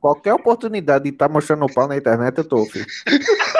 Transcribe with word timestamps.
Qualquer 0.00 0.32
oportunidade 0.32 1.04
de 1.04 1.10
estar 1.10 1.28
tá 1.28 1.32
mostrando 1.32 1.66
o 1.66 1.72
pau 1.72 1.86
na 1.86 1.96
internet, 1.96 2.38
eu 2.38 2.44
tô, 2.44 2.64
filho. 2.64 2.86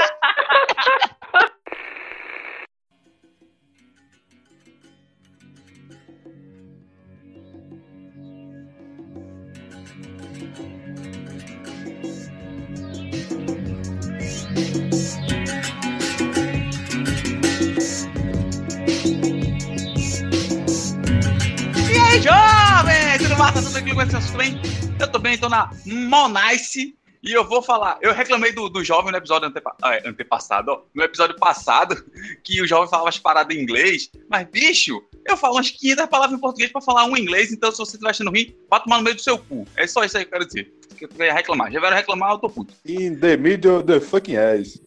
na 25.50 25.68
Monice 25.84 26.96
e 27.22 27.32
eu 27.32 27.44
vou 27.44 27.60
falar. 27.60 27.98
Eu 28.00 28.14
reclamei 28.14 28.52
do, 28.52 28.68
do 28.68 28.82
jovem 28.82 29.10
no 29.10 29.18
episódio 29.18 29.48
antepa 29.48 29.76
ah, 29.82 29.94
é, 29.94 30.08
antepassado, 30.08 30.70
ó, 30.70 30.82
no 30.94 31.02
episódio 31.02 31.36
passado, 31.36 32.02
que 32.42 32.62
o 32.62 32.66
jovem 32.66 32.88
falava 32.88 33.08
as 33.08 33.18
paradas 33.18 33.54
em 33.54 33.60
inglês, 33.60 34.10
mas 34.28 34.48
bicho, 34.48 35.02
eu 35.28 35.36
falo 35.36 35.56
umas 35.56 35.70
500 35.70 36.06
palavras 36.06 36.38
em 36.38 36.40
português 36.40 36.72
pra 36.72 36.80
falar 36.80 37.04
um 37.04 37.16
em 37.16 37.20
inglês, 37.20 37.52
então 37.52 37.70
se 37.70 37.78
você 37.78 37.96
estiver 37.96 38.10
achando 38.10 38.30
ruim, 38.30 38.54
vá 38.70 38.80
tomar 38.80 38.98
no 38.98 39.02
meio 39.02 39.16
do 39.16 39.22
seu 39.22 39.36
cu. 39.38 39.66
É 39.76 39.86
só 39.86 40.04
isso 40.04 40.16
aí 40.16 40.24
que 40.24 40.28
eu 40.28 40.38
quero 40.38 40.46
dizer. 40.46 40.72
Que 40.96 41.04
eu 41.04 41.26
ia 41.26 41.34
reclamar. 41.34 41.70
Já 41.70 41.80
vieram 41.80 41.96
reclamar, 41.96 42.32
eu 42.32 42.38
tô 42.38 42.48
puto. 42.48 42.72
In 42.86 43.16
the 43.16 43.36
middle 43.36 43.78
of 43.78 43.86
the 43.86 44.00
fucking 44.00 44.36
ass. 44.36 44.80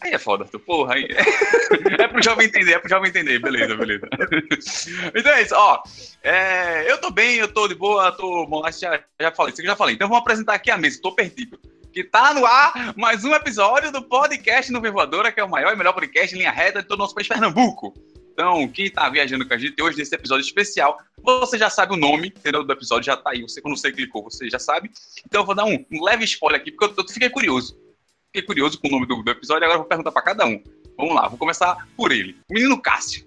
Aí 0.00 0.12
é 0.12 0.18
foda, 0.18 0.44
tu, 0.44 0.58
porra. 0.58 0.94
Aí... 0.94 1.08
é 1.98 2.08
pro 2.08 2.22
jovem 2.22 2.46
entender, 2.46 2.72
é 2.72 2.78
pro 2.78 2.88
jovem 2.88 3.10
entender, 3.10 3.38
beleza, 3.38 3.76
beleza. 3.76 4.08
então 5.14 5.32
é 5.32 5.42
isso, 5.42 5.54
ó. 5.54 5.82
É, 6.22 6.90
eu 6.90 6.98
tô 6.98 7.10
bem, 7.10 7.36
eu 7.36 7.48
tô 7.48 7.66
de 7.66 7.74
boa, 7.74 8.12
tô. 8.12 8.46
Bom, 8.46 8.62
já, 8.70 9.02
já 9.20 9.32
falei, 9.32 9.52
isso 9.52 9.62
já 9.62 9.76
falei. 9.76 9.94
Então 9.94 10.08
vamos 10.08 10.22
apresentar 10.22 10.54
aqui 10.54 10.70
a 10.70 10.78
mesa, 10.78 11.00
tô 11.02 11.12
perdido. 11.12 11.58
Que 11.92 12.04
tá 12.04 12.32
no 12.32 12.44
ar 12.44 12.94
mais 12.96 13.24
um 13.24 13.34
episódio 13.34 13.90
do 13.90 14.02
podcast 14.02 14.70
no 14.70 14.80
Voadora, 14.80 15.32
que 15.32 15.40
é 15.40 15.44
o 15.44 15.48
maior 15.48 15.72
e 15.72 15.76
melhor 15.76 15.92
podcast 15.92 16.34
em 16.34 16.38
linha 16.38 16.52
reta 16.52 16.82
de 16.82 16.86
todo 16.86 16.98
o 16.98 17.02
nosso 17.02 17.14
país, 17.14 17.26
Pernambuco. 17.26 17.94
Então, 18.32 18.68
quem 18.68 18.88
tá 18.88 19.08
viajando 19.08 19.48
com 19.48 19.52
a 19.52 19.58
gente 19.58 19.82
hoje 19.82 19.98
nesse 19.98 20.14
episódio 20.14 20.44
especial, 20.44 20.96
você 21.24 21.58
já 21.58 21.68
sabe 21.68 21.94
o 21.94 21.96
nome, 21.96 22.28
entendeu? 22.28 22.62
Do 22.62 22.72
episódio 22.72 23.06
já 23.06 23.16
tá 23.16 23.30
aí. 23.30 23.42
Você, 23.42 23.60
quando 23.60 23.76
você 23.76 23.90
clicou, 23.90 24.22
você 24.22 24.48
já 24.48 24.60
sabe. 24.60 24.90
Então, 25.26 25.40
eu 25.40 25.44
vou 25.44 25.56
dar 25.56 25.64
um, 25.64 25.84
um 25.90 26.04
leve 26.04 26.22
spoiler 26.24 26.60
aqui, 26.60 26.70
porque 26.70 27.00
eu, 27.00 27.04
eu 27.04 27.12
fiquei 27.12 27.28
curioso 27.30 27.87
fiquei 28.28 28.42
curioso 28.42 28.78
com 28.80 28.88
o 28.88 28.90
nome 28.90 29.06
do, 29.06 29.22
do 29.22 29.30
episódio, 29.30 29.64
agora 29.64 29.78
vou 29.78 29.86
perguntar 29.86 30.12
para 30.12 30.22
cada 30.22 30.46
um. 30.46 30.62
Vamos 30.96 31.14
lá, 31.14 31.28
vou 31.28 31.38
começar 31.38 31.88
por 31.96 32.12
ele. 32.12 32.36
O 32.50 32.54
menino 32.54 32.80
Cássio. 32.80 33.24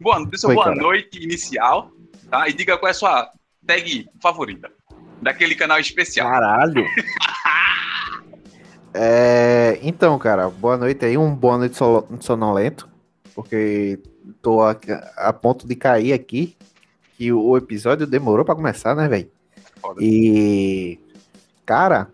Boa, 0.00 0.24
dê 0.24 0.38
sua 0.38 0.54
boa 0.54 0.66
cara. 0.66 0.76
noite 0.76 1.22
inicial, 1.22 1.90
tá? 2.30 2.48
E 2.48 2.52
diga 2.52 2.78
qual 2.78 2.88
é 2.88 2.90
a 2.92 2.94
sua 2.94 3.32
tag 3.66 4.08
favorita 4.22 4.70
daquele 5.20 5.54
canal 5.54 5.80
especial. 5.80 6.30
Caralho! 6.30 6.84
é, 8.94 9.78
então, 9.82 10.16
cara, 10.18 10.48
boa 10.48 10.76
noite 10.76 11.04
aí, 11.04 11.18
um 11.18 11.34
boa 11.34 11.58
noite 11.58 11.76
sonolento, 12.20 12.88
porque 13.34 13.98
tô 14.40 14.62
a, 14.62 14.76
a 15.16 15.32
ponto 15.32 15.66
de 15.66 15.74
cair 15.74 16.12
aqui, 16.12 16.56
que 17.16 17.32
o 17.32 17.56
episódio 17.56 18.06
demorou 18.06 18.44
para 18.44 18.54
começar, 18.54 18.94
né, 18.94 19.08
velho? 19.08 19.30
E, 20.00 20.98
cara, 21.66 22.08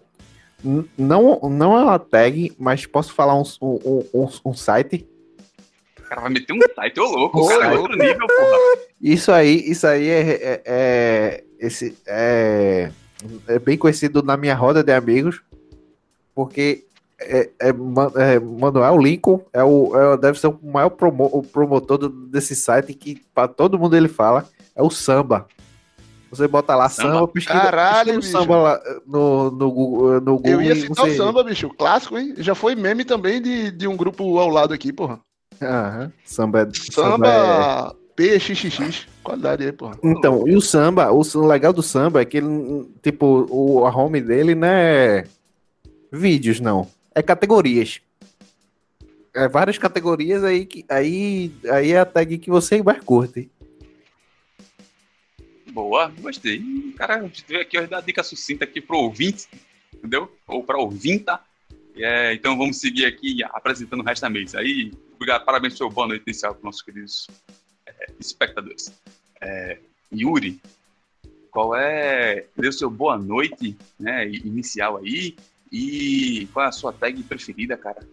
não, 0.97 1.39
não 1.43 1.79
é 1.79 1.83
uma 1.83 1.99
tag, 1.99 2.53
mas 2.59 2.87
posso 2.87 3.13
falar 3.13 3.39
um, 3.39 3.45
um, 3.61 4.05
um, 4.15 4.29
um 4.47 4.55
site. 4.55 5.07
O 5.99 6.03
cara 6.03 6.23
vai 6.23 6.31
meter 6.31 6.53
um 6.53 6.61
site, 6.75 6.99
ô 7.01 7.05
louco, 7.05 7.47
cara 7.47 7.75
é 7.75 7.79
outro 7.79 7.97
nível, 7.97 8.27
porra. 8.27 8.79
Isso 9.01 9.31
aí, 9.31 9.71
isso 9.71 9.87
aí 9.87 10.09
é, 10.09 10.21
é, 10.21 10.63
é, 10.65 11.45
esse, 11.59 11.97
é, 12.07 12.91
é 13.47 13.59
bem 13.59 13.77
conhecido 13.77 14.23
na 14.23 14.37
minha 14.37 14.55
roda 14.55 14.83
de 14.83 14.93
amigos, 14.93 15.43
porque 16.35 16.85
é, 17.21 17.51
é, 17.61 17.69
é, 17.69 18.41
Manuel 18.41 18.99
Lincoln 18.99 19.41
é 19.53 19.63
o, 19.63 19.93
é, 19.97 20.17
deve 20.17 20.39
ser 20.39 20.49
o 20.49 20.59
maior 20.63 20.91
promo, 20.91 21.29
o 21.33 21.43
promotor 21.43 21.99
do, 21.99 22.09
desse 22.09 22.57
site 22.57 22.95
que 22.95 23.23
para 23.35 23.49
todo 23.49 23.79
mundo 23.79 23.97
ele 23.97 24.09
fala 24.09 24.49
é 24.75 24.83
o 24.83 24.91
samba. 24.91 25.47
Você 26.35 26.49
bota 26.49 26.75
lá 26.75 26.89
samba, 26.89 27.13
samba 27.13 27.29
pesquisa, 27.29 27.61
Caralho, 27.61 28.15
pesquisa 28.15 28.39
samba 28.39 28.57
lá 28.57 28.81
no, 29.07 29.51
no, 29.51 29.71
Google, 29.71 30.21
no 30.21 30.37
Google. 30.37 30.53
Eu 30.53 30.63
ia 30.63 30.75
citar 30.75 31.07
você... 31.07 31.13
o 31.13 31.17
samba, 31.17 31.45
bicho. 31.45 31.71
Clássico, 31.71 32.19
hein? 32.19 32.35
Já 32.39 32.55
foi 32.55 32.75
meme 32.75 33.05
também 33.05 33.41
de, 33.41 33.71
de 33.71 33.87
um 33.87 33.97
grupo 33.97 34.39
ao 34.39 34.49
lado 34.49 34.75
aqui, 34.75 34.93
porra. 34.93 35.21
Aham. 35.63 36.13
Samba 36.25 36.63
é. 36.63 36.69
Samba, 36.91 37.27
samba 37.27 37.97
é... 37.99 38.39
PXXX. 38.39 39.07
Qualidade 39.23 39.65
aí, 39.65 39.73
porra. 39.73 39.99
Então, 40.03 40.47
e 40.47 40.57
o 40.57 40.61
samba, 40.61 41.11
o 41.11 41.47
legal 41.47 41.73
do 41.73 41.83
samba 41.83 42.21
é 42.21 42.25
que 42.25 42.37
ele, 42.37 42.89
tipo, 43.03 43.47
o, 43.51 43.87
a 43.87 43.91
home 43.91 44.21
dele 44.21 44.55
não 44.55 44.69
é 44.69 45.25
vídeos, 46.13 46.61
não. 46.61 46.87
É 47.15 47.23
categorias. 47.23 48.01
É 49.35 49.49
várias 49.49 49.79
categorias 49.79 50.45
aí, 50.45 50.69
aí, 50.89 51.53
aí 51.69 51.93
é 51.93 51.99
a 51.99 52.05
tag 52.05 52.39
que 52.39 52.51
você 52.51 52.81
mais 52.83 53.01
curte. 53.01 53.51
Boa, 55.75 56.07
gostei. 56.21 56.63
Cara, 56.97 57.29
veio 57.49 57.61
aqui 57.61 57.85
dar 57.89 58.01
dica 58.01 58.23
sucinta 58.23 58.63
aqui 58.63 58.81
pro 58.81 58.97
ouvinte, 58.97 59.49
entendeu? 59.93 60.33
Ou 60.47 60.63
pra 60.63 60.79
ouvinta. 60.79 61.41
É, 61.97 62.33
então 62.33 62.57
vamos 62.57 62.79
seguir 62.79 63.07
aqui 63.07 63.43
apresentando 63.43 63.99
o 63.99 64.05
resto 64.05 64.23
da 64.23 64.31
mesa. 64.31 64.61
Aí, 64.61 64.93
obrigado, 65.17 65.45
parabéns 65.45 65.77
pelo 65.77 65.91
boa 65.91 66.07
noite 66.07 66.23
inicial 66.29 66.55
para 66.55 66.63
nossos 66.63 66.81
queridos 66.81 67.27
é, 67.85 68.07
espectadores. 68.21 68.93
É, 69.41 69.79
Yuri, 70.13 70.61
qual 71.51 71.75
é. 71.75 72.47
O 72.57 72.73
seu 72.73 72.89
boa 72.89 73.19
noite 73.19 73.77
né, 73.99 74.29
inicial 74.29 74.99
aí. 74.99 75.35
E 75.73 76.49
qual 76.53 76.67
é 76.67 76.69
a 76.69 76.73
sua 76.73 76.93
tag 76.93 77.21
preferida, 77.25 77.77
cara? 77.77 78.07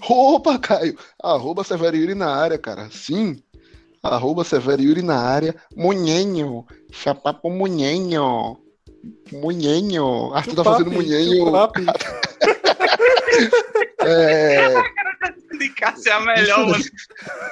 Opa, 0.00 0.58
Caio! 0.58 0.98
Arroba 1.22 1.62
Severo 1.62 1.94
Yuri 1.94 2.14
na 2.14 2.34
área, 2.34 2.56
cara. 2.56 2.90
Sim, 2.90 3.38
arroba 4.02 4.44
Severo 4.44 4.82
Yuri 4.82 5.02
na 5.02 5.16
área, 5.16 5.54
Munhenho, 5.76 6.66
chapapo 6.90 7.48
Munhenho, 7.48 8.58
Munhenho, 9.32 10.34
Arthur 10.34 10.56
tá 10.56 10.64
fazendo 10.64 10.90
Munhenho. 10.90 11.54
é... 14.00 14.74
é 14.74 14.82
a 16.12 16.20
melhor, 16.20 16.68
mano. 16.68 16.84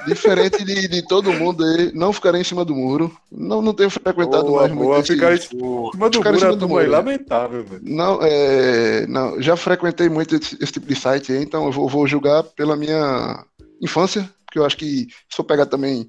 Diferente 0.05 0.65
de, 0.65 0.87
de 0.87 1.07
todo 1.07 1.31
mundo 1.31 1.63
aí, 1.63 1.91
não 1.93 2.11
ficarei 2.11 2.41
em 2.41 2.43
cima 2.43 2.65
do 2.65 2.75
muro. 2.75 3.15
Não, 3.31 3.61
não 3.61 3.73
tenho 3.73 3.89
frequentado 3.89 4.47
boa, 4.47 4.61
mais 4.61 4.73
boa, 4.73 4.95
muito. 4.95 5.13
Ficar 5.13 5.33
em 5.33 5.37
cima 5.37 6.09
do 6.09 6.17
ficar 6.17 6.31
muro, 6.31 6.35
em 6.35 6.39
cima 6.39 6.55
do 6.55 6.67
muro 6.67 6.83
é 6.83 6.87
lamentável, 6.87 7.63
velho. 7.63 7.81
Não, 7.83 8.19
é, 8.21 9.07
não, 9.07 9.41
já 9.41 9.55
frequentei 9.55 10.09
muito 10.09 10.35
esse, 10.35 10.57
esse 10.61 10.73
tipo 10.73 10.87
de 10.87 10.95
site 10.95 11.31
aí, 11.31 11.41
então 11.41 11.65
eu 11.65 11.71
vou, 11.71 11.87
vou 11.87 12.05
julgar 12.05 12.43
pela 12.43 12.75
minha 12.75 13.45
infância, 13.81 14.29
porque 14.45 14.59
eu 14.59 14.65
acho 14.65 14.75
que 14.75 15.07
se 15.29 15.39
eu 15.39 15.45
pegar 15.45 15.65
também 15.65 16.07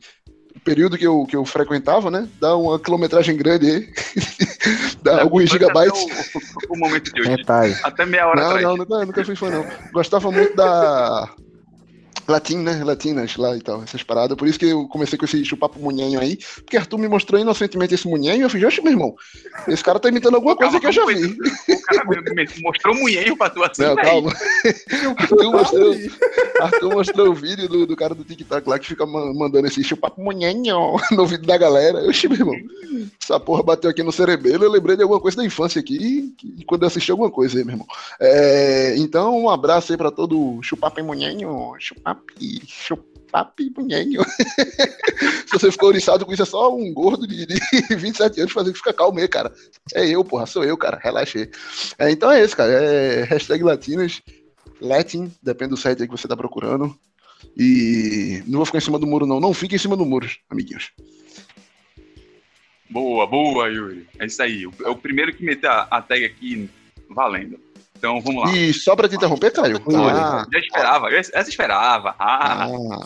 período 0.64 0.96
que 0.96 1.06
eu, 1.06 1.24
que 1.26 1.36
eu 1.36 1.44
frequentava, 1.44 2.10
né? 2.10 2.28
Dá 2.40 2.56
uma 2.56 2.78
quilometragem 2.78 3.36
grande 3.36 3.70
aí. 3.70 3.88
dá 5.02 5.18
é, 5.18 5.20
alguns 5.22 5.50
gigabytes. 5.50 6.00
O, 6.68 6.74
o, 6.74 6.78
momento 6.78 7.12
de 7.12 7.20
hoje. 7.20 7.80
Até 7.82 8.06
meia 8.06 8.26
hora 8.26 8.40
não, 8.40 8.46
atrás. 8.48 8.64
Não, 8.64 8.76
nunca, 8.76 9.04
nunca 9.04 9.24
fui 9.24 9.36
fã, 9.36 9.50
não. 9.50 9.66
Gostava 9.92 10.30
muito 10.30 10.54
da 10.56 11.28
Latim, 12.28 12.58
né? 12.58 12.82
Latinas 12.84 13.36
lá 13.36 13.56
e 13.56 13.60
tal, 13.60 13.82
essas 13.82 14.02
paradas. 14.02 14.36
Por 14.36 14.46
isso 14.46 14.58
que 14.58 14.66
eu 14.66 14.86
comecei 14.88 15.18
com 15.18 15.24
esse 15.24 15.44
chupapo 15.44 15.78
munhenho 15.78 16.20
aí. 16.20 16.38
Porque 16.56 16.76
Arthur 16.76 16.98
me 16.98 17.08
mostrou 17.08 17.40
inocentemente 17.40 17.94
esse 17.94 18.08
munhenho 18.08 18.38
e 18.38 18.40
eu 18.42 18.50
falei, 18.50 18.66
oxe, 18.66 18.80
meu 18.80 18.92
irmão, 18.92 19.14
esse 19.68 19.82
cara 19.82 19.98
tá 19.98 20.08
imitando 20.08 20.36
alguma 20.36 20.56
coisa 20.56 20.78
que 20.78 20.86
eu 20.86 20.92
já 20.92 21.04
vi. 21.06 21.24
O 21.24 21.82
cara 21.82 22.04
mostrou 22.62 22.94
munhenho 22.94 23.36
pra 23.36 23.50
tu 23.50 23.62
assim, 23.62 23.82
Não, 23.82 23.96
calma. 23.96 24.32
Arthur 25.18 25.52
mostrou, 25.52 25.94
Arthur 26.60 26.92
mostrou 26.92 27.28
o 27.30 27.34
vídeo 27.34 27.68
do, 27.68 27.86
do 27.86 27.96
cara 27.96 28.14
do 28.14 28.24
TikTok 28.24 28.68
lá 28.68 28.78
que 28.78 28.86
fica 28.86 29.04
mandando 29.06 29.66
esse 29.66 29.82
chupapo 29.82 30.22
munhenho 30.22 30.96
no 31.12 31.26
vídeo 31.26 31.46
da 31.46 31.56
galera. 31.56 31.98
Oxe, 32.08 32.28
meu 32.28 32.38
irmão, 32.38 32.56
essa 33.22 33.40
porra 33.40 33.62
bateu 33.62 33.90
aqui 33.90 34.02
no 34.02 34.12
cerebelo, 34.12 34.64
eu 34.64 34.70
lembrei 34.70 34.96
de 34.96 35.02
alguma 35.02 35.20
coisa 35.20 35.36
da 35.36 35.44
infância 35.44 35.80
aqui, 35.80 36.34
que, 36.38 36.64
quando 36.64 36.82
eu 36.82 36.88
assisti 36.88 37.10
alguma 37.10 37.30
coisa 37.30 37.58
aí, 37.58 37.64
meu 37.64 37.74
irmão. 37.74 37.86
É, 38.20 38.94
então, 38.96 39.36
um 39.36 39.50
abraço 39.50 39.92
aí 39.92 39.98
pra 39.98 40.10
todo 40.10 40.60
chupapo 40.62 41.02
munhenho, 41.02 41.74
chupapo 41.78 42.11
chupapi, 42.14 42.62
chupapi 42.66 43.70
bunhenho. 43.70 44.22
Se 45.46 45.52
você 45.52 45.70
ficou 45.70 45.88
oriçado 45.88 46.24
com 46.24 46.32
isso, 46.32 46.42
é 46.42 46.46
só 46.46 46.74
um 46.74 46.92
gordo 46.92 47.26
de, 47.26 47.46
de 47.46 47.58
27 47.96 48.40
anos 48.40 48.52
fazer 48.52 48.72
que 48.72 48.78
fica 48.78 48.92
calmo 48.92 49.18
aí, 49.18 49.28
cara. 49.28 49.52
É 49.94 50.06
eu, 50.06 50.24
porra, 50.24 50.46
sou 50.46 50.64
eu, 50.64 50.76
cara, 50.76 51.00
relaxei. 51.02 51.50
É, 51.98 52.10
então 52.10 52.30
é 52.30 52.42
isso, 52.42 52.56
cara, 52.56 52.72
é 52.72 53.24
hashtag 53.24 53.62
latinas, 53.62 54.22
Latin, 54.80 55.32
depende 55.42 55.70
do 55.70 55.76
site 55.76 56.02
aí 56.02 56.08
que 56.08 56.16
você 56.16 56.26
tá 56.26 56.36
procurando. 56.36 56.94
E 57.56 58.42
não 58.46 58.58
vou 58.58 58.66
ficar 58.66 58.78
em 58.78 58.82
cima 58.82 58.98
do 58.98 59.06
muro, 59.06 59.26
não. 59.26 59.40
Não 59.40 59.52
fique 59.52 59.74
em 59.74 59.78
cima 59.78 59.96
do 59.96 60.06
muro, 60.06 60.28
amiguinhos. 60.48 60.90
Boa, 62.88 63.26
boa, 63.26 63.68
Yuri. 63.68 64.06
É 64.18 64.26
isso 64.26 64.42
aí. 64.42 64.64
É 64.84 64.88
o 64.88 64.96
primeiro 64.96 65.34
que 65.34 65.44
meter 65.44 65.68
a 65.68 66.02
tag 66.02 66.24
aqui 66.24 66.68
valendo. 67.08 67.58
Então 68.02 68.20
vamos 68.20 68.42
lá. 68.42 68.52
E 68.52 68.74
só 68.74 68.96
para 68.96 69.08
te 69.08 69.14
interromper, 69.14 69.52
Caio. 69.52 69.80
Ah, 70.10 70.44
já 70.52 70.58
esperava, 70.58 71.08
essa 71.14 71.48
esperava. 71.48 72.16
Ah, 72.18 72.66
ah, 72.66 73.00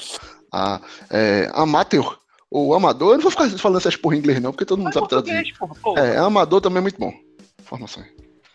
ah 0.50 0.80
é, 1.10 1.50
amateur 1.52 2.16
ou 2.50 2.72
amador, 2.72 3.10
eu 3.10 3.14
não 3.16 3.22
vou 3.22 3.30
ficar 3.30 3.50
falando 3.58 3.76
essas 3.76 3.94
porra 3.94 4.16
em 4.16 4.20
inglês, 4.20 4.40
não, 4.40 4.52
porque 4.52 4.64
todo 4.64 4.78
mundo 4.78 4.86
Mas 4.86 4.94
sabe 4.94 5.08
traduzir. 5.08 5.52
Porra, 5.58 5.74
porra. 5.82 6.00
É, 6.00 6.16
amador 6.16 6.62
também 6.62 6.78
é 6.78 6.80
muito 6.80 6.98
bom. 6.98 7.12
Informação. 7.60 8.02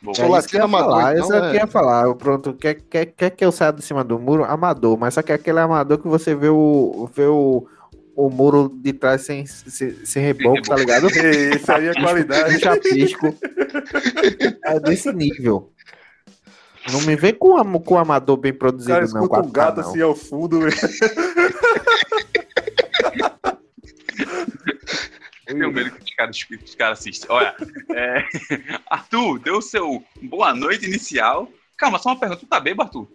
Boa. 0.02 0.16
Sou 0.16 0.36
É 0.36 0.40
isso 0.40 0.48
que 0.48 0.56
eu 0.56 0.62
ia 0.62 0.66
latino 0.66 0.78
amador, 0.78 0.90
falar, 0.90 1.16
então, 1.16 1.36
é 1.36 1.40
o 1.42 1.44
eu 1.44 1.52
é. 1.52 1.56
ia 1.58 1.68
falar. 1.68 2.16
Pronto, 2.16 2.54
quer, 2.54 2.74
quer, 2.74 3.06
quer 3.06 3.30
que 3.30 3.46
eu 3.46 3.52
saia 3.52 3.72
de 3.72 3.84
cima 3.84 4.04
do 4.04 4.18
muro? 4.18 4.44
Amador, 4.44 4.98
mas 4.98 5.14
só 5.14 5.22
que 5.22 5.32
é 5.32 5.36
aquele 5.36 5.60
amador 5.60 6.00
que 6.00 6.08
você 6.08 6.34
vê 6.34 6.50
o, 6.50 7.08
vê 7.14 7.26
o, 7.26 7.68
o 8.16 8.30
muro 8.32 8.72
de 8.82 8.94
trás 8.94 9.22
sem, 9.22 9.46
sem, 9.46 10.04
sem 10.04 10.24
reboco, 10.24 10.64
tá 10.64 10.76
ligado? 10.76 11.06
Isso 11.56 11.72
aí 11.72 11.90
é 11.90 11.94
qualidade. 11.94 12.60
chapisco. 12.60 13.28
É 14.66 14.80
desse 14.80 15.14
nível. 15.14 15.72
Não 16.92 17.02
me 17.02 17.16
vem 17.16 17.34
com, 17.34 17.58
am- 17.58 17.80
com 17.80 17.98
amador 17.98 18.38
bem 18.38 18.52
O 18.52 18.58
produzido, 18.58 18.94
cara 18.94 19.08
não. 19.08 19.24
escuta 19.24 19.40
um 19.42 19.44
4K, 19.50 19.52
gato 19.52 19.82
não. 19.82 19.90
assim 19.90 20.02
ao 20.02 20.16
fundo. 20.16 20.60
Eu 25.48 25.58
tenho 25.58 25.72
medo 25.74 25.92
que 25.92 26.04
os 26.04 26.16
caras, 26.16 26.38
os 26.64 26.76
caras 26.76 27.00
assistem. 27.00 27.30
Olha, 27.30 27.56
é, 27.94 28.24
Arthur, 28.90 29.40
deu 29.40 29.58
o 29.58 29.62
seu 29.62 30.04
boa 30.24 30.54
noite 30.54 30.86
inicial. 30.86 31.48
Calma, 31.78 32.00
só 32.00 32.10
uma 32.10 32.20
pergunta. 32.20 32.40
Tu 32.42 32.48
tá 32.48 32.60
bem, 32.60 32.76
Arthur? 32.78 33.08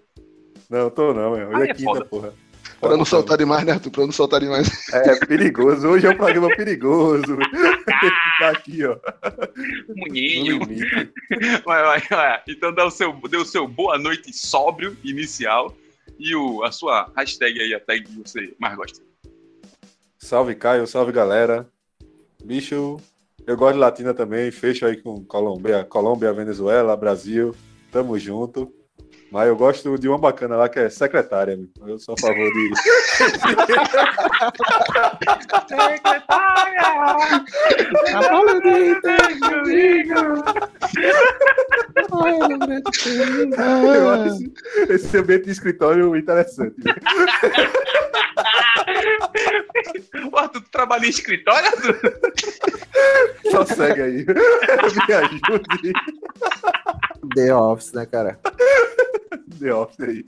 Não, 0.68 0.90
tô 0.90 1.14
não, 1.14 1.32
meu. 1.36 1.48
Hoje 1.48 1.62
Aí 1.62 1.68
é 1.68 1.70
é 1.70 1.74
quinta, 1.74 1.90
foda. 1.92 2.04
porra. 2.04 2.34
Pra 2.80 2.96
não 2.96 3.04
soltar 3.04 3.38
demais, 3.38 3.64
né, 3.64 3.72
Arthur? 3.72 3.90
Pra 3.90 4.04
não 4.04 4.12
soltar 4.12 4.40
demais. 4.40 4.68
É 4.92 5.26
perigoso. 5.26 5.88
Hoje 5.88 6.06
é 6.06 6.10
um 6.10 6.16
programa 6.16 6.48
perigoso. 6.48 7.36
Ficar 7.86 8.50
aqui, 8.50 8.84
ó. 8.84 8.98
Munhinho. 9.88 10.60
Vai, 11.64 11.82
vai, 11.82 12.00
vai. 12.00 12.42
Então 12.48 12.72
dá 12.72 12.84
o 12.84 12.90
seu, 12.90 13.12
dê 13.28 13.36
o 13.36 13.44
seu 13.44 13.66
boa 13.66 13.98
noite 13.98 14.32
sóbrio 14.36 14.96
inicial 15.02 15.74
e 16.18 16.34
o, 16.34 16.62
a 16.64 16.70
sua 16.70 17.10
hashtag 17.16 17.60
aí, 17.60 17.74
a 17.74 17.80
tag 17.80 18.04
que 18.04 18.18
você 18.18 18.54
mais 18.58 18.76
gosta. 18.76 19.00
Salve, 20.18 20.54
Caio. 20.54 20.86
Salve, 20.86 21.12
galera. 21.12 21.68
Bicho, 22.44 23.00
eu 23.46 23.56
gosto 23.56 23.74
de 23.74 23.80
Latina 23.80 24.12
também. 24.12 24.50
Fecho 24.50 24.86
aí 24.86 24.96
com 24.96 25.24
Colômbia, 25.24 25.84
Colômbia, 25.84 26.32
Venezuela, 26.32 26.96
Brasil. 26.96 27.54
Tamo 27.90 28.18
junto. 28.18 28.72
Mas 29.36 29.48
eu 29.48 29.54
gosto 29.54 29.98
de 29.98 30.08
uma 30.08 30.16
bacana 30.16 30.56
lá 30.56 30.66
que 30.66 30.78
é 30.78 30.88
secretária. 30.88 31.58
meu. 31.58 31.68
Eu 31.86 31.98
sou 31.98 32.14
a 32.14 32.18
favor 32.18 32.50
de. 32.50 32.70
Eu 43.94 44.08
acho 44.08 44.38
esse 44.88 45.18
ambiente 45.18 45.44
de 45.44 45.50
escritório 45.50 46.16
interessante. 46.16 46.76
Ô, 50.32 50.38
Arthur, 50.38 50.60
tu 50.60 50.70
trabalha 50.70 51.06
em 51.06 51.10
escritório, 51.10 51.66
Arthur? 51.68 52.00
Só 53.50 53.64
segue 53.64 54.02
aí. 54.02 54.24
Me 54.26 55.14
ajude. 55.14 55.92
The 57.34 57.54
Office, 57.54 57.92
né, 57.92 58.06
cara? 58.06 58.38
The 59.60 59.74
Office 59.74 60.00
aí. 60.00 60.24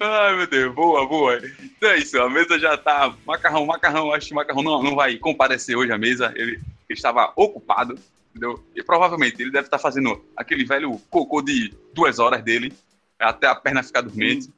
Ai, 0.00 0.36
meu 0.36 0.46
Deus, 0.46 0.74
boa, 0.74 1.06
boa. 1.08 1.38
Então 1.62 1.90
é 1.90 1.98
isso, 1.98 2.20
a 2.20 2.28
mesa 2.28 2.58
já 2.58 2.76
tá. 2.76 3.14
Macarrão, 3.26 3.64
macarrão, 3.66 4.12
acho 4.12 4.26
que 4.28 4.32
o 4.32 4.36
macarrão 4.36 4.62
não, 4.62 4.82
não 4.82 4.94
vai 4.94 5.16
comparecer 5.16 5.76
hoje 5.76 5.92
à 5.92 5.98
mesa. 5.98 6.32
Ele, 6.36 6.52
ele 6.52 6.60
estava 6.90 7.32
ocupado, 7.36 7.98
entendeu? 8.30 8.62
E 8.74 8.82
provavelmente 8.82 9.40
ele 9.40 9.50
deve 9.50 9.66
estar 9.66 9.78
fazendo 9.78 10.22
aquele 10.36 10.64
velho 10.64 11.00
cocô 11.10 11.40
de 11.42 11.72
duas 11.94 12.18
horas 12.18 12.42
dele, 12.42 12.72
até 13.18 13.46
a 13.46 13.54
perna 13.54 13.82
ficar 13.82 14.02
dormente. 14.02 14.50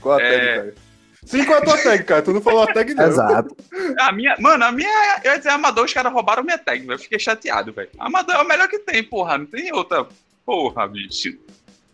Qual 0.00 0.18
a 0.18 0.22
É. 0.22 0.30
tag, 0.30 0.58
Caio? 0.72 0.89
Sim, 1.24 1.44
qual 1.44 1.58
a 1.58 1.62
tua 1.62 1.76
tag, 1.76 2.04
cara? 2.04 2.22
Tu 2.22 2.32
não 2.32 2.40
falou 2.40 2.62
a 2.62 2.72
tag, 2.72 2.94
não. 2.94 3.06
Exato. 3.06 3.56
A 4.00 4.10
minha, 4.12 4.36
mano, 4.38 4.64
a 4.64 4.72
minha, 4.72 5.20
eu 5.22 5.32
ia 5.32 5.38
dizer 5.38 5.50
amador, 5.50 5.84
os 5.84 5.92
caras 5.92 6.12
roubaram 6.12 6.42
minha 6.42 6.58
tag, 6.58 6.80
velho. 6.80 6.92
Eu 6.92 6.98
fiquei 6.98 7.18
chateado, 7.18 7.72
velho. 7.72 7.90
Amador 7.98 8.36
é 8.36 8.38
o 8.38 8.48
melhor 8.48 8.68
que 8.68 8.78
tem, 8.78 9.02
porra. 9.02 9.38
Não 9.38 9.46
tem 9.46 9.72
outra. 9.72 10.06
Porra, 10.44 10.88
bicho. 10.88 11.38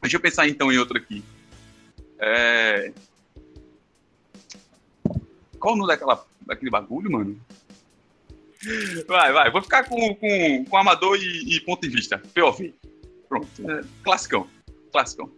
Deixa 0.01 0.17
eu 0.17 0.21
pensar 0.21 0.47
então 0.47 0.73
em 0.73 0.79
outra 0.79 0.99
aqui. 0.99 1.25
É. 2.19 2.93
Qual 5.59 5.75
o 5.75 5.77
nome 5.77 5.89
daquela, 5.89 6.25
daquele 6.47 6.71
bagulho, 6.71 7.11
mano? 7.11 7.41
Vai, 9.07 9.33
vai. 9.33 9.51
Vou 9.51 9.63
ficar 9.63 9.85
com, 9.85 10.15
com, 10.15 10.65
com 10.65 10.77
amador 10.77 11.19
e, 11.21 11.57
e 11.57 11.61
ponto 11.61 11.83
de 11.83 11.89
vista. 11.89 12.23
POV. 12.35 12.75
Pronto. 13.29 13.49
É, 13.69 13.83
classicão. 14.03 14.49
Classicão. 14.93 15.31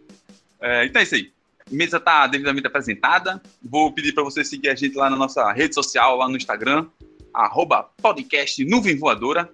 É, 0.61 0.85
então 0.85 0.99
é 0.99 1.03
isso 1.03 1.15
aí. 1.15 1.31
Mesa 1.69 1.99
tá 1.99 2.25
devidamente 2.27 2.67
apresentada. 2.67 3.41
Vou 3.63 3.91
pedir 3.91 4.13
para 4.13 4.23
você 4.23 4.43
seguir 4.43 4.69
a 4.69 4.75
gente 4.75 4.95
lá 4.95 5.09
na 5.09 5.15
nossa 5.15 5.51
rede 5.51 5.75
social, 5.75 6.17
lá 6.17 6.27
no 6.27 6.37
Instagram, 6.37 6.87
arroba 7.33 7.89
podcast 8.01 8.63
Nuvem 8.65 8.97
Voadora. 8.97 9.51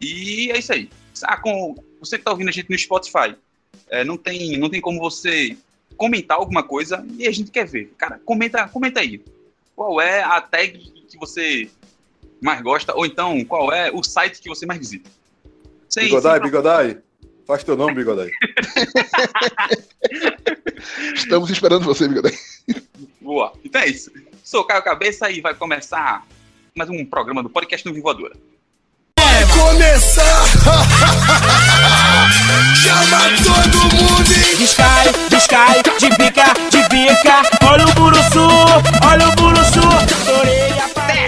E 0.00 0.50
é 0.50 0.58
isso 0.58 0.72
aí. 0.72 0.90
Ah, 1.22 1.36
com, 1.40 1.74
você 2.00 2.18
que 2.18 2.24
tá 2.24 2.30
ouvindo 2.30 2.48
a 2.48 2.52
gente 2.52 2.68
no 2.70 2.78
Spotify, 2.78 3.34
é, 3.88 4.04
não, 4.04 4.16
tem, 4.16 4.58
não 4.58 4.68
tem 4.68 4.80
como 4.80 5.00
você 5.00 5.56
comentar 5.96 6.36
alguma 6.36 6.62
coisa 6.62 7.06
e 7.18 7.26
a 7.26 7.32
gente 7.32 7.50
quer 7.50 7.66
ver. 7.66 7.92
Cara, 7.96 8.20
comenta, 8.24 8.68
comenta 8.68 9.00
aí. 9.00 9.22
Qual 9.74 10.00
é 10.00 10.22
a 10.22 10.40
tag 10.40 10.78
que 11.08 11.18
você 11.18 11.70
mais 12.42 12.60
gosta? 12.60 12.94
Ou 12.94 13.06
então, 13.06 13.44
qual 13.44 13.72
é 13.72 13.90
o 13.90 14.02
site 14.02 14.40
que 14.40 14.48
você 14.48 14.66
mais 14.66 14.78
visita? 14.78 15.08
Sem- 15.88 16.04
Bigodai, 16.04 16.34
sem- 16.34 16.42
Bigodai. 16.42 16.98
Faz 17.46 17.62
teu 17.62 17.76
nome, 17.76 17.94
Bigodai. 17.94 18.30
Estamos 21.14 21.50
esperando 21.50 21.84
você, 21.84 22.08
Bigodai. 22.08 22.32
Boa. 23.20 23.52
Então 23.64 23.80
é 23.80 23.88
isso. 23.88 24.10
Sou 24.42 24.64
Caio 24.64 24.82
Cabeça 24.82 25.30
e 25.30 25.40
vai 25.40 25.54
começar 25.54 26.24
mais 26.74 26.90
um 26.90 27.04
programa 27.04 27.42
do 27.42 27.50
podcast 27.50 27.84
Nuvem 27.86 28.02
Voadora. 28.02 28.34
começar. 29.52 30.46
Chama 32.76 33.20
todo 33.42 33.78
mundo 33.96 34.32
e 34.32 34.56
Descai, 34.56 35.06
descai, 35.30 35.82
de 35.98 36.08
bica, 36.10 36.44
de 36.70 36.82
bica. 36.88 37.42
Olha 37.66 37.86
o 37.86 37.92
buruçu, 37.94 38.48
olha 39.02 39.28
o 39.28 39.32
buruçu. 39.36 39.80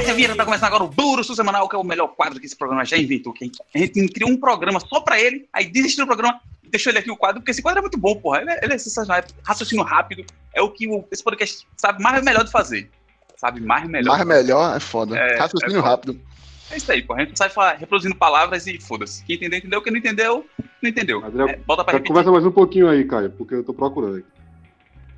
Estourei 0.09 0.25
a 0.25 0.29
parede. 0.29 0.35
Terra 0.35 0.35
Vira 0.35 0.37
tá 0.37 0.45
começando 0.45 0.67
agora 0.69 0.85
o 0.85 0.89
Buruçu 0.89 1.35
Semanal, 1.35 1.69
que 1.69 1.77
é 1.77 1.79
o 1.79 1.85
melhor 1.85 2.09
quadro 2.09 2.41
que 2.41 2.47
esse 2.47 2.57
programa 2.57 2.85
já 2.85 2.97
inventou. 2.97 3.33
Que 3.33 3.51
a 3.75 3.79
gente 3.79 4.09
criou 4.09 4.31
um 4.31 4.37
programa 4.37 4.81
só 4.81 5.01
pra 5.01 5.21
ele, 5.21 5.49
aí 5.53 5.67
desistiu 5.67 6.05
do 6.05 6.09
programa 6.09 6.41
e 6.63 6.69
deixou 6.71 6.91
ele 6.91 6.99
aqui 6.99 7.11
o 7.11 7.17
quadro, 7.17 7.41
porque 7.41 7.51
esse 7.51 7.63
quadro 7.63 7.79
é 7.81 7.83
muito 7.83 7.99
bom, 7.99 8.17
porra. 8.17 8.41
Ele 8.43 8.51
é, 8.51 8.61
ele 8.65 8.75
é 8.75 8.79
sensacional, 8.79 9.19
é 9.21 9.25
raciocínio 9.45 9.85
rápido. 9.85 10.25
É 10.55 10.63
o 10.63 10.71
que 10.71 10.89
o- 10.89 11.05
esse 11.11 11.23
podcast 11.23 11.67
sabe 11.77 12.03
mais 12.03 12.23
melhor 12.23 12.45
de 12.45 12.51
fazer. 12.51 12.91
Sabe 13.37 13.61
mais 13.61 13.89
melhor. 13.89 14.17
Mais 14.17 14.27
melhor 14.27 14.77
é 14.77 14.81
foda. 14.81 15.17
É, 15.17 15.39
Raciocínio 15.39 15.77
é 15.79 15.81
foda. 15.81 15.89
rápido. 15.91 16.21
É 16.71 16.77
isso 16.77 16.91
aí, 16.93 17.01
porra. 17.03 17.23
A 17.23 17.25
gente 17.25 17.39
sai 17.39 17.49
falar, 17.49 17.75
reproduzindo 17.77 18.15
palavras 18.17 18.67
e 18.67 18.79
foda-se. 18.81 19.25
Quem 19.25 19.37
entendeu, 19.37 19.59
entendeu. 19.59 19.81
Quem 19.83 19.93
não 19.93 19.99
entendeu, 20.01 20.47
não 20.83 20.91
entendeu. 20.91 21.25
Adriel, 21.25 21.49
É, 21.49 21.57
bota 21.57 21.83
pra 21.85 21.93
repetir. 21.93 22.09
Conversa 22.09 22.31
mais 22.33 22.45
um 22.45 22.51
pouquinho 22.51 22.89
aí, 22.89 23.05
Caio, 23.05 23.31
porque 23.31 23.55
eu 23.55 23.65
tô 23.65 23.73
procurando. 23.73 24.23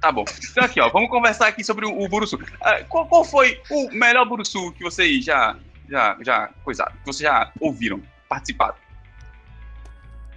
Tá 0.00 0.11
bom. 0.11 0.25
Então 0.50 0.64
aqui, 0.64 0.80
ó, 0.80 0.88
vamos 0.88 1.11
conversar 1.11 1.49
aqui 1.49 1.62
sobre 1.62 1.85
o, 1.85 1.99
o 2.00 2.09
Buruçu. 2.09 2.38
Ah, 2.62 2.83
qual, 2.88 3.07
qual 3.07 3.25
foi 3.25 3.61
o 3.71 3.90
melhor 3.92 4.25
Buruçu 4.26 4.73
que 4.73 4.83
vocês 4.83 5.25
já, 5.25 5.57
já, 5.88 6.16
já 6.23 6.50
coisaram, 6.64 6.92
que 6.92 7.04
vocês 7.04 7.28
já 7.28 7.52
ouviram, 7.61 8.00
participaram? 8.28 8.75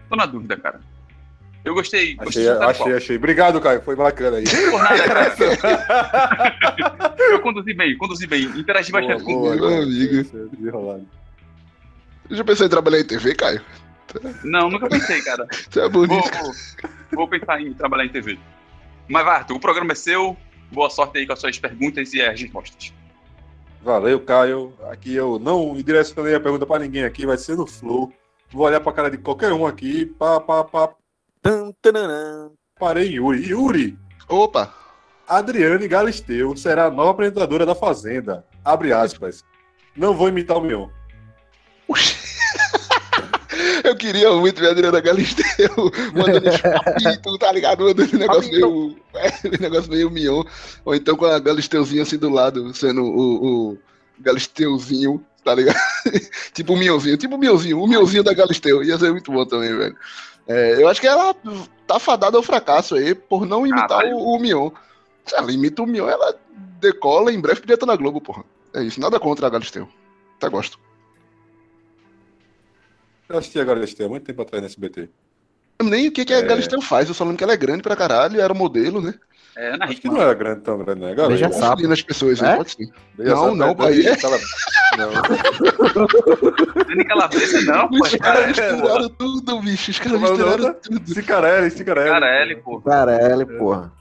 Tô 0.10 0.16
na 0.18 0.26
dúvida, 0.26 0.58
cara. 0.58 0.82
Eu 1.64 1.74
gostei. 1.74 2.16
gostei 2.16 2.44
Achei, 2.44 2.60
saber 2.60 2.72
achei, 2.72 2.94
achei. 2.94 3.16
Obrigado, 3.16 3.62
Caio. 3.62 3.82
Foi 3.82 3.96
bacana 3.96 4.38
aí. 4.38 4.44
Por 4.44 4.84
nada, 4.84 5.04
cara. 5.08 5.36
Eu 7.18 7.40
conduzi 7.40 7.74
bem, 7.74 7.98
conduzi 7.98 8.28
bem. 8.28 8.44
Interagi 8.44 8.92
bastante 8.92 9.24
com 9.24 9.34
boa. 9.34 9.56
meu 9.56 9.84
amigo. 9.84 10.24
Desenrolado. 10.52 11.08
Já 12.30 12.44
pensou 12.44 12.66
em 12.66 12.70
trabalhar 12.70 13.00
em 13.00 13.06
TV, 13.06 13.34
Caio? 13.34 13.62
Não, 14.44 14.70
nunca 14.70 14.88
pensei, 14.90 15.22
cara. 15.22 15.48
Isso 15.52 15.80
é 15.80 15.90
Vou, 15.90 16.06
bonito. 16.06 16.38
vou, 16.38 16.54
vou 17.14 17.28
pensar 17.28 17.62
em 17.62 17.74
trabalhar 17.74 18.06
em 18.06 18.10
TV. 18.10 18.38
Mas 19.08 19.26
vai, 19.26 19.36
Arthur, 19.38 19.56
o 19.56 19.60
programa 19.60 19.92
é 19.92 19.96
seu. 19.96 20.38
Boa 20.72 20.90
sorte 20.90 21.20
aí 21.20 21.28
com 21.28 21.34
as 21.34 21.40
suas 21.40 21.60
perguntas 21.60 22.14
e 22.14 22.22
as 22.22 22.40
respostas. 22.40 22.94
Valeu, 23.82 24.20
Caio. 24.22 24.74
Aqui 24.90 25.14
eu 25.14 25.38
não 25.38 25.76
direcionei 25.76 26.36
a 26.36 26.40
pergunta 26.40 26.66
pra 26.66 26.80
ninguém 26.80 27.04
aqui, 27.04 27.26
vai 27.26 27.38
ser 27.38 27.58
no 27.58 27.68
flow. 27.68 28.12
Vou 28.52 28.66
olhar 28.66 28.80
pra 28.80 28.94
cara 28.94 29.12
de 29.12 29.18
qualquer 29.18 29.52
um 29.52 29.66
aqui. 29.66 30.06
Pá, 30.06 30.40
pá, 30.40 30.64
pá. 30.64 30.90
Tananã. 31.82 32.52
Parei 32.80 33.16
Yuri. 33.16 33.50
Yuri, 33.50 33.98
Opa! 34.30 34.74
Adriane 35.28 35.88
Galisteu 35.88 36.56
será 36.56 36.86
a 36.86 36.92
nova 36.92 37.12
apresentadora 37.12 37.66
da 37.66 37.76
Fazenda. 37.76 38.46
Abre 38.64 38.94
aspas. 38.94 39.44
Não 39.96 40.16
vou 40.16 40.30
imitar 40.30 40.58
o 40.58 40.62
meu. 40.62 40.90
Eu 43.84 43.96
queria 43.96 44.32
muito 44.32 44.60
ver 44.60 44.68
a 44.68 44.72
Adriana 44.72 45.00
Galisteu 45.00 45.70
mandando 46.14 46.50
papito, 46.62 47.38
tá 47.38 47.52
ligado? 47.52 47.86
Mandando 47.86 48.18
negócio 48.18 48.52
meio. 48.52 48.96
É, 49.16 49.58
negócio 49.60 49.92
meio 49.92 50.10
mion. 50.10 50.44
Ou 50.84 50.96
então 50.96 51.16
com 51.16 51.26
a 51.26 51.40
Galisteuzinha 51.40 52.04
assim 52.04 52.18
do 52.18 52.30
lado, 52.30 52.74
sendo 52.74 53.04
o, 53.04 53.72
o 53.72 53.78
Galisteuzinho, 54.20 55.24
tá 55.44 55.56
ligado? 55.56 55.78
tipo 56.54 56.74
o 56.74 56.78
Mionzinho, 56.78 57.18
tipo 57.18 57.36
o 57.36 57.38
Mionzinho, 57.38 57.82
o 57.82 57.88
Mionzinho 57.88 58.24
da 58.24 58.34
Galisteu. 58.34 58.84
Ia 58.84 58.98
ser 58.98 59.12
muito 59.12 59.32
bom 59.32 59.46
também, 59.46 59.76
velho. 59.76 59.96
É, 60.48 60.82
eu 60.82 60.88
acho 60.88 61.00
que 61.00 61.08
ela 61.08 61.36
tá 61.88 62.00
fadada 62.00 62.38
ao 62.38 62.44
fracasso 62.44 62.96
aí 62.96 63.16
por 63.16 63.46
não 63.46 63.66
imitar 63.66 63.88
Caralho. 63.88 64.18
o, 64.18 64.36
o 64.36 64.40
Mion. 64.40 64.70
Se 65.26 65.36
ela 65.36 65.52
imita 65.52 65.82
o 65.82 65.88
Mion, 65.88 66.08
ela 66.08 66.36
decola 66.80 67.32
em 67.32 67.40
breve 67.40 67.62
podia 67.62 67.76
estar 67.76 67.86
na 67.86 67.96
Globo, 67.96 68.20
porra. 68.20 68.44
É 68.74 68.84
isso, 68.84 69.00
nada 69.00 69.20
contra 69.20 69.48
a 69.48 69.50
Galisteu. 69.50 69.88
Até 70.38 70.50
gosto. 70.50 70.78
Eu 73.34 73.40
assisti 73.40 73.60
a 73.60 73.64
Galisteu 73.64 74.06
há 74.06 74.10
muito 74.10 74.26
tempo 74.26 74.44
atrás 74.44 74.62
no 74.62 74.68
SBT. 74.68 75.10
Nem 75.82 76.08
o 76.08 76.12
que, 76.12 76.24
que 76.24 76.34
a 76.34 76.38
É. 76.38 76.42
Galisteu 76.44 76.80
faz, 76.82 77.08
eu 77.08 77.16
só 77.16 77.24
lembro 77.24 77.38
que 77.40 77.44
ela 77.44 77.54
é 77.54 77.58
grande 77.58 77.82
pra 77.82 77.96
caralho, 77.96 78.40
era 78.40 78.54
modelo, 78.54 79.02
né? 79.02 79.16
É, 79.58 79.74
Ana 79.74 79.86
Acho 79.86 80.00
que 80.02 80.08
não 80.08 80.22
era 80.22 80.34
grande, 80.36 80.62
tão 80.62 80.78
grande, 80.78 81.02
né? 81.02 81.08
Galera, 81.16 81.28
Beija 81.30 81.52
Sapo. 81.52 81.92
as 81.92 82.02
pessoas, 82.04 82.40
É? 82.40 82.44
né? 82.44 82.56
Pode 82.58 82.72
ser. 82.72 82.88
Beija 83.18 83.34
Não, 83.36 83.56
não, 83.56 83.70
é 83.70 83.76
pai, 83.76 83.94
doido, 83.94 84.10
é. 84.10 84.16
cala- 84.18 84.40
Não. 84.98 85.12
Dani 86.86 87.06
Calabresa 87.06 87.62
não, 87.62 87.88
pô. 87.90 88.04
Os 88.04 88.16
caras 88.16 88.56
Cara, 88.56 88.74
misturaram 88.74 89.10
tudo, 89.10 89.62
bicho. 89.62 89.92
Os 89.92 90.00
caras 90.00 90.14
é 90.14 90.22
misturaram 90.22 90.64
da- 90.64 90.74
tudo. 90.76 91.14
Cicarelli, 91.14 91.72
Cicarelli. 91.72 92.10
Carelli, 92.10 92.56
pô. 92.58 92.82
Caralho, 92.82 93.48
porra. 93.58 93.92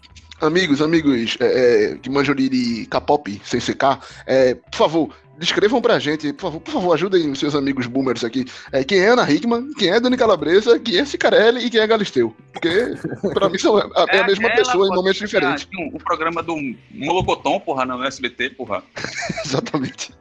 Amigos, 0.43 0.83
amigos 0.83 1.37
é, 1.39 1.93
é, 1.93 1.97
que 1.99 2.11
manjam 2.11 2.35
de, 2.35 2.85
K-pop 2.91 3.41
sem 3.45 3.61
CK, 3.61 4.01
é, 4.27 4.57
por 4.57 4.77
favor, 4.77 5.15
descrevam 5.39 5.81
pra 5.81 6.01
gente, 6.01 6.33
por 6.33 6.43
favor, 6.43 6.61
por 6.61 6.73
favor, 6.73 6.95
ajudem 6.95 7.31
os 7.31 7.39
seus 7.39 7.55
amigos 7.55 7.87
boomers 7.87 8.25
aqui. 8.25 8.45
É, 8.73 8.83
quem 8.83 8.99
é 8.99 9.09
Ana 9.09 9.31
Hickman, 9.31 9.73
quem 9.75 9.91
é 9.91 10.01
Dani 10.01 10.17
Calabresa, 10.17 10.81
quem 10.81 10.99
é 10.99 11.05
Cicarelli 11.05 11.65
e 11.65 11.71
quem 11.71 11.81
é 11.81 11.87
Galisteu. 11.87 12.35
Porque, 12.53 12.97
pra 13.33 13.49
mim, 13.49 13.57
são 13.57 13.77
a, 13.77 13.89
é 14.09 14.19
a 14.19 14.27
mesma 14.27 14.49
aquela, 14.49 14.65
pessoa 14.65 14.89
em 14.89 14.91
momentos 14.91 15.21
diferentes. 15.21 15.65
tinha 15.65 15.89
O 15.95 15.99
programa 15.99 16.43
do 16.43 16.57
Molocoton, 16.91 17.61
porra, 17.61 17.85
no 17.85 18.05
SBT, 18.05 18.51
porra. 18.51 18.83
Exatamente. 19.47 20.13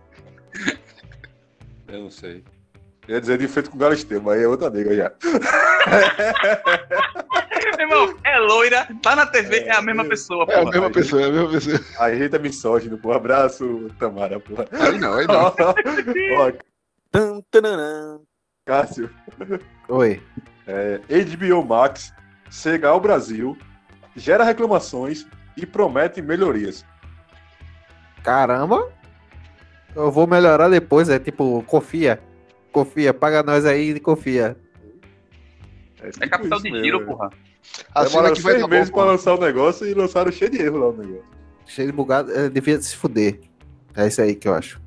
Eu 1.88 2.04
não 2.04 2.12
sei. 2.12 2.44
Eu 3.08 3.16
ia 3.16 3.22
dizer 3.22 3.40
de 3.40 3.48
feito 3.48 3.72
com 3.72 3.78
Galisteu, 3.78 4.22
mas 4.22 4.38
aí 4.38 4.44
é 4.44 4.48
outra 4.48 4.70
nega 4.70 4.96
já. 4.96 5.12
Meu 7.88 8.04
irmão, 8.04 8.18
é 8.24 8.38
loira, 8.38 8.88
tá 9.02 9.16
na 9.16 9.26
TV, 9.26 9.62
é, 9.62 9.72
a 9.76 9.82
mesma 9.82 10.06
pessoa, 10.06 10.46
É 10.50 10.56
a 10.56 10.60
porra. 10.60 10.72
mesma 10.72 10.92
pessoa, 10.92 11.22
é 11.22 11.26
a 11.26 11.32
mesma 11.32 11.50
pessoa. 11.50 11.80
A 12.00 12.16
gente 12.16 12.36
é 12.36 12.40
misógino, 12.40 12.98
pô. 12.98 13.12
Abraço, 13.12 13.90
Tamara, 13.98 14.40
porra. 14.40 14.68
Aí 14.72 15.00
não, 15.00 15.14
aí 15.16 15.26
não. 15.26 15.46
Ó, 16.38 17.42
tananã. 17.50 18.20
Cássio, 18.66 19.10
Oi. 19.90 20.22
é, 20.68 21.00
HBO 21.26 21.66
Max 21.66 22.14
chega 22.52 22.90
ao 22.90 23.00
Brasil, 23.00 23.58
gera 24.16 24.44
reclamações 24.44 25.26
e 25.58 25.66
promete 25.66 26.22
melhorias. 26.22 26.86
Caramba. 28.24 28.92
Eu 29.96 30.12
vou 30.12 30.28
melhorar 30.28 30.70
depois, 30.70 31.10
é 31.10 31.18
tipo, 31.18 31.64
confia. 31.64 32.22
Confia, 32.72 33.14
paga 33.14 33.42
nós 33.42 33.66
aí 33.66 33.90
e 33.90 34.00
confia. 34.00 34.56
É 36.00 36.28
capital 36.28 36.60
de 36.60 36.70
isso 36.70 36.84
giro, 36.84 37.06
porra. 37.06 37.30
A 37.94 38.04
Demoraram 38.04 38.36
que 38.36 38.42
vai 38.42 38.54
seis 38.56 38.68
meses 38.68 38.90
bom, 38.90 38.96
pra 38.98 39.06
lançar 39.12 39.36
o 39.36 39.40
negócio 39.40 39.88
e 39.88 39.94
lançaram 39.94 40.32
cheio 40.32 40.52
de 40.52 40.62
erro 40.62 40.78
lá 40.78 40.90
o 40.90 40.94
negócio. 40.98 41.26
Cheio 41.66 41.88
de 41.88 41.94
bugado, 41.94 42.32
é, 42.32 42.50
devia 42.50 42.82
se 42.82 42.96
fuder. 42.96 43.40
É 43.96 44.08
isso 44.08 44.22
aí 44.22 44.36
que 44.36 44.48
eu 44.48 44.54
acho. 44.54 44.82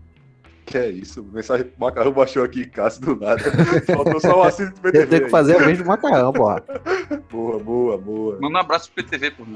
Que 0.67 0.79
é 0.79 0.91
isso? 0.91 1.23
Mensagem 1.23 1.67
pro 1.67 1.81
Macarrão 1.81 2.13
baixou 2.13 2.43
aqui, 2.43 2.67
Cássio, 2.67 3.03
do 3.03 3.17
nada. 3.17 3.43
Faltou 3.87 4.19
só 4.21 4.41
o 4.41 4.43
assino 4.43 4.71
do 4.71 4.77
Eu 4.89 4.93
PTV. 4.93 5.07
tenho 5.07 5.25
que 5.25 5.31
fazer 5.31 5.57
o 5.57 5.67
mesmo 5.67 5.85
macarrão, 5.87 6.33
porra. 6.33 6.65
Boa, 7.31 7.59
boa, 7.59 7.99
boa. 7.99 8.39
Manda 8.41 8.57
um 8.59 8.61
abraço 8.61 8.91
pro 8.93 9.05
PTV, 9.05 9.31
porra. 9.33 9.51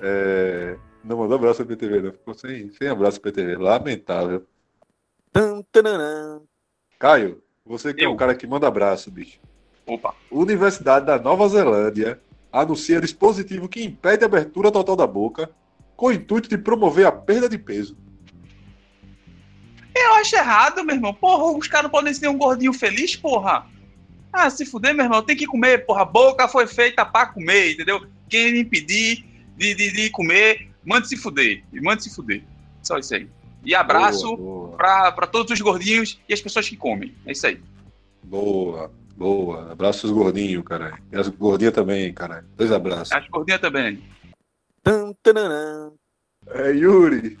É... 0.00 0.76
Não 1.04 1.16
mandou 1.18 1.36
abraço 1.36 1.64
pro 1.64 1.76
PTV, 1.76 2.02
não. 2.02 2.12
Ficou 2.12 2.34
sem, 2.34 2.70
sem 2.70 2.88
abraço 2.88 3.20
pro 3.20 3.32
PTV. 3.32 3.56
Lamentável. 3.56 4.44
Tan, 5.32 5.62
tananã. 5.72 6.40
Caio, 6.98 7.42
você 7.64 7.92
que 7.94 8.02
é 8.02 8.06
Eu. 8.06 8.12
um 8.12 8.16
cara 8.16 8.34
que 8.34 8.46
manda 8.46 8.66
abraço, 8.66 9.10
bicho. 9.10 9.38
Opa. 9.86 10.14
Universidade 10.30 11.06
da 11.06 11.18
Nova 11.18 11.48
Zelândia 11.48 12.20
anuncia 12.52 13.00
dispositivo 13.00 13.68
que 13.68 13.84
impede 13.84 14.24
a 14.24 14.26
abertura 14.26 14.70
total 14.72 14.96
da 14.96 15.06
boca 15.06 15.50
com 15.96 16.06
o 16.06 16.12
intuito 16.12 16.48
de 16.48 16.58
promover 16.58 17.06
a 17.06 17.12
perda 17.12 17.48
de 17.48 17.56
peso. 17.56 17.96
Eu 19.94 20.14
acho 20.14 20.36
errado, 20.36 20.84
meu 20.84 20.94
irmão. 20.94 21.14
Porra, 21.14 21.56
os 21.56 21.68
caras 21.68 21.84
não 21.84 21.90
podem 21.90 22.12
ser 22.12 22.28
um 22.28 22.36
gordinho 22.36 22.72
feliz, 22.72 23.16
porra. 23.16 23.66
Ah, 24.32 24.50
se 24.50 24.66
fuder, 24.66 24.94
meu 24.94 25.04
irmão, 25.04 25.22
tem 25.22 25.36
que 25.36 25.46
comer, 25.46 25.86
porra. 25.86 26.02
A 26.02 26.04
boca 26.04 26.46
foi 26.48 26.66
feita 26.66 27.04
pra 27.06 27.26
comer, 27.26 27.72
entendeu? 27.72 28.06
Quem 28.28 28.58
impedir 28.58 29.24
de, 29.56 29.74
de, 29.74 29.92
de 29.92 30.10
comer, 30.10 30.70
mande 30.84 31.08
se 31.08 31.16
fuder. 31.16 31.64
E 31.72 31.80
mande 31.80 32.02
se 32.02 32.14
fuder. 32.14 32.42
Só 32.82 32.98
isso 32.98 33.14
aí. 33.14 33.28
E 33.64 33.74
abraço 33.74 34.36
Boa, 34.36 34.66
boa, 34.66 34.76
pra, 34.76 35.12
pra 35.12 35.26
todos 35.26 35.50
os 35.50 35.60
gordinhos 35.60 36.20
e 36.28 36.34
as 36.34 36.40
pessoas 36.40 36.68
que 36.68 36.76
comem. 36.76 37.14
É 37.24 37.32
isso 37.32 37.46
aí. 37.46 37.60
boa. 38.22 38.92
Boa. 39.16 39.72
Abraço 39.72 40.06
os 40.06 40.12
gordinhos, 40.12 40.64
caralho. 40.64 40.98
E 41.12 41.16
as 41.16 41.28
gordinhas 41.28 41.74
também, 41.74 42.12
caralho. 42.12 42.46
Dois 42.56 42.70
abraços. 42.72 43.12
As 43.12 43.26
gordinhas 43.28 43.60
também. 43.60 44.02
É, 46.48 46.70
Yuri. 46.72 47.38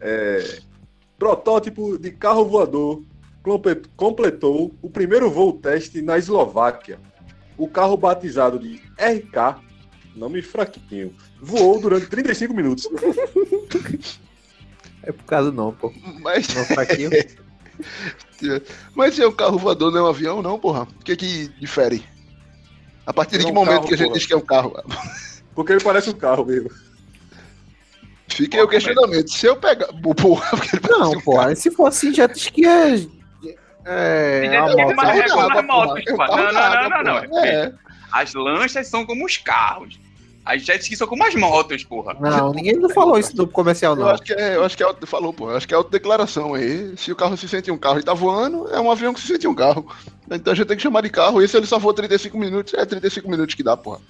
É, 0.00 0.60
protótipo 1.18 1.98
de 1.98 2.10
carro 2.12 2.44
voador 2.46 3.02
comple- 3.42 3.82
completou 3.96 4.74
o 4.80 4.88
primeiro 4.88 5.30
voo 5.30 5.52
teste 5.54 6.00
na 6.00 6.16
Eslováquia. 6.18 6.98
O 7.58 7.68
carro 7.68 7.96
batizado 7.96 8.58
de 8.58 8.76
RK, 8.98 9.60
nome 10.16 10.40
fraquinho, 10.40 11.14
voou 11.40 11.80
durante 11.80 12.06
35 12.06 12.54
minutos. 12.54 12.88
É 15.02 15.10
por 15.12 15.24
causa 15.24 15.50
não, 15.50 15.72
pô. 15.72 15.90
Mas, 16.20 16.54
Não 16.54 16.62
fraquinho. 16.66 17.08
mas 18.94 19.14
se 19.14 19.22
é 19.22 19.28
um 19.28 19.32
carro 19.32 19.58
voador, 19.58 19.90
não 19.90 19.98
é 19.98 20.02
um 20.02 20.06
avião, 20.06 20.42
não, 20.42 20.58
porra? 20.58 20.82
O 20.82 21.04
que 21.04 21.16
que 21.16 21.48
difere? 21.60 22.04
A 23.06 23.12
partir 23.12 23.38
de 23.38 23.42
É 23.42 23.44
que 23.46 23.50
um 23.50 23.54
momento 23.54 23.74
carro, 23.76 23.88
que 23.88 23.94
a 23.94 23.96
gente 23.96 24.06
porra. 24.08 24.18
diz 24.18 24.26
que 24.26 24.32
é 24.32 24.36
um 24.36 24.40
carro? 24.40 24.72
Porque 25.54 25.72
ele 25.72 25.82
parece 25.82 26.10
um 26.10 26.14
carro 26.14 26.44
mesmo. 26.44 26.70
Fica 28.28 28.56
aí 28.56 28.62
o 28.62 28.68
questionamento. 28.68 29.30
Se 29.32 29.46
eu 29.46 29.56
pegar. 29.56 29.88
Porra, 30.16 30.48
porque 30.56 30.76
ele 30.76 30.80
parece 30.80 31.00
Não, 31.00 31.12
um 31.12 31.20
porra. 31.20 31.54
Se 31.56 31.70
for 31.70 31.86
assim, 31.86 32.14
jet 32.14 32.36
ski 32.36 32.64
é. 32.66 33.06
É. 33.84 34.46
É 34.46 34.60
moto. 34.60 34.78
é 34.78 34.94
carro. 34.94 35.98
É 35.98 36.02
carro 36.04 36.36
Não, 36.36 36.44
não, 36.44 36.52
d'água, 36.52 36.88
não, 36.88 37.04
não, 37.04 37.14
porra. 37.14 37.26
não. 37.28 37.44
É. 37.44 37.72
As 38.12 38.34
lanchas 38.34 38.86
são 38.88 39.04
como 39.06 39.24
os 39.26 39.36
carros. 39.36 39.98
As 40.50 40.62
jet 40.62 40.82
skis 40.82 40.98
são 40.98 41.06
como 41.06 41.24
as 41.24 41.34
motos, 41.34 41.84
porra. 41.84 42.14
Não, 42.20 42.52
ninguém 42.52 42.76
não 42.76 42.88
falou 42.90 43.18
isso 43.18 43.36
no 43.36 43.46
comercial, 43.46 43.92
Eu 43.94 44.00
não. 44.00 44.08
acho 44.08 44.22
que 44.22 44.32
é, 44.32 44.56
eu 44.56 44.64
acho 44.64 44.76
que 44.76 44.82
é 44.82 44.86
auto, 44.86 45.06
falou, 45.06 45.32
pô, 45.32 45.50
eu 45.50 45.56
acho 45.56 45.68
que 45.68 45.74
é 45.74 45.76
autodeclaração 45.76 46.54
aí. 46.54 46.92
Se 46.96 47.12
o 47.12 47.16
carro 47.16 47.36
se 47.36 47.48
sente 47.48 47.70
um 47.70 47.78
carro 47.78 48.00
e 48.00 48.02
tá 48.02 48.12
voando, 48.14 48.68
é 48.68 48.80
um 48.80 48.90
avião 48.90 49.14
que 49.14 49.20
se 49.20 49.28
sente 49.28 49.46
um 49.46 49.54
carro. 49.54 49.86
Então 50.30 50.52
a 50.52 50.56
gente 50.56 50.66
tem 50.66 50.76
que 50.76 50.82
chamar 50.82 51.02
de 51.02 51.10
carro. 51.10 51.40
E 51.42 51.46
se 51.48 51.56
ele 51.56 51.66
só 51.66 51.78
voa 51.78 51.94
35 51.94 52.36
minutos, 52.38 52.74
é 52.74 52.84
35 52.84 53.30
minutos 53.30 53.54
que 53.54 53.62
dá, 53.62 53.76
porra. 53.76 54.00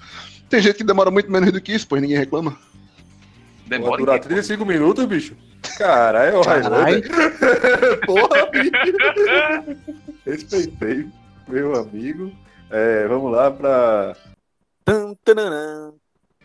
Tem 0.49 0.61
gente 0.61 0.77
que 0.79 0.85
demora 0.85 1.11
muito 1.11 1.31
menos 1.31 1.53
do 1.53 1.61
que 1.61 1.73
isso, 1.73 1.87
pois 1.87 2.01
ninguém 2.03 2.17
reclama. 2.19 2.51
Vai 2.51 3.79
Demora 3.79 3.99
durar 3.99 4.17
em 4.17 4.21
quê? 4.21 4.29
35 4.29 4.65
minutos, 4.65 5.05
bicho. 5.05 5.37
Caralho, 5.79 6.37
é 6.37 6.39
o 6.39 6.43
Caralho. 6.43 7.03
Porra, 8.07 8.47
bicho. 8.51 8.71
Respeitei, 10.27 11.07
meu 11.47 11.77
amigo. 11.77 12.33
É, 12.71 13.07
vamos 13.07 13.31
lá 13.31 13.51
pra. 13.51 14.17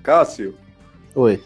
Cássio. 0.06 0.54
Oi. 1.16 1.42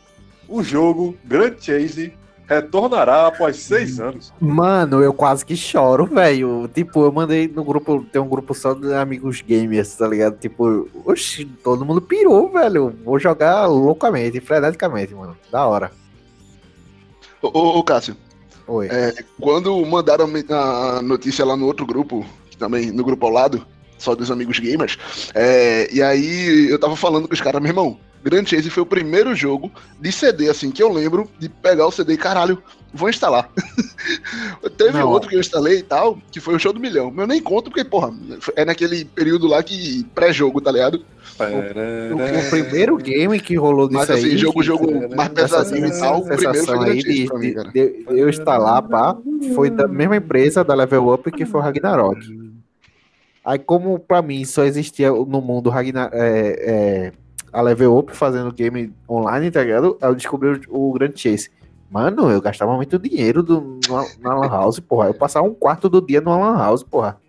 O 0.45 0.61
jogo 0.61 1.17
Grand 1.23 1.55
Chase 1.57 2.13
retornará 2.45 3.27
após 3.27 3.55
seis 3.55 4.01
anos. 4.01 4.33
Mano, 4.37 5.01
eu 5.01 5.13
quase 5.13 5.45
que 5.45 5.55
choro, 5.55 6.05
velho. 6.07 6.69
Tipo, 6.73 7.05
eu 7.05 7.11
mandei 7.11 7.47
no 7.47 7.63
grupo, 7.63 8.03
tem 8.11 8.21
um 8.21 8.27
grupo 8.27 8.53
só 8.53 8.73
de 8.73 8.93
amigos 8.93 9.41
gamers, 9.41 9.95
tá 9.95 10.05
ligado? 10.07 10.37
Tipo, 10.37 10.89
oxi, 11.05 11.45
todo 11.45 11.85
mundo 11.85 12.01
pirou, 12.01 12.51
velho. 12.51 12.93
Vou 13.05 13.17
jogar 13.17 13.65
loucamente, 13.67 14.41
freneticamente, 14.41 15.15
mano. 15.15 15.37
Da 15.49 15.65
hora. 15.65 15.91
Ô, 17.41 17.47
ô, 17.47 17.79
ô, 17.79 17.83
Cássio, 17.83 18.17
Oi. 18.67 18.87
é, 18.91 19.13
quando 19.39 19.85
mandaram 19.85 20.27
a 20.49 21.01
notícia 21.01 21.45
lá 21.45 21.55
no 21.55 21.65
outro 21.65 21.85
grupo, 21.85 22.25
também 22.57 22.91
no 22.91 23.05
grupo 23.05 23.25
ao 23.25 23.31
lado, 23.31 23.65
só 23.97 24.13
dos 24.15 24.29
amigos 24.29 24.59
gamers, 24.59 24.97
é, 25.33 25.87
e 25.93 26.01
aí 26.01 26.67
eu 26.69 26.77
tava 26.77 26.97
falando 26.97 27.25
com 27.25 27.33
os 27.33 27.39
caras, 27.39 27.61
meu 27.61 27.69
irmão, 27.69 27.97
Grand 28.23 28.45
Chase 28.45 28.69
foi 28.69 28.83
o 28.83 28.85
primeiro 28.85 29.33
jogo 29.35 29.71
de 29.99 30.11
CD, 30.11 30.49
assim, 30.49 30.71
que 30.71 30.81
eu 30.83 30.91
lembro 30.91 31.29
de 31.39 31.47
pegar 31.49 31.87
o 31.87 31.91
CD 31.91 32.13
e 32.13 32.17
caralho, 32.17 32.61
vou 32.93 33.09
instalar. 33.09 33.49
Teve 34.77 34.97
Não. 34.99 35.09
outro 35.09 35.29
que 35.29 35.35
eu 35.35 35.39
instalei 35.39 35.79
e 35.79 35.83
tal, 35.83 36.17
que 36.31 36.39
foi 36.39 36.55
o 36.55 36.59
Show 36.59 36.73
do 36.73 36.79
Milhão. 36.79 37.13
Eu 37.15 37.27
nem 37.27 37.41
conto 37.41 37.69
porque, 37.69 37.83
porra, 37.83 38.13
é 38.55 38.65
naquele 38.65 39.05
período 39.05 39.47
lá 39.47 39.61
que 39.63 40.05
pré-jogo, 40.15 40.59
tá 40.61 40.71
ligado? 40.71 41.03
O, 41.39 42.15
o 42.47 42.49
primeiro 42.49 42.97
game 42.97 43.39
que 43.39 43.55
rolou 43.55 43.87
disso 43.87 43.99
Mas 43.99 44.09
assim, 44.09 44.25
aí. 44.31 44.37
jogo, 44.37 44.61
jogo 44.61 45.15
mais 45.15 45.31
essa 45.37 45.59
pesadinho 45.63 45.87
e 45.87 45.99
tal, 45.99 46.19
o 46.19 46.25
primeiro 46.27 46.65
foi 46.65 46.89
aí 46.89 46.97
de, 47.01 47.25
pra 47.27 47.37
mim, 47.39 47.47
de- 47.47 47.53
cara. 47.53 47.71
de 47.71 48.05
eu 48.07 48.29
instalar, 48.29 48.81
pá, 48.83 49.15
foi 49.55 49.69
da 49.69 49.87
mesma 49.87 50.17
empresa 50.17 50.63
da 50.63 50.73
Level 50.73 51.13
Up 51.13 51.31
que 51.31 51.45
foi 51.45 51.61
o 51.61 51.63
Ragnarok. 51.63 52.19
Aí, 53.45 53.57
como 53.57 53.97
pra 53.97 54.21
mim 54.21 54.43
só 54.43 54.65
existia 54.65 55.09
no 55.11 55.41
mundo 55.41 55.69
Ragnar, 55.69 56.09
é, 56.11 56.19
é, 56.59 57.11
a 57.51 57.61
Level 57.61 57.97
Up 57.97 58.15
fazendo 58.15 58.51
game 58.51 58.93
online, 59.09 59.51
tá 59.51 59.63
ligado? 59.63 59.97
Aí 60.01 60.09
eu 60.09 60.15
descobri 60.15 60.49
o, 60.69 60.89
o 60.89 60.93
Grand 60.93 61.13
Chase. 61.15 61.49
Mano, 61.89 62.29
eu 62.29 62.41
gastava 62.41 62.75
muito 62.75 62.99
dinheiro 62.99 63.41
do, 63.41 63.79
na, 63.89 64.05
na 64.29 64.35
Lan 64.39 64.47
House, 64.49 64.79
porra. 64.79 65.07
Eu 65.07 65.13
passava 65.13 65.47
um 65.47 65.53
quarto 65.53 65.89
do 65.89 65.99
dia 66.01 66.21
numa 66.21 66.37
Lan 66.37 66.57
House, 66.57 66.83
porra. 66.83 67.19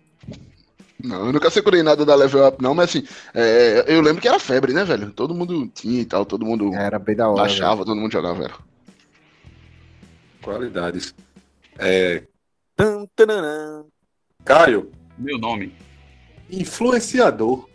Não, 1.03 1.25
eu 1.25 1.33
nunca 1.33 1.49
segurei 1.49 1.81
nada 1.81 2.05
da 2.05 2.13
Level 2.13 2.47
Up, 2.47 2.61
não, 2.61 2.75
mas 2.75 2.89
assim, 2.89 3.03
é, 3.33 3.85
eu 3.87 4.01
lembro 4.01 4.21
que 4.21 4.27
era 4.27 4.37
febre, 4.37 4.71
né, 4.71 4.83
velho? 4.83 5.11
Todo 5.11 5.33
mundo 5.33 5.67
tinha 5.73 5.99
e 6.01 6.05
tal, 6.05 6.23
todo 6.23 6.45
mundo 6.45 6.71
Era 6.75 6.99
bem 6.99 7.15
da 7.15 7.27
hora. 7.27 7.41
velho. 7.41 7.47
baixava, 7.47 7.83
todo 7.83 7.99
mundo 7.99 8.11
jogava, 8.11 8.37
velho. 8.39 8.53
Qualidades. 10.43 11.15
É. 11.79 12.23
Caio, 14.45 14.91
Meu 15.17 15.37
nome. 15.37 15.73
influenciador 16.51 17.67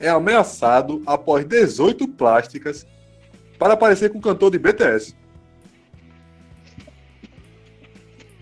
é 0.00 0.08
ameaçado 0.08 1.02
após 1.06 1.44
18 1.44 2.06
plásticas 2.08 2.86
para 3.58 3.74
aparecer 3.74 4.10
com 4.10 4.20
cantor 4.20 4.50
de 4.50 4.58
BTS. 4.58 5.14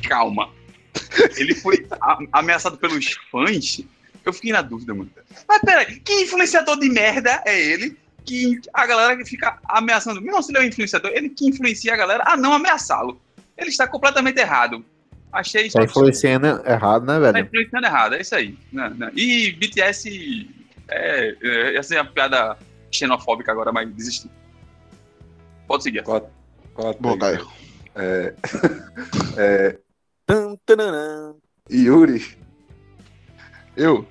Calma. 0.08 0.50
Ele 1.36 1.54
foi 1.54 1.86
ameaçado 2.32 2.76
pelos 2.78 3.12
fãs? 3.30 3.80
Eu 4.24 4.32
fiquei 4.32 4.52
na 4.52 4.62
dúvida, 4.62 4.92
mano. 4.94 5.10
Mas 5.48 5.60
peraí, 5.60 6.00
que 6.00 6.22
influenciador 6.22 6.78
de 6.78 6.88
merda 6.88 7.42
é 7.46 7.60
ele? 7.60 7.96
Que 8.24 8.60
a 8.74 8.84
galera 8.84 9.24
fica 9.24 9.56
ameaçando. 9.68 10.20
Não, 10.20 10.42
se 10.42 10.50
ele 10.50 10.58
é 10.58 10.60
um 10.62 10.64
influenciador, 10.64 11.12
ele 11.14 11.28
que 11.28 11.46
influencia 11.46 11.94
a 11.94 11.96
galera 11.96 12.24
a 12.26 12.36
não 12.36 12.52
ameaçá-lo. 12.52 13.20
Ele 13.56 13.70
está 13.70 13.86
completamente 13.86 14.40
errado. 14.40 14.84
Achei 15.32 15.66
isso 15.66 15.76
Tá 15.78 15.84
influenciando 15.84 16.46
errado, 16.66 17.06
né, 17.06 17.12
Tá 17.14 17.32
velho? 17.32 17.46
influenciando 17.46 17.86
errado, 17.86 18.14
é 18.16 18.20
isso 18.20 18.34
aí. 18.34 18.58
Não, 18.72 18.90
não. 18.90 19.10
E 19.14 19.52
BTS. 19.52 20.50
É, 20.88 21.36
é, 21.42 21.76
essa 21.76 21.94
é 21.94 22.00
uma 22.00 22.10
piada 22.10 22.56
xenofóbica 22.90 23.50
agora, 23.52 23.72
mas 23.72 23.88
desisti. 23.92 24.30
Pode 25.66 25.82
seguir. 25.82 26.02
Quatro, 26.02 26.30
quatro 26.74 27.02
Bom, 27.02 27.18
Caio. 27.18 27.46
É, 27.94 28.34
é. 29.36 29.78
Yuri, 31.70 32.36
Eu? 33.76 34.06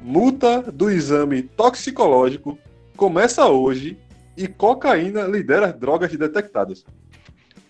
multa 0.00 0.62
do 0.62 0.90
exame 0.90 1.42
toxicológico 1.42 2.58
começa 2.96 3.46
hoje 3.46 3.98
e 4.36 4.48
cocaína 4.48 5.22
lidera 5.24 5.66
as 5.66 5.74
drogas 5.78 6.10
detectadas 6.16 6.84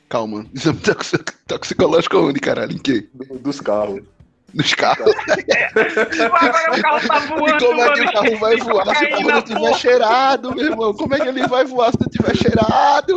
Calma. 0.08 0.44
Exame 0.54 0.78
toxi- 0.80 1.18
toxicológico 1.46 2.16
onde, 2.18 2.40
caralho? 2.40 2.72
Em 2.72 2.78
quê? 2.78 3.08
do- 3.14 3.38
dos 3.38 3.60
carros. 3.60 4.02
Nos 4.54 4.74
carros? 4.74 5.12
Agora 6.40 6.78
o 6.78 6.82
carro 6.82 7.06
tá 7.06 7.18
E 7.24 7.26
voando, 7.28 7.66
como 7.66 7.80
é 7.82 7.92
que 7.92 8.00
mano. 8.00 8.10
o 8.10 8.12
carro 8.12 8.38
vai 8.38 8.56
voar 8.56 8.96
se 8.96 9.04
o 9.04 9.26
carro 9.26 9.42
tiver 9.42 9.74
cheirado, 9.74 10.54
meu 10.54 10.64
irmão? 10.66 10.94
Como 10.94 11.14
é 11.14 11.20
que 11.20 11.28
ele 11.28 11.46
vai 11.46 11.64
voar 11.64 11.92
se 11.92 11.98
não 12.00 12.08
tiver 12.08 12.36
cheirado? 12.36 13.16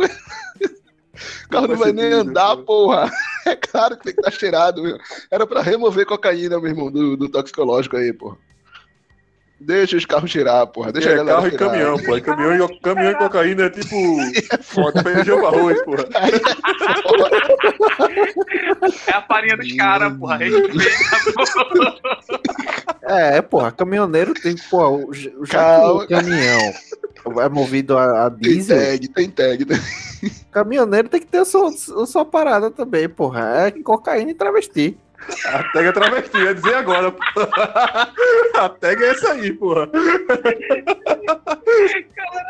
O 1.44 1.48
carro 1.48 1.68
não 1.68 1.76
vai 1.76 1.92
nem 1.92 2.12
andar, 2.12 2.56
pô. 2.58 2.64
porra. 2.64 3.10
É 3.46 3.54
claro 3.54 3.94
que 3.98 4.04
tem 4.04 4.14
que 4.14 4.20
estar 4.20 4.30
cheirado, 4.30 4.82
meu. 4.82 4.96
Era 5.30 5.46
pra 5.46 5.60
remover 5.60 6.06
cocaína, 6.06 6.58
meu 6.58 6.70
irmão, 6.70 6.90
do, 6.90 7.14
do 7.14 7.28
toxicológico 7.28 7.94
aí, 7.94 8.10
porra. 8.10 8.38
Deixa 9.66 9.96
os 9.96 10.04
carros 10.04 10.30
cheirar, 10.30 10.66
porra. 10.66 10.92
Deixa 10.92 11.10
é 11.10 11.24
carro 11.24 11.46
e 11.46 11.50
cheirar. 11.50 11.58
caminhão, 11.70 11.98
pô. 11.98 12.16
E 12.16 12.20
caminhão, 12.20 12.54
e, 12.70 12.80
caminhão 12.80 13.12
e 13.12 13.14
cocaína 13.14 13.62
é 13.64 13.70
tipo 13.70 13.96
Foda. 14.62 15.02
feijão 15.02 15.40
com 15.40 15.46
arroz, 15.46 15.82
porra. 15.84 16.04
É 19.06 19.12
a 19.12 19.22
farinha 19.22 19.56
dos 19.56 19.72
caras, 19.74 20.12
porra. 20.18 20.38
Porra. 20.38 21.96
É, 23.02 23.42
porra, 23.42 23.72
caminhoneiro 23.72 24.34
tem, 24.34 24.54
porra, 24.70 24.88
o, 24.90 25.12
já 25.12 25.30
que 25.30 25.46
Calma. 25.48 26.02
o 26.04 26.08
caminhão 26.08 26.72
é 27.42 27.48
movido 27.48 27.96
a, 27.98 28.26
a 28.26 28.30
Tem 28.30 28.38
diesel, 28.52 28.78
tag, 28.78 29.08
tem 29.08 29.30
tag. 29.30 29.64
tem- 29.64 29.80
caminhoneiro 30.50 31.08
tem 31.08 31.20
que 31.20 31.26
ter 31.26 31.38
a 31.38 31.44
sua, 31.44 31.68
a 31.70 32.06
sua 32.06 32.24
parada 32.24 32.70
também, 32.70 33.08
porra. 33.08 33.66
É 33.66 33.70
cocaína 33.82 34.30
e 34.30 34.34
travesti. 34.34 34.96
A 35.46 35.62
tag 35.72 35.86
é 35.86 35.92
travesti, 35.92 36.36
ia 36.38 36.54
dizer 36.54 36.74
agora. 36.74 37.14
A 38.54 38.68
tag 38.68 39.02
é 39.02 39.08
essa 39.08 39.32
aí, 39.32 39.52
porra. 39.52 39.88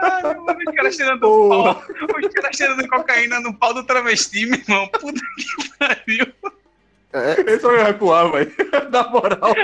Caralho, 0.01 0.45
os 0.45 0.75
caras 0.75 0.95
cheirando 0.95 1.21
Porra. 1.21 1.75
pau. 1.75 1.85
Os 2.23 2.35
caras 2.35 2.57
cheirando 2.57 2.89
cocaína 2.89 3.41
no 3.41 3.55
pau 3.55 3.75
do 3.75 3.85
travesti, 3.85 4.47
meu 4.47 4.59
irmão. 4.59 4.89
Puta 4.89 5.21
que 5.37 5.79
pariu. 5.79 6.27
Esse 7.47 7.59
vai 7.65 7.85
recuar, 7.85 8.31
velho. 8.33 8.53
Na 8.91 9.09
moral. 9.09 9.55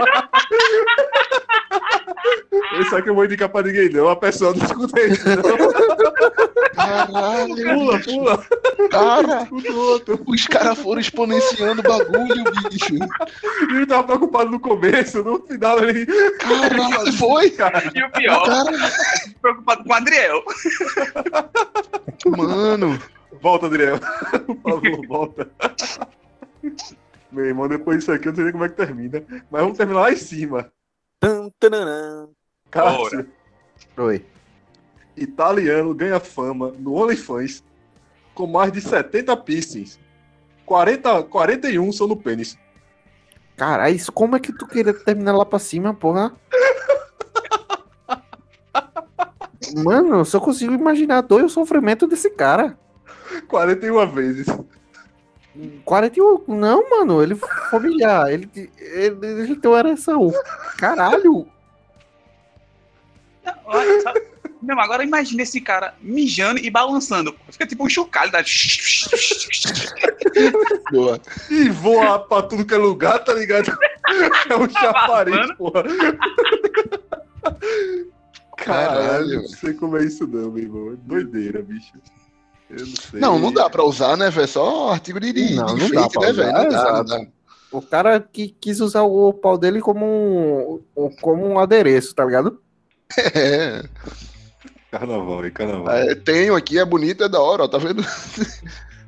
Esse 2.81 2.95
aqui 2.95 3.11
eu 3.11 3.15
vou 3.15 3.25
indicar 3.25 3.49
pra 3.49 3.63
ninguém, 3.63 3.89
não. 3.91 4.09
A 4.09 4.17
pessoa 4.17 4.55
não 4.55 4.65
escuta 4.65 5.01
isso, 5.01 5.25
não. 5.29 5.71
Caralho, 6.75 7.55
Pula, 7.75 7.99
pula. 8.01 8.45
cara. 8.91 9.49
Os 10.27 10.47
caras 10.47 10.79
foram 10.79 11.01
exponenciando 11.01 11.81
o 11.81 11.83
bagulho, 11.83 12.45
bicho. 12.71 12.95
E 12.95 13.75
ele 13.77 13.87
tava 13.87 14.05
preocupado 14.05 14.51
no 14.51 14.61
começo, 14.61 15.23
no 15.23 15.41
final 15.47 15.79
ele. 15.83 16.07
Caralho, 16.39 17.13
foi? 17.19 17.55
E 17.95 18.03
o 18.03 18.11
pior, 18.13 18.45
Cara, 18.47 18.71
preocupado 19.43 19.85
com 19.85 19.91
o 19.91 19.95
Adriel. 19.95 20.43
mano. 22.37 22.99
Volta, 23.43 23.67
Adriel. 23.67 23.99
Por 24.47 24.57
favor, 24.63 25.07
volta. 25.07 25.51
Meu 27.33 27.45
irmão, 27.45 27.69
depois 27.69 27.99
disso 27.99 28.13
aqui 28.13 28.29
eu 28.29 28.33
não 28.33 28.37
sei 28.37 28.45
nem 28.45 28.53
como 28.53 28.65
é 28.65 28.69
que 28.69 28.77
termina. 28.77 29.23
Mas 29.51 29.63
vamos 29.63 29.79
terminar 29.79 30.01
lá 30.01 30.13
em 30.13 30.17
cima. 30.17 30.73
Cássio, 32.71 33.29
Oi. 33.97 34.25
italiano 35.17 35.95
ganha 35.95 36.21
fama 36.21 36.73
no 36.79 36.95
OnlyFans 36.95 37.63
com 38.35 38.47
mais 38.47 38.73
de 38.73 38.81
70 38.81 39.37
piercings. 39.39 39.99
40, 40.65 41.25
41 41.25 41.93
são 41.93 42.07
no 42.07 42.17
pênis. 42.17 42.57
Caralho, 43.57 43.95
isso 43.95 44.13
como 44.13 44.37
é 44.37 44.41
que 44.41 44.53
tu 44.53 44.67
queria 44.67 44.95
terminar 44.95 45.37
lá 45.37 45.45
pra 45.45 45.59
cima, 45.59 45.93
porra? 45.93 46.33
Mano, 49.85 50.21
eu 50.21 50.25
só 50.25 50.41
consigo 50.41 50.73
imaginar 50.73 51.19
a 51.19 51.21
dor 51.21 51.41
e 51.41 51.45
o 51.45 51.49
sofrimento 51.49 52.07
desse 52.07 52.31
cara. 52.31 52.79
41 53.49 54.11
vezes. 54.13 54.47
41, 55.85 56.45
não, 56.49 56.89
mano, 56.91 57.23
ele 57.23 57.35
familiar, 57.71 58.33
ele, 58.33 58.49
ele, 58.55 59.27
ele 59.27 59.57
tem 59.57 59.71
uma 59.71 59.79
ereção. 59.79 60.33
Caralho, 60.79 61.47
Olha, 63.65 64.01
sabe? 64.03 64.23
Não, 64.63 64.79
agora 64.79 65.03
imagina 65.03 65.43
esse 65.43 65.61
cara 65.61 65.95
mijando 66.01 66.61
e 66.61 66.69
balançando. 66.71 67.35
Fica 67.51 67.67
tipo 67.67 67.85
um 67.85 67.89
chocalho. 67.89 68.31
Dá... 68.31 68.45
Boa. 70.93 71.21
E 71.49 71.69
voa 71.71 72.19
pra 72.19 72.43
tudo 72.43 72.67
que 72.67 72.75
é 72.75 72.77
lugar, 72.77 73.25
tá 73.25 73.33
ligado? 73.33 73.77
É 74.51 74.57
um 74.57 74.69
chafariz, 74.69 75.37
vazando. 75.37 75.57
porra. 75.57 75.85
Caralho, 78.57 78.95
Caralho. 78.97 79.43
não 79.43 79.49
sei 79.49 79.73
como 79.73 79.97
é 79.97 80.05
isso 80.05 80.27
não, 80.27 80.51
meu 80.51 80.63
irmão. 80.63 80.93
É 80.93 80.97
Doideira, 80.97 81.63
bicho. 81.63 81.93
Eu 82.71 82.87
não 82.87 82.97
sei. 82.97 83.21
Não, 83.21 83.39
não 83.39 83.53
dá 83.53 83.69
pra 83.69 83.85
usar, 83.85 84.17
né, 84.17 84.31
velho? 84.31 84.47
Só 84.49 84.91
artigo 84.91 85.19
de, 85.19 85.33
de, 85.33 85.55
Não, 85.55 85.67
de 85.75 85.93
não 85.93 86.09
pra 86.09 86.21
né, 86.23 86.31
usar, 86.31 86.33
velho? 86.33 86.53
Não 86.53 86.69
dá, 86.69 86.93
não 86.93 87.05
dá. 87.05 87.27
o 87.73 87.83
cara 87.83 88.21
que 88.21 88.49
quis 88.61 88.81
usar 88.81 89.03
o 89.03 89.33
pau 89.33 89.59
dele 89.59 89.81
como 89.81 90.83
um, 90.97 91.11
como 91.21 91.47
um 91.47 91.59
adereço, 91.59 92.15
tá 92.15 92.25
ligado? 92.25 92.61
É. 93.35 93.83
Carnaval, 94.91 95.45
hein, 95.45 95.51
carnaval. 95.53 95.95
É, 95.95 96.15
tenho 96.15 96.55
aqui, 96.55 96.79
é 96.79 96.85
bonito, 96.85 97.25
é 97.25 97.29
da 97.29 97.41
hora, 97.41 97.65
ó, 97.65 97.69
tá 97.69 97.79
vendo? 97.79 98.03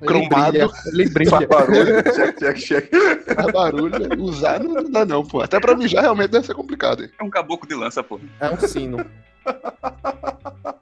Ele 0.01 0.07
Cromado. 0.09 0.51
brilha, 0.51 0.69
Ele 0.87 1.09
brilha. 1.09 1.31
Faz 1.47 1.47
barulho, 1.49 2.03
check, 2.03 2.39
check, 2.39 2.57
check. 2.59 2.91
Faz 3.35 3.53
barulho. 3.53 4.21
Usar 4.23 4.61
não, 4.63 4.75
não 4.75 4.91
dá, 4.91 5.05
não, 5.07 5.25
pô. 5.25 5.41
Até 5.41 5.61
pra 5.61 5.77
mijar 5.77 6.03
realmente 6.03 6.31
deve 6.31 6.45
ser 6.47 6.55
complicado. 6.55 7.05
hein? 7.05 7.11
É 7.21 7.23
um 7.23 7.31
caboclo 7.31 7.69
de 7.69 7.75
lança, 7.77 8.03
pô. 8.03 8.19
É 8.41 8.51
um 8.51 8.59
sino. 8.59 9.05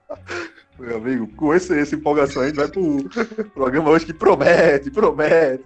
Meu 0.80 0.96
amigo, 0.96 1.28
com 1.36 1.54
esse, 1.54 1.78
essa 1.78 1.94
empolgação 1.94 2.42
a 2.42 2.46
gente 2.46 2.56
vai 2.56 2.66
pro 2.66 3.04
programa 3.52 3.90
hoje 3.90 4.06
que 4.06 4.14
promete, 4.14 4.90
promete. 4.90 5.62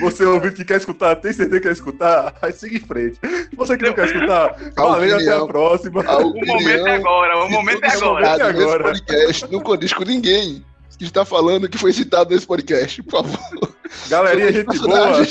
Você 0.00 0.26
ouvinte 0.26 0.56
que 0.56 0.64
quer 0.66 0.76
escutar, 0.76 1.16
tem 1.16 1.32
certeza 1.32 1.58
que 1.58 1.66
quer 1.68 1.72
escutar? 1.72 2.34
Aí 2.42 2.52
siga 2.52 2.76
em 2.76 2.80
frente. 2.80 3.18
Você 3.56 3.78
que 3.78 3.86
não 3.86 3.94
quer 3.94 4.08
escutar, 4.08 4.54
valeu, 4.76 5.16
até 5.16 5.32
a 5.32 5.46
próxima. 5.46 6.04
A 6.04 6.18
O 6.18 6.34
momento 6.34 6.86
é 6.86 6.96
agora, 6.96 7.44
o 7.44 7.50
momento 7.50 7.82
é 7.82 7.88
agora. 7.88 8.26
É 8.26 8.42
agora. 8.42 8.84
podcast 8.84 9.50
não 9.50 9.60
condiz 9.60 9.94
com 9.94 10.04
ninguém 10.04 10.62
que 10.98 11.04
está 11.04 11.24
falando 11.24 11.66
que 11.66 11.78
foi 11.78 11.94
citado 11.94 12.34
nesse 12.34 12.46
podcast, 12.46 13.02
por 13.04 13.24
favor. 13.24 13.74
Galerinha, 14.10 14.52
gente 14.52 14.78
boa. 14.80 15.24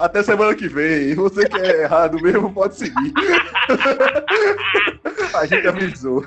Até 0.00 0.24
semana 0.24 0.54
que 0.56 0.68
vem. 0.68 1.14
Você 1.14 1.48
que 1.48 1.56
é 1.56 1.82
errado 1.82 2.20
mesmo, 2.20 2.52
pode 2.52 2.76
seguir. 2.76 3.12
A 5.34 5.46
gente 5.46 5.68
avisou. 5.68 6.26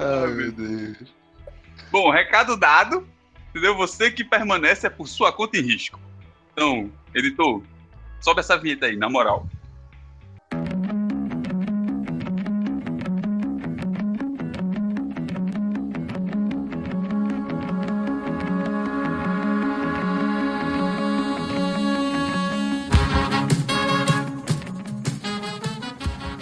Ai, 0.00 0.32
meu 0.32 0.50
Deus. 0.50 1.12
Bom, 1.92 2.10
recado 2.10 2.56
dado. 2.56 3.06
Entendeu? 3.50 3.76
Você 3.76 4.10
que 4.10 4.24
permanece 4.24 4.86
é 4.86 4.90
por 4.90 5.06
sua 5.06 5.30
conta 5.30 5.58
e 5.58 5.60
risco. 5.60 6.00
Então, 6.52 6.90
editor, 7.14 7.62
sobe 8.20 8.40
essa 8.40 8.56
vinheta 8.56 8.86
aí, 8.86 8.96
na 8.96 9.10
moral. 9.10 9.46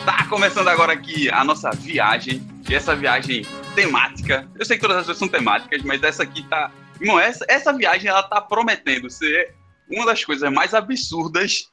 Tá 0.04 0.26
começando 0.28 0.68
agora 0.68 0.92
aqui 0.92 1.28
a 1.30 1.42
nossa 1.42 1.70
viagem. 1.70 2.57
E 2.68 2.74
essa 2.74 2.94
viagem 2.94 3.42
temática. 3.74 4.48
Eu 4.58 4.64
sei 4.64 4.76
que 4.76 4.82
todas 4.82 4.98
as 4.98 5.04
coisas 5.06 5.18
são 5.18 5.28
temáticas, 5.28 5.82
mas 5.82 6.02
essa 6.02 6.22
aqui 6.22 6.46
tá. 6.48 6.70
Irmão, 7.00 7.18
essa, 7.18 7.44
essa 7.48 7.72
viagem 7.72 8.10
ela 8.10 8.22
tá 8.22 8.40
prometendo 8.40 9.08
ser 9.08 9.54
uma 9.90 10.04
das 10.04 10.22
coisas 10.24 10.52
mais 10.52 10.74
absurdas 10.74 11.70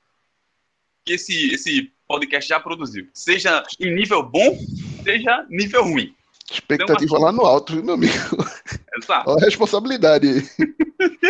que 1.05 1.13
esse, 1.13 1.53
esse 1.53 1.91
podcast 2.08 2.47
já 2.47 2.60
produziu. 2.60 3.08
Seja 3.13 3.63
em 3.79 3.93
nível 3.93 4.23
bom, 4.23 4.58
seja 5.03 5.45
nível 5.49 5.84
ruim. 5.84 6.15
Expectativa 6.49 7.17
lá 7.17 7.31
no 7.31 7.41
alto, 7.41 7.73
viu, 7.73 7.84
meu 7.84 7.95
amigo? 7.95 8.13
Exato. 8.97 9.29
Olha 9.29 9.41
a 9.41 9.45
responsabilidade. 9.45 10.27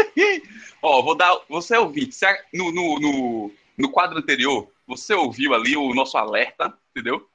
Ó, 0.82 1.01
vou 1.01 1.15
dar. 1.15 1.34
Você 1.49 1.75
ouvinte, 1.75 2.13
se 2.13 2.25
a- 2.25 2.38
no, 2.54 2.71
no, 2.71 2.99
no, 2.99 3.51
no 3.78 3.89
quadro 3.89 4.19
anterior, 4.19 4.69
você 4.86 5.13
ouviu 5.13 5.54
ali 5.56 5.75
o 5.75 5.93
nosso 5.93 6.17
alerta, 6.17 6.71
entendeu? 6.91 7.28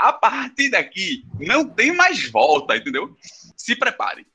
A 0.00 0.14
partir 0.14 0.70
daqui, 0.70 1.26
não 1.38 1.68
tem 1.68 1.94
mais 1.94 2.30
volta, 2.30 2.74
entendeu? 2.74 3.14
Se 3.54 3.76
prepare. 3.76 4.26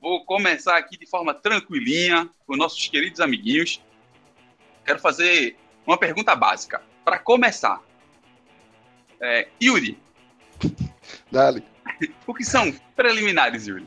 Vou 0.00 0.24
começar 0.24 0.78
aqui 0.78 0.96
de 0.96 1.06
forma 1.06 1.34
tranquilinha 1.34 2.30
com 2.46 2.56
nossos 2.56 2.88
queridos 2.88 3.20
amiguinhos. 3.20 3.82
Quero 4.82 4.98
fazer 4.98 5.56
uma 5.86 5.98
pergunta 5.98 6.34
básica. 6.34 6.82
Para 7.04 7.18
começar, 7.18 7.82
É, 9.22 9.48
Yuri, 9.62 9.98
Dale. 11.30 11.62
o 12.26 12.32
que 12.32 12.42
são 12.42 12.72
preliminares, 12.96 13.66
Yuri? 13.66 13.86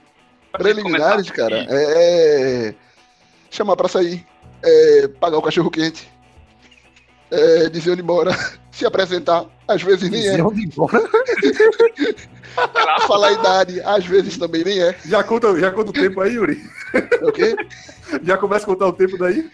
Pra 0.52 0.60
Preliminares, 0.60 1.32
cara, 1.32 1.66
é, 1.68 2.68
é 2.68 2.76
chamar 3.50 3.76
pra 3.76 3.88
sair, 3.88 4.24
é 4.62 5.08
pagar 5.08 5.40
o 5.40 5.42
cachorro 5.42 5.72
quente, 5.72 6.08
é 7.32 7.68
dizer 7.70 7.94
onde 7.94 8.04
mora, 8.04 8.32
se 8.74 8.86
apresentar, 8.86 9.46
às 9.68 9.84
vezes 9.84 10.10
nem 10.10 10.28
é, 10.28 10.32
Dizer 10.32 10.44
falar 13.08 13.28
a 13.28 13.34
idade, 13.34 13.82
às 13.82 14.06
vezes 14.06 14.38
também 14.38 14.64
nem 14.64 14.82
é. 14.82 14.98
Já 15.06 15.24
conta, 15.24 15.58
já 15.60 15.72
conta 15.72 15.92
o 15.92 15.94
tempo 15.94 16.22
aí, 16.22 16.34
Yuri? 16.34 16.62
É 16.94 17.26
o 17.26 17.32
quê? 17.32 17.56
Já 18.24 18.38
começa 18.38 18.66
a 18.66 18.68
contar 18.68 18.88
o 18.88 18.94
tempo 18.94 19.18
daí? 19.18 19.50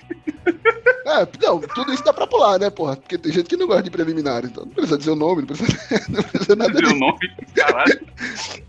É, 1.05 1.27
não, 1.41 1.59
tudo 1.59 1.93
isso 1.93 2.03
dá 2.03 2.13
pra 2.13 2.27
pular, 2.27 2.59
né, 2.59 2.69
porra? 2.69 2.95
Porque 2.95 3.17
tem 3.17 3.31
gente 3.31 3.47
que 3.47 3.57
não 3.57 3.67
gosta 3.67 3.83
de 3.83 3.89
preliminares, 3.89 4.49
então 4.49 4.65
não 4.65 4.71
precisa 4.71 4.97
dizer 4.97 5.11
o 5.11 5.15
nome, 5.15 5.41
não 5.41 5.47
precisa, 5.47 5.77
não 6.09 6.23
precisa 6.23 6.55
nada 6.55 6.73
Meu 6.73 6.81
disso. 6.81 6.95
nome, 6.95 7.19
caralho. 7.55 8.07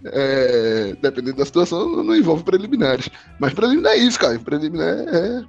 É, 0.07 0.97
dependendo 1.01 1.37
da 1.37 1.45
situação, 1.45 2.03
não 2.03 2.17
envolve 2.17 2.43
preliminares. 2.43 3.09
Mas 3.39 3.55
preliminar 3.55 3.93
é 3.93 3.99
isso, 3.99 4.19
cara. 4.19 4.39
Preliminar 4.39 4.89
é 4.89 5.45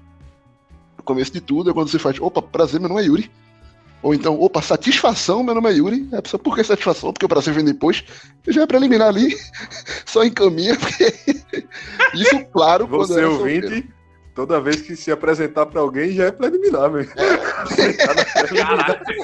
o 0.97 1.03
começo 1.03 1.31
de 1.31 1.41
tudo, 1.41 1.71
é 1.71 1.73
quando 1.73 1.89
você 1.89 1.97
faz, 1.97 2.19
opa, 2.19 2.41
prazer, 2.41 2.79
meu 2.79 2.89
nome 2.89 3.01
é 3.01 3.05
Yuri. 3.05 3.31
Ou 4.03 4.15
então, 4.15 4.39
opa, 4.41 4.61
satisfação, 4.61 5.43
meu 5.43 5.53
nome 5.53 5.69
é 5.69 5.73
Yuri. 5.73 6.09
É 6.11 6.17
a 6.17 6.21
pessoa, 6.21 6.41
por 6.41 6.55
que 6.55 6.63
satisfação? 6.63 7.13
Porque 7.13 7.25
o 7.25 7.29
prazer 7.29 7.53
vem 7.53 7.63
depois. 7.63 8.03
Já 8.47 8.63
é 8.63 8.67
preliminar 8.67 9.09
ali, 9.09 9.37
só 10.05 10.23
encaminha, 10.23 10.75
porque 10.75 11.13
isso, 12.15 12.45
claro, 12.51 12.87
quando 12.87 13.07
Você 13.07 13.21
é 13.21 13.27
ouvinte, 13.27 13.61
solteiro. 13.67 13.87
toda 14.33 14.59
vez 14.59 14.81
que 14.81 14.95
se 14.95 15.11
apresentar 15.11 15.67
pra 15.67 15.81
alguém 15.81 16.11
já 16.11 16.25
é 16.25 16.31
preliminar. 16.31 16.89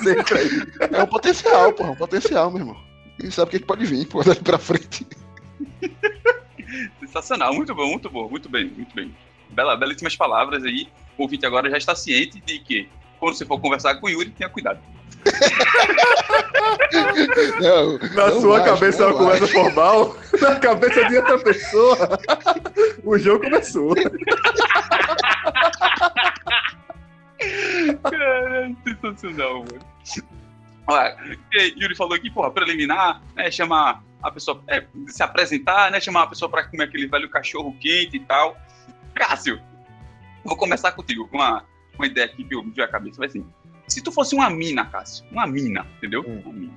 Sempre 0.03 0.37
aí. 0.39 0.49
É 0.93 1.03
um 1.03 1.07
potencial, 1.07 1.73
porra, 1.73 1.91
um 1.91 1.95
potencial, 1.95 2.51
meu 2.51 2.59
irmão. 2.59 2.77
E 3.23 3.31
sabe 3.31 3.49
o 3.49 3.51
que, 3.51 3.59
que 3.59 3.65
pode 3.65 3.83
vir, 3.83 4.05
pô, 4.07 4.23
dali 4.23 4.39
pra 4.41 4.59
frente. 4.59 5.07
Sensacional, 6.99 7.51
muito 7.53 7.73
bom, 7.73 7.87
muito 7.87 8.09
bom, 8.11 8.29
muito 8.29 8.47
bem, 8.47 8.69
muito 8.69 8.93
bem. 8.93 9.15
Bela, 9.49 9.75
belíssimas 9.75 10.15
palavras 10.15 10.63
aí. 10.63 10.87
O 11.17 11.23
ouvinte 11.23 11.45
agora 11.47 11.67
já 11.67 11.77
está 11.77 11.95
ciente 11.95 12.39
de 12.41 12.59
que 12.59 12.87
quando 13.19 13.35
você 13.35 13.45
for 13.45 13.59
conversar 13.59 13.95
com 13.95 14.07
o 14.07 14.09
Yuri, 14.09 14.29
tenha 14.31 14.49
cuidado. 14.49 14.79
Não, 17.61 17.97
Na 18.15 18.29
não 18.29 18.41
sua 18.41 18.59
mais, 18.59 18.71
cabeça 18.71 19.03
é 19.03 19.07
uma 19.07 19.17
conversa 19.17 19.47
formal, 19.47 20.15
na 20.41 20.55
cabeça 20.59 21.05
de 21.05 21.17
outra 21.17 21.39
pessoa, 21.39 22.19
o 23.03 23.17
jogo 23.17 23.43
começou. 23.43 23.93
Caralho, 28.03 28.77
sensacional, 29.01 29.59
mano. 29.59 29.79
Olha, 30.87 31.17
Yuri 31.53 31.95
falou 31.95 32.13
aqui, 32.13 32.29
porra, 32.29 32.51
preliminar, 32.51 33.21
né, 33.35 33.51
chamar 33.51 34.01
a 34.23 34.31
pessoa, 34.31 34.63
é, 34.67 34.85
se 35.07 35.21
apresentar, 35.21 35.91
né, 35.91 35.99
chamar 35.99 36.23
a 36.23 36.27
pessoa 36.27 36.49
pra 36.49 36.63
comer 36.63 36.85
aquele 36.85 37.07
velho 37.07 37.29
cachorro 37.29 37.75
quente 37.79 38.15
e 38.15 38.19
tal. 38.21 38.57
Cássio, 39.13 39.61
vou 40.43 40.55
começar 40.55 40.91
contigo, 40.93 41.27
com 41.27 41.37
uma, 41.37 41.65
uma 41.97 42.07
ideia 42.07 42.25
aqui 42.25 42.43
que 42.43 42.53
eu 42.55 42.63
me 42.63 42.71
veio 42.71 42.87
à 42.87 42.91
cabeça, 42.91 43.17
vai 43.17 43.27
assim, 43.27 43.45
se 43.87 44.01
tu 44.01 44.11
fosse 44.11 44.35
uma 44.35 44.49
mina, 44.49 44.85
Cássio, 44.85 45.25
uma 45.31 45.47
mina, 45.47 45.85
entendeu? 45.97 46.23
Hum. 46.27 46.41
Uma 46.45 46.53
mina. 46.53 46.73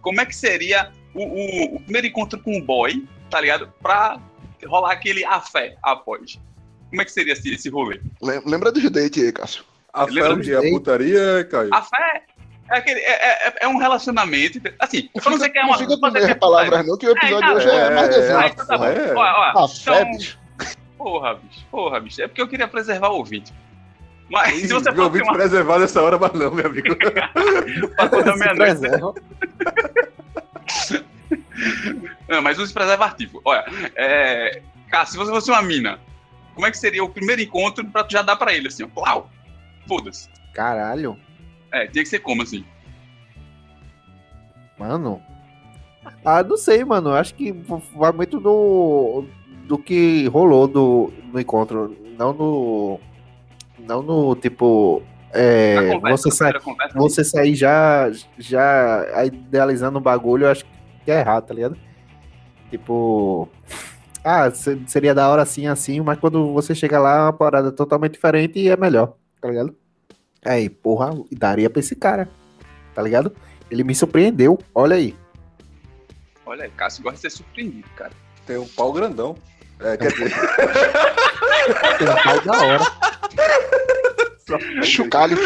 Como 0.00 0.20
é 0.20 0.26
que 0.26 0.34
seria 0.34 0.90
o, 1.14 1.22
o- 1.22 1.76
o 1.76 1.80
primeiro 1.80 2.06
encontro 2.06 2.40
com 2.40 2.56
o 2.56 2.62
boy, 2.64 3.06
tá 3.28 3.40
ligado? 3.40 3.72
Pra 3.82 4.18
rolar 4.66 4.92
aquele 4.92 5.24
afé 5.24 5.76
após. 5.82 6.38
Como 6.88 7.02
é 7.02 7.04
que 7.04 7.12
seria 7.12 7.34
esse, 7.34 7.52
esse 7.54 7.68
rolê? 7.68 8.00
Lem- 8.20 8.42
Lembra 8.46 8.72
dos 8.72 8.82
dates 8.90 9.22
aí, 9.22 9.32
Cássio. 9.32 9.64
A 9.92 10.06
fé 10.06 10.20
a 10.56 10.70
putaria, 10.70 11.44
Caio. 11.50 11.74
A 11.74 11.82
fé 11.82 12.22
é, 12.70 12.76
aquele, 12.78 13.00
é, 13.00 13.48
é, 13.48 13.54
é 13.62 13.68
um 13.68 13.76
relacionamento. 13.76 14.60
Assim, 14.78 15.10
eu 15.14 15.30
não 15.30 15.38
sei 15.38 15.50
que 15.50 15.58
é 15.58 15.62
uma. 15.62 15.72
Não 15.72 15.78
fica 15.78 15.96
com 15.98 16.06
não 16.06 16.12
sei 16.12 16.24
que 16.24 16.30
é 16.30 16.34
palavras, 16.34 16.86
não, 16.86 16.96
que 16.96 17.06
o 17.06 17.10
episódio 17.10 17.48
É, 17.50 17.54
hoje 17.54 17.68
é, 17.68 17.90
mais 17.90 18.08
é, 18.08 18.12
desenho. 18.12 18.38
Ah, 18.38 18.46
então 18.46 18.66
tá. 18.66 18.86
É. 18.86 19.14
Ah, 19.18 19.68
fé, 19.68 20.00
então- 20.02 20.12
bicho. 20.16 20.38
Porra, 20.96 21.34
bicho. 21.34 21.66
Porra, 21.70 22.00
bicho. 22.00 22.22
É 22.22 22.28
porque 22.28 22.40
eu 22.42 22.48
queria 22.48 22.68
preservar 22.68 23.08
o 23.08 23.16
ouvinte. 23.16 23.52
Mas 24.30 24.54
se 24.60 24.68
você 24.68 24.90
ouvinte 24.90 25.24
uma. 25.24 25.32
preservar 25.34 25.78
nessa 25.80 26.00
hora, 26.02 26.16
mas 26.18 26.32
não, 26.34 26.50
meu 26.52 26.66
amigo. 26.66 26.94
Pra 27.96 28.08
quando 28.08 28.28
a 28.28 28.32
Se 28.32 28.38
meia-noite. 28.38 28.56
preserva. 28.78 29.14
Não, 32.28 32.40
mas 32.42 32.58
use 32.58 32.72
preservativo. 32.72 33.40
Olha, 33.44 33.64
é. 33.96 34.62
Cara, 34.88 35.06
se 35.06 35.16
você 35.16 35.30
fosse 35.30 35.50
uma 35.50 35.62
mina, 35.62 35.98
como 36.54 36.66
é 36.66 36.70
que 36.70 36.78
seria 36.78 37.02
o 37.04 37.08
primeiro 37.08 37.40
encontro 37.42 37.84
pra 37.86 38.04
tu 38.04 38.12
já 38.12 38.22
dar 38.22 38.36
pra 38.36 38.52
ele, 38.54 38.68
assim, 38.68 38.84
ó? 38.84 38.88
Plau! 38.88 39.30
Foda-se. 39.88 40.28
Caralho, 40.54 41.16
É, 41.72 41.86
tinha 41.86 42.02
que 42.02 42.08
ser 42.08 42.18
como, 42.20 42.42
assim? 42.42 42.64
mano. 44.78 45.20
Ah, 46.24 46.42
não 46.42 46.56
sei, 46.56 46.84
mano. 46.84 47.12
Acho 47.12 47.34
que 47.34 47.52
vai 47.94 48.10
muito 48.12 48.40
do, 48.40 49.24
do 49.66 49.76
que 49.78 50.26
rolou 50.28 50.66
do, 50.66 51.12
no 51.32 51.38
encontro. 51.40 51.96
Não 52.18 52.32
no. 52.32 53.00
Não 53.86 54.02
no 54.02 54.34
tipo. 54.36 55.02
É, 55.32 55.90
conversa, 55.92 56.22
você, 56.28 56.36
sai, 56.36 56.60
conversa, 56.60 56.98
você 56.98 57.22
sair 57.24 57.54
já, 57.54 58.10
já 58.36 59.06
idealizando 59.24 59.98
o 59.98 60.00
bagulho, 60.02 60.44
eu 60.46 60.50
acho 60.50 60.64
que 61.04 61.10
é 61.10 61.20
errado, 61.20 61.46
tá 61.46 61.54
ligado? 61.54 61.76
Tipo. 62.70 63.48
Ah, 64.24 64.50
se- 64.50 64.82
seria 64.86 65.14
da 65.14 65.28
hora 65.28 65.42
assim, 65.42 65.66
assim, 65.66 66.00
mas 66.00 66.18
quando 66.18 66.52
você 66.52 66.74
chega 66.74 66.98
lá 66.98 67.16
é 67.16 67.20
uma 67.22 67.32
parada 67.32 67.72
totalmente 67.72 68.12
diferente 68.12 68.58
e 68.58 68.68
é 68.68 68.76
melhor, 68.76 69.14
tá 69.40 69.48
ligado? 69.48 69.74
Aí, 70.44 70.68
porra, 70.68 71.10
daria 71.32 71.70
pra 71.70 71.80
esse 71.80 71.94
cara, 71.96 72.28
tá 72.94 73.00
ligado? 73.00 73.32
Ele 73.70 73.82
me 73.84 73.94
surpreendeu, 73.94 74.58
olha 74.74 74.96
aí. 74.96 75.16
Olha 76.44 76.64
aí, 76.64 76.70
Cássio 76.76 77.02
gosta 77.04 77.16
de 77.16 77.22
ser 77.22 77.30
surpreendido, 77.30 77.88
cara. 77.96 78.10
Tem 78.46 78.58
um 78.58 78.66
pau 78.68 78.92
grandão. 78.92 79.36
É, 79.78 79.96
quer 79.96 80.10
dizer, 80.12 80.30
Tem 81.98 82.08
um 82.08 82.22
pau 82.22 82.40
da 82.44 82.66
hora, 82.66 82.84
Chucalho. 84.82 85.36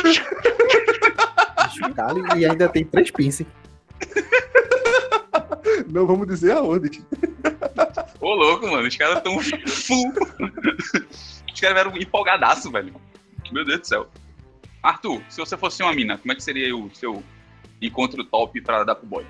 chocalho, 1.76 2.24
e 2.36 2.44
ainda 2.46 2.68
tem 2.68 2.84
três 2.84 3.10
pinces. 3.10 3.46
não 5.88 6.06
vamos 6.06 6.26
dizer 6.26 6.52
aonde. 6.52 7.04
Ô, 8.20 8.34
louco, 8.34 8.66
mano. 8.66 8.86
Os 8.86 8.96
caras 8.96 9.22
tão 9.22 9.38
full. 9.40 10.12
Os 11.52 11.60
caras 11.60 11.74
vieram 11.74 11.96
empolgadaço, 11.96 12.70
velho. 12.70 12.94
Meu 13.52 13.64
Deus 13.64 13.80
do 13.80 13.86
céu. 13.86 14.08
Arthur, 14.82 15.22
se 15.28 15.38
você 15.38 15.56
fosse 15.56 15.82
uma 15.82 15.92
mina, 15.92 16.18
como 16.18 16.32
é 16.32 16.34
que 16.34 16.42
seria 16.42 16.76
o 16.76 16.90
seu 16.94 17.22
encontro 17.80 18.24
top 18.24 18.60
pra 18.60 18.84
dar 18.84 18.94
pro 18.94 19.06
boy? 19.06 19.26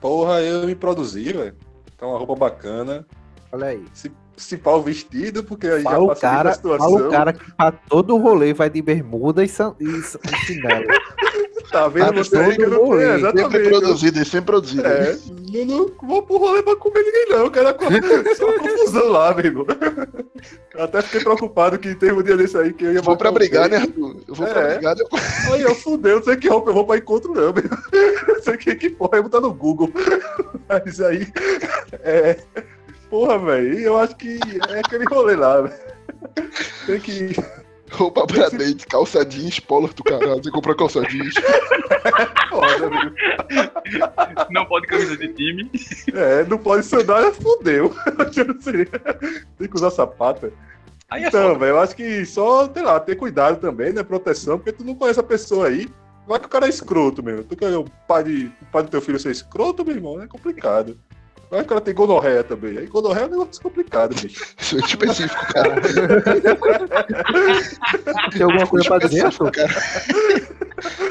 Porra, 0.00 0.42
eu 0.42 0.66
me 0.66 0.74
produzi, 0.74 1.32
velho. 1.32 1.56
Tá 1.96 2.06
uma 2.06 2.18
roupa 2.18 2.34
bacana. 2.34 3.06
Olha 3.50 3.68
aí. 3.68 3.84
Se, 3.92 4.12
se 4.36 4.56
pau 4.56 4.82
vestido, 4.82 5.42
porque 5.44 5.66
aí 5.66 5.82
Fala 5.82 5.98
o 6.04 6.08
já 6.08 6.14
facilita 6.14 6.36
cara, 6.36 6.50
a 6.50 6.54
situação. 6.54 6.90
fala 6.92 7.06
o 7.06 7.10
cara 7.10 7.32
que 7.32 7.52
pra 7.52 7.72
todo 7.72 8.16
rolê 8.18 8.52
vai 8.52 8.68
de 8.70 8.82
bermuda 8.82 9.42
e, 9.44 9.48
san- 9.48 9.74
e, 9.80 10.02
san- 10.02 10.18
e 10.24 10.36
chinelo. 10.44 10.84
Tá 11.72 11.88
vendo 11.88 12.06
Tá 12.06 12.12
você 12.12 12.36
aí 12.36 12.54
que 12.54 12.62
eu 12.62 12.70
não 12.70 12.84
rolê. 12.86 13.04
Sempre 13.06 13.18
exatamente. 13.18 13.68
produzido, 13.70 14.24
sempre 14.24 14.46
produzido. 14.46 14.86
É, 14.86 15.18
não, 15.52 15.64
não 15.64 15.90
vou 16.08 16.22
pro 16.22 16.36
rolê 16.36 16.62
pra 16.62 16.76
comer 16.76 17.02
ninguém, 17.02 17.26
não. 17.30 17.38
Eu 17.38 17.50
quero 17.50 17.68
a 17.68 17.74
co- 17.74 17.84
só 18.36 18.52
confusão 18.58 19.08
lá, 19.10 19.34
meu 19.34 19.44
irmão. 19.46 19.66
Eu 20.72 20.84
até 20.84 21.02
fiquei 21.02 21.20
preocupado 21.22 21.76
que 21.78 21.94
teve 21.96 22.12
um 22.12 22.22
dia 22.22 22.36
desse 22.36 22.56
aí 22.56 22.72
que 22.72 22.84
eu 22.84 22.92
ia 22.92 23.02
Vou 23.02 23.16
pra 23.16 23.32
brigar, 23.32 23.68
né. 23.68 23.78
Arthur? 23.78 24.16
Eu 24.28 24.34
vou 24.34 24.46
É. 24.46 24.52
pra 24.52 24.68
brigar. 24.74 24.96
Eu... 24.98 25.08
Aí 25.54 25.62
eu 25.62 25.74
fudeu, 25.74 26.16
não 26.16 26.22
sei 26.22 26.36
que 26.36 26.48
roupa 26.48 26.70
eu 26.70 26.74
vou 26.74 26.86
pra 26.86 26.98
encontro, 26.98 27.32
não, 27.34 27.52
meu. 27.52 27.64
Não 28.28 28.42
sei 28.42 28.56
que, 28.58 28.74
que 28.76 28.90
porra, 28.90 29.16
eu 29.16 29.22
vou 29.22 29.30
botar 29.30 29.40
no 29.40 29.52
Google. 29.52 29.90
Mas 30.68 31.00
aí. 31.00 31.26
É. 32.02 32.36
Porra, 33.10 33.38
velho, 33.38 33.78
eu 33.78 33.96
acho 33.96 34.16
que 34.16 34.38
é 34.68 34.80
aquele 34.80 35.04
rolê 35.04 35.36
lá, 35.36 35.62
velho. 35.62 35.74
Tem 36.86 37.00
que. 37.00 37.36
Roupa 37.92 38.26
pra 38.26 38.48
date, 38.48 38.84
calça 38.86 39.24
jeans, 39.24 39.60
polo 39.60 39.88
do 39.88 40.02
caralho. 40.02 40.42
Você 40.42 40.50
comprou 40.50 40.74
calça 40.74 41.02
jeans. 41.02 41.34
Foda, 42.50 42.90
meu. 42.90 43.12
Não 44.50 44.66
pode 44.66 44.88
camisa 44.88 45.16
de 45.16 45.28
time. 45.28 45.70
É, 46.12 46.44
não 46.44 46.58
pode 46.58 46.84
sandália, 46.84 47.32
fudeu. 47.32 47.94
Eu 48.36 48.44
não 48.44 48.60
sei. 48.60 48.86
Tem 49.56 49.68
que 49.68 49.76
usar 49.76 49.90
sapato. 49.90 50.52
Aí 51.08 51.24
é 51.24 51.28
Então, 51.28 51.56
velho, 51.56 51.70
eu 51.70 51.80
acho 51.80 51.94
que 51.94 52.26
só, 52.26 52.68
sei 52.72 52.82
lá, 52.82 52.98
ter 52.98 53.14
cuidado 53.14 53.60
também, 53.60 53.92
né? 53.92 54.02
Proteção, 54.02 54.58
porque 54.58 54.72
tu 54.72 54.84
não 54.84 54.94
conhece 54.96 55.20
a 55.20 55.22
pessoa 55.22 55.68
aí. 55.68 55.88
Vai 56.26 56.40
que 56.40 56.46
o 56.46 56.50
cara 56.50 56.66
é 56.66 56.70
escroto 56.70 57.22
mesmo. 57.22 57.44
Tu 57.44 57.56
quer 57.56 57.76
o 57.76 57.84
pai, 58.08 58.24
de, 58.24 58.46
o 58.60 58.66
pai 58.72 58.82
do 58.82 58.90
teu 58.90 59.00
filho 59.00 59.18
ser 59.18 59.30
escroto, 59.30 59.84
meu 59.84 59.94
irmão? 59.94 60.20
É 60.20 60.26
complicado. 60.26 60.98
Vai 61.50 61.60
que 61.60 61.66
o 61.66 61.68
cara 61.68 61.80
tem 61.80 61.94
gonorreia 61.94 62.42
também. 62.42 62.76
Aí 62.78 62.86
gonorreia 62.86 63.24
é 63.24 63.28
um 63.28 63.30
negócio 63.30 63.62
complicado, 63.62 64.14
bicho. 64.20 64.44
Isso 64.58 64.76
é 64.76 64.80
específico, 64.80 65.46
cara. 65.52 65.76
Tem 68.32 68.42
alguma 68.42 68.66
coisa 68.66 68.88
pra 68.88 68.98
dizer, 68.98 69.26
Arthur? 69.26 69.52
cara. 69.52 69.72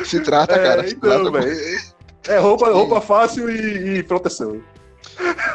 Se 0.03 0.19
trata, 0.21 0.55
É, 0.55 0.63
cara. 0.63 0.85
Se 0.87 0.95
então, 0.95 1.23
trata, 1.23 1.39
velho. 1.39 1.79
É 2.27 2.37
roupa, 2.37 2.69
roupa 2.71 2.99
fácil 2.99 3.49
e, 3.49 3.99
e 3.99 4.03
proteção. 4.03 4.61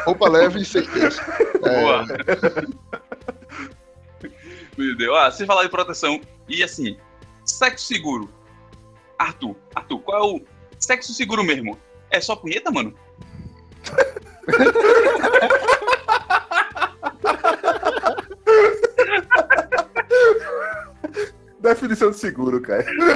Roupa 0.07 0.29
leve 0.31 0.63
e 0.63 0.65
sem 0.65 0.87
peso. 0.89 1.21
É, 1.63 1.81
Boa. 1.83 2.07
Meu 4.79 4.97
Deus. 4.97 5.17
Ah, 5.19 5.31
você 5.31 5.45
falar 5.45 5.65
de 5.65 5.69
proteção. 5.69 6.21
E 6.49 6.63
assim, 6.63 6.97
sexo 7.45 7.87
seguro. 7.87 8.31
Arthur, 9.19 9.55
Arthur, 9.75 9.99
qual 10.01 10.19
é 10.19 10.23
o 10.37 10.41
sexo 10.79 11.13
seguro 11.13 11.45
mesmo? 11.45 11.79
É 12.11 12.19
só 12.21 12.35
punheta, 12.35 12.71
mano? 12.71 12.95
Definição 21.61 22.11
de 22.11 22.17
seguro, 22.17 22.61
cara. 22.61 22.85
Meu 22.85 23.07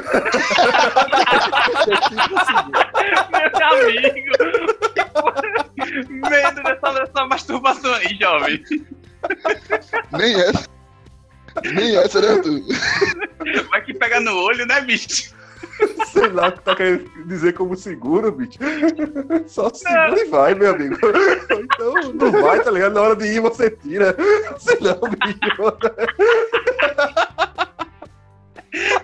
amigo! 3.81 4.31
Medo 6.31 6.63
dessa, 6.63 6.93
dessa 6.93 7.27
masturbação 7.27 7.95
aí, 7.95 8.17
jovem. 8.21 8.63
nem 10.13 10.41
essa. 10.41 10.69
Nem 11.65 11.97
essa, 11.97 12.21
né, 12.21 12.29
Arthur? 12.29 12.61
Vai 13.71 13.83
que 13.83 13.95
pega 13.95 14.21
no 14.21 14.37
olho, 14.37 14.67
né, 14.67 14.81
bicho? 14.83 15.34
Sei 16.07 16.29
lá 16.29 16.49
o 16.49 16.53
que 16.53 16.63
tá 16.63 16.77
querendo 16.77 17.11
dizer 17.27 17.53
como 17.55 17.77
seguro, 17.77 18.31
bicho. 18.33 18.59
Só 19.47 19.73
segura 19.73 20.21
e 20.21 20.25
vai, 20.27 20.55
meu 20.55 20.75
amigo. 20.75 20.97
Então 21.75 21.95
não 22.13 22.31
vai, 22.43 22.63
tá 22.63 22.71
ligado? 22.71 22.95
Na 22.95 23.01
hora 23.01 23.17
de 23.17 23.27
ir 23.27 23.41
você 23.41 23.71
tira. 23.71 24.15
Sei 24.59 24.79
não, 24.81 25.01
bicho. 25.01 25.79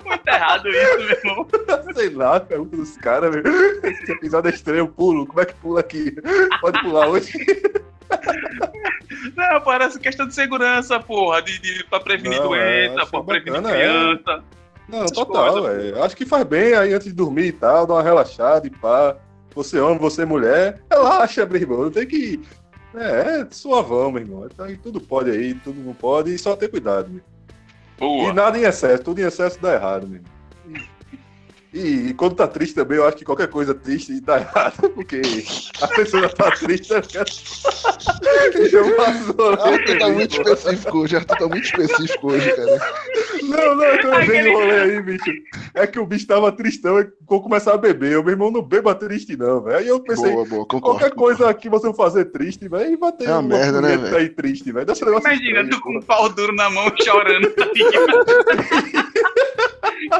Muito 0.04 0.28
errado 0.28 0.68
isso, 0.68 0.98
meu 0.98 1.10
irmão. 1.10 1.48
Sei 1.94 2.10
lá, 2.10 2.40
pergunta 2.40 2.76
dos 2.76 2.96
caras, 2.96 3.34
meu. 3.34 3.42
Esse 3.82 4.12
episódio 4.12 4.50
é 4.50 4.54
estranho, 4.54 4.78
eu 4.80 4.88
pulo. 4.88 5.26
Como 5.26 5.40
é 5.40 5.44
que 5.44 5.54
pula 5.54 5.80
aqui? 5.80 6.14
Pode 6.60 6.80
pular 6.80 7.08
hoje? 7.08 7.32
Não, 9.36 9.60
parece 9.62 9.98
questão 9.98 10.26
de 10.26 10.34
segurança, 10.34 11.00
porra. 11.00 11.42
De, 11.42 11.58
de, 11.58 11.84
pra 11.84 12.00
prevenir 12.00 12.38
Não, 12.40 12.54
é, 12.54 12.88
doença, 12.88 13.06
pra 13.10 13.22
prevenir 13.22 13.62
bacana, 13.62 13.76
é. 13.76 14.59
Não, 14.90 15.06
total, 15.06 15.62
velho. 15.62 16.02
Acho 16.02 16.16
que 16.16 16.26
faz 16.26 16.44
bem 16.44 16.74
aí 16.74 16.92
antes 16.92 17.06
de 17.06 17.12
dormir 17.12 17.46
e 17.46 17.52
tal, 17.52 17.86
dar 17.86 17.94
uma 17.94 18.02
relaxada 18.02 18.66
e 18.66 18.70
pá. 18.70 19.16
Você 19.54 19.80
homem, 19.80 19.98
você 19.98 20.24
mulher, 20.24 20.82
relaxa, 20.90 21.46
meu 21.46 21.60
irmão. 21.60 21.82
Não 21.84 21.90
tem 21.90 22.06
que. 22.06 22.40
É, 22.94 23.40
é 23.40 23.46
suavão, 23.50 24.10
meu 24.10 24.22
irmão. 24.22 24.46
Então, 24.46 24.66
tudo 24.82 25.00
pode 25.00 25.30
aí, 25.30 25.54
tudo 25.54 25.80
não 25.80 25.94
pode, 25.94 26.34
e 26.34 26.38
só 26.38 26.56
ter 26.56 26.68
cuidado, 26.68 27.10
meu. 27.10 27.22
Boa. 27.98 28.30
E 28.30 28.32
nada 28.32 28.58
em 28.58 28.62
excesso, 28.62 29.02
tudo 29.02 29.20
em 29.20 29.24
excesso 29.24 29.60
dá 29.60 29.74
errado, 29.74 30.08
meu. 30.08 30.22
E, 31.72 32.08
e 32.08 32.14
quando 32.14 32.34
tá 32.34 32.48
triste 32.48 32.74
também, 32.74 32.98
eu 32.98 33.06
acho 33.06 33.16
que 33.16 33.24
qualquer 33.24 33.48
coisa 33.48 33.72
triste 33.72 34.20
tá 34.22 34.40
errado, 34.40 34.90
porque 34.90 35.20
a 35.80 35.86
pessoa 35.88 36.28
tá 36.28 36.50
triste, 36.50 36.88
tá 36.88 37.00
ligado? 37.00 37.30
Chama 38.70 39.06
a 39.06 39.12
zona, 39.12 39.76
Arthur 39.76 39.98
tá 39.98 40.08
muito 40.08 40.32
específico 40.32 40.98
hoje. 40.98 41.16
Arthur 41.16 41.36
tá 41.36 41.48
muito 41.48 41.64
específico 41.64 42.32
hoje, 42.32 42.52
cara. 42.52 42.78
Não, 43.42 43.76
não, 43.76 43.84
eu 43.84 44.26
vendo 44.26 44.48
o 44.48 44.52
rolê 44.54 44.80
aí, 44.80 45.02
bicho. 45.02 45.32
É 45.74 45.86
que 45.86 45.98
o 45.98 46.06
bicho 46.06 46.26
tava 46.26 46.50
tristão 46.52 47.00
e 47.00 47.04
vou 47.30 47.40
começar 47.40 47.72
a 47.74 47.78
beber. 47.78 48.12
Eu, 48.12 48.24
meu 48.24 48.32
irmão, 48.32 48.50
não 48.50 48.60
beba 48.60 48.92
triste, 48.94 49.36
não, 49.36 49.60
velho. 49.62 49.78
Aí 49.78 49.86
eu 49.86 50.00
pensei, 50.00 50.32
Boa, 50.32 50.44
boa, 50.44 50.66
concordo. 50.66 50.98
qualquer 50.98 51.14
coisa 51.14 51.54
que 51.54 51.68
você 51.68 51.94
fazer 51.94 52.24
triste, 52.26 52.68
velho, 52.68 52.98
vai 52.98 53.12
ter 53.12 53.28
É 53.28 53.32
uma 53.32 53.42
merda, 53.42 53.80
né, 53.80 53.96
aí 54.16 54.28
triste, 54.28 54.72
velho. 54.72 54.84
Imagina, 54.90 55.28
estranho, 55.28 55.70
tu 55.70 55.80
com 55.80 55.96
um 55.96 56.02
pau 56.02 56.28
duro 56.28 56.52
na 56.54 56.68
mão 56.68 56.90
chorando, 57.00 57.48
tá 57.50 57.66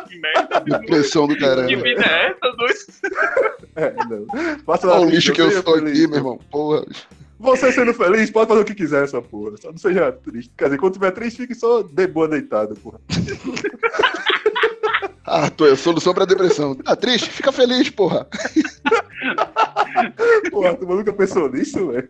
que 0.03 0.19
merda. 0.21 0.61
Depressão 0.61 1.27
do 1.27 1.35
Que 1.35 1.41
caramba. 1.41 1.83
vida 1.83 2.03
é 2.03 2.31
essa, 2.31 2.57
dois? 2.57 2.87
É, 3.77 3.95
não. 4.05 4.27
Olha 4.67 5.01
o 5.01 5.09
lixo 5.09 5.33
que 5.33 5.41
eu 5.41 5.51
sou 5.63 5.77
aqui, 5.77 6.07
meu 6.09 6.17
irmão. 6.17 6.41
Porra. 6.51 6.85
Você 7.39 7.73
sendo 7.73 7.95
feliz, 7.95 8.29
pode 8.31 8.49
fazer 8.49 8.61
o 8.61 8.65
que 8.65 8.75
quiser, 8.75 9.05
essa 9.05 9.23
porra. 9.23 9.57
Só 9.57 9.71
não 9.71 9.79
seja 9.79 10.13
triste. 10.13 10.53
Quer 10.59 10.65
dizer, 10.65 10.79
quando 10.79 10.95
tiver 10.95 11.11
triste, 11.13 11.37
fique 11.39 11.55
só 11.55 11.81
de 11.81 12.07
boa 12.09 12.29
deitado, 12.29 12.75
porra. 12.75 13.01
Arthur, 15.25 15.69
é 15.69 15.73
a 15.73 15.77
solução 15.77 16.15
pra 16.15 16.25
depressão. 16.25 16.75
Tá 16.75 16.97
triste? 16.97 17.29
Fica 17.29 17.53
feliz, 17.53 17.91
porra. 17.91 18.27
Porra, 20.51 20.75
tu 20.75 20.87
nunca 20.87 21.13
pensou 21.13 21.51
nisso, 21.51 21.89
velho? 21.89 22.09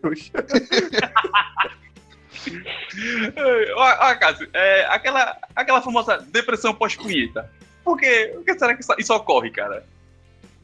Ó, 3.75 4.15
Cássio, 4.15 4.47
é, 4.53 4.85
aquela, 4.85 5.37
aquela 5.55 5.81
famosa 5.81 6.25
depressão 6.31 6.73
pós-punheta. 6.73 7.49
Por 7.83 7.97
quê? 7.97 8.31
Por 8.33 8.43
que 8.45 8.57
será 8.57 8.73
que 8.75 8.81
isso, 8.81 8.93
isso 8.97 9.13
ocorre, 9.13 9.51
cara? 9.51 9.83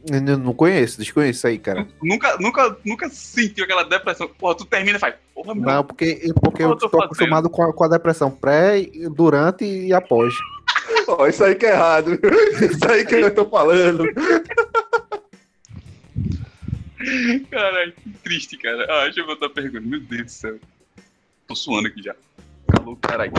Eu 0.10 0.22
não 0.22 0.38
não 0.38 0.54
conheço, 0.54 1.00
desconheço 1.00 1.46
aí, 1.48 1.58
cara. 1.60 1.88
Nunca, 2.02 2.38
nunca, 2.40 2.78
nunca 2.86 3.10
sentiu 3.10 3.66
aquela 3.66 3.84
depressão. 3.84 4.28
Porra, 4.28 4.56
tu 4.56 4.66
termina 4.66 4.98
e 4.98 5.00
faz. 5.00 5.16
Porra, 5.34 5.54
meu. 5.54 5.66
Não, 5.66 5.84
porque, 5.84 6.32
porque 6.42 6.64
eu 6.64 6.70
eu 6.70 6.76
tô 6.78 6.88
tô 6.88 6.98
fazendo? 6.98 7.06
acostumado 7.06 7.50
com 7.50 7.64
a, 7.64 7.74
com 7.74 7.84
a 7.84 7.88
depressão 7.90 8.32
pré, 8.32 8.86
durante 9.14 9.66
e 9.66 9.94
após. 9.94 10.34
Ó, 11.08 11.28
isso 11.28 11.44
aí 11.44 11.56
que 11.56 11.66
é 11.66 11.72
errado. 11.72 12.12
Isso 12.14 12.90
aí 12.92 13.06
que 13.06 13.16
eu 13.16 13.34
tô 13.34 13.46
falando. 13.50 14.04
Caralho, 17.52 17.94
que 17.94 18.10
triste, 18.24 18.58
cara. 18.58 18.86
Ah, 18.90 19.04
deixa 19.06 19.20
eu 19.22 19.26
botar 19.28 19.46
a 19.48 19.50
pergunta. 19.50 19.82
Meu 19.86 20.00
Deus 20.00 20.24
do 20.24 20.30
céu. 20.32 20.56
Tô 21.48 21.56
suando 21.56 21.88
aqui 21.88 22.02
já. 22.02 22.16
Calou, 22.68 22.96
caralho. 22.98 23.32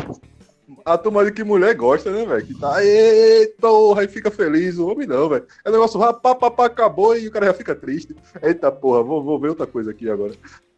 A 0.84 0.96
turma 0.98 1.24
de 1.24 1.32
que 1.32 1.42
mulher 1.42 1.74
gosta, 1.74 2.10
né, 2.10 2.24
velho? 2.24 2.46
Que 2.46 2.54
tá, 2.58 2.84
eita, 2.84 3.66
aí 3.98 4.06
fica 4.08 4.30
feliz. 4.30 4.78
O 4.78 4.86
homem 4.88 5.06
não, 5.06 5.28
velho. 5.28 5.46
É 5.64 5.70
negócio, 5.70 5.98
rapá, 5.98 6.34
papá, 6.34 6.66
acabou 6.66 7.16
e 7.16 7.26
o 7.26 7.30
cara 7.30 7.46
já 7.46 7.54
fica 7.54 7.74
triste. 7.74 8.14
Eita, 8.42 8.70
porra, 8.70 9.02
vou, 9.02 9.22
vou 9.22 9.38
ver 9.38 9.48
outra 9.50 9.66
coisa 9.66 9.90
aqui 9.90 10.08
agora. 10.08 10.32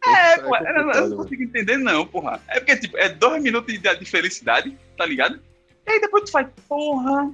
É, 0.05 0.35
Isso 0.35 0.43
pô, 0.45 0.55
eu, 0.57 0.63
não- 0.63 0.79
eu 0.79 0.85
não 0.85 0.93
velho. 0.93 1.15
consigo 1.17 1.43
entender, 1.43 1.77
não, 1.77 2.05
porra. 2.07 2.41
É 2.47 2.59
porque, 2.59 2.77
tipo, 2.77 2.97
é 2.97 3.09
dois 3.09 3.41
minutos 3.43 3.73
de, 3.73 3.79
de 3.97 4.05
felicidade, 4.05 4.75
tá 4.97 5.05
ligado? 5.05 5.39
E 5.87 5.91
aí 5.91 6.01
depois 6.01 6.23
tu 6.25 6.31
faz, 6.31 6.47
porra. 6.67 7.31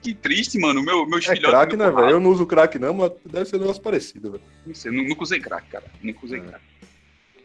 Que 0.00 0.14
triste, 0.14 0.58
mano. 0.58 0.82
Meu, 0.82 1.04
meus 1.06 1.26
É 1.28 1.34
filhotes. 1.34 1.50
crack, 1.50 1.76
né, 1.76 1.90
velho? 1.90 2.10
Eu 2.10 2.20
não 2.20 2.30
uso 2.30 2.46
crack, 2.46 2.78
não, 2.78 2.94
mas 2.94 3.12
deve 3.24 3.46
ser 3.46 3.56
um 3.56 3.60
negócio 3.60 3.82
parecido, 3.82 4.30
velho. 4.32 4.42
Não 4.66 4.74
sei, 4.74 4.92
nu- 4.92 5.02
nunca 5.08 5.22
usei 5.24 5.40
crack, 5.40 5.68
cara. 5.68 5.84
Nunca 6.02 6.20
usei 6.24 6.40
crack. 6.40 6.64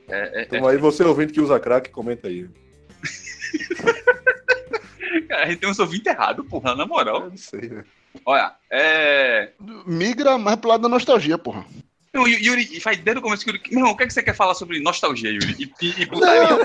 É, 0.08 0.42
é, 0.42 0.44
Então 0.44 0.68
aí 0.68 0.78
você 0.78 1.04
ouvindo 1.04 1.34
que 1.34 1.42
usa 1.42 1.60
crack, 1.60 1.90
comenta 1.90 2.28
aí. 2.28 2.44
é. 2.44 2.64
Cara, 5.28 5.44
a 5.44 5.46
gente 5.48 5.60
tem 5.60 5.70
um 5.70 5.74
ouvinte 5.80 6.08
errado, 6.10 6.44
porra, 6.44 6.76
na 6.76 6.86
moral. 6.86 7.24
Eu 7.24 7.30
não 7.32 7.38
sei, 7.38 7.62
velho. 7.62 7.86
Olha, 8.26 8.54
é. 8.70 9.52
Migra 9.88 10.38
mais 10.38 10.58
pro 10.58 10.70
lado 10.70 10.82
da 10.82 10.90
nostalgia, 10.90 11.38
porra. 11.38 11.66
Não, 12.14 12.28
Yu- 12.28 12.38
Yuri, 12.40 12.70
e 12.72 12.80
faz 12.80 12.98
desde 13.00 13.18
o 13.20 13.22
começo 13.24 13.44
que 13.44 13.50
Yuri. 13.50 13.62
Meu 13.72 13.80
irmão, 13.80 13.94
o 13.94 13.98
que, 13.98 14.04
é 14.04 14.08
que 14.08 14.14
você 14.14 14.22
quer 14.22 14.36
falar 14.36 14.54
sobre 14.54 14.80
nostalgia, 14.80 15.32
Yuri? 15.32 15.56
E, 15.58 15.86
e, 15.86 16.02
e 16.04 16.06
putaria? 16.06 16.56
O 16.56 16.64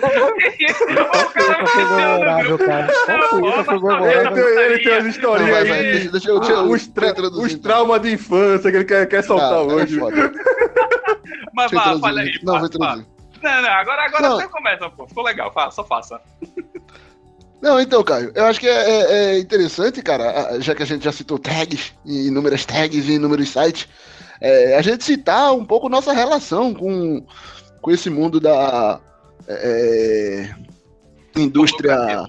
cara 2.58 2.88
Ele 4.10 4.34
tem, 4.34 4.64
ele 4.64 4.78
tem 4.80 4.92
as 4.94 5.04
Não, 5.04 5.10
historinhas 5.10 5.68
vai, 5.68 5.78
aí. 5.78 5.92
deixa, 5.92 6.10
deixa 6.10 6.28
eu, 6.30 6.40
deixa 6.40 6.52
eu 6.54 6.70
Os, 6.70 6.86
tra 6.88 7.12
os 7.12 7.52
então. 7.52 7.58
traumas 7.62 8.02
de 8.02 8.12
infância 8.12 8.70
que 8.70 8.76
ele 8.76 8.84
quer, 8.84 9.06
quer 9.08 9.24
soltar 9.24 9.52
é 9.54 9.56
hoje. 9.62 9.98
Mas 11.54 11.70
vá, 11.70 11.98
fala 11.98 12.20
aí. 12.20 12.38
Não, 12.42 12.58
vou 12.58 12.66
introduzir. 12.66 13.04
pá. 13.04 13.10
Não, 13.42 13.62
não, 13.62 13.70
agora, 13.70 14.02
agora 14.04 14.28
Não. 14.28 14.36
você 14.36 14.48
começa, 14.48 14.90
pô. 14.90 15.06
Ficou 15.06 15.22
legal, 15.24 15.52
faça, 15.52 15.76
só 15.76 15.84
faça. 15.84 16.20
Não, 17.62 17.80
então, 17.80 18.02
Caio, 18.04 18.30
eu 18.34 18.44
acho 18.44 18.60
que 18.60 18.68
é, 18.68 18.72
é- 18.90 19.12
é 19.34 19.38
interessante, 19.38 20.02
cara, 20.02 20.50
a- 20.50 20.60
já 20.60 20.74
que 20.74 20.82
a 20.82 20.86
gente 20.86 21.04
já 21.04 21.10
citou 21.12 21.38
tags, 21.38 21.92
e 22.04 22.28
inúmeras 22.28 22.64
tags 22.64 23.08
e 23.08 23.12
inúmeros 23.12 23.48
sites, 23.48 23.88
é, 24.40 24.76
a 24.76 24.82
gente 24.82 25.04
citar 25.04 25.52
um 25.54 25.64
pouco 25.64 25.88
nossa 25.88 26.12
relação 26.12 26.72
com, 26.74 27.24
com 27.80 27.90
esse 27.90 28.08
mundo 28.10 28.38
da 28.40 29.00
é, 29.46 30.50
indústria 31.36 32.28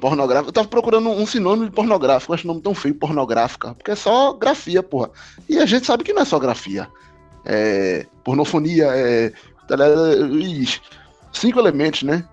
pornográfica. 0.00 0.48
Eu 0.48 0.52
tava 0.52 0.68
procurando 0.68 1.10
um 1.10 1.26
sinônimo 1.26 1.66
de 1.66 1.72
pornográfico, 1.72 2.32
acho 2.32 2.44
o 2.44 2.48
nome 2.48 2.62
tão 2.62 2.74
feio, 2.74 2.94
pornográfica, 2.94 3.74
porque 3.74 3.90
é 3.90 3.96
só 3.96 4.32
grafia, 4.32 4.82
porra. 4.82 5.10
E 5.48 5.58
a 5.58 5.66
gente 5.66 5.86
sabe 5.86 6.04
que 6.04 6.12
não 6.12 6.22
é 6.22 6.24
só 6.24 6.38
grafia. 6.38 6.88
É 7.44 8.06
pornofonia, 8.24 8.86
é. 8.86 9.30
tá 9.66 9.76
cinco 11.32 11.58
elementos, 11.58 12.02
né? 12.02 12.24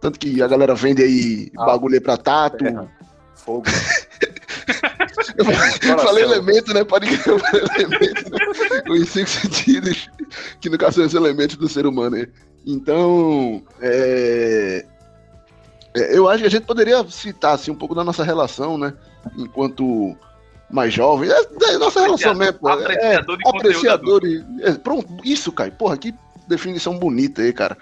Tanto 0.00 0.18
que 0.18 0.42
a 0.42 0.48
galera 0.48 0.74
vende 0.74 1.02
aí 1.02 1.50
Ah, 1.56 1.66
bagulho 1.66 2.00
pra 2.02 2.16
tato. 2.16 2.58
terra. 2.58 2.90
Fogo. 3.34 3.64
Eu 5.36 5.44
Coração. 5.44 5.98
falei 5.98 6.24
elemento, 6.24 6.74
né? 6.74 6.84
Pode 6.84 7.06
crer, 7.06 7.26
eu 7.34 7.38
falei 7.38 7.62
elemento, 7.78 8.30
né? 8.30 8.38
Os 8.88 9.08
cinco 9.08 9.28
sentidos, 9.28 10.10
que 10.60 10.68
no 10.68 10.78
caso 10.78 10.96
são 10.96 11.06
os 11.06 11.14
elementos 11.14 11.56
do 11.56 11.68
ser 11.68 11.86
humano. 11.86 12.16
né? 12.16 12.26
Então, 12.66 13.62
é... 13.80 14.84
É, 15.94 16.16
Eu 16.16 16.28
acho 16.28 16.40
que 16.42 16.46
a 16.46 16.50
gente 16.50 16.64
poderia 16.66 17.04
citar 17.10 17.54
assim, 17.54 17.70
um 17.70 17.74
pouco 17.76 17.94
da 17.94 18.04
nossa 18.04 18.24
relação, 18.24 18.78
né? 18.78 18.94
Enquanto 19.36 20.16
mais 20.70 20.92
jovem. 20.92 21.30
É, 21.30 21.72
é 21.74 21.78
nossa 21.78 22.00
relação 22.00 22.34
mesmo, 22.34 22.54
pô. 22.58 22.70
É, 22.70 22.72
Apreciador 23.16 23.36
de 23.36 23.48
apreciador 23.48 24.24
e. 24.24 24.44
é, 24.62 24.72
pronto, 24.72 25.06
isso, 25.24 25.52
Caio. 25.52 25.72
Porra, 25.72 25.96
que 25.96 26.14
definição 26.48 26.98
bonita 26.98 27.42
aí, 27.42 27.52
cara. 27.52 27.76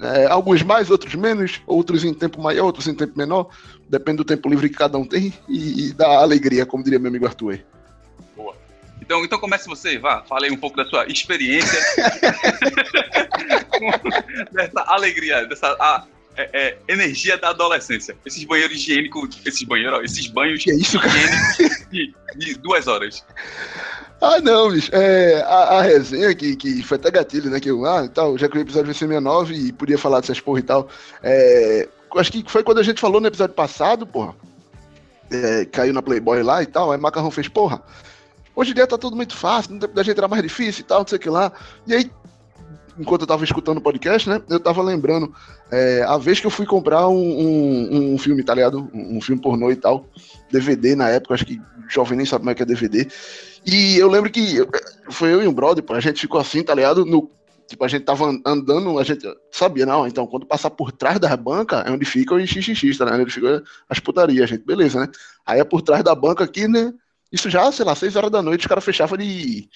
É, 0.00 0.26
alguns 0.26 0.62
mais, 0.62 0.90
outros 0.90 1.14
menos, 1.14 1.60
outros 1.66 2.04
em 2.04 2.14
tempo 2.14 2.40
maior, 2.40 2.66
outros 2.66 2.86
em 2.86 2.94
tempo 2.94 3.18
menor. 3.18 3.48
Depende 3.88 4.18
do 4.18 4.24
tempo 4.24 4.48
livre 4.48 4.68
que 4.68 4.76
cada 4.76 4.96
um 4.98 5.04
tem 5.04 5.32
e, 5.48 5.88
e 5.88 5.92
da 5.92 6.06
alegria, 6.20 6.64
como 6.64 6.84
diria 6.84 6.98
meu 6.98 7.08
amigo 7.08 7.26
Arthur. 7.26 7.52
aí. 7.52 7.64
Então, 9.00 9.24
então 9.24 9.38
comece 9.38 9.66
você, 9.66 9.98
vá. 9.98 10.22
Fale 10.28 10.50
um 10.50 10.56
pouco 10.56 10.76
da 10.76 10.84
sua 10.84 11.06
experiência. 11.06 11.80
dessa 14.52 14.80
alegria, 14.86 15.46
dessa 15.46 15.68
a- 15.80 16.04
é, 16.36 16.50
é, 16.52 16.78
energia 16.86 17.36
da 17.36 17.48
adolescência. 17.50 18.16
Esses 18.24 18.44
banheiros 18.44 18.76
higiênicos, 18.76 19.40
esses 19.44 19.62
banheiros, 19.64 19.98
ó, 19.98 20.02
esses 20.02 20.28
banhos 20.28 20.64
cara? 20.64 20.76
higiênicos 20.76 21.86
de, 21.90 22.14
de 22.36 22.54
duas 22.58 22.86
horas. 22.86 23.24
Ah, 24.20 24.40
não, 24.40 24.70
bicho. 24.70 24.90
É, 24.94 25.40
a, 25.42 25.78
a 25.78 25.82
resenha 25.82 26.34
que, 26.34 26.56
que 26.56 26.82
foi 26.82 26.96
até 26.96 27.10
gatilho, 27.10 27.50
né? 27.50 27.60
Que 27.60 27.70
eu, 27.70 27.84
ah, 27.86 28.08
tal, 28.08 28.36
já 28.36 28.48
que 28.48 28.58
o 28.58 28.60
episódio 28.60 28.86
vai 28.86 28.94
ser 28.94 29.06
69 29.06 29.54
e 29.54 29.72
podia 29.72 29.96
falar 29.96 30.20
dessas 30.20 30.40
porra 30.40 30.58
e 30.58 30.62
tal. 30.62 30.88
É, 31.22 31.88
acho 32.16 32.32
que 32.32 32.44
foi 32.50 32.64
quando 32.64 32.78
a 32.78 32.82
gente 32.82 33.00
falou 33.00 33.20
no 33.20 33.28
episódio 33.28 33.54
passado, 33.54 34.06
porra. 34.06 34.34
É, 35.30 35.64
caiu 35.66 35.92
na 35.92 36.02
Playboy 36.02 36.42
lá 36.42 36.62
e 36.62 36.66
tal. 36.66 36.90
Aí 36.90 36.98
Macarrão 36.98 37.30
fez, 37.30 37.48
porra. 37.48 37.80
Hoje 38.56 38.72
em 38.72 38.74
dia 38.74 38.88
tá 38.88 38.98
tudo 38.98 39.14
muito 39.14 39.36
fácil, 39.36 39.74
no 39.74 39.78
tempo 39.78 39.94
da 39.94 40.02
gente 40.02 40.18
era 40.18 40.26
mais 40.26 40.42
difícil 40.42 40.80
e 40.80 40.84
tal, 40.84 41.00
não 41.00 41.06
sei 41.06 41.16
o 41.16 41.20
que 41.20 41.30
lá. 41.30 41.52
E 41.86 41.94
aí, 41.94 42.10
enquanto 42.98 43.20
eu 43.20 43.26
tava 43.28 43.44
escutando 43.44 43.78
o 43.78 43.80
podcast, 43.80 44.28
né? 44.28 44.42
Eu 44.50 44.58
tava 44.58 44.82
lembrando 44.82 45.32
é, 45.70 46.02
a 46.02 46.18
vez 46.18 46.40
que 46.40 46.46
eu 46.48 46.50
fui 46.50 46.66
comprar 46.66 47.06
um, 47.08 47.14
um, 47.14 48.14
um 48.14 48.18
filme, 48.18 48.42
tá 48.42 48.52
ligado? 48.52 48.90
Um, 48.92 49.18
um 49.18 49.20
filme 49.20 49.40
pornô 49.40 49.70
e 49.70 49.76
tal. 49.76 50.06
DVD 50.50 50.96
na 50.96 51.08
época, 51.08 51.34
acho 51.34 51.46
que 51.46 51.60
jovem 51.88 52.16
nem 52.16 52.26
sabe 52.26 52.44
mais 52.44 52.54
o 52.54 52.56
que 52.56 52.62
é 52.64 52.66
DVD. 52.66 53.06
E 53.66 53.96
eu 53.98 54.08
lembro 54.08 54.30
que 54.30 54.66
foi 55.10 55.32
eu 55.32 55.42
e 55.42 55.48
um 55.48 55.52
brother, 55.52 55.82
pô, 55.84 55.94
a 55.94 56.00
gente 56.00 56.20
ficou 56.20 56.40
assim, 56.40 56.62
tá 56.62 56.74
ligado? 56.74 57.04
No, 57.04 57.30
tipo, 57.66 57.84
a 57.84 57.88
gente 57.88 58.04
tava 58.04 58.26
an- 58.30 58.40
andando, 58.46 58.98
a 58.98 59.04
gente 59.04 59.26
sabia, 59.50 59.84
não, 59.84 60.06
então 60.06 60.26
quando 60.26 60.46
passar 60.46 60.70
por 60.70 60.90
trás 60.92 61.18
da 61.18 61.36
banca 61.36 61.84
é 61.86 61.90
onde 61.90 62.04
fica 62.04 62.34
o 62.34 62.40
XXX, 62.46 62.96
tá 62.96 63.04
ligado? 63.04 63.20
Onde 63.22 63.32
fica 63.32 63.62
as 63.88 63.98
putarias, 64.00 64.48
gente, 64.48 64.64
beleza, 64.64 65.00
né? 65.00 65.08
Aí 65.44 65.60
é 65.60 65.64
por 65.64 65.82
trás 65.82 66.02
da 66.02 66.14
banca 66.14 66.44
aqui, 66.44 66.66
né? 66.66 66.92
Isso 67.30 67.50
já, 67.50 67.70
sei 67.70 67.84
lá, 67.84 67.94
6 67.94 68.16
horas 68.16 68.30
da 68.30 68.40
noite, 68.40 68.60
os 68.62 68.66
caras 68.66 68.84
fechavam 68.84 69.18
de, 69.18 69.68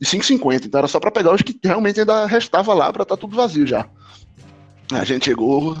de 0.00 0.06
5,50, 0.06 0.66
então 0.66 0.78
era 0.78 0.88
só 0.88 0.98
pra 0.98 1.10
pegar 1.12 1.32
os 1.32 1.42
que 1.42 1.56
realmente 1.62 2.00
ainda 2.00 2.26
restava 2.26 2.74
lá 2.74 2.92
pra 2.92 3.04
tá 3.04 3.16
tudo 3.16 3.36
vazio 3.36 3.66
já. 3.66 3.88
A 4.92 5.04
gente 5.04 5.24
chegou, 5.26 5.76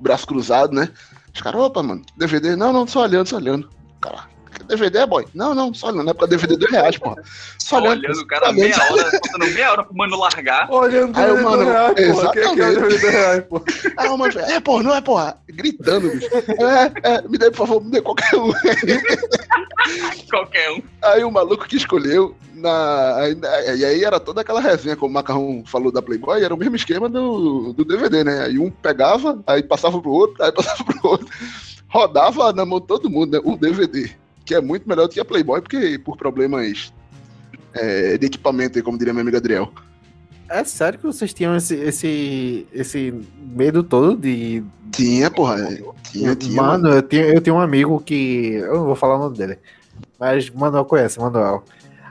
braço 0.00 0.26
cruzado, 0.26 0.72
né? 0.74 0.88
Os 1.34 1.40
caras, 1.40 1.60
opa, 1.60 1.82
mano, 1.82 2.02
DVD? 2.16 2.54
Não, 2.54 2.72
não, 2.72 2.86
só 2.86 3.02
olhando, 3.02 3.26
só 3.26 3.36
olhando. 3.36 3.68
Cara, 4.00 4.28
DVD 4.72 4.98
é 5.00 5.06
boy? 5.06 5.26
Não, 5.34 5.54
não, 5.54 5.72
só 5.74 5.88
olhando, 5.88 6.10
é 6.10 6.14
porque 6.14 6.30
DVD 6.30 6.56
dois 6.56 6.70
reais, 6.72 6.96
porra. 6.96 7.22
Só 7.58 7.76
olhando. 7.76 7.98
olhando 8.00 8.20
o 8.20 8.26
cara 8.26 8.52
meia 8.52 8.74
hora, 8.90 9.10
faltando 9.10 9.46
meia 9.54 9.72
hora 9.72 9.84
pro 9.84 9.94
mano 9.96 10.18
largar. 10.18 10.70
Olhando 10.70 11.16
Aí, 11.18 11.26
DVD 11.26 11.42
mano, 11.42 11.64
reais, 11.64 11.94
porra. 11.94 12.32
Quem 12.32 12.42
é 12.42 12.54
que 12.54 12.60
é 12.60 12.64
o 12.64 12.70
exatamente. 12.70 12.80
DVD 12.80 13.10
reais, 13.10 13.44
porra? 13.44 13.64
Aí 13.98 14.08
o 14.08 14.16
mano, 14.18 14.38
é, 14.40 14.60
porra, 14.60 14.82
não 14.82 14.94
é, 14.94 15.00
porra. 15.00 15.38
Gritando, 15.48 16.10
bicho. 16.10 16.28
É, 16.34 17.10
é, 17.14 17.22
me 17.28 17.36
dê, 17.38 17.50
por 17.50 17.66
favor, 17.66 17.84
me 17.84 17.90
dê 17.90 18.00
qualquer 18.00 18.36
um. 18.36 18.52
Qualquer 20.30 20.70
um. 20.72 20.82
Aí 21.02 21.24
o 21.24 21.30
maluco 21.30 21.66
que 21.66 21.76
escolheu, 21.76 22.34
na, 22.54 23.16
aí- 23.16 23.36
e 23.76 23.84
aí 23.84 24.04
era 24.04 24.18
toda 24.20 24.40
aquela 24.40 24.60
resenha, 24.60 24.96
como 24.96 25.10
o 25.10 25.14
Macarrão 25.14 25.62
falou 25.66 25.90
da 25.92 26.00
Playboy, 26.02 26.42
era 26.42 26.54
o 26.54 26.56
mesmo 26.56 26.76
esquema 26.76 27.08
do, 27.08 27.72
do 27.72 27.84
DVD, 27.84 28.24
né? 28.24 28.44
Aí 28.44 28.58
um 28.58 28.70
pegava, 28.70 29.38
aí 29.46 29.62
passava 29.62 30.00
pro 30.00 30.10
outro, 30.10 30.42
aí 30.42 30.52
passava 30.52 30.82
pro 30.84 31.10
outro. 31.10 31.26
Rodava 31.88 32.52
na 32.52 32.64
mão 32.64 32.80
de 32.80 32.86
todo 32.86 33.10
mundo, 33.10 33.32
né? 33.32 33.40
O 33.44 33.56
DVD, 33.56 34.10
que 34.44 34.54
é 34.54 34.60
muito 34.60 34.88
melhor 34.88 35.06
do 35.06 35.12
que 35.14 35.20
a 35.20 35.24
Playboy, 35.24 35.60
porque 35.60 35.98
por 35.98 36.16
problemas 36.16 36.92
é, 37.74 38.16
de 38.18 38.26
equipamento, 38.26 38.82
como 38.82 38.98
diria 38.98 39.12
meu 39.12 39.22
amigo 39.22 39.36
Adriel. 39.36 39.72
É 40.48 40.62
sério 40.64 40.98
que 40.98 41.06
vocês 41.06 41.32
tinham 41.32 41.56
esse, 41.56 41.74
esse, 41.76 42.66
esse 42.72 43.14
medo 43.40 43.82
todo 43.82 44.16
de. 44.16 44.62
Tinha, 44.90 45.30
porra. 45.30 45.58
é, 45.60 45.82
Tinha, 46.10 46.36
tinha. 46.36 46.62
Mano, 46.62 46.90
eu 46.90 47.02
tenho, 47.02 47.24
eu 47.26 47.40
tenho 47.40 47.56
um 47.56 47.60
amigo 47.60 47.98
que. 48.00 48.54
Eu 48.56 48.74
não 48.74 48.84
vou 48.84 48.94
falar 48.96 49.16
o 49.16 49.18
nome 49.18 49.36
dele. 49.38 49.58
Mas 50.20 50.50
Manuel 50.50 50.84
conhece, 50.84 51.18
Manuel. 51.18 51.64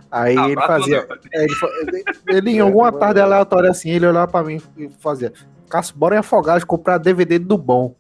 Aí 0.10 0.34
ele 0.34 0.54
Abraço, 0.54 0.68
fazia. 0.68 1.08
É, 1.34 1.44
Ele, 1.44 1.54
ele- 1.88 2.04
ele, 2.30 2.52
em 2.52 2.60
alguma 2.60 2.92
tarde 2.92 3.20
aleatória 3.22 3.70
assim, 3.70 3.92
ele 3.92 4.08
olhava 4.08 4.30
pra 4.32 4.44
mim 4.44 4.60
e 4.78 4.90
fazia. 5.00 5.32
Cássio, 5.70 5.96
bora 5.96 6.16
em 6.16 6.20
Afogados 6.20 6.64
comprar 6.64 6.98
DVD 6.98 7.38
do 7.40 7.58
bom. 7.58 7.96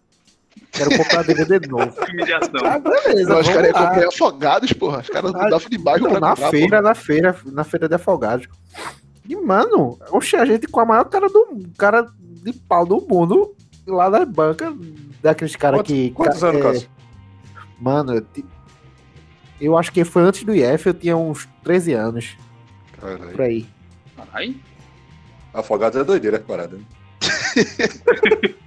Quero 0.71 0.97
comprar 0.97 1.23
DVD 1.23 1.67
novo. 1.67 1.93
De 2.25 2.34
ação. 2.34 2.51
Ah, 2.65 2.79
beleza. 2.79 3.29
Vamos 3.34 3.49
caras 3.49 3.71
iam 3.71 3.73
comprar 3.86 4.07
afogados, 4.07 4.73
porra. 4.73 4.99
Os 5.01 5.10
caras 5.10 5.31
Ah, 5.36 5.43
mudavam 5.43 5.69
de 5.69 5.77
bairro 5.77 6.03
Não, 6.03 6.12
pra 6.12 6.19
na 6.19 6.29
comprar, 6.29 6.49
feira, 6.49 6.67
porra. 6.69 6.81
na 6.81 6.95
feira, 6.95 7.36
na 7.45 7.63
feira 7.63 7.89
de 7.89 7.95
Afogados. 7.95 8.47
E, 9.27 9.36
mano, 9.36 9.99
oxe, 10.12 10.36
a 10.36 10.45
gente 10.45 10.67
com 10.67 10.79
a 10.79 10.86
maior 10.86 11.05
cara 11.05 11.27
do 11.27 11.63
cara 11.77 12.07
de 12.19 12.53
pau 12.53 12.86
do 12.86 12.99
mundo 13.01 13.53
lá 13.86 14.10
na 14.10 14.25
banca 14.25 14.73
daqueles 15.21 15.55
caras 15.55 15.81
que. 15.84 16.12
quantos 16.12 16.39
ca- 16.39 16.47
anos, 16.47 16.60
é, 16.62 16.63
Cássio? 16.63 16.89
Mano, 17.79 18.13
eu, 18.15 18.21
ti- 18.21 18.45
eu 19.60 19.77
acho 19.77 19.91
que 19.91 20.03
foi 20.05 20.23
antes 20.23 20.43
do 20.43 20.55
IF, 20.55 20.88
eu 20.88 20.93
tinha 20.93 21.15
uns 21.17 21.47
13 21.63 21.93
anos, 21.93 22.38
Caralho. 22.99 23.31
por 23.31 23.41
aí. 23.41 23.67
Ai, 24.34 24.55
Afogados 25.53 25.99
é 25.99 26.03
doideira, 26.03 26.38
essa 26.38 26.45
parada. 26.45 26.79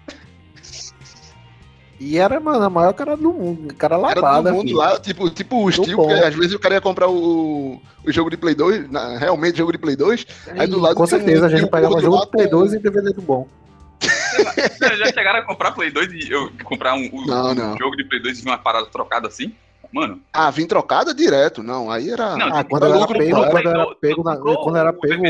E 2.01 2.19
era, 2.19 2.41
mano, 2.41 2.65
a 2.65 2.71
maior 2.71 2.93
cara 2.93 3.17
do 3.17 3.33
mundo, 3.33 3.73
cara 3.75 3.95
Era 3.97 4.03
labada, 4.21 4.43
todo 4.51 4.55
mundo 4.57 4.67
filho. 4.67 4.77
lá, 4.79 4.99
tipo, 4.99 5.31
tipo 5.31 5.57
o 5.65 5.69
estilo, 5.71 5.97
porque 6.07 6.15
às 6.15 6.35
vezes 6.35 6.53
o 6.55 6.59
cara 6.59 6.75
ia 6.75 6.81
comprar 6.81 7.09
o, 7.09 7.81
o 8.05 8.13
jogo 8.13 8.31
de 8.31 8.37
Play 8.37 8.55
2, 8.55 8.91
na- 8.91 9.17
realmente 9.19 9.57
jogo 9.59 9.71
de 9.73 9.79
Play 9.79 9.95
2, 9.97 10.27
aí 10.59 10.67
do 10.67 10.81
lado 10.81 10.97
com 10.97 11.07
tinha 11.07 11.19
um- 11.19 11.21
certeza, 11.25 11.47
a 11.47 11.49
gente 11.49 11.65
um 11.65 11.69
pegava 11.69 11.93
gordo 11.95 12.05
jogo 12.05 12.17
do 12.19 12.27
Play 12.29 12.49
com- 12.49 12.59
2 12.59 12.73
e 12.75 12.79
DVD 12.81 13.13
do 13.13 13.23
bom. 13.23 13.47
Vocês 14.01 14.99
já 14.99 15.07
chegaram 15.07 15.39
a 15.39 15.43
comprar 15.43 15.73
Play 15.73 15.91
2 15.91 16.13
e 16.13 16.31
eu 16.31 16.51
comprar 16.65 16.95
um, 16.95 17.09
um- 17.13 17.27
Não, 17.27 17.51
um 17.51 17.55
não. 17.55 17.79
jogo 17.79 17.97
de 17.97 18.05
Play 18.05 18.21
2 18.21 18.39
e 18.39 18.43
vir 18.43 18.49
uma 18.51 18.59
parada 18.59 18.87
trocada 18.87 19.29
assim? 19.29 19.53
Mano, 19.93 20.19
Ah, 20.33 20.51
vim 20.51 20.67
trocada 20.67 21.15
direto, 21.15 21.63
não, 21.63 21.89
aí 21.89 22.11
era... 22.11 22.37
Não, 22.37 22.49
Ah, 22.49 22.65
tipo, 22.65 22.71
quando 22.71 22.87
era 22.87 23.07
pego, 23.07 23.47
quando 23.49 23.69
era 23.69 23.87
pego, 23.95 24.25
na- 24.25 24.37
quando 24.37 24.77
era 24.77 24.91
o 24.91 24.95
pego 24.95 25.25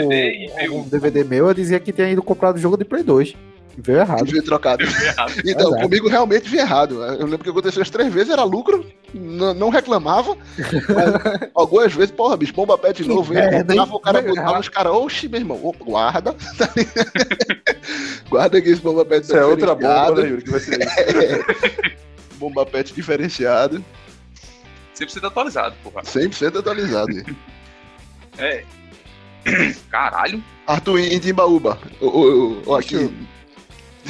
um 0.78 0.88
DVD 0.88 1.22
meu, 1.22 1.48
eu 1.48 1.54
dizia 1.54 1.78
que 1.78 1.92
tinha 1.92 2.08
ido 2.08 2.22
comprar 2.22 2.54
o 2.54 2.58
jogo 2.58 2.78
de 2.78 2.84
Play 2.86 3.02
2. 3.02 3.36
Veio 3.78 3.98
errado. 4.00 4.24
Vim 4.24 4.40
trocado. 4.42 4.86
vi 4.86 5.04
errado. 5.04 5.32
Então, 5.44 5.68
Exato. 5.68 5.82
comigo 5.82 6.08
realmente 6.08 6.48
vi 6.48 6.58
errado. 6.58 7.02
Eu 7.02 7.26
lembro 7.26 7.38
que 7.38 7.50
aconteceu 7.50 7.82
as 7.82 7.90
três 7.90 8.12
vezes, 8.12 8.30
era 8.30 8.44
lucro, 8.44 8.86
não 9.12 9.68
reclamava. 9.68 10.36
Mas 10.56 11.48
algumas 11.54 11.92
vezes, 11.92 12.10
porra, 12.12 12.36
bicho, 12.36 12.52
bomba 12.52 12.78
pé 12.78 12.92
de 12.92 13.02
Que 13.02 13.08
novo, 13.08 13.34
merda, 13.34 13.74
hein? 13.74 13.80
o 13.80 14.00
cara 14.00 14.20
Veio 14.20 14.34
botava 14.34 14.60
os 14.60 14.68
caras, 14.68 14.92
oxi, 14.92 15.28
meu 15.28 15.40
irmão, 15.40 15.58
ô, 15.62 15.72
guarda. 15.72 16.34
guarda 18.28 18.58
aqui 18.58 18.70
esse 18.70 18.80
bomba 18.80 19.04
pet 19.04 19.24
Isso 19.24 19.36
é 19.36 19.44
outra 19.44 19.74
bomba, 19.74 20.22
né, 20.22 20.28
Yuri? 20.28 20.42
Que 20.42 20.50
vai 20.50 20.60
ser 20.60 20.80
isso. 20.80 21.94
Bomba 22.38 22.66
pet 22.66 22.92
diferenciado, 22.92 23.82
100% 24.98 25.24
atualizado, 25.24 25.74
porra. 25.82 26.02
100% 26.02 26.58
atualizado. 26.58 27.12
É. 28.38 28.64
Caralho. 29.90 30.42
Arthur 30.66 30.98
em 30.98 31.18
Timbaúba, 31.18 31.78
ô, 32.00 32.74
aqui, 32.74 33.10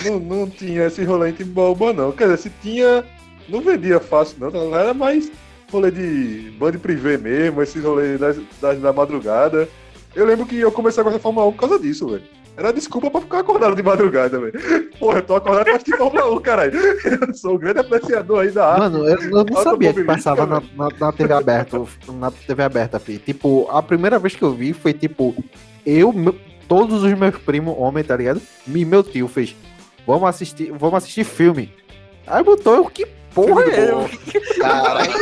Não, 0.05 0.19
não 0.19 0.51
tinha 0.51 0.87
esse 0.87 1.05
rolê 1.05 1.31
em 1.31 1.33
Timbaúba, 1.33 1.93
não. 1.93 2.13
Quer 2.13 2.25
dizer, 2.25 2.37
se 2.39 2.51
tinha, 2.63 3.05
não 3.49 3.61
vendia 3.61 4.01
fácil, 4.01 4.37
não. 4.41 4.75
Era 4.77 4.93
mais 4.95 5.31
rolê 5.71 5.91
de 5.91 6.53
band 6.59 6.73
privê 6.73 7.17
mesmo, 7.19 7.63
esses 7.63 7.83
rolês 7.83 8.19
das, 8.19 8.37
das- 8.61 8.81
da 8.81 8.93
madrugada. 8.93 9.69
Eu 10.15 10.25
lembro 10.25 10.47
que 10.47 10.59
eu 10.59 10.71
comecei 10.73 11.01
a 11.01 11.05
gostar 11.05 11.19
de 11.19 11.23
Fórmula 11.23 11.47
1 11.49 11.53
por 11.53 11.61
causa 11.61 11.79
disso, 11.79 12.09
velho. 12.09 12.23
Era 12.57 12.73
desculpa 12.73 13.11
pra 13.11 13.21
ficar 13.21 13.41
acordado 13.41 13.75
de 13.75 13.83
madrugada, 13.83 14.39
velho. 14.39 14.53
Porra, 15.01 15.19
eu 15.19 15.23
tô 15.23 15.35
acordado 15.35 15.65
pra 15.65 15.75
assistir 15.75 15.97
Fórmula 15.97 16.31
1, 16.37 16.41
caralho. 16.41 16.73
Eu 16.79 17.35
sou 17.35 17.55
um 17.55 17.59
grande 17.59 17.81
apreciador 17.81 18.43
aí 18.43 18.51
da 18.53 18.65
arte. 18.69 18.79
Mano, 18.81 19.09
eu, 19.09 19.17
eu 19.21 19.45
não 19.45 19.63
sabia 19.63 19.93
que 19.93 20.05
passava 20.05 20.47
na, 20.47 20.63
na, 20.77 20.89
na 21.01 21.13
TV 21.13 21.35
aberta, 21.35 21.83
na 22.13 22.31
TV 22.31 22.63
aberta, 22.63 23.01
fi. 23.01 23.19
Tipo, 23.19 23.69
a 23.73 23.83
primeira 23.83 24.21
vez 24.21 24.37
que 24.37 24.43
eu 24.43 24.53
vi 24.55 24.73
foi 24.73 24.93
tipo, 24.93 25.35
eu, 25.85 26.13
meu- 26.13 26.37
todos 26.69 27.03
os 27.03 27.13
meus 27.19 27.37
primos, 27.39 27.75
homem, 27.77 28.05
tá 28.05 28.17
ligado? 28.17 28.41
E 28.69 28.85
meu 28.85 29.03
tio 29.03 29.27
fez, 29.27 29.57
vamos 30.07 30.29
assistir, 30.29 30.73
vamos 30.73 30.99
assistir 30.99 31.25
filme. 31.25 31.73
Aí 32.27 32.43
botou 32.43 32.75
eu, 32.77 32.85
que 32.87 33.07
porra 33.35 33.63
Filme 33.65 33.73
é? 33.73 33.91
bom. 33.93 34.09
Que 34.31 34.41
caralho, 34.61 35.13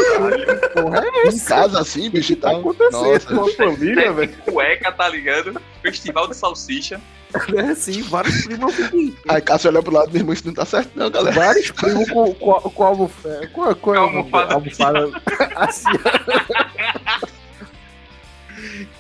porra 0.75 1.03
é 1.05 1.25
em 1.25 1.29
essa? 1.29 1.49
casa 1.49 1.81
assim, 1.81 2.11
bicho, 2.11 2.37
Tá 2.37 2.53
acontecendo, 2.53 3.03
Nossa. 3.03 3.29
Sua 3.29 3.53
família, 3.55 4.13
velho. 4.13 4.37
Cueca, 4.45 4.93
tá 4.93 5.09
ligado? 5.09 5.61
Festival 5.83 6.29
de 6.29 6.37
salsicha. 6.37 7.01
É, 7.57 7.75
sim, 7.75 8.03
vários 8.03 8.45
primos 8.45 8.75
Aí 9.27 9.41
Cássio 9.41 9.71
olhou 9.71 9.83
pro 9.83 9.95
lado, 9.95 10.11
meu 10.11 10.21
irmão, 10.21 10.35
isso 10.35 10.47
não 10.47 10.53
tá 10.53 10.67
certo 10.67 10.91
não, 10.95 11.11
galera. 11.11 11.35
Vários 11.35 11.71
primos 11.71 12.11
com, 12.11 12.35
com, 12.35 12.53
com 12.61 12.85
almofada. 12.85 13.47
Com, 13.49 13.75
com 13.75 13.93
Almofada. 13.95 14.53
almofada 14.61 15.23
assim, 15.57 15.89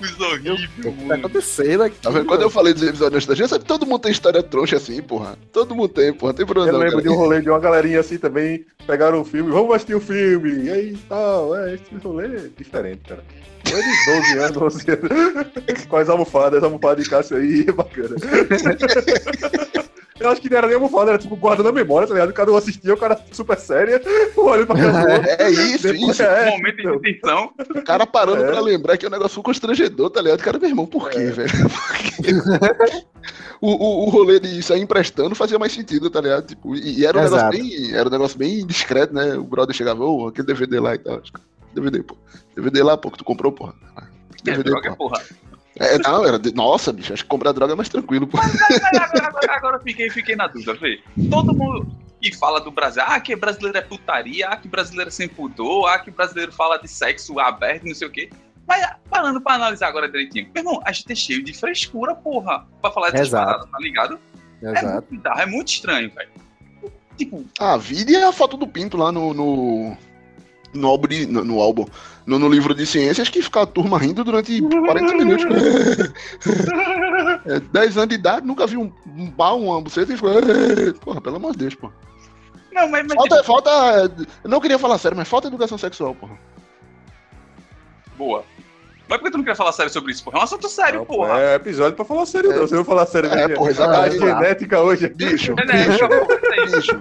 Os 0.01 0.21
horrível, 0.21 0.55
O 0.55 0.57
que 0.81 0.83
tá 0.83 0.91
mano. 1.07 1.15
acontecendo 1.15 1.83
aqui? 1.83 1.97
Tá 2.01 2.11
vendo? 2.11 2.27
Quando 2.27 2.43
eu 2.43 2.51
falei 2.51 2.73
dos 2.75 2.83
episódios 2.83 3.15
nostalgia, 3.15 3.49
sabe, 3.49 3.65
todo 3.65 3.87
mundo 3.87 4.01
tem 4.01 4.13
história 4.13 4.43
troncha 4.43 4.77
assim, 4.77 5.01
porra. 5.03 5.37
Todo 5.53 5.75
mundo 5.75 5.89
tem, 5.89 6.13
porra. 6.13 6.35
Tem 6.35 6.47
problema 6.47 6.73
Eu 6.73 6.79
lembro 6.79 6.93
cara. 6.93 7.03
de 7.03 7.09
um 7.09 7.15
rolê 7.15 7.41
de 7.41 7.49
uma 7.51 7.59
galerinha 7.59 8.01
assim 8.01 8.19
também, 8.19 8.65
pegaram 8.87 9.21
o 9.21 9.25
filme, 9.25 9.51
vamos 9.51 9.75
assistir 9.75 9.95
o 9.95 10.01
filme, 10.01 10.65
e 10.65 10.71
aí 10.71 10.97
tal, 11.09 11.55
é, 11.57 11.75
esse 11.75 11.85
rolê 12.03 12.27
é 12.27 12.49
diferente, 12.57 13.01
cara. 13.09 13.25
Foi 13.65 13.81
de 13.81 14.21
12 14.21 14.39
anos, 14.39 14.53
12 14.53 14.91
anos, 14.91 15.85
com 15.89 15.97
as 15.97 16.09
almofadas, 16.09 16.59
as 16.59 16.65
almofadas 16.65 17.05
de 17.05 17.11
Cássio 17.11 17.37
aí, 17.37 17.65
bacana. 17.73 18.17
Eu 20.23 20.31
acho 20.31 20.41
que 20.41 20.49
não 20.51 20.59
era 20.59 20.67
nem 20.67 20.77
almofada, 20.77 21.11
era 21.11 21.19
tipo 21.19 21.37
guardando 21.37 21.69
a 21.69 21.73
memória, 21.73 22.07
tá 22.09 22.15
ligado? 22.15 22.33
Cada 22.33 22.53
um 22.53 22.57
assistia, 22.57 22.95
o 22.95 22.97
cara 22.97 23.19
super 23.33 23.59
séria, 23.59 24.01
olhando 24.37 24.67
pra 24.67 24.77
cada 24.81 24.99
um. 24.99 25.25
É 25.39 25.51
isso, 25.51 25.83
Depois, 25.93 26.11
isso. 26.13 26.23
é, 26.23 26.51
Momento 26.51 26.77
de 26.77 27.21
tensão. 27.21 27.53
O 27.75 27.83
cara 27.83 28.07
parando 28.07 28.45
É. 28.45 28.51
pra 28.51 28.61
lembrar 28.61 28.97
que 28.97 29.05
é 29.05 29.09
um 29.09 29.13
negócio 29.13 29.43
constrangedor, 29.43 30.11
tá 30.11 30.21
ligado? 30.23 30.43
Cara, 30.43 30.59
meu 30.59 30.69
irmão, 30.69 30.87
por 30.87 31.11
quê, 31.11 31.19
velho? 31.27 31.51
Por 31.69 31.97
quê? 32.25 33.05
o, 33.61 33.71
o, 33.71 34.07
o 34.07 34.11
rolê 34.11 34.41
de 34.41 34.63
sair 34.63 34.81
emprestando 34.81 35.35
fazia 35.35 35.59
mais 35.59 35.73
sentido, 35.73 36.11
tá 36.11 36.21
ligado? 36.21 36.47
Tipo, 36.47 36.75
e, 36.75 37.01
e 37.01 37.07
era 37.07 37.19
um 37.19 37.23
Exato. 37.23 37.53
negócio 37.57 37.79
bem. 37.81 37.95
Era 37.95 38.09
um 38.09 38.13
negócio 38.13 38.39
bem 38.39 38.67
discreto, 38.67 39.15
né? 39.15 39.35
O 39.37 39.45
brother 39.45 39.75
chegava, 39.75 40.05
ô, 40.05 40.29
aquele 40.29 40.47
DVD 40.47 40.81
lá 40.81 40.95
e 40.95 40.99
tal. 40.99 41.21
DVD, 41.75 42.03
pô. 42.03 42.17
DVD 42.55 42.83
lá, 42.83 42.97
pô, 42.97 43.11
que 43.11 43.19
tu 43.19 43.25
comprou, 43.25 43.53
porra. 43.53 43.75
É, 43.97 44.51
DVD, 44.51 44.71
droga, 44.71 44.91
pô. 44.91 45.09
porra. 45.09 45.23
É, 45.79 45.99
não, 45.99 46.25
era. 46.27 46.39
de- 46.39 46.55
Nossa, 46.55 46.93
bicho, 46.93 47.13
acho 47.13 47.23
que 47.23 47.29
comprar 47.29 47.53
droga 47.53 47.73
é 47.73 47.77
mais 47.77 47.89
tranquilo, 47.89 48.27
pô. 48.27 48.39
Agora, 48.39 49.05
agora, 49.07 49.27
agora, 49.29 49.57
agora 49.57 49.77
eu 49.79 49.81
fiquei, 49.83 50.11
fiquei 50.11 50.37
na 50.37 50.47
dúvida, 50.47 50.75
vê. 50.75 51.01
Todo 51.31 51.55
mundo 51.55 51.87
que 52.21 52.37
fala 52.37 52.61
do 52.61 52.71
Brasil, 52.71 53.03
ah, 53.07 53.19
que 53.21 53.35
brasileiro 53.35 53.77
é 53.79 53.81
putaria, 53.81 54.49
ah, 54.49 54.57
que 54.57 54.69
brasileiro 54.69 55.09
é 55.09 55.11
sem 55.11 55.29
pudor, 55.29 55.89
ah, 55.89 55.99
que 55.99 56.11
brasileiro 56.11 56.53
fala 56.53 56.77
de 56.79 56.87
sexo 56.89 57.39
aberto, 57.41 57.85
não 57.85 57.95
sei 57.95 58.07
o 58.07 58.11
quê. 58.11 58.31
Mas 58.69 58.87
parando 59.11 59.41
pra 59.41 59.55
analisar 59.55 59.89
agora 59.89 60.09
direitinho, 60.09 60.49
meu 60.55 60.61
irmão, 60.63 60.81
a 60.85 60.93
gente 60.93 61.11
é 61.11 61.15
cheio 61.17 61.43
de 61.43 61.53
frescura, 61.53 62.15
porra, 62.15 62.65
pra 62.81 62.91
falar 62.93 63.11
dessas 63.11 63.29
Exato. 63.29 63.47
paradas, 63.47 63.71
tá 63.71 63.79
ligado? 63.81 64.21
É 64.63 64.71
Exato. 64.71 64.87
muito 64.93 65.05
bizarro, 65.11 65.41
é 65.41 65.47
muito 65.47 65.69
estranho, 65.69 66.13
velho. 66.15 66.31
Tipo, 67.17 67.45
Ah, 67.59 67.77
vide 67.77 68.15
a 68.17 68.31
foto 68.33 68.57
do 68.57 68.67
Pinto 68.67 68.97
lá 68.97 69.11
no. 69.11 69.33
no... 69.35 69.97
No 70.75 70.89
álbum, 70.89 71.07
no, 71.29 71.45
no 71.45 71.61
álbum, 71.61 71.85
no, 72.27 72.39
no 72.39 72.49
livro 72.49 72.75
de 72.75 72.87
ciências, 72.87 73.29
que 73.29 73.43
fica 73.43 73.63
a 73.63 73.67
turma 73.67 73.99
rindo 73.99 74.25
durante 74.25 74.61
40 74.61 75.15
minutos. 75.15 75.45
É, 77.45 77.59
10 77.59 77.97
anos 77.97 78.09
de 78.09 78.15
idade, 78.15 78.47
nunca 78.47 78.67
vi 78.67 78.77
um, 78.77 78.93
um 79.07 79.31
pau, 79.31 79.61
uma 79.61 79.81
buceta 79.81 80.13
e 80.13 80.17
ficou. 80.17 80.31
Porra, 81.01 81.21
pelo 81.21 81.37
amor 81.37 81.53
de 81.53 81.59
Deus, 81.59 81.75
porra. 81.75 81.93
não, 82.73 82.89
mas, 82.89 83.05
mas 83.05 83.15
Falta, 83.15 83.37
tipo, 83.37 83.47
falta. 83.47 84.27
Eu 84.45 84.51
não 84.51 84.61
queria 84.61 84.79
falar 84.79 84.99
sério, 84.99 85.17
mas 85.17 85.29
falta 85.29 85.49
educação 85.49 85.77
sexual, 85.77 86.15
porra. 86.15 86.39
boa. 88.17 88.45
Mas 89.09 89.19
por 89.19 89.25
que 89.25 89.31
tu 89.31 89.37
não 89.39 89.45
queria 89.45 89.57
falar 89.57 89.73
sério 89.73 89.93
sobre 89.93 90.13
isso, 90.13 90.25
porra? 90.25 90.39
É 90.39 90.41
um 90.41 90.45
assunto 90.45 90.69
sério, 90.69 90.99
Não, 91.01 91.07
porra. 91.07 91.39
É 91.41 91.55
episódio 91.57 91.95
pra 91.95 92.05
falar 92.05 92.25
sério, 92.27 92.51
não. 92.55 92.67
Se 92.67 92.75
eu 92.75 92.85
falar 92.85 93.07
sério, 93.07 93.31
É, 93.31 93.49
porra, 93.49 93.71
a 93.71 94.09
genética 94.09 94.81
hoje. 94.81 95.09
Bicho, 95.09 95.55
É, 95.59 95.65
bicho, 95.67 96.09
Bicho. 96.77 96.99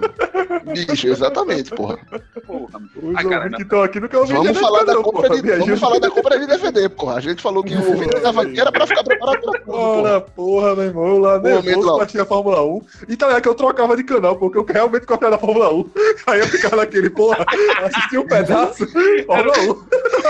bicho, 0.64 0.86
bicho, 0.86 1.06
exatamente, 1.08 1.70
porra. 1.70 1.98
Porra, 2.46 2.80
Os 3.02 3.16
Ah, 3.16 3.24
cara, 3.28 3.48
não. 3.48 3.56
que 3.56 3.62
estão 3.62 3.82
aqui 3.82 4.00
nunca 4.00 4.18
ouviram 4.18 4.42
Vamos 4.42 4.56
genética, 4.58 4.66
falar, 4.72 4.84
da 4.84 4.94
não, 4.94 5.02
compra 5.02 5.28
porra, 5.28 5.42
de, 5.42 5.48
vamos 5.50 5.62
ajuda. 5.64 5.76
falar 5.80 5.98
da 6.00 6.10
compra 6.10 6.38
de 6.38 6.46
DVD, 6.46 6.88
porra. 6.88 7.14
A 7.16 7.20
gente 7.20 7.42
falou 7.42 7.62
que 7.64 7.74
o 7.74 7.88
ouvinte 7.90 8.20
tava 8.20 8.42
aqui, 8.42 8.60
era 8.60 8.72
pra 8.72 8.86
ficar 8.86 9.04
preparado 9.04 9.40
pra 9.40 9.52
tudo, 9.52 9.64
porra. 9.64 10.20
Porra, 10.20 10.74
meu 10.76 10.84
irmão, 10.84 11.06
eu 11.06 11.18
lá 11.18 11.38
nervoso 11.38 11.94
pra 11.94 12.02
assistir 12.04 12.20
a 12.20 12.26
Fórmula 12.26 12.62
1. 12.64 12.82
E 13.08 13.16
tá 13.16 13.26
ligado 13.26 13.42
que 13.42 13.48
eu 13.48 13.54
trocava 13.54 13.96
de 13.96 14.04
canal, 14.04 14.36
porque 14.36 14.58
eu 14.58 14.64
realmente 14.64 15.06
gostava 15.06 15.30
da 15.32 15.38
Fórmula 15.38 15.72
1. 15.72 15.90
Aí 16.26 16.40
eu 16.40 16.46
ficava 16.46 16.76
naquele, 16.76 17.10
porra, 17.10 17.44
assisti 17.84 18.18
um 18.18 18.26
pedaço, 18.26 18.86
Fórmula 19.26 19.58
1. 19.58 19.70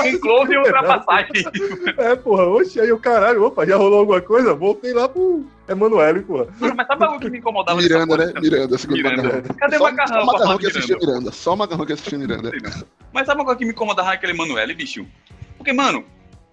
Um 0.03 0.53
e 0.53 0.57
ultrapassagem. 0.59 1.45
É, 1.99 2.17
porra, 2.17 2.45
oxe, 2.45 2.81
aí 2.81 2.91
o 2.93 2.99
caralho, 2.99 3.45
opa, 3.45 3.67
já 3.67 3.77
rolou 3.77 4.01
alguma 4.01 4.21
coisa? 4.21 4.55
Voltei 4.55 4.93
lá 4.93 5.09
pro 5.09 5.45
Emanuele, 5.69 6.21
porra. 6.21 6.47
Mano, 6.59 6.75
mas 6.77 6.87
sabe 6.87 7.05
algo 7.05 7.21
que 7.21 7.31
me 7.31 7.39
incomodava 7.39 7.81
Miranda, 7.81 8.17
porra? 8.17 8.27
né? 8.27 8.41
Miranda, 8.41 8.79
segundo 8.79 8.97
Miranda. 8.97 9.23
macarrão. 9.23 9.57
Cadê 9.57 9.79
só, 9.79 9.83
o 9.83 9.91
macarrão? 9.91 10.15
Só 10.15 10.23
o 10.23 10.27
macarrão 10.27 10.59
que 10.59 10.67
assistia 10.67 10.97
Miranda? 10.97 11.13
Miranda. 11.13 11.33
Só 11.33 11.55
o 11.55 11.57
macarrão 11.57 11.87
que 11.87 11.93
assistia 11.93 12.19
Miranda. 12.19 12.53
Mas 13.13 13.27
sabe 13.27 13.41
uma 13.41 13.45
coisa 13.45 13.59
que 13.59 13.65
me 13.65 13.73
incomodava 13.73 14.09
naquele 14.09 14.33
Emanuele, 14.33 14.75
bicho? 14.75 15.07
Porque, 15.57 15.73
mano, 15.73 16.05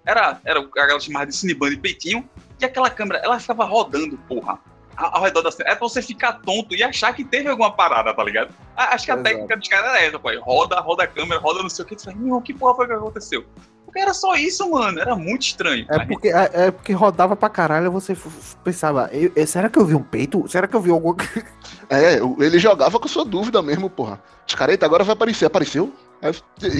era, 0.05 0.39
era 0.45 0.60
a 0.60 0.64
galera 0.64 0.99
chamava 0.99 1.28
de 1.28 1.36
cineband 1.36 1.72
de 1.72 1.78
peitinho, 1.78 2.28
e 2.60 2.66
aquela 2.66 2.89
câmera, 2.89 3.20
ela 3.24 3.39
ficava 3.39 3.64
rodando, 3.64 4.18
porra, 4.28 4.60
ao, 4.95 5.22
redor 5.22 5.41
da 5.41 5.51
cena. 5.51 5.70
É 5.70 5.76
pra 5.76 5.88
você 5.88 6.01
ficar 6.01 6.34
tonto 6.34 6.76
e 6.76 6.84
achar 6.84 7.14
que 7.14 7.24
teve 7.24 7.47
alguma 7.47 7.72
parada, 7.72 8.14
tá 8.14 8.24
ligado? 8.24 8.53
Acho 8.76 9.05
que 9.05 9.12
a 9.12 9.16
Exato. 9.16 9.30
técnica 9.30 9.57
dos 9.57 9.68
caras 9.68 9.89
era 9.89 10.01
essa, 10.01 10.20
pô. 10.20 10.30
Roda, 10.41 10.80
roda 10.80 11.03
a 11.03 11.07
câmera, 11.07 11.39
roda 11.39 11.62
não 11.62 11.70
sei 11.70 11.86
o 11.86 11.88
que. 11.88 11.95
Tu 11.95 12.03
fala, 12.03 12.41
que 12.41 12.53
porra 12.53 12.76
foi 12.76 12.88
que 12.88 12.93
aconteceu? 12.93 13.45
Porque 13.89 13.99
era 13.99 14.13
só 14.13 14.35
isso, 14.35 14.69
mano. 14.69 14.99
Era 14.99 15.15
muito 15.15 15.41
estranho. 15.41 15.85
É 15.89 15.99
porque, 16.05 16.27
é, 16.29 16.49
é 16.53 16.71
porque 16.71 16.93
rodava 16.93 17.35
pra 17.35 17.49
caralho, 17.49 17.91
você 17.91 18.15
pensava, 18.63 19.09
eu- 19.11 19.31
eu- 19.35 19.47
será 19.47 19.67
que 19.69 19.79
eu 19.79 19.85
vi 19.85 19.95
um 19.95 20.03
peito? 20.03 20.45
Será 20.47 20.67
que 20.67 20.75
eu 20.75 20.81
vi 20.81 20.91
alguma 20.91 21.15
coisa? 21.15 21.29
É, 21.91 22.19
ele 22.39 22.59
jogava 22.59 22.99
com 22.99 23.07
sua 23.07 23.25
dúvida 23.25 23.63
mesmo, 23.63 23.89
porra. 23.89 24.21
Os 24.47 24.53
caras, 24.53 24.77
agora 24.81 25.03
vai 25.03 25.13
aparecer. 25.13 25.45
Apareceu? 25.45 25.91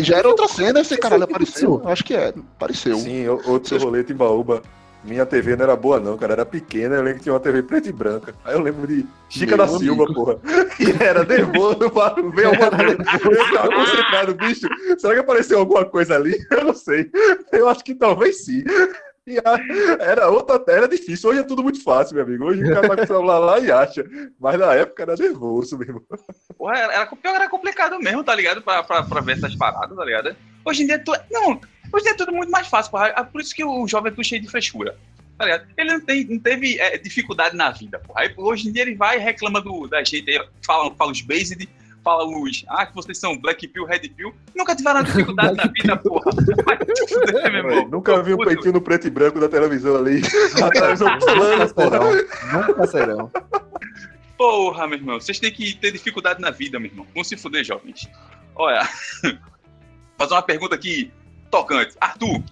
Já 0.04 0.18
era 0.18 0.28
outra 0.28 0.48
cena, 0.48 0.82
esse 0.82 0.96
caralho 0.98 1.24
apareceu. 1.24 1.82
Acho 1.86 2.04
que 2.04 2.14
é, 2.14 2.28
apareceu. 2.30 2.96
Sim, 3.00 3.28
outro 3.28 3.76
rolê 3.80 4.06
em 4.08 4.14
Baúba. 4.14 4.62
Minha 5.04 5.26
TV 5.26 5.56
não 5.56 5.64
era 5.64 5.76
boa, 5.76 6.00
não, 6.00 6.18
cara. 6.18 6.34
Era 6.34 6.46
pequena. 6.46 6.96
Eu 6.96 7.02
lembro 7.04 7.18
que 7.20 7.24
tinha 7.24 7.34
uma 7.34 7.40
TV 7.40 7.64
preta 7.64 7.88
e 7.88 7.92
branca. 7.94 8.36
Aí 8.44 8.54
eu 8.54 8.62
lembro 8.62 8.86
de 8.86 9.06
Chica 9.30 9.56
Meu 9.56 9.66
da 9.66 9.68
Silva, 9.68 10.06
porra. 10.14 10.40
E 10.80 11.04
era 11.04 11.24
nervoso 11.26 11.90
pra 11.90 12.10
ver 12.10 12.46
alguma 12.46 12.70
coisa. 12.72 12.98
Eu 13.42 13.54
tava 13.54 13.70
concentrado, 13.74 14.34
bicho. 14.36 14.68
Será 14.98 15.14
que 15.14 15.20
apareceu 15.22 15.60
alguma 15.60 15.86
coisa 15.86 16.16
ali? 16.16 16.38
Eu 16.52 16.66
não 16.66 16.74
sei. 16.74 17.10
Eu 17.52 17.68
acho 17.70 17.84
que 17.84 17.96
talvez 17.96 18.46
sim. 18.46 18.64
E 19.28 19.38
a- 19.38 19.60
era 20.04 20.30
outra, 20.30 20.62
era 20.68 20.88
difícil. 20.88 21.30
Hoje 21.30 21.40
é 21.40 21.44
tudo 21.44 21.62
muito 21.64 21.84
fácil, 21.84 22.16
meu 22.16 22.24
amigo. 22.26 22.46
Hoje 22.46 22.64
o 22.64 22.74
cara 22.74 22.88
tá 22.90 22.96
com 22.98 23.04
o 23.04 23.08
celular 23.08 23.40
lá 23.40 23.60
e 23.60 23.72
acha. 23.72 24.04
Mas 24.40 24.60
na 24.60 24.74
época 24.74 25.04
era 25.04 25.16
nervoso 25.16 25.78
mesmo. 25.78 26.02
Porra, 26.58 26.78
era, 26.78 26.94
era, 26.94 27.06
pior, 27.08 27.36
era 27.36 27.50
complicado 27.50 28.00
mesmo, 28.00 28.24
tá 28.24 28.34
ligado? 28.36 28.62
Pra, 28.62 28.84
pra, 28.84 29.04
pra 29.04 29.22
ver 29.22 29.34
essas 29.38 29.56
paradas, 29.56 29.96
tá 29.96 30.04
ligado? 30.04 30.36
Hoje 30.66 30.84
em 30.84 30.88
dia, 30.88 31.00
tu, 31.04 31.14
não, 31.32 31.60
hoje 31.92 32.08
é 32.08 32.14
tudo 32.14 32.32
muito 32.32 32.52
mais 32.52 32.68
fácil, 32.68 32.92
porra. 32.92 33.08
É 33.08 33.24
por 33.24 33.42
isso 33.42 33.54
que 33.56 33.64
o 33.64 33.88
jovem 33.88 34.12
é 34.12 34.16
tudo 34.16 34.24
cheio 34.26 34.42
de 34.42 34.50
frescura, 34.50 34.98
tá 35.38 35.46
ligado? 35.46 35.68
Ele 35.78 35.94
não, 35.94 36.02
tem, 36.02 36.26
não 36.26 36.40
teve 36.40 36.80
é, 36.80 36.98
dificuldade 36.98 37.56
na 37.56 37.72
vida, 37.72 38.00
porra. 38.00 38.22
Aí, 38.22 38.34
hoje 38.38 38.70
em 38.70 38.72
dia 38.72 38.84
ele 38.84 38.96
vai 38.96 39.18
e 39.18 39.20
reclama 39.20 39.62
do, 39.62 39.88
da 39.88 40.04
gente 40.04 40.30
aí, 40.30 40.48
fala, 40.66 40.94
fala 40.96 41.12
os 41.12 41.22
based, 41.22 41.68
fala 42.04 42.26
os, 42.26 42.66
ah, 42.68 42.86
que 42.86 42.96
vocês 42.96 43.18
são 43.18 43.38
black 43.38 43.68
pill, 43.68 43.86
red 43.86 44.00
pill. 44.00 44.34
Nunca 44.56 44.76
tiveram 44.76 45.04
dificuldade 45.04 45.56
na 45.56 45.66
vida, 45.66 45.98
porra. 45.98 46.32
Irmão. 47.46 47.88
Nunca 47.90 48.22
vi 48.24 48.34
um 48.34 48.38
Puto. 48.38 48.50
peitinho 48.50 48.74
no 48.74 48.82
preto 48.82 49.08
e 49.08 49.10
branco 49.10 49.40
da 49.40 49.50
televisão 49.50 49.98
ali. 49.98 50.22
A 50.64 50.70
televisão 50.70 51.20
pulando, 51.20 51.74
porra. 51.74 51.90
serão. 51.90 52.68
Nunca 52.68 52.88
serão. 52.88 53.32
Porra, 54.38 54.88
meu 54.88 54.98
irmão, 54.98 55.20
vocês 55.20 55.38
têm 55.38 55.52
que 55.52 55.76
ter 55.76 55.92
dificuldade 55.92 56.40
na 56.42 56.50
vida, 56.50 56.80
meu 56.80 56.90
irmão. 56.90 57.06
Vão 57.14 57.24
se 57.24 57.36
fuder, 57.36 57.64
jovens. 57.64 58.10
Olha, 58.56 58.88
fazer 60.18 60.34
uma 60.34 60.42
pergunta 60.42 60.76
aqui 60.76 61.12
tocante. 61.50 61.96
Arthur, 62.00 62.44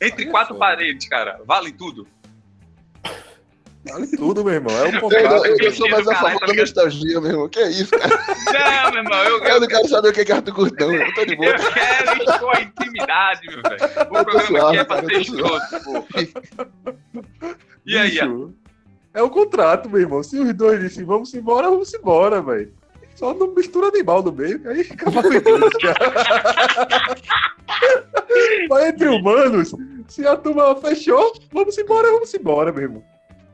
entre 0.00 0.24
Aí 0.24 0.28
é 0.28 0.30
quatro 0.32 0.56
paredes, 0.56 1.08
cara, 1.08 1.40
vale 1.46 1.72
tudo? 1.72 2.06
Vale 3.84 4.06
tudo, 4.16 4.44
meu 4.44 4.54
irmão. 4.54 4.76
É 4.76 4.88
um 4.88 5.10
Eu, 5.10 5.44
eu, 5.44 5.56
eu 5.58 5.72
sou 5.72 5.88
mais 5.90 6.06
a 6.06 6.14
favor 6.14 6.46
da 6.46 6.54
nostalgia, 6.54 7.20
meu 7.20 7.30
irmão. 7.30 7.48
Que 7.48 7.58
é 7.60 7.70
isso, 7.70 7.90
cara? 7.90 8.16
Não, 8.52 8.90
meu 8.92 9.02
irmão, 9.02 9.24
eu, 9.24 9.38
Eu 9.38 9.44
eu, 9.44 9.60
não 9.60 9.66
quero 9.66 9.88
saber 9.88 10.08
o 10.08 10.12
que 10.12 10.20
é 10.20 10.34
Arthur 10.34 10.54
Curtão. 10.54 10.92
Eu 10.92 11.14
tô 11.14 11.24
de 11.24 11.36
boa. 11.36 11.50
eu 11.54 11.72
quero 11.72 12.22
expor 12.22 12.56
a 12.56 12.60
intimidade, 12.62 13.40
meu 13.48 13.62
velho. 13.62 13.84
O 13.84 14.24
programa 14.24 14.30
aqui 14.30 14.36
é 14.36 14.46
suave, 14.46 14.84
pra 14.84 14.96
cara, 14.96 15.06
ser 15.06 15.20
escroto, 15.20 15.84
pô. 15.84 16.06
E 17.84 17.98
aí, 17.98 18.10
Bicho, 18.10 18.54
É 19.14 19.22
o 19.22 19.30
contrato, 19.30 19.90
meu 19.90 20.00
irmão. 20.00 20.22
Se 20.22 20.38
os 20.38 20.54
dois 20.54 20.80
dissem 20.80 21.04
vamos 21.04 21.34
embora, 21.34 21.68
vamos 21.68 21.92
embora, 21.92 22.40
velho. 22.40 22.72
Só 23.16 23.34
não 23.34 23.52
mistura 23.52 23.88
animal 23.88 24.22
no 24.22 24.32
meio, 24.32 24.60
que 24.60 24.68
aí 24.68 24.84
fica 24.84 25.10
maravilhoso, 25.10 25.70
cara. 25.80 25.98
Mas 28.68 28.86
entre 28.86 29.08
humanos, 29.08 29.74
se 30.08 30.26
a 30.26 30.36
turma 30.36 30.74
fechou, 30.76 31.32
vamos 31.52 31.76
embora, 31.78 32.10
vamos 32.10 32.32
embora, 32.34 32.72
meu 32.72 32.82
irmão. 32.82 33.02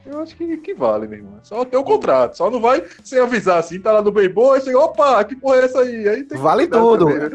Eu 0.06 0.22
acho 0.22 0.34
que, 0.36 0.56
que 0.56 0.72
vale, 0.72 1.06
meu 1.06 1.18
irmão. 1.18 1.38
Só 1.42 1.66
ter 1.66 1.76
o 1.76 1.84
contrato. 1.84 2.34
Só 2.34 2.50
não 2.50 2.62
vai 2.62 2.82
sem 3.04 3.18
avisar 3.20 3.58
assim, 3.58 3.78
tá 3.78 3.92
lá 3.92 4.00
no 4.00 4.10
bem 4.10 4.26
boa 4.26 4.58
chega, 4.58 4.78
opa, 4.78 5.22
que 5.22 5.36
porra 5.36 5.56
é 5.56 5.64
essa 5.66 5.80
aí? 5.82 6.08
aí 6.08 6.16
tem 6.24 6.28
que 6.28 6.36
Vale 6.38 6.66
tudo. 6.66 7.04
também, 7.04 7.18
né? 7.18 7.28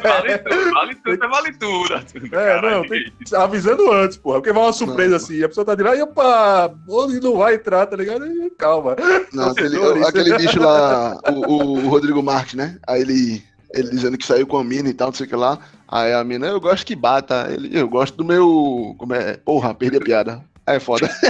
vale 0.00 0.38
tudo, 0.38 0.70
vale 0.72 0.94
tudo, 0.94 1.28
vale 1.28 1.52
tudo. 1.54 1.94
Arthur. 1.94 2.22
É, 2.26 2.28
Caralho, 2.28 2.76
não, 2.76 2.88
tem 2.88 3.12
que 3.26 3.34
avisando 3.34 3.90
antes, 3.90 4.16
porra. 4.16 4.36
Porque 4.38 4.52
vai 4.52 4.62
uma 4.62 4.72
surpresa 4.72 5.10
Não, 5.10 5.16
assim, 5.16 5.42
a 5.42 5.48
pessoa 5.48 5.64
tá 5.64 5.74
de 5.74 5.82
lá 5.82 5.96
e 5.96 6.02
opa, 6.02 6.72
onde 6.88 7.18
não 7.20 7.36
vai 7.36 7.54
entrar, 7.56 7.86
tá 7.86 7.96
ligado? 7.96 8.24
E 8.24 8.48
calma. 8.50 8.94
Não, 9.32 9.48
aquele, 9.50 9.76
aquele 10.06 10.36
bicho 10.38 10.60
lá, 10.62 11.18
o, 11.32 11.52
o- 11.52 11.84
o 11.84 11.88
Rodrigo 11.88 12.22
Marques, 12.22 12.54
né? 12.54 12.78
Aí 12.86 13.00
ele, 13.00 13.42
ele 13.74 13.90
dizendo 13.90 14.16
que 14.18 14.26
saiu 14.26 14.46
com 14.46 14.58
a 14.58 14.64
mina 14.64 14.88
e 14.88 14.94
tal, 14.94 15.08
não 15.08 15.14
sei 15.14 15.26
o 15.26 15.28
que 15.28 15.36
lá. 15.36 15.58
Aí 15.88 16.12
a 16.12 16.22
mina, 16.24 16.46
eu 16.46 16.60
gosto 16.60 16.84
que 16.86 16.94
bata. 16.96 17.48
Ele, 17.50 17.76
eu 17.78 17.88
gosto 17.88 18.16
do 18.16 18.24
meu. 18.24 18.94
Como 18.98 19.14
é? 19.14 19.36
Porra, 19.38 19.74
perdi 19.74 19.96
a 19.96 20.00
piada. 20.00 20.44
Aí 20.66 20.76
é 20.76 20.80
foda. 20.80 21.08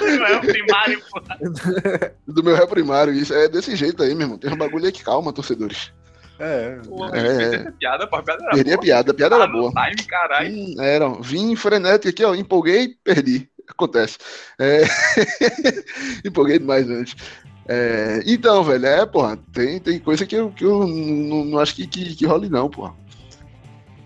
Não 0.00 0.26
é 0.26 0.36
o 0.36 0.40
primário, 0.40 1.02
pô. 1.10 1.20
Do 2.32 2.42
meu 2.42 2.54
ré 2.56 2.66
primário. 2.66 3.12
Isso 3.12 3.34
é 3.34 3.48
desse 3.48 3.74
jeito 3.76 4.02
aí, 4.02 4.14
meu 4.14 4.22
irmão. 4.26 4.38
Tem 4.38 4.52
um 4.52 4.56
bagulho 4.56 4.86
aí 4.86 4.92
que 4.92 5.04
calma, 5.04 5.32
torcedores. 5.32 5.92
É, 6.38 6.78
Pô, 6.86 7.04
É. 7.06 7.20
fez 7.20 7.52
essa 7.54 7.72
piada, 7.72 8.06
pô, 8.06 8.16
a 8.16 8.22
piada 8.22 8.42
era 8.44 8.52
Perdi 8.54 8.70
a 8.70 8.74
boa. 8.76 8.84
piada, 8.84 9.10
a 9.10 9.14
piada 9.14 9.34
era 9.34 9.44
Ah, 9.44 9.46
no 9.48 9.52
boa. 9.52 9.72
Time, 9.72 10.08
caralho. 10.08 10.54
Hum, 10.54 10.74
era, 10.80 11.08
vim 11.20 11.56
frenético 11.56 12.08
aqui, 12.08 12.24
ó, 12.24 12.34
empolguei, 12.34 12.94
perdi. 13.02 13.48
Acontece. 13.68 14.18
É... 14.58 14.82
empolguei 16.24 16.58
demais 16.58 16.88
antes. 16.88 17.16
É, 17.68 18.22
Então, 18.26 18.64
velho, 18.64 18.86
é, 18.86 19.04
porra, 19.06 19.38
tem, 19.52 19.78
tem 19.78 19.98
coisa 19.98 20.24
que 20.26 20.34
eu, 20.34 20.50
que 20.50 20.64
eu 20.64 20.86
não, 20.86 21.44
não 21.44 21.58
acho 21.58 21.74
que, 21.74 21.86
que, 21.86 22.14
que 22.14 22.26
role, 22.26 22.48
não, 22.48 22.68
porra. 22.70 22.94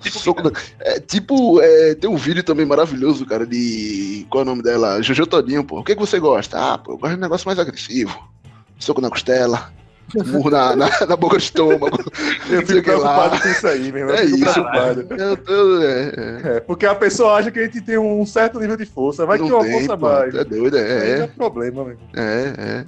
Tipo, 0.01 0.19
Soco 0.19 0.43
na- 0.43 0.51
é, 0.81 0.99
tipo, 0.99 1.61
é, 1.63 1.95
tem 1.95 2.11
um 2.11 2.17
vídeo 2.17 2.43
também 2.43 2.67
maravilhoso, 2.67 3.25
cara, 3.25 3.47
de. 3.47 4.27
Qual 4.29 4.41
é 4.43 4.45
o 4.45 4.49
nome 4.49 4.61
dela? 4.61 5.01
Jojo 5.01 5.25
Todinho, 5.29 5.63
pô. 5.63 5.79
O 5.79 5.85
que, 5.85 5.95
que 5.95 6.01
você 6.01 6.19
gosta? 6.19 6.59
Ah, 6.59 6.77
pô, 6.77 6.93
eu 6.95 6.99
gosto 6.99 7.13
de 7.13 7.19
um 7.19 7.23
negócio 7.23 7.47
mais 7.47 7.57
agressivo. 7.61 8.19
Soco 8.81 9.01
na 9.01 9.09
costela, 9.09 9.73
murro 10.27 10.51
na, 10.51 10.75
na, 10.75 10.91
na 11.07 11.15
boca 11.17 11.37
do 11.37 11.41
estômago. 11.43 11.99
eu 12.51 12.57
não 12.63 12.67
fico 12.67 12.75
lá. 12.75 12.83
preocupado 12.83 13.41
com 13.43 13.49
isso 13.49 13.67
aí, 13.69 13.93
meu 13.93 14.01
irmão. 14.01 14.17
É 14.17 14.25
isso, 14.25 14.39
preocupado. 14.53 15.07
Eu 15.11 15.37
tô, 15.37 15.83
é, 15.85 16.03
é. 16.03 16.57
É, 16.57 16.61
porque 16.61 16.85
a 16.85 16.97
pessoa 16.97 17.35
acha 17.35 17.53
que 17.53 17.61
a 17.61 17.63
gente 17.63 17.81
tem 17.81 17.97
um 17.97 18.27
certo 18.27 18.59
nível 18.59 18.77
de 18.77 18.85
força. 18.87 19.25
Vai 19.25 19.39
que 19.39 19.49
Não 19.49 19.55
uma 19.59 19.63
tem, 19.65 19.73
força 19.87 19.97
pô, 19.97 20.07
mais. 20.09 20.35
É 20.35 20.43
doido, 20.45 20.79
é, 20.79 20.81
é 20.81 21.19
é, 21.21 21.27
problema, 21.29 21.85
meu 21.85 21.93
irmão. 21.93 22.07
é, 22.17 22.55
é. 22.59 22.87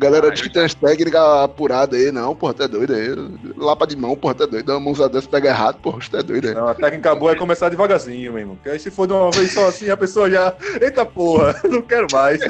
Galera 0.00 0.30
diz 0.30 0.40
eu 0.40 0.46
que 0.46 0.52
tem 0.54 0.64
as 0.64 0.72
técnicas 0.74 1.20
apuradas 1.20 2.00
aí, 2.00 2.10
não, 2.10 2.34
porra, 2.34 2.54
tá 2.54 2.66
doido 2.66 2.94
aí. 2.94 3.08
Lapa 3.56 3.86
de 3.86 3.94
mão, 3.96 4.16
porra, 4.16 4.34
tá 4.34 4.46
doido. 4.46 4.64
Dá 4.64 4.72
uma 4.74 4.80
mãozada 4.80 5.10
dessa, 5.10 5.28
pega 5.28 5.50
errado, 5.50 5.78
porra, 5.80 5.98
tá 6.10 6.22
doido 6.22 6.48
aí. 6.48 6.54
Não, 6.54 6.68
a 6.68 6.74
técnica 6.74 7.14
boa 7.14 7.32
é 7.32 7.34
começar 7.36 7.68
devagarzinho, 7.68 8.32
meu 8.32 8.40
irmão. 8.40 8.56
Porque 8.56 8.70
aí 8.70 8.78
se 8.80 8.90
for 8.90 9.06
de 9.06 9.12
uma 9.12 9.30
vez 9.30 9.52
só 9.52 9.68
assim, 9.68 9.90
a 9.90 9.96
pessoa 9.98 10.30
já. 10.30 10.56
Eita 10.80 11.04
porra, 11.04 11.54
não 11.68 11.82
quero 11.82 12.06
mais. 12.10 12.40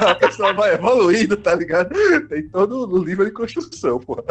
A 0.00 0.14
pessoa 0.16 0.52
vai 0.52 0.74
evoluindo, 0.74 1.36
tá 1.36 1.54
ligado? 1.54 1.90
Tem 2.28 2.42
todo 2.48 2.92
o 2.92 3.04
nível 3.04 3.24
de 3.24 3.30
construção, 3.30 4.00
porra. 4.00 4.24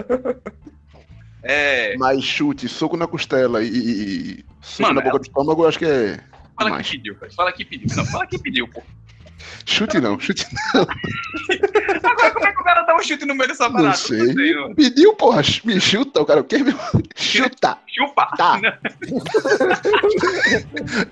É, 1.44 1.96
Mas 1.98 2.24
chute, 2.24 2.68
soco 2.68 2.98
na 2.98 3.08
costela 3.08 3.62
e, 3.64 3.68
e 3.68 4.46
soco 4.62 4.82
Mano, 4.84 4.96
na 4.96 5.02
boca 5.02 5.10
ela- 5.12 5.20
do 5.20 5.24
estômago, 5.26 5.64
eu 5.64 5.68
acho 5.68 5.78
que 5.80 5.86
é. 5.86 6.20
fala 6.58 6.70
demais. 6.72 6.88
que 6.90 6.98
pediu, 6.98 7.16
cara. 7.16 7.32
Fala 7.32 7.52
que 7.52 7.66
pediu. 7.66 7.96
Não, 7.96 8.06
fala 8.06 8.26
que 8.28 8.38
pediu, 8.40 8.68
pô. 8.68 8.82
Chute 9.66 10.00
não, 10.00 10.20
chute 10.20 10.46
Agora 12.04 12.32
como 12.32 12.46
é 12.46 12.54
que 12.54 12.62
o 12.62 12.64
cara 12.64 12.84
dá 12.84 12.96
um 12.96 13.04
chute 13.04 13.26
no 13.26 13.36
meio 13.36 13.50
dessa 13.50 13.70
parada? 13.70 13.90
não 13.90 13.96
sei. 13.96 14.34
Pediu, 14.76 15.14
porra, 15.16 15.42
me 15.64 15.80
chuta, 15.80 16.22
o 16.22 16.26
cara, 16.26 16.42
o 16.42 16.44
quê, 16.44 16.60
meu? 16.60 16.78
Chuta, 17.16 17.78
Chupa. 17.96 18.28
Tá. 18.38 18.60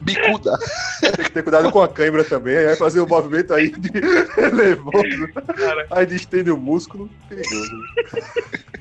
bicuda. 0.02 0.58
Tem 1.00 1.26
que 1.26 1.32
ter 1.32 1.44
cuidado 1.44 1.72
com 1.72 1.82
a 1.82 1.88
câimbra 1.88 2.26
também. 2.26 2.58
Aí 2.58 2.66
vai 2.66 2.76
fazer 2.76 3.00
um 3.02 3.08
movimento 3.08 3.54
aí 3.54 3.70
de 3.72 3.90
nervoso. 4.54 5.28
Cara. 5.56 5.88
Aí 5.92 6.06
distende 6.06 6.52
o 6.52 6.58
músculo. 6.58 7.10
Perigoso. 7.30 7.72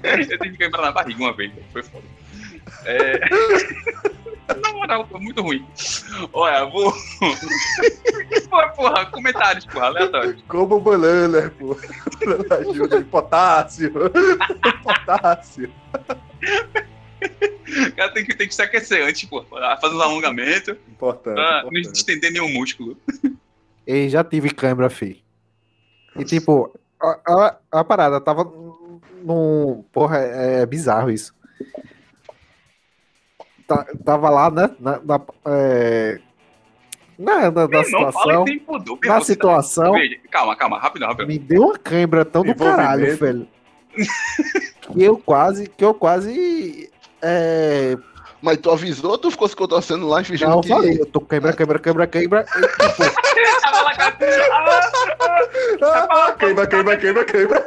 Eu 0.03 0.38
tive 0.38 0.57
que 0.57 0.64
lembrar 0.64 0.82
na 0.82 0.93
barriga 0.93 1.20
uma 1.20 1.32
vez, 1.32 1.53
foi 1.72 1.82
foda. 1.84 2.05
É... 2.84 3.20
Na 4.61 4.72
moral, 4.72 5.07
foi 5.09 5.20
muito 5.20 5.40
ruim. 5.43 5.66
Olha, 6.32 6.64
vou. 6.66 6.93
Porra, 8.51 8.68
porra, 8.70 9.07
comentários, 9.07 9.64
porra, 9.66 9.86
aleatório. 9.86 10.36
Como 10.49 10.78
banana, 10.80 11.51
pô. 11.59 11.76
Banana 12.24 12.68
ajuda. 12.70 13.01
Potássio. 13.03 13.93
Potássio. 14.84 15.72
O 17.88 17.93
cara 17.97 18.11
tem 18.12 18.24
que, 18.24 18.34
tem 18.36 18.49
que 18.49 18.55
se 18.55 18.62
aquecer 18.62 19.07
antes, 19.07 19.24
pô. 19.28 19.43
Fazer 19.45 19.95
uns 19.95 20.03
alongamentos, 20.03 20.76
Importante. 20.88 21.34
pra 21.34 21.62
não 21.62 21.68
importante. 21.70 21.97
estender 21.97 22.32
nenhum 22.32 22.53
músculo. 22.53 22.97
E 23.86 24.09
já 24.09 24.22
tive 24.22 24.51
câimbra, 24.51 24.90
fi. 24.90 25.22
E 26.16 26.24
tipo, 26.24 26.78
a, 27.01 27.18
a, 27.26 27.57
a 27.80 27.84
parada 27.84 28.20
tava 28.20 28.45
num. 29.24 29.82
Porra, 29.93 30.18
é, 30.18 30.61
é 30.62 30.66
bizarro 30.66 31.11
isso. 31.11 31.32
Tá- 33.76 33.86
tava 34.04 34.30
lá, 34.30 34.50
né? 34.50 34.70
Na, 34.80 35.00
na, 35.04 35.20
é, 35.46 36.18
na, 37.18 37.50
na, 37.50 37.50
na 37.50 37.66
Não, 37.68 37.68
fala 37.68 37.84
situação. 37.84 38.44
que 38.44 38.50
tem 38.50 38.58
pudor. 38.60 38.98
Na 39.04 39.20
situação, 39.20 39.92
Veja, 39.92 40.16
Calma, 40.30 40.56
calma, 40.56 40.78
rapidão, 40.78 41.08
rapidão. 41.08 41.28
me 41.28 41.38
deu 41.38 41.62
uma 41.62 41.78
câimbra 41.78 42.24
tão 42.24 42.42
do 42.42 42.54
caralho, 42.54 43.04
Envolvimento. 43.12 43.24
velho. 43.24 43.48
Que 44.92 45.04
eu 45.04 45.16
quase. 45.16 45.68
Que 45.68 45.84
eu 45.84 45.94
quase. 45.94 46.90
É, 47.22 47.96
Mas 48.42 48.58
tu 48.58 48.70
avisou 48.70 49.12
ou 49.12 49.18
tu 49.18 49.30
ficou 49.30 49.48
se 49.48 49.54
contorcendo 49.56 50.06
lá 50.08 50.20
e 50.20 50.24
fingindo 50.24 50.50
não, 50.50 50.56
eu 50.58 50.62
que. 50.62 50.68
falei, 50.68 51.00
eu 51.00 51.06
tô 51.06 51.20
tipo, 51.20 51.26
Fala, 53.70 53.94
cara. 53.94 54.16
Ah, 56.10 56.32
queima, 56.38 56.66
queima, 56.66 56.96
queima, 56.96 57.24
queima. 57.24 57.62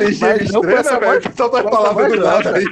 Ele 0.00 0.10
estranho, 0.10 0.46
essa 0.72 0.92
né, 0.94 0.98
velho? 1.00 1.22
com 1.22 1.28
essa 1.28 1.70
palavras 1.70 2.12
do 2.12 2.20
nada 2.20 2.56
aí. 2.56 2.64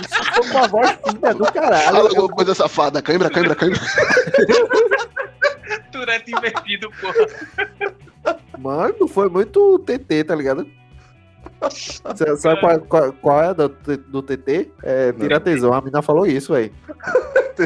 Isso 0.00 0.24
foi 0.32 0.46
uma 0.50 0.68
voz 0.68 0.90
fina 1.08 1.34
do 1.34 1.52
caralho. 1.52 1.84
Fala 1.84 1.98
alguma 2.08 2.28
coisa 2.28 2.54
safada, 2.54 3.02
cãibra, 3.02 3.30
cãibra, 3.30 3.54
cãibra. 3.54 3.80
Turete 5.92 6.30
invertido, 6.32 6.90
porra. 7.00 8.38
Mano, 8.58 9.06
foi 9.08 9.28
muito 9.28 9.78
TT, 9.80 10.24
tá 10.24 10.34
ligado? 10.34 10.66
Você 11.60 12.36
sabe 12.36 12.60
qual, 12.60 12.80
qual- 12.80 13.12
qual 13.14 13.42
é 13.42 13.54
do, 13.54 13.68
do 13.68 14.22
TT? 14.22 14.70
É, 14.82 15.12
tira 15.12 15.40
tesão. 15.40 15.72
A 15.72 15.80
mina 15.80 16.02
falou 16.02 16.26
isso, 16.26 16.52
velho. 16.52 16.72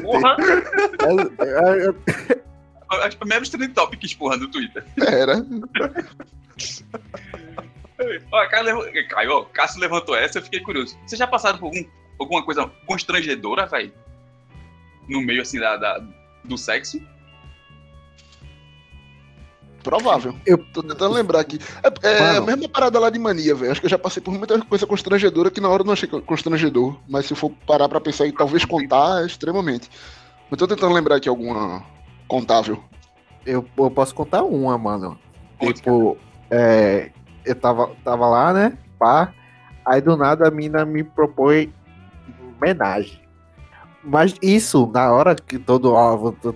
Porra. 0.02 0.36
É, 1.02 1.44
é, 1.44 1.86
é, 3.04 3.08
Os 3.08 3.14
primeiros 3.14 3.48
trend 3.50 3.72
topics, 3.74 4.14
porra, 4.14 4.38
do 4.38 4.48
Twitter. 4.48 4.82
Era. 5.06 5.44
Ó, 8.32 8.46
Caio, 9.10 9.44
Cássio 9.52 9.80
levantou 9.80 10.16
essa, 10.16 10.38
eu 10.38 10.42
fiquei 10.42 10.60
curioso. 10.60 10.96
Vocês 11.06 11.18
já 11.18 11.26
passaram 11.26 11.58
por 11.58 11.66
algum, 11.66 11.84
alguma 12.22 12.42
coisa 12.42 12.70
constrangedora, 12.86 13.66
velho? 13.66 13.92
No 15.08 15.20
meio, 15.22 15.42
assim, 15.42 15.58
da, 15.60 15.76
da- 15.76 16.02
do 16.44 16.56
sexo? 16.56 17.00
Provável. 19.82 20.34
Eu- 20.46 20.58
Tô 20.72 20.80
tentando 20.82 21.12
lembrar 21.12 21.40
aqui. 21.40 21.58
É, 22.02 22.08
é 22.08 22.36
a 22.36 22.40
mesma 22.40 22.68
parada 22.68 23.00
lá 23.00 23.10
de 23.10 23.18
mania, 23.18 23.54
velho. 23.54 23.72
Acho 23.72 23.80
que 23.80 23.86
eu 23.86 23.90
já 23.90 23.98
passei 23.98 24.22
por 24.22 24.32
muita 24.32 24.60
coisa 24.64 24.86
constrangedora 24.86 25.50
que 25.50 25.60
na 25.60 25.68
hora 25.68 25.82
eu 25.82 25.86
não 25.86 25.92
achei 25.92 26.08
constrangedor. 26.08 26.96
Mas 27.08 27.26
se 27.26 27.32
eu 27.32 27.36
for 27.36 27.50
parar 27.66 27.88
pra 27.88 28.00
pensar 28.00 28.26
e 28.26 28.32
talvez 28.32 28.64
contar, 28.64 29.22
é 29.22 29.26
extremamente. 29.26 29.90
Eu 30.50 30.56
tô 30.56 30.68
tentando 30.68 30.94
lembrar 30.94 31.16
aqui 31.16 31.28
alguma 31.28 31.84
contável. 32.28 32.82
eu, 33.44 33.66
eu 33.76 33.90
posso 33.90 34.14
contar 34.14 34.44
uma, 34.44 34.78
mano. 34.78 35.18
Conte, 35.58 35.74
Tipo, 35.74 36.16
é, 36.48 37.10
eu 37.44 37.54
tava, 37.56 37.90
tava 38.04 38.28
lá, 38.28 38.52
né? 38.52 38.78
Pá. 38.98 39.34
Aí 39.84 40.00
do 40.00 40.16
nada 40.16 40.46
a 40.46 40.50
mina 40.50 40.84
me 40.84 41.02
propõe 41.02 41.74
homenagem. 42.62 43.20
Mas 44.04 44.34
isso, 44.42 44.90
na 44.92 45.12
hora 45.12 45.34
que 45.34 45.58
todo, 45.58 45.92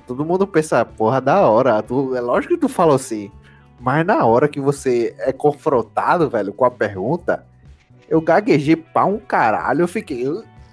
todo 0.07 0.25
mundo 0.25 0.47
pensa, 0.47 0.85
porra, 0.85 1.21
da 1.21 1.49
hora. 1.49 1.83
Tu, 1.83 2.15
é 2.17 2.21
lógico 2.21 2.55
que 2.55 2.61
tu 2.61 2.69
falou 2.69 2.97
assim. 2.97 3.31
Mas 3.79 4.05
na 4.07 4.25
hora 4.25 4.49
que 4.49 4.61
você 4.61 5.15
é 5.19 5.33
confrontado, 5.33 6.29
velho, 6.29 6.53
com 6.53 6.65
a 6.65 6.71
pergunta, 6.71 7.47
eu 8.09 8.21
gaguejei 8.21 8.75
pra 8.75 9.05
um 9.05 9.19
caralho. 9.19 9.83
Eu 9.83 9.89
fiquei. 9.89 10.25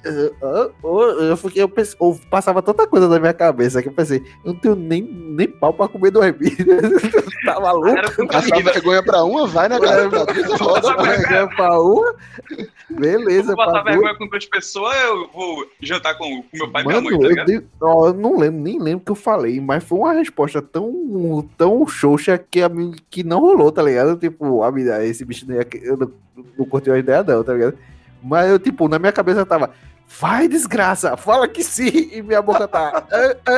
Eu, 0.04 0.36
eu, 0.42 0.74
eu, 0.84 1.22
eu 1.30 1.38
fiquei, 1.38 1.64
eu 1.64 1.70
pensei, 1.70 1.98
eu 2.02 2.20
passava 2.30 2.62
tanta 2.62 2.86
coisa 2.86 3.08
na 3.08 3.20
minha 3.20 3.34
cabeça 3.34 3.82
que 3.82 3.88
eu 3.88 3.94
pensei, 3.94 4.22
eu 4.44 4.54
não 4.54 4.60
tenho 4.60 4.76
nem, 4.76 5.02
nem 5.02 5.48
pau 5.48 5.74
pra 5.74 5.88
comer 5.88 6.12
duas 6.12 6.36
vidas. 6.38 7.02
tá 7.46 7.60
maluco? 7.60 8.28
Passar 8.28 8.62
vergonha 8.62 9.02
pra 9.02 9.24
uma, 9.24 9.48
vai 9.48 9.70
na 9.70 9.80
cara. 9.80 10.10
pra 10.10 10.26
Passar 10.26 10.58
roda, 10.64 11.04
vergonha 11.04 11.48
pra 11.56 11.80
uma. 11.82 12.16
Beleza, 12.90 13.56
Vou 13.56 13.66
passar 13.66 13.82
pra 13.84 13.92
vergonha 13.94 14.16
com 14.16 14.28
duas 14.28 14.46
pessoas, 14.46 14.96
eu 15.04 15.30
vou 15.34 15.66
jantar 15.82 16.18
com, 16.18 16.44
com 16.44 16.48
meu 16.58 16.70
pai 16.70 16.84
e 16.84 16.86
minha 16.88 17.02
Mano, 17.02 17.18
mãe, 17.20 17.36
tá 17.36 17.42
eu, 17.42 17.46
dei- 17.46 17.64
ó, 17.82 18.08
eu 18.08 18.14
não 18.14 18.38
lembro, 18.38 18.62
nem 18.62 18.80
lembro 18.80 19.02
o 19.02 19.06
que 19.06 19.12
eu 19.12 19.16
falei, 19.16 19.60
mas 19.62 19.84
foi 19.84 19.98
uma 20.00 20.14
resposta 20.14 20.62
tão, 20.62 21.48
tão 21.58 21.88
xoxa 21.88 22.38
que, 22.38 22.62
a 22.62 22.70
que 23.10 23.24
não 23.24 23.40
rolou, 23.40 23.72
tá 23.72 23.82
ligado? 23.82 24.18
Tipo, 24.18 24.62
a 24.64 24.72
esse 25.06 25.24
bicho 25.26 25.46
não 25.48 25.56
ia, 25.56 25.66
eu 25.82 25.98
não, 25.98 26.12
não 26.58 26.66
curti 26.66 26.92
a 26.92 26.98
ideia 26.98 27.24
não, 27.24 27.44
tá 27.44 27.54
ligado? 27.54 27.78
Mas 28.22 28.50
eu, 28.50 28.60
tipo, 28.60 28.88
na 28.88 29.00
minha 29.00 29.12
cabeça 29.12 29.46
tava, 29.46 29.72
vai 30.08 30.48
desgraça, 30.48 31.18
fala 31.18 31.48
que 31.48 31.64
sim, 31.64 32.10
e 32.12 32.22
minha 32.22 32.42
boca 32.42 32.68
tá, 32.68 33.06
é, 33.12 33.38
é, 33.48 33.54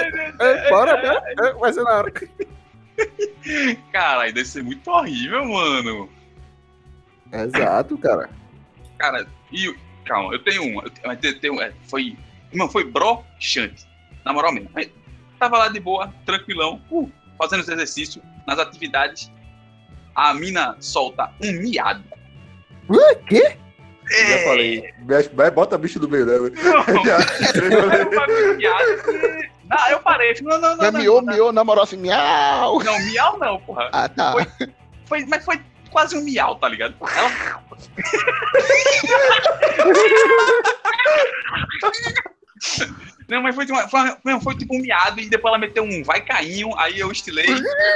é, 0.00 0.66
é, 0.66 0.70
bora, 0.70 0.96
bora, 0.96 1.54
vai 1.58 1.72
ser 1.72 1.82
na 1.82 1.92
hora. 1.92 2.12
Caralho, 3.92 4.32
deve 4.34 4.48
ser 4.48 4.62
muito 4.62 4.88
horrível, 4.90 5.44
mano. 5.44 6.08
Exato, 7.32 7.96
cara. 7.98 8.28
Cara, 8.98 9.26
e. 9.50 9.74
Calma, 10.04 10.32
eu 10.34 10.42
tenho 10.42 10.64
uma. 10.64 10.84
Eu 10.84 11.16
tenho, 11.16 11.40
tem- 11.40 11.62
é, 11.62 11.72
foi. 11.88 12.16
Mano, 12.52 12.70
foi 12.70 12.84
broxante. 12.84 13.86
Na 14.24 14.32
moral 14.32 14.52
mesmo. 14.52 14.70
Aí, 14.74 14.92
Tava 15.42 15.58
lá 15.58 15.66
de 15.66 15.80
boa, 15.80 16.14
tranquilão, 16.24 16.80
uh, 16.88 17.10
fazendo 17.36 17.62
os 17.62 17.68
exercícios, 17.68 18.24
nas 18.46 18.60
atividades. 18.60 19.28
A 20.14 20.32
mina 20.32 20.76
solta 20.78 21.32
um 21.42 21.52
miado. 21.54 22.04
Ué, 22.88 23.14
quê? 23.26 23.56
Já 24.10 24.38
falei. 24.44 24.92
Vai, 25.32 25.50
Bota 25.50 25.78
bicho 25.78 25.98
do 25.98 26.08
meio, 26.08 26.26
né? 26.26 26.36
Não, 26.38 26.84
Já- 28.60 29.90
eu 29.90 30.00
parei. 30.00 30.34
Não, 30.42 30.58
não, 30.58 30.76
não. 30.76 30.84
É 30.84 30.90
não, 30.90 31.00
miou, 31.00 31.22
não, 31.22 31.32
miou, 31.32 31.52
na 31.52 31.64
moral 31.64 31.84
assim, 31.84 31.96
miau. 31.96 32.82
Não, 32.82 32.98
miau 33.06 33.38
não, 33.38 33.60
porra. 33.60 33.88
Ah, 33.92 34.08
tá. 34.08 34.34
Foi, 35.06 35.24
mas 35.26 35.44
foi 35.44 35.60
quase 35.90 36.16
um 36.16 36.22
miau, 36.22 36.56
tá 36.56 36.68
ligado? 36.68 36.94
Ela 37.00 37.62
Não, 43.28 43.40
mas 43.40 43.54
foi, 43.54 43.64
uma- 43.66 43.88
foi, 43.88 44.00
não, 44.24 44.40
foi 44.40 44.54
tipo 44.56 44.76
um 44.76 44.80
miado 44.80 45.18
e 45.18 45.26
depois 45.28 45.52
ela 45.52 45.58
meteu 45.58 45.84
um 45.84 46.02
vai 46.04 46.20
cainho, 46.20 46.76
aí 46.76 46.98
eu 46.98 47.10
estilei. 47.10 47.46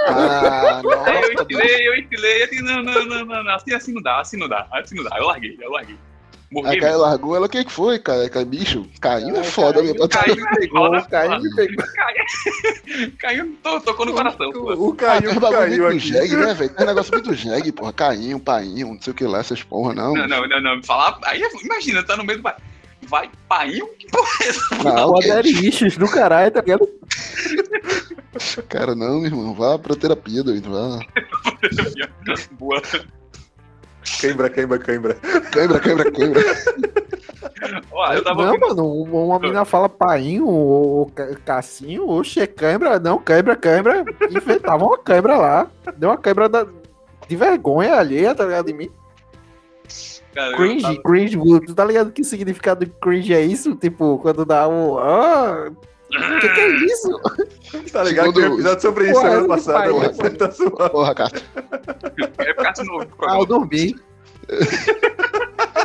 Ah, 0.09 0.81
Aí 1.07 1.23
eu 1.23 1.33
estilei, 1.43 1.89
eu 1.89 1.95
estilei, 1.95 2.47
disse, 2.47 2.63
não, 2.63 2.83
não, 2.83 3.05
não, 3.05 3.25
não, 3.27 3.45
não, 3.45 3.55
assim, 3.55 3.75
assim 3.75 3.93
não 3.93 4.01
dá, 4.01 4.21
assim 4.21 4.37
não 4.39 4.49
dá, 4.49 4.67
assim 4.73 4.95
não 4.95 5.05
dá. 5.05 5.17
Eu 5.19 5.27
larguei, 5.27 5.59
eu 5.61 5.71
larguei. 5.71 5.97
Aí 5.97 6.63
Morri. 6.63 6.81
Caio 6.81 6.99
largou 6.99 7.35
ela, 7.37 7.47
o 7.47 7.49
que 7.49 7.65
que 7.65 7.73
foi, 7.73 7.99
cara? 7.99 8.29
Bicho, 8.47 8.89
caiu 9.01 9.37
é 9.37 9.43
foda, 9.43 9.83
meu 9.83 9.97
patrão. 9.97 10.23
Caiu, 10.23 10.47
Pegou, 10.61 10.85
foda, 10.87 11.03
caiu, 11.11 11.31
foda. 11.33 11.57
pegou. 11.57 11.85
Caiu, 11.87 13.13
caiu, 13.19 13.57
to- 13.63 13.81
tocou 13.81 14.07
no 14.07 14.13
coração. 14.15 14.49
O 14.51 14.95
caiu, 14.95 15.33
um 15.33 15.35
bagulho 15.35 15.59
caiu 15.59 15.83
muito 15.83 15.87
aqui. 15.89 15.99
jegue, 15.99 16.37
né, 16.37 16.55
velho? 16.55 16.71
Tem 16.73 16.85
um 16.85 16.89
negócio 16.89 17.13
muito 17.13 17.35
jegue, 17.35 17.73
porra. 17.73 17.93
Cainho, 17.93 18.39
painho, 18.39 18.95
não 18.95 19.03
sei 19.03 19.11
o 19.11 19.17
que 19.17 19.25
lá, 19.25 19.41
essas 19.41 19.63
porra, 19.63 19.93
não. 19.93 20.15
Não, 20.15 20.29
não, 20.29 20.47
não, 20.49 20.61
não, 20.61 20.83
falar, 20.85 21.19
aí 21.25 21.43
imagina, 21.63 22.03
tá 22.05 22.17
no 22.17 22.25
meio 22.25 22.39
do 22.39 22.43
vai, 23.07 23.31
painho, 23.49 23.87
que 23.99 24.07
porra 24.09 24.29
é 24.43 24.49
essa? 24.49 24.75
Não, 24.85 25.13
Poderichos 25.13 25.97
do 25.97 26.09
caralho, 26.09 26.51
tá 26.51 26.61
ligado? 26.61 26.89
cara, 28.69 28.95
não, 28.95 29.17
meu 29.21 29.27
irmão. 29.27 29.55
Vá 29.55 29.79
pra 29.79 29.95
terapia, 29.97 30.43
doido. 30.43 30.71
Vá. 30.71 30.99
Boa. 32.53 32.83
Queimbra, 34.21 34.49
queimbra, 34.51 34.79
queimbra. 34.79 35.15
Quebra, 35.53 35.81
quebra, 35.81 36.11
quebra. 36.11 36.43
Ó, 37.91 38.13
eu 38.13 38.23
tava 38.23 38.43
não, 38.43 38.49
ouvindo, 38.53 38.69
mano, 38.69 38.93
uma 39.03 39.21
uma 39.25 39.39
menina 39.41 39.65
fala 39.65 39.89
painho 39.89 40.47
ou 40.47 41.07
ca- 41.07 41.35
cassinho, 41.45 42.09
oxe, 42.09 42.41
é 42.41 42.47
cãibra, 42.47 42.99
não, 43.01 43.19
cãibra, 43.19 43.57
cãibra, 43.57 44.05
inventava 44.31 44.85
uma 44.85 44.99
cãibra 44.99 45.37
lá, 45.37 45.67
deu 45.97 46.11
uma 46.11 46.19
cãibra 46.19 46.49
da- 46.49 46.67
de 47.27 47.37
vergonha 47.37 47.95
alheia, 47.97 48.35
tá 48.35 48.45
ligado, 48.45 48.67
de 48.67 48.75
mim, 48.75 48.91
cara, 50.37 50.57
cringe, 50.57 50.83
tava- 50.83 51.03
cringe, 51.03 51.39
tu 51.67 51.75
tá 51.75 51.85
ligado 51.85 52.13
que 52.13 52.23
o 52.23 52.25
significado 52.25 52.85
de 52.85 52.93
cringe 53.01 53.35
é 53.35 53.41
isso? 53.43 53.75
Tipo, 53.75 54.19
quando 54.19 54.45
dá 54.45 54.69
o, 54.69 54.99
ah, 54.99 55.71
o 56.09 56.41
que 56.41 56.49
que 56.49 56.61
é 56.61 56.69
isso? 56.85 57.11
Tá 57.93 58.03
ligado? 58.05 58.27
Segundo- 58.27 58.51
um 58.51 58.55
episódio 58.55 58.81
sobre 58.83 59.05
isso 59.11 59.15
Porra, 59.15 59.31
semana 59.31 59.55
esse 59.57 59.67
passada. 59.67 59.79
pai, 59.95 60.31
né? 60.31 60.31
tá 60.39 60.51
suave. 60.53 60.91
Porra, 60.91 61.15
cara. 61.15 61.33
é 62.39 62.47
ficar 62.55 62.73
de 62.73 62.85
novo. 62.85 63.07
Ah, 63.23 63.39
eu 63.39 63.47
dormi. 63.47 63.97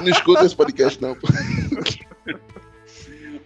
Não 0.01 0.09
escuta 0.09 0.45
esse 0.45 0.55
podcast, 0.55 1.01
não. 1.01 1.17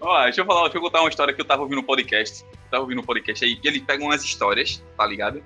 Ó, 0.02 0.24
deixa 0.24 0.42
eu 0.42 0.46
falar, 0.46 0.64
deixa 0.64 0.78
eu 0.78 0.82
contar 0.82 1.00
uma 1.02 1.10
história 1.10 1.34
que 1.34 1.42
eu 1.42 1.46
tava 1.46 1.62
ouvindo 1.64 1.80
um 1.80 1.84
podcast. 1.84 2.44
Eu 2.44 2.70
tava 2.72 2.84
ouvindo 2.84 3.00
um 3.02 3.06
podcast 3.06 3.44
aí, 3.46 3.60
e 3.64 3.68
eles 3.68 3.82
pegam 3.84 4.08
umas 4.08 4.24
histórias, 4.24 4.84
tá 4.98 5.06
ligado? 5.06 5.42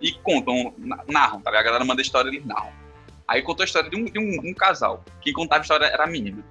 E 0.00 0.12
contam, 0.12 0.72
na- 0.78 1.04
narram, 1.06 1.40
tá 1.40 1.50
ligado? 1.50 1.62
A 1.62 1.66
galera 1.66 1.84
manda 1.84 2.00
história, 2.02 2.28
eles 2.28 2.44
narram. 2.44 2.72
Aí 3.30 3.42
contou 3.42 3.62
a 3.62 3.64
história 3.64 3.88
de 3.88 3.96
um, 3.96 4.04
de 4.06 4.18
um, 4.18 4.50
um 4.50 4.52
casal. 4.52 5.04
Quem 5.20 5.32
contava 5.32 5.60
a 5.60 5.62
história 5.62 5.86
era 5.86 6.02
a 6.02 6.06
menina. 6.08 6.44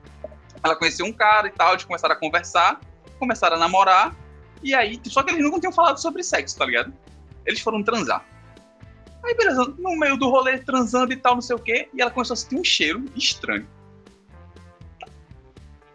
Ela 0.63 0.77
conheceu 0.77 1.05
um 1.05 1.11
cara 1.11 1.47
e 1.47 1.51
tal, 1.51 1.73
eles 1.73 1.83
começaram 1.83 2.15
a 2.15 2.17
conversar, 2.17 2.79
começaram 3.19 3.57
a 3.57 3.59
namorar, 3.59 4.15
e 4.63 4.73
aí, 4.73 4.97
só 5.03 5.21
que 5.21 5.31
eles 5.31 5.43
nunca 5.43 5.59
tinham 5.59 5.73
falado 5.73 5.97
sobre 5.97 6.23
sexo, 6.23 6.57
tá 6.57 6.65
ligado? 6.65 6.93
Eles 7.45 7.59
foram 7.59 7.83
transar. 7.83 8.25
Aí, 9.25 9.35
beleza, 9.35 9.75
no 9.77 9.97
meio 9.97 10.15
do 10.15 10.29
rolê, 10.29 10.57
transando 10.59 11.11
e 11.11 11.17
tal, 11.17 11.35
não 11.35 11.41
sei 11.41 11.57
o 11.57 11.59
quê, 11.59 11.89
e 11.93 12.01
ela 12.01 12.11
começou 12.11 12.33
a 12.33 12.37
sentir 12.37 12.55
um 12.55 12.63
cheiro 12.63 13.03
estranho. 13.13 13.67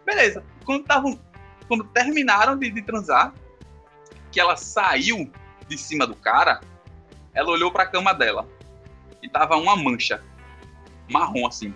Beleza, 0.05 0.45
quando 0.67 0.85
tavam 0.85 1.19
quando 1.67 1.85
terminaram 1.85 2.59
de, 2.59 2.71
de 2.71 2.83
transar, 2.83 3.33
que 4.31 4.39
ela 4.39 4.55
saiu 4.55 5.33
de 5.67 5.79
cima 5.79 6.07
do 6.07 6.15
cara, 6.15 6.61
ela 7.33 7.51
olhou 7.51 7.73
pra 7.73 7.87
cama 7.87 8.13
dela. 8.13 8.47
E 9.23 9.31
tava 9.31 9.57
uma 9.57 9.75
mancha. 9.75 10.23
Marrom, 11.11 11.47
assim. 11.47 11.75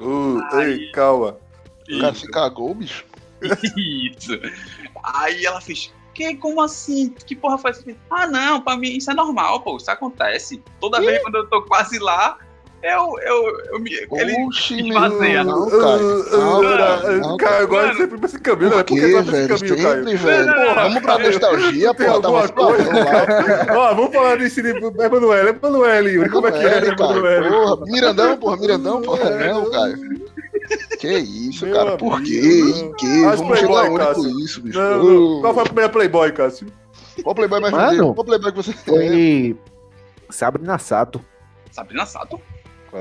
Uh, 0.00 0.40
Ai. 0.52 0.70
ei, 0.72 0.92
calma. 0.92 1.38
O 1.90 2.00
cara 2.00 2.14
se 2.14 2.28
cagou, 2.28 2.74
bicho. 2.74 3.04
Isso. 3.76 4.32
Aí 5.02 5.44
ela 5.44 5.60
fez. 5.60 5.92
Que? 6.14 6.34
Como 6.36 6.60
assim? 6.60 7.10
Que 7.10 7.36
porra 7.36 7.58
foi 7.58 7.70
isso? 7.70 7.84
Ah, 8.10 8.26
não, 8.26 8.60
pra 8.60 8.76
mim 8.76 8.96
isso 8.96 9.10
é 9.10 9.14
normal, 9.14 9.60
pô. 9.60 9.76
Isso 9.76 9.90
acontece. 9.90 10.62
Toda 10.80 11.00
vez 11.00 11.22
quando 11.22 11.36
eu 11.36 11.48
tô 11.48 11.62
quase 11.62 11.98
lá, 11.98 12.38
eu. 12.82 13.18
eu, 13.20 13.60
eu 13.72 13.80
me, 13.80 13.90
ele, 13.92 14.46
Oxi, 14.46 14.74
irmão. 14.74 15.08
Uh, 15.08 15.44
Não, 15.44 15.68
cara. 15.70 16.02
uh, 16.02 16.58
uh, 16.58 16.62
cara. 16.62 17.16
Não, 17.18 17.36
Caio, 17.36 17.62
agora 17.64 17.86
Mano. 17.88 17.98
sempre 17.98 18.18
pra 18.18 18.26
esse 18.26 18.38
caminho, 18.40 18.70
né? 18.76 18.82
Por 18.82 18.98
que 18.98 19.12
tá 19.12 19.22
pra 19.22 19.22
esse 19.22 19.32
velho? 19.32 19.48
caminho, 19.48 19.76
Caio? 19.82 19.96
Sempre, 19.98 20.16
velho. 20.16 20.74
Vamos 20.74 21.02
pra 21.02 21.18
nostalgia, 21.18 21.94
Tem 21.94 22.06
pô. 22.06 22.12
alguma 22.12 22.48
Tava 22.48 22.52
coisa? 22.52 22.90
Ó, 23.76 23.94
vamos 23.94 24.12
falar 24.14 24.36
desse 24.38 24.62
de 24.62 24.68
Emanuele. 24.70 25.48
Emanuele, 25.50 26.10
Yuri, 26.10 26.30
como 26.30 26.46
é 26.46 26.52
que 26.52 26.58
é, 26.58 26.70
cara. 26.70 26.86
Emanuele? 26.88 27.48
Porra, 27.48 27.86
Mirandão, 27.86 28.36
porra, 28.36 28.56
Mirandão, 28.56 29.02
porra. 29.02 29.30
Não, 29.30 29.70
cara. 29.70 29.94
Que 30.98 31.18
isso, 31.18 31.64
Meu 31.66 31.74
cara? 31.74 31.96
Por 31.96 32.22
quê? 32.22 32.40
não. 32.42 32.68
Em 32.68 32.92
quê? 32.94 33.06
As 33.26 33.40
Vamos 33.40 33.58
chegar 33.58 33.72
Playboy, 33.72 34.06
onde 34.08 34.14
com 34.14 34.38
isso, 34.40 34.60
bicho? 34.62 34.78
Não, 34.78 35.02
não. 35.04 35.40
Qual 35.40 35.54
foi 35.54 35.62
a 35.62 35.66
primeira 35.66 35.88
Playboy, 35.90 36.32
Cássio? 36.32 36.66
Qual 37.22 37.34
Playboy 37.34 37.60
mais 37.60 37.72
Mano. 37.72 38.14
Qual 38.14 38.24
Playboy 38.24 38.52
que 38.52 38.56
você 38.56 38.72
tem? 38.72 38.84
Foi 38.94 39.56
Sabrina 40.30 40.78
Sato. 40.78 41.20
Sabrina 41.72 42.04
Sato. 42.06 42.40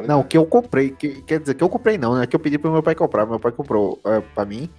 Não, 0.08 0.24
que 0.24 0.38
eu 0.38 0.46
comprei, 0.46 0.90
que, 0.92 1.22
quer 1.24 1.40
dizer, 1.40 1.54
que 1.56 1.64
eu 1.64 1.70
comprei 1.70 1.98
não, 1.98 2.16
né? 2.18 2.28
Que 2.28 2.36
eu 2.36 2.40
pedi 2.40 2.58
pro 2.58 2.72
meu 2.72 2.84
pai 2.84 2.94
comprar, 2.96 3.26
meu 3.26 3.40
pai 3.40 3.52
comprou 3.52 4.00
é, 4.06 4.20
pra 4.20 4.46
mim. 4.46 4.70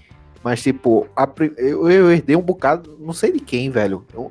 Mas, 0.43 0.63
tipo, 0.63 1.07
a 1.17 1.29
eu, 1.57 1.91
eu 1.91 2.13
herdei 2.13 2.37
um 2.37 2.43
bocado, 2.43 2.97
não 3.01 3.13
sei 3.13 3.33
de 3.33 3.41
quem, 3.41 3.71
velho. 3.71 4.05
Eu- 4.15 4.31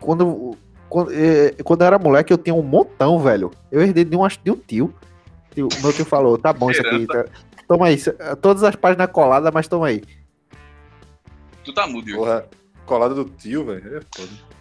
quando, 0.00 0.56
quando, 0.88 1.12
é, 1.12 1.50
quando 1.62 1.82
eu 1.82 1.86
era 1.86 1.98
moleque, 1.98 2.32
eu 2.32 2.38
tinha 2.38 2.54
um 2.54 2.62
montão, 2.62 3.20
velho. 3.20 3.50
Eu 3.70 3.80
herdei 3.82 4.04
de 4.04 4.16
um, 4.16 4.24
acho, 4.24 4.40
de 4.42 4.50
um 4.50 4.56
tio. 4.56 4.92
Tio- 5.54 5.68
Meu 5.82 5.92
tio 5.92 6.04
falou, 6.04 6.36
tá 6.36 6.52
bom 6.52 6.70
isso 6.70 6.80
aqui. 6.80 7.06
tá- 7.06 7.24
toma 7.68 7.86
aí, 7.86 7.96
todas 8.42 8.64
as 8.64 8.74
páginas 8.74 9.06
coladas, 9.10 9.52
mas 9.54 9.68
toma 9.68 9.86
aí. 9.86 10.02
Tu 11.64 11.72
tá 11.72 11.86
mudo. 11.86 12.12
Porra, 12.14 12.46
colada 12.84 13.14
do 13.14 13.24
tio, 13.24 13.64
velho. 13.64 13.98
É 13.98 14.00
foda. 14.14 14.53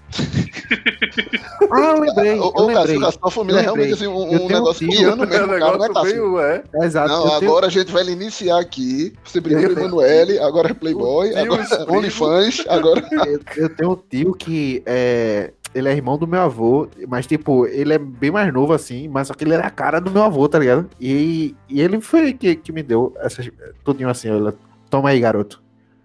Ah, 1.71 1.79
eu 1.95 1.99
lembrei, 1.99 2.39
Ô, 2.39 2.53
eu 2.55 2.65
lembrei. 2.65 2.99
Cássio, 2.99 3.05
a 3.07 3.11
sua 3.11 3.31
família 3.31 3.59
é 3.59 3.61
realmente 3.63 3.93
assim, 3.93 4.07
um, 4.07 4.43
um 4.43 4.47
negócio 4.47 4.87
piano 4.87 5.23
É 5.23 5.25
mesmo, 5.25 5.47
cara, 5.47 5.77
não 5.77 5.85
é 5.85 6.03
meio, 6.03 6.39
é. 6.39 6.63
Exato. 6.83 7.09
Não, 7.09 7.23
eu 7.25 7.39
tenho- 7.39 7.51
agora 7.51 7.67
a 7.67 7.69
gente 7.69 7.91
vai 7.91 8.03
iniciar 8.07 8.59
aqui. 8.59 9.13
Você 9.23 9.39
brigou 9.39 9.63
com 9.63 9.69
o 9.69 9.79
Emanuele, 9.79 10.39
agora 10.39 10.69
é 10.71 10.73
Playboy, 10.73 11.31
O 11.31 11.37
agora 11.37 11.63
é. 11.63 11.91
OnlyFans, 11.91 12.63
agora. 12.67 13.03
eu, 13.27 13.39
eu 13.57 13.69
tenho 13.69 13.91
um 13.91 13.95
tio 13.95 14.33
que 14.33 14.83
é. 14.85 15.51
Ele 15.75 15.89
é 15.89 15.91
irmão 15.93 16.19
do 16.19 16.27
meu 16.27 16.39
avô, 16.41 16.87
mas, 17.07 17.25
tipo, 17.25 17.65
ele 17.65 17.93
é 17.93 17.97
bem 17.97 18.29
mais 18.29 18.53
novo 18.53 18.73
assim, 18.73 19.07
mas 19.07 19.27
só 19.27 19.33
que 19.33 19.43
ele 19.43 19.55
era 19.55 19.65
a 19.65 19.71
cara 19.71 19.99
do 19.99 20.11
meu 20.11 20.21
avô, 20.21 20.47
tá 20.47 20.59
ligado? 20.59 20.87
E, 21.01 21.55
e 21.67 21.81
ele 21.81 21.99
foi 21.99 22.31
que, 22.33 22.55
que 22.55 22.71
me 22.71 22.83
deu 22.83 23.11
essas, 23.17 23.49
tudinho 23.83 24.07
assim, 24.07 24.29
olha. 24.29 24.53
Toma 24.87 25.09
aí, 25.09 25.19
garoto. 25.19 25.63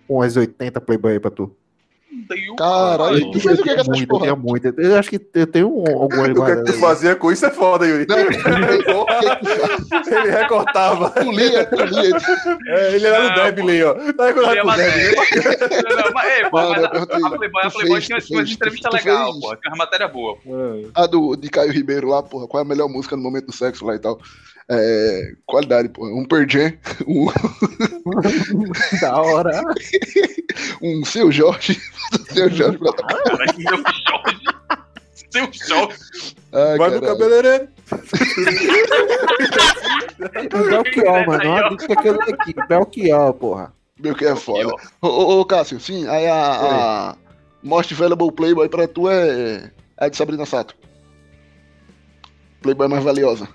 Umas 0.08 0.34
80 0.38 0.80
Playboy 0.80 1.12
aí 1.12 1.20
pra 1.20 1.30
tu. 1.30 1.54
Caralho, 2.28 2.56
caralho. 2.56 3.30
tu 3.30 3.40
fez 3.40 3.58
o 3.58 3.62
que 3.62 3.68
com 3.68 3.74
tenho 3.74 3.80
essas 3.80 3.88
muito, 3.88 4.02
eu 4.02 4.06
porra? 4.08 4.24
tenho 4.24 4.36
muito. 4.36 4.66
Eu 4.80 4.96
acho 4.96 5.10
que 5.10 5.20
eu 5.34 5.46
tenho 5.46 5.68
um, 5.68 5.86
algumas 6.02 6.30
O 6.30 6.44
que, 6.44 6.50
é 6.50 6.56
que 6.56 6.64
tu 6.64 6.72
fazia 6.74 7.14
com 7.14 7.30
isso 7.30 7.46
é 7.46 7.50
foda, 7.50 7.86
Yuri. 7.86 8.06
Não, 8.08 8.18
Ele 10.18 10.30
recortava. 10.30 11.10
tu 11.10 11.30
lia, 11.30 11.64
tu 11.66 11.76
lia. 11.76 12.16
É, 12.66 12.94
ele 12.94 13.06
era 13.06 13.28
no 13.28 13.34
Deblin, 13.34 13.82
ó. 13.82 13.94
Tá 14.12 14.26
recordado 14.26 14.56
é 14.56 14.62
com 14.62 14.68
o. 14.68 14.72
Não, 15.88 15.96
não, 15.96 16.12
mas, 16.12 16.26
é, 16.26 16.50
Mano, 16.50 16.68
mas 16.70 16.78
eu 16.78 16.84
a, 16.84 16.90
perguntei, 16.90 17.16
a 17.16 17.30
Playboy, 17.30 17.62
a 17.62 17.70
tu 17.70 17.74
Playboy 17.74 18.00
fez, 18.00 18.24
tinha, 18.24 18.38
umas 18.40 18.50
entrevistas 18.50 18.92
legais, 18.92 19.30
pô. 19.40 19.56
Tinha 19.56 19.70
uma 19.70 19.76
matéria 19.76 20.08
boa. 20.08 20.36
pô. 20.36 20.90
A 20.94 21.06
do, 21.06 21.36
de 21.36 21.48
Caio 21.50 21.72
Ribeiro 21.72 22.08
lá, 22.08 22.22
porra, 22.22 22.46
qual 22.48 22.62
é 22.62 22.64
a 22.64 22.68
melhor 22.68 22.88
música 22.88 23.14
no 23.16 23.22
momento 23.22 23.46
do 23.46 23.52
sexo 23.52 23.84
lá 23.84 23.94
e 23.94 23.98
tal. 23.98 24.18
É, 24.70 25.32
qualidade, 25.46 25.88
porra. 25.88 26.10
Um 26.10 26.26
Jam, 26.48 26.72
um, 27.08 27.26
da 29.00 29.20
hora. 29.20 29.62
um 30.82 31.04
Seu 31.04 31.32
Jorge. 31.32 31.80
Seu 32.32 32.50
Jorge 32.50 32.78
meu 32.78 32.94
Jorge. 32.94 33.66
Seu 35.30 35.48
Jorge. 35.52 35.98
Ai, 36.52 36.76
Vai 36.78 36.90
no 36.90 37.00
caralho. 37.00 37.18
cabeleireiro. 37.18 37.68
Belchior, 40.68 41.26
mano. 41.26 41.44
Uma 41.50 41.68
dica 41.70 41.96
que 42.02 42.08
eu 42.08 42.22
aqui. 42.22 42.54
Belchior, 42.68 43.32
porra. 43.34 43.72
Que 44.16 44.26
é 44.26 44.36
foda. 44.36 44.68
Ô, 45.02 45.08
ô, 45.08 45.40
ô, 45.40 45.44
Cássio, 45.44 45.80
sim, 45.80 46.06
aí 46.06 46.26
a, 46.26 47.10
a 47.10 47.16
Most 47.62 47.92
Valuable 47.94 48.30
Playboy 48.30 48.68
pra 48.68 48.86
tu 48.86 49.08
é 49.08 49.72
é 50.00 50.06
a 50.06 50.08
de 50.08 50.16
Sabrina 50.16 50.46
Sato. 50.46 50.76
Playboy 52.62 52.86
mais 52.86 53.02
valiosa. 53.02 53.48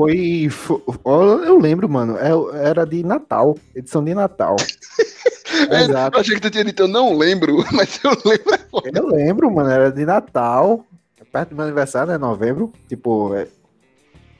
Foi. 0.00 0.48
fo- 0.48 0.82
ó, 1.04 1.22
Eu 1.40 1.58
lembro, 1.58 1.88
mano. 1.88 2.16
é- 2.16 2.66
Era 2.66 2.86
de 2.86 3.04
Natal. 3.04 3.56
Edição 3.74 4.02
de 4.02 4.14
Natal. 4.14 4.56
Exato. 5.70 6.16
Eu 6.16 6.20
achei 6.20 6.34
que 6.36 6.40
tu 6.40 6.50
tinha 6.50 6.64
dito, 6.64 6.82
eu 6.84 6.88
não 6.88 7.16
lembro, 7.18 7.56
mas 7.72 8.00
eu 8.02 8.10
lembro. 8.24 8.54
é. 8.84 8.98
Eu 8.98 9.06
lembro, 9.08 9.50
mano, 9.50 9.68
era 9.68 9.92
de 9.92 10.06
Natal, 10.06 10.86
perto 11.30 11.50
do 11.50 11.56
meu 11.56 11.64
aniversário, 11.66 12.10
né? 12.12 12.18
Novembro, 12.18 12.72
tipo, 12.88 13.34
é, 13.34 13.46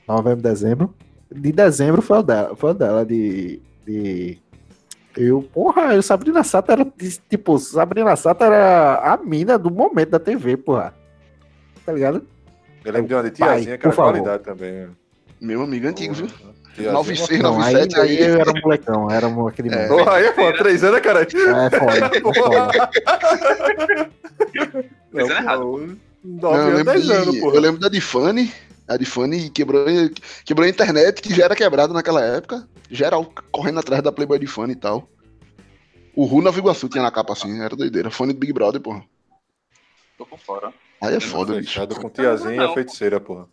novembro, 0.07 0.41
dezembro. 0.41 0.93
De 1.31 1.51
dezembro 1.51 2.01
foi 2.01 2.17
o 2.19 2.23
dela, 2.23 2.55
foi 2.55 2.71
o 2.71 2.73
dela 2.73 3.05
de, 3.05 3.61
de... 3.85 4.37
Eu, 5.15 5.41
porra, 5.53 5.93
eu, 5.93 6.01
Sabrina 6.01 6.43
Sato 6.43 6.71
era, 6.71 6.85
tipo, 7.29 7.57
Sabrina 7.59 8.15
Sato 8.15 8.43
era 8.43 8.95
a 9.13 9.17
mina 9.17 9.57
do 9.59 9.69
momento 9.69 10.09
da 10.09 10.19
TV, 10.19 10.57
porra. 10.57 10.93
Tá 11.85 11.93
ligado? 11.93 12.25
Eu 12.83 12.91
lembro 12.93 13.07
de 13.07 13.13
uma 13.13 13.23
de 13.23 13.31
Pai, 13.37 13.55
tiazinha, 13.57 13.77
que 13.77 13.83
por 13.83 13.93
era 13.93 13.95
qualidade 13.95 14.43
também. 14.43 14.87
Né? 15.41 15.47
Meu 15.47 15.61
amigo 15.63 15.87
antigo, 15.87 16.13
viu? 16.13 16.27
Tiazinha, 16.75 16.93
96, 16.93 17.41
Não, 17.41 17.61
aí, 17.61 17.73
97 17.73 17.99
aí 17.99 18.17
aí. 18.17 18.29
eu 18.31 18.39
era 18.39 18.49
um 18.51 18.61
molecão, 18.61 19.11
era 19.11 19.27
um- 19.27 19.47
aquele 19.47 19.69
É. 19.69 19.87
moleque. 19.87 19.93
Porra, 20.05 20.17
aí, 20.17 20.31
pô, 20.31 20.53
três 20.53 20.83
anos, 20.83 21.01
cara. 21.01 21.21
É 21.23 21.29
foda, 21.69 22.17
é 22.17 22.33
foda. 22.33 22.89
Não, 25.11 25.19
é 25.19 25.23
errado. 25.29 25.61
pô, 25.61 25.77
Não, 26.23 26.51
Nove 26.51 26.57
eu, 26.57 26.61
anos, 26.61 26.75
lembro 26.77 26.93
dez 26.93 27.05
de- 27.05 27.11
anos, 27.13 27.35
eu 27.35 27.59
lembro 27.59 27.79
da 27.81 27.89
Difane. 27.89 28.53
A 28.87 28.97
Difane 28.97 29.49
quebrou, 29.49 29.85
quebrou 30.45 30.65
a 30.65 30.69
internet, 30.69 31.21
que 31.21 31.33
já 31.33 31.45
era 31.45 31.55
quebrada 31.55 31.93
naquela 31.93 32.21
época. 32.23 32.67
Geral 32.89 33.31
correndo 33.51 33.79
atrás 33.79 34.01
da 34.03 34.11
Playboy 34.11 34.37
Difane 34.39 34.73
e 34.73 34.75
tal. 34.75 35.09
O 36.15 36.25
Ru 36.25 36.41
Nova 36.41 36.59
Iguaçu 36.59 36.89
tinha 36.89 37.01
na 37.01 37.09
capa 37.11 37.31
assim, 37.33 37.61
era 37.61 37.75
doideira. 37.75 38.11
Fone 38.11 38.33
do 38.33 38.39
Big 38.39 38.51
Brother, 38.51 38.81
porra. 38.81 39.01
Tô 40.17 40.25
por 40.25 40.37
fora. 40.39 40.73
Aí 41.01 41.15
é 41.15 41.19
foda, 41.19 41.53
bicho. 41.53 41.69
Fechado 41.69 41.95
com 41.95 42.09
tiazinha 42.09 42.53
e 42.53 42.57
Não. 42.57 42.71
a 42.71 42.73
feiticeira, 42.73 43.19
porra. 43.19 43.47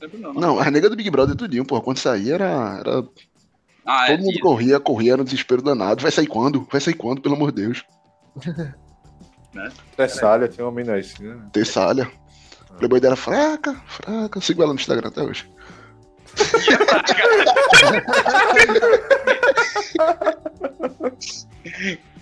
Não 0.00 0.08
lembro 0.08 0.18
não. 0.20 0.34
Não, 0.34 0.58
as 0.58 0.70
negas 0.72 0.90
do 0.90 0.96
Big 0.96 1.10
Brother 1.10 1.34
tudinho, 1.36 1.64
porra. 1.64 1.80
Quando 1.82 1.98
saía 1.98 2.34
era. 2.34 2.78
era... 2.80 3.04
Ah, 3.84 4.06
é. 4.10 4.16
Todo 4.16 4.24
mundo 4.26 4.38
corria, 4.40 4.80
corria, 4.80 5.12
era 5.12 5.22
um 5.22 5.24
desespero 5.24 5.62
danado. 5.62 6.02
Vai 6.02 6.10
sair 6.10 6.26
quando? 6.26 6.66
Vai 6.70 6.80
sair 6.80 6.94
quando, 6.94 7.20
pelo 7.22 7.34
amor 7.36 7.52
de 7.52 7.62
Deus? 7.62 7.84
Tressalha, 9.96 10.48
tinha 10.48 10.66
uma 10.66 10.72
mina 10.72 10.96
assim, 10.96 11.22
né? 11.22 11.38
Tessalha. 11.52 12.10
Playboy 12.78 13.00
dela 13.00 13.16
fraca, 13.16 13.74
fraca. 13.86 14.40
Sigo 14.40 14.62
ela 14.62 14.72
no 14.74 14.78
Instagram 14.78 15.08
até 15.08 15.22
hoje. 15.22 15.48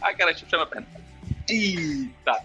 Ai, 0.03 0.15
cara, 0.17 0.31
eu 0.31 0.35
puxar 0.39 0.57
minha 0.59 0.67
perna. 0.67 0.87
Eita. 1.49 2.45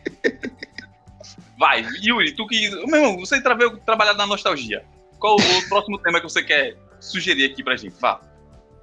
Vai, 1.58 1.86
Yuri, 2.02 2.32
tu 2.34 2.48
que. 2.48 2.70
Meu 2.88 2.96
irmão, 3.02 3.20
você 3.20 3.42
tra- 3.42 3.54
veio 3.54 3.78
trabalhar 3.78 4.14
na 4.14 4.26
nostalgia. 4.26 4.84
Qual 5.20 5.36
o 5.36 5.70
próximo 5.70 6.00
tema 6.00 6.20
que 6.20 6.30
você 6.30 6.42
quer 6.42 6.78
sugerir 7.00 7.46
aqui 7.46 7.64
pra 7.64 7.76
gente? 7.76 7.96
Vá. 8.00 8.20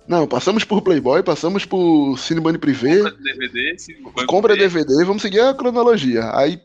Não, 0.07 0.27
passamos 0.27 0.63
por 0.63 0.83
Playboy, 0.83 1.23
passamos 1.23 1.65
por 1.65 2.17
Cinebane 2.19 2.59
Privé. 2.59 2.99
Compra 2.99 3.17
DVD, 3.23 3.77
compra 4.27 4.55
dele. 4.55 4.69
DVD, 4.69 5.05
vamos 5.05 5.23
seguir 5.23 5.41
a 5.41 5.53
cronologia. 5.53 6.31
Aí 6.33 6.61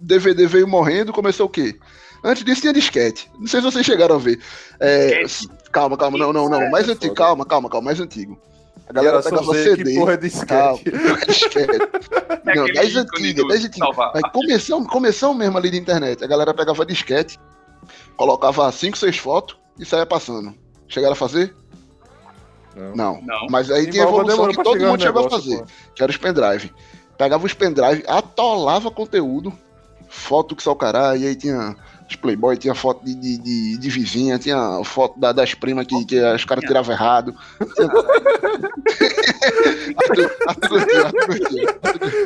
DVD 0.00 0.46
veio 0.46 0.66
morrendo, 0.66 1.12
começou 1.12 1.46
o 1.46 1.50
quê? 1.50 1.78
Antes 2.24 2.44
disso 2.44 2.62
tinha 2.62 2.72
disquete. 2.72 3.30
Não 3.38 3.46
sei 3.46 3.60
se 3.60 3.66
vocês 3.66 3.86
chegaram 3.86 4.16
a 4.16 4.18
ver. 4.18 4.40
É, 4.80 5.22
calma, 5.70 5.96
calma, 5.96 6.18
não, 6.18 6.32
não, 6.32 6.48
não. 6.48 6.70
Mais 6.70 6.88
é 6.88 6.92
antigo, 6.92 7.14
calma, 7.14 7.46
calma, 7.46 7.70
calma, 7.70 7.86
mais 7.86 8.00
antigo. 8.00 8.38
A 8.88 8.92
galera 8.92 9.22
pegava 9.22 9.52
dizer 9.52 9.76
CD. 9.76 9.92
Que 9.92 9.98
porra 9.98 10.14
é 10.14 10.16
disquete. 10.16 10.46
Calma, 10.46 10.80
disquete. 11.28 11.78
É 12.46 12.56
Não, 12.56 12.66
do 12.66 12.72
das 12.72 12.96
antigas. 12.96 13.76
salvar. 13.78 14.10
Aí 14.14 14.22
começou, 14.32 14.84
começou 14.84 15.32
mesmo 15.32 15.56
ali 15.56 15.70
de 15.70 15.78
internet. 15.78 16.24
A 16.24 16.26
galera 16.26 16.52
pegava 16.52 16.84
disquete, 16.84 17.38
colocava 18.16 18.70
5, 18.70 18.96
6 18.98 19.18
fotos 19.18 19.56
e 19.78 19.84
saía 19.84 20.06
passando. 20.06 20.54
Chegaram 20.88 21.12
a 21.12 21.16
fazer? 21.16 21.54
Não. 22.74 22.94
Não. 22.94 23.22
Não. 23.22 23.46
Mas 23.50 23.70
aí 23.70 23.84
E 23.84 23.90
tinha 23.90 24.04
evolução 24.04 24.48
que 24.48 24.62
todo 24.62 24.80
mundo 24.80 25.02
chegou 25.02 25.26
a 25.26 25.30
fazer, 25.30 25.58
pô. 25.58 25.64
que 25.94 26.02
era 26.02 26.10
os 26.10 26.16
pendrive. 26.16 26.72
Pegava 27.18 27.44
os 27.44 27.52
pendrive, 27.54 28.04
atolava 28.06 28.90
conteúdo, 28.90 29.52
foto 30.10 30.54
que 30.56 30.62
só 30.62 30.72
o 30.72 30.76
caralho, 30.76 31.22
e 31.22 31.26
aí 31.28 31.34
tinha 31.36 31.74
os 32.08 32.16
playboy, 32.16 32.56
tinha 32.56 32.74
foto 32.74 33.04
de, 33.04 33.14
de, 33.14 33.38
de, 33.38 33.78
de 33.78 33.88
vizinha, 33.90 34.38
tinha 34.38 34.82
foto 34.84 35.18
da- 35.18 35.30
das 35.32 35.54
primas 35.54 35.86
que, 35.86 36.04
que 36.04 36.20
os 36.20 36.44
caras 36.44 36.64
tiravam 36.64 36.92
errado. 36.92 37.34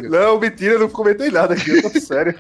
Não, 0.09 0.39
mentira, 0.39 0.75
eu 0.75 0.81
não 0.81 0.89
comentei 0.89 1.31
nada 1.31 1.55
aqui, 1.55 1.71
eu 1.71 1.83
tô 1.83 2.01
sério. 2.01 2.35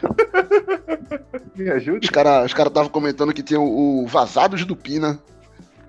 Me 1.55 1.71
ajude. 1.71 2.05
Os 2.07 2.11
caras 2.11 2.47
os 2.47 2.55
cara 2.55 2.69
estavam 2.69 2.89
comentando 2.91 3.33
que 3.33 3.43
tinha 3.43 3.61
o, 3.61 4.03
o 4.05 4.07
Vazados 4.07 4.65
do 4.65 4.75
Pina. 4.77 5.19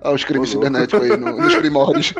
Olha 0.02 0.14
os 0.14 0.24
crimes 0.24 0.50
cibernéticos 0.50 1.02
aí 1.10 1.16
no- 1.16 1.36
nos 1.36 1.54
primórdios. 1.56 2.12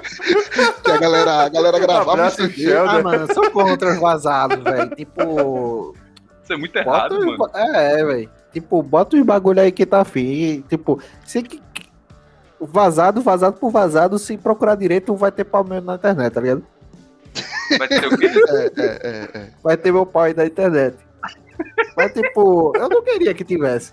que 0.83 0.91
a 0.91 0.97
galera, 0.99 1.45
a 1.45 1.49
galera 1.49 1.79
gravava 1.79 2.27
em 2.27 2.31
CD. 2.31 2.73
Ah, 2.77 3.03
mano, 3.03 3.33
sou 3.33 3.51
contra 3.51 3.93
os 3.93 4.01
vazados, 4.01 4.63
velho. 4.65 4.97
Tipo. 4.97 5.95
Isso 6.47 6.53
é 6.53 6.57
muito 6.57 6.73
Bota 6.75 6.89
errado, 6.89 7.19
os 7.19 7.25
mano. 7.27 7.39
ba- 7.39 7.51
É, 7.55 8.05
velho. 8.05 8.31
Tipo, 8.53 8.81
bota 8.83 9.17
os 9.17 9.23
bagulho 9.25 9.61
aí 9.61 9.73
que 9.73 9.85
tá 9.85 10.01
afim. 10.03 10.63
Tipo, 10.69 11.01
se 11.25 11.43
Vazado, 12.61 13.21
vazado 13.21 13.59
por 13.59 13.71
vazado, 13.71 14.19
se 14.19 14.37
procurar 14.39 14.77
direito, 14.77 15.15
vai 15.15 15.31
ter 15.31 15.45
pau 15.45 15.63
mesmo 15.63 15.85
na 15.87 15.97
internet, 15.97 16.33
tá 16.33 16.41
ligado? 16.41 16.65
Vai 17.79 17.87
ter 17.89 18.07
o 18.07 18.17
quê? 18.17 18.31
É, 18.49 18.65
é, 18.65 18.71
é, 18.81 19.39
é. 19.39 19.51
Vai 19.63 19.77
ter 19.77 19.93
meu 19.93 20.07
pau 20.07 20.23
aí 20.23 20.33
na 20.35 20.47
internet. 20.47 20.97
Mas, 21.97 22.13
tipo, 22.13 22.73
eu 22.77 22.89
não 22.89 23.03
queria 23.03 23.35
que 23.35 23.45
tivesse. 23.45 23.93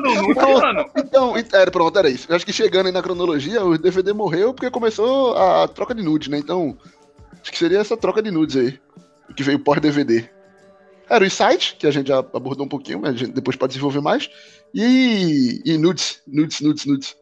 Nude, 0.00 0.34
mano. 0.40 0.90
Então, 0.96 1.36
ent- 1.36 1.52
era, 1.52 1.70
pronto, 1.70 1.98
era 1.98 2.08
isso. 2.08 2.26
Eu 2.30 2.36
acho 2.36 2.46
que 2.46 2.52
chegando 2.52 2.86
aí 2.86 2.92
na 2.92 3.02
cronologia, 3.02 3.64
o 3.64 3.76
DVD 3.76 4.12
morreu 4.12 4.54
porque 4.54 4.70
começou 4.70 5.36
a 5.36 5.66
troca 5.68 5.94
de 5.94 6.02
nudes, 6.02 6.28
né? 6.28 6.38
Então, 6.38 6.76
acho 7.42 7.50
que 7.50 7.58
seria 7.58 7.80
essa 7.80 7.96
troca 7.96 8.22
de 8.22 8.30
nudes 8.30 8.56
aí. 8.56 8.78
Que 9.34 9.42
veio 9.42 9.58
pós-DVD. 9.58 10.28
Era 11.08 11.24
o 11.24 11.30
site, 11.30 11.76
que 11.76 11.86
a 11.86 11.90
gente 11.90 12.08
já 12.08 12.18
abordou 12.18 12.66
um 12.66 12.68
pouquinho, 12.68 13.00
mas 13.00 13.14
a 13.14 13.18
gente 13.18 13.32
depois 13.32 13.56
pode 13.56 13.72
desenvolver 13.72 14.00
mais. 14.00 14.28
E, 14.74 15.62
e 15.64 15.78
nudes, 15.78 16.20
nudes, 16.26 16.60
nudes, 16.60 16.84
nudes. 16.84 17.16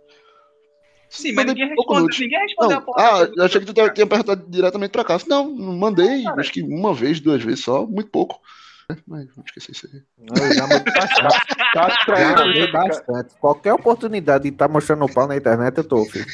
Sim, 1.11 1.32
mas 1.32 1.46
ninguém 1.46 1.74
nudes. 1.76 2.18
ninguém 2.18 2.40
respondeu 2.40 2.76
a 2.76 2.80
Não, 2.80 2.86
porra. 2.86 3.22
ah, 3.22 3.30
eu 3.36 3.44
achei 3.44 3.61
que 3.61 3.66
tu 3.66 3.74
tinha 3.74 4.07
perguntado 4.07 4.44
diretamente 4.48 4.90
pra 4.90 5.05
cá. 5.05 5.18
Não, 5.28 5.48
não 5.48 5.76
mandei, 5.76 6.26
acho 6.38 6.52
que 6.52 6.62
uma 6.62 6.92
vez, 6.94 7.20
duas 7.20 7.42
vezes 7.42 7.62
só, 7.64 7.86
muito 7.86 8.11
pouco. 8.11 8.40
Mas 9.07 9.26
vamos 9.34 9.44
esquecer 9.46 9.72
isso 9.72 9.88
aí. 9.92 10.02
Eu 10.18 10.55
já 10.55 10.66
mandei 10.66 10.92
bastante. 10.92 11.36
Já 11.74 12.72
bastante. 12.72 13.34
Qualquer 13.40 13.72
oportunidade 13.72 14.44
de 14.44 14.50
estar 14.50 14.68
mostrando 14.68 15.05
o 15.05 15.12
pau 15.12 15.26
na 15.26 15.36
internet, 15.36 15.78
eu 15.78 15.84
tô, 15.84 16.05
filho. 16.05 16.26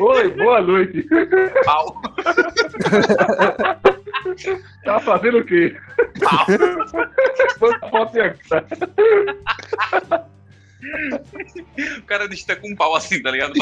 Oi, 0.00 0.28
boa 0.30 0.60
noite. 0.62 1.06
Pau. 1.64 2.00
Tá 4.84 5.00
fazendo 5.00 5.38
o 5.38 5.44
quê? 5.44 5.76
Pau. 6.20 6.46
Quanta 7.58 7.88
foto? 7.88 8.18
O 11.98 12.02
cara 12.02 12.28
digita 12.28 12.56
com 12.56 12.70
um 12.70 12.76
pau 12.76 12.94
assim, 12.94 13.20
tá 13.22 13.30
ligado? 13.30 13.52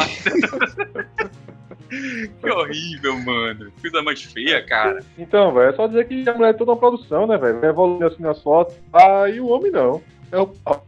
que 1.88 2.50
horrível, 2.50 3.18
mano. 3.20 3.72
Coisa 3.80 4.02
mais 4.02 4.22
feia, 4.22 4.64
cara. 4.64 5.00
Então, 5.16 5.52
velho, 5.54 5.70
é 5.70 5.72
só 5.72 5.86
dizer 5.86 6.06
que 6.06 6.28
a 6.28 6.34
mulher 6.34 6.50
é 6.50 6.52
toda 6.52 6.72
uma 6.72 6.78
produção, 6.78 7.26
né, 7.26 7.38
velho? 7.38 7.64
Evoluindo 7.64 8.06
assim 8.06 8.22
nas 8.22 8.42
fotos. 8.42 8.76
Ah, 8.92 9.28
e 9.28 9.40
o 9.40 9.48
homem 9.48 9.70
não. 9.70 10.02
É 10.32 10.38
o 10.38 10.46
pau. 10.46 10.86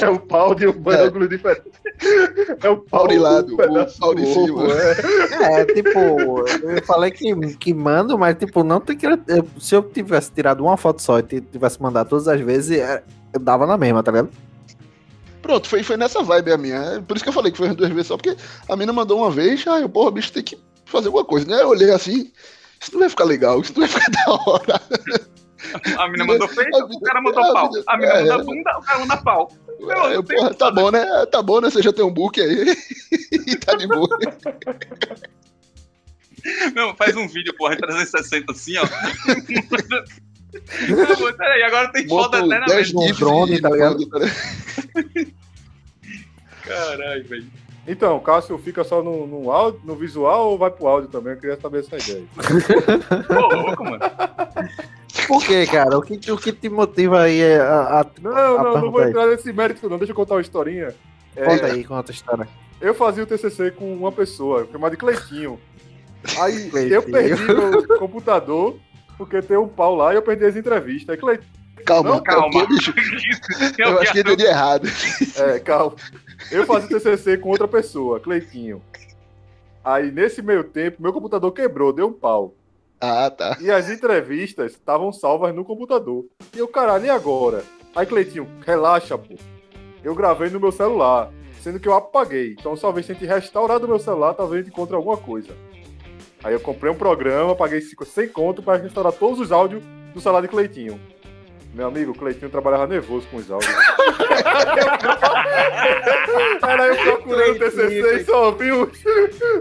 É 0.00 0.08
o 0.08 0.20
pau 0.20 0.54
de 0.54 0.68
um 0.68 0.72
bagulho 0.72 1.28
diferente. 1.28 1.62
É 2.62 2.68
o 2.68 2.76
pau. 2.78 3.08
De 3.08 3.18
lado, 3.18 3.52
um 3.52 3.54
o 3.54 3.98
pau 3.98 4.14
de 4.14 4.26
cima. 4.26 4.62
ovo, 4.62 4.72
é. 4.72 5.60
É, 5.60 5.64
tipo, 5.64 5.98
eu 5.98 6.84
falei 6.84 7.10
que, 7.10 7.34
que 7.56 7.74
mando, 7.74 8.16
mas, 8.18 8.36
tipo, 8.36 8.62
não 8.62 8.80
tem 8.80 8.96
que. 8.96 9.06
Se 9.58 9.74
eu 9.74 9.82
tivesse 9.82 10.30
tirado 10.30 10.62
uma 10.62 10.76
foto 10.76 11.02
só 11.02 11.18
e 11.18 11.22
tivesse 11.22 11.82
mandado 11.82 12.08
todas 12.08 12.28
as 12.28 12.40
vezes, 12.40 12.78
é, 12.78 13.02
eu 13.32 13.40
dava 13.40 13.66
na 13.66 13.76
mesma, 13.76 14.02
tá 14.02 14.12
ligado? 14.12 14.30
Pronto, 15.42 15.68
foi, 15.68 15.82
foi 15.82 15.96
nessa 15.96 16.22
vibe 16.22 16.52
a 16.52 16.58
minha. 16.58 16.76
É 16.76 17.00
Por 17.00 17.16
isso 17.16 17.24
que 17.24 17.30
eu 17.30 17.34
falei 17.34 17.50
que 17.50 17.58
foi 17.58 17.68
as 17.68 17.76
duas 17.76 17.90
vezes 17.90 18.06
só, 18.06 18.16
porque 18.16 18.36
a 18.68 18.76
mina 18.76 18.92
mandou 18.92 19.18
uma 19.18 19.30
vez, 19.30 19.64
ah, 19.66 19.80
eu, 19.80 19.88
porra, 19.88 20.10
bicho, 20.10 20.32
tem 20.32 20.42
que 20.42 20.58
fazer 20.84 21.06
alguma 21.06 21.24
coisa, 21.24 21.46
né? 21.46 21.62
Eu 21.62 21.68
olhei 21.68 21.90
assim, 21.90 22.30
isso 22.80 22.92
não 22.92 23.00
vai 23.00 23.08
ficar 23.08 23.24
legal, 23.24 23.60
isso 23.60 23.72
não 23.76 23.86
vai 23.86 23.88
ficar 23.88 24.10
da 24.12 24.32
hora. 24.32 24.82
A 25.98 26.08
mina 26.08 26.24
mandou 26.24 26.48
feito, 26.48 26.76
o 26.78 27.00
cara 27.00 27.20
mandou 27.20 27.52
pau. 27.52 27.70
A 27.86 27.96
mina 27.96 28.12
É. 28.12 28.24
mandou 28.24 28.44
bunda, 28.46 28.78
o 28.78 28.82
cara 28.82 28.98
manda 29.00 29.16
pau. 29.18 29.52
Meu, 29.80 30.24
porra, 30.24 30.54
tá 30.54 30.70
bom, 30.70 30.90
né? 30.90 31.26
Tá 31.26 31.42
bom, 31.42 31.60
né? 31.60 31.70
Você 31.70 31.82
já 31.82 31.92
tem 31.92 32.04
um 32.04 32.12
book 32.12 32.40
aí. 32.40 32.76
e 33.46 33.56
tá 33.56 33.74
de 33.74 33.86
boa. 33.86 34.08
Não, 36.74 36.94
faz 36.96 37.16
um 37.16 37.26
vídeo, 37.28 37.54
porra, 37.56 37.74
em 37.74 37.78
360 37.78 38.52
assim, 38.52 38.74
ó. 38.78 38.84
Não, 40.88 41.32
peraí, 41.36 41.62
agora 41.62 41.92
tem 41.92 42.08
foto 42.08 42.36
até 42.36 42.46
na 42.46 42.66
10 42.66 42.92
mente. 42.92 43.06
gifs 43.08 43.18
drone, 43.18 43.54
e 43.54 43.60
tá 43.60 43.70
ligado? 43.70 43.98
né? 43.98 44.30
Caralho, 46.62 47.24
velho. 47.24 47.46
Então, 47.86 48.20
Cássio 48.20 48.58
fica 48.58 48.84
só 48.84 49.02
no, 49.02 49.26
no, 49.26 49.50
áudio, 49.50 49.80
no 49.82 49.96
visual 49.96 50.50
ou 50.50 50.58
vai 50.58 50.70
pro 50.70 50.86
áudio 50.86 51.08
também? 51.08 51.32
Eu 51.32 51.40
queria 51.40 51.58
saber 51.58 51.80
essa 51.80 51.96
ideia. 51.96 52.26
Ô, 53.30 53.54
louco, 53.54 53.82
mano. 53.84 54.00
Por 55.28 55.44
quê, 55.44 55.66
cara? 55.66 55.96
O 55.98 56.02
que, 56.02 56.32
o 56.32 56.36
que 56.38 56.52
te 56.52 56.68
motiva 56.68 57.20
aí 57.22 57.40
é 57.40 57.60
a. 57.60 58.00
a- 58.00 58.06
Não, 58.20 58.32
a 58.32 58.62
não, 58.64 58.80
não 58.80 58.90
vou 58.90 59.00
aí? 59.02 59.10
entrar 59.10 59.26
nesse 59.28 59.52
mérito, 59.52 59.88
não. 59.88 59.98
Deixa 59.98 60.12
eu 60.12 60.16
contar 60.16 60.34
uma 60.34 60.40
historinha. 60.40 60.94
É, 61.36 61.44
Conta 61.44 61.66
aí, 61.66 61.84
conta 61.84 62.10
a 62.10 62.14
história. 62.14 62.48
Eu 62.80 62.94
fazia 62.94 63.22
o 63.22 63.26
TCC 63.26 63.70
com 63.72 63.92
uma 63.94 64.10
pessoa, 64.10 64.66
chamada 64.72 64.92
de 64.92 64.96
Cleitinho. 64.96 65.60
Aí 66.40 66.70
Cleitinho. 66.70 66.94
eu 66.94 67.02
perdi 67.02 67.42
meu 67.44 67.98
computador, 67.98 68.76
porque 69.16 69.40
tem 69.42 69.56
um 69.56 69.68
pau 69.68 69.94
lá 69.94 70.12
e 70.12 70.16
eu 70.16 70.22
perdi 70.22 70.44
as 70.46 70.56
entrevistas. 70.56 71.10
Aí, 71.10 71.16
Cleitinho, 71.16 71.48
Calma, 71.86 72.10
Não, 72.10 72.22
calma. 72.22 72.66
bicho. 72.66 72.92
Eu 73.78 73.98
acho 74.02 74.12
que 74.12 74.20
entendi 74.20 74.44
errado. 74.44 74.88
é, 75.36 75.58
calma. 75.60 75.94
Eu 76.50 76.66
fazia 76.66 76.96
o 76.96 77.00
TCC 77.00 77.36
com 77.38 77.50
outra 77.50 77.68
pessoa, 77.68 78.18
Cleitinho. 78.18 78.82
Aí, 79.84 80.10
nesse 80.10 80.42
meio 80.42 80.64
tempo, 80.64 81.00
meu 81.02 81.12
computador 81.12 81.52
quebrou, 81.52 81.92
deu 81.92 82.08
um 82.08 82.12
pau. 82.12 82.54
Ah, 83.00 83.30
tá. 83.30 83.56
E 83.60 83.70
as 83.70 83.88
entrevistas 83.88 84.72
estavam 84.72 85.12
salvas 85.12 85.54
no 85.54 85.64
computador. 85.64 86.24
E 86.54 86.58
eu, 86.58 86.66
caralho, 86.66 87.06
e 87.06 87.10
agora? 87.10 87.62
Aí, 87.94 88.04
Cleitinho, 88.06 88.48
relaxa, 88.66 89.16
pô. 89.16 89.34
eu 90.02 90.14
gravei 90.14 90.50
no 90.50 90.60
meu 90.60 90.72
celular, 90.72 91.32
sendo 91.60 91.78
que 91.80 91.88
eu 91.88 91.94
apaguei. 91.94 92.56
Então, 92.58 92.76
só 92.76 92.90
vez 92.90 93.06
se 93.06 93.12
a 93.12 93.14
gente 93.14 93.26
restaurar 93.26 93.78
do 93.78 93.88
meu 93.88 93.98
celular, 93.98 94.34
talvez 94.34 94.66
a 94.66 94.68
encontre 94.68 94.96
alguma 94.96 95.16
coisa. 95.16 95.54
Aí 96.42 96.52
eu 96.52 96.60
comprei 96.60 96.90
um 96.90 96.96
programa, 96.96 97.54
paguei 97.54 97.80
5 97.80 98.04
100 98.04 98.28
conto 98.28 98.62
para 98.62 98.80
restaurar 98.80 99.12
todos 99.12 99.40
os 99.40 99.50
áudios 99.50 99.82
do 100.14 100.20
celular 100.20 100.40
de 100.40 100.48
Cleitinho. 100.48 101.00
Meu 101.74 101.86
amigo, 101.86 102.12
o 102.12 102.14
Cleitinho 102.14 102.50
trabalhava 102.50 102.86
nervoso 102.86 103.26
com 103.30 103.36
os 103.36 103.50
áudios. 103.50 103.70
Era 106.62 106.86
eu 106.88 106.96
procurando 106.96 107.50
o 107.52 107.58
TCC 107.58 108.16
e 108.16 108.24
só 108.24 108.50
vi 108.52 108.72
um, 108.72 108.90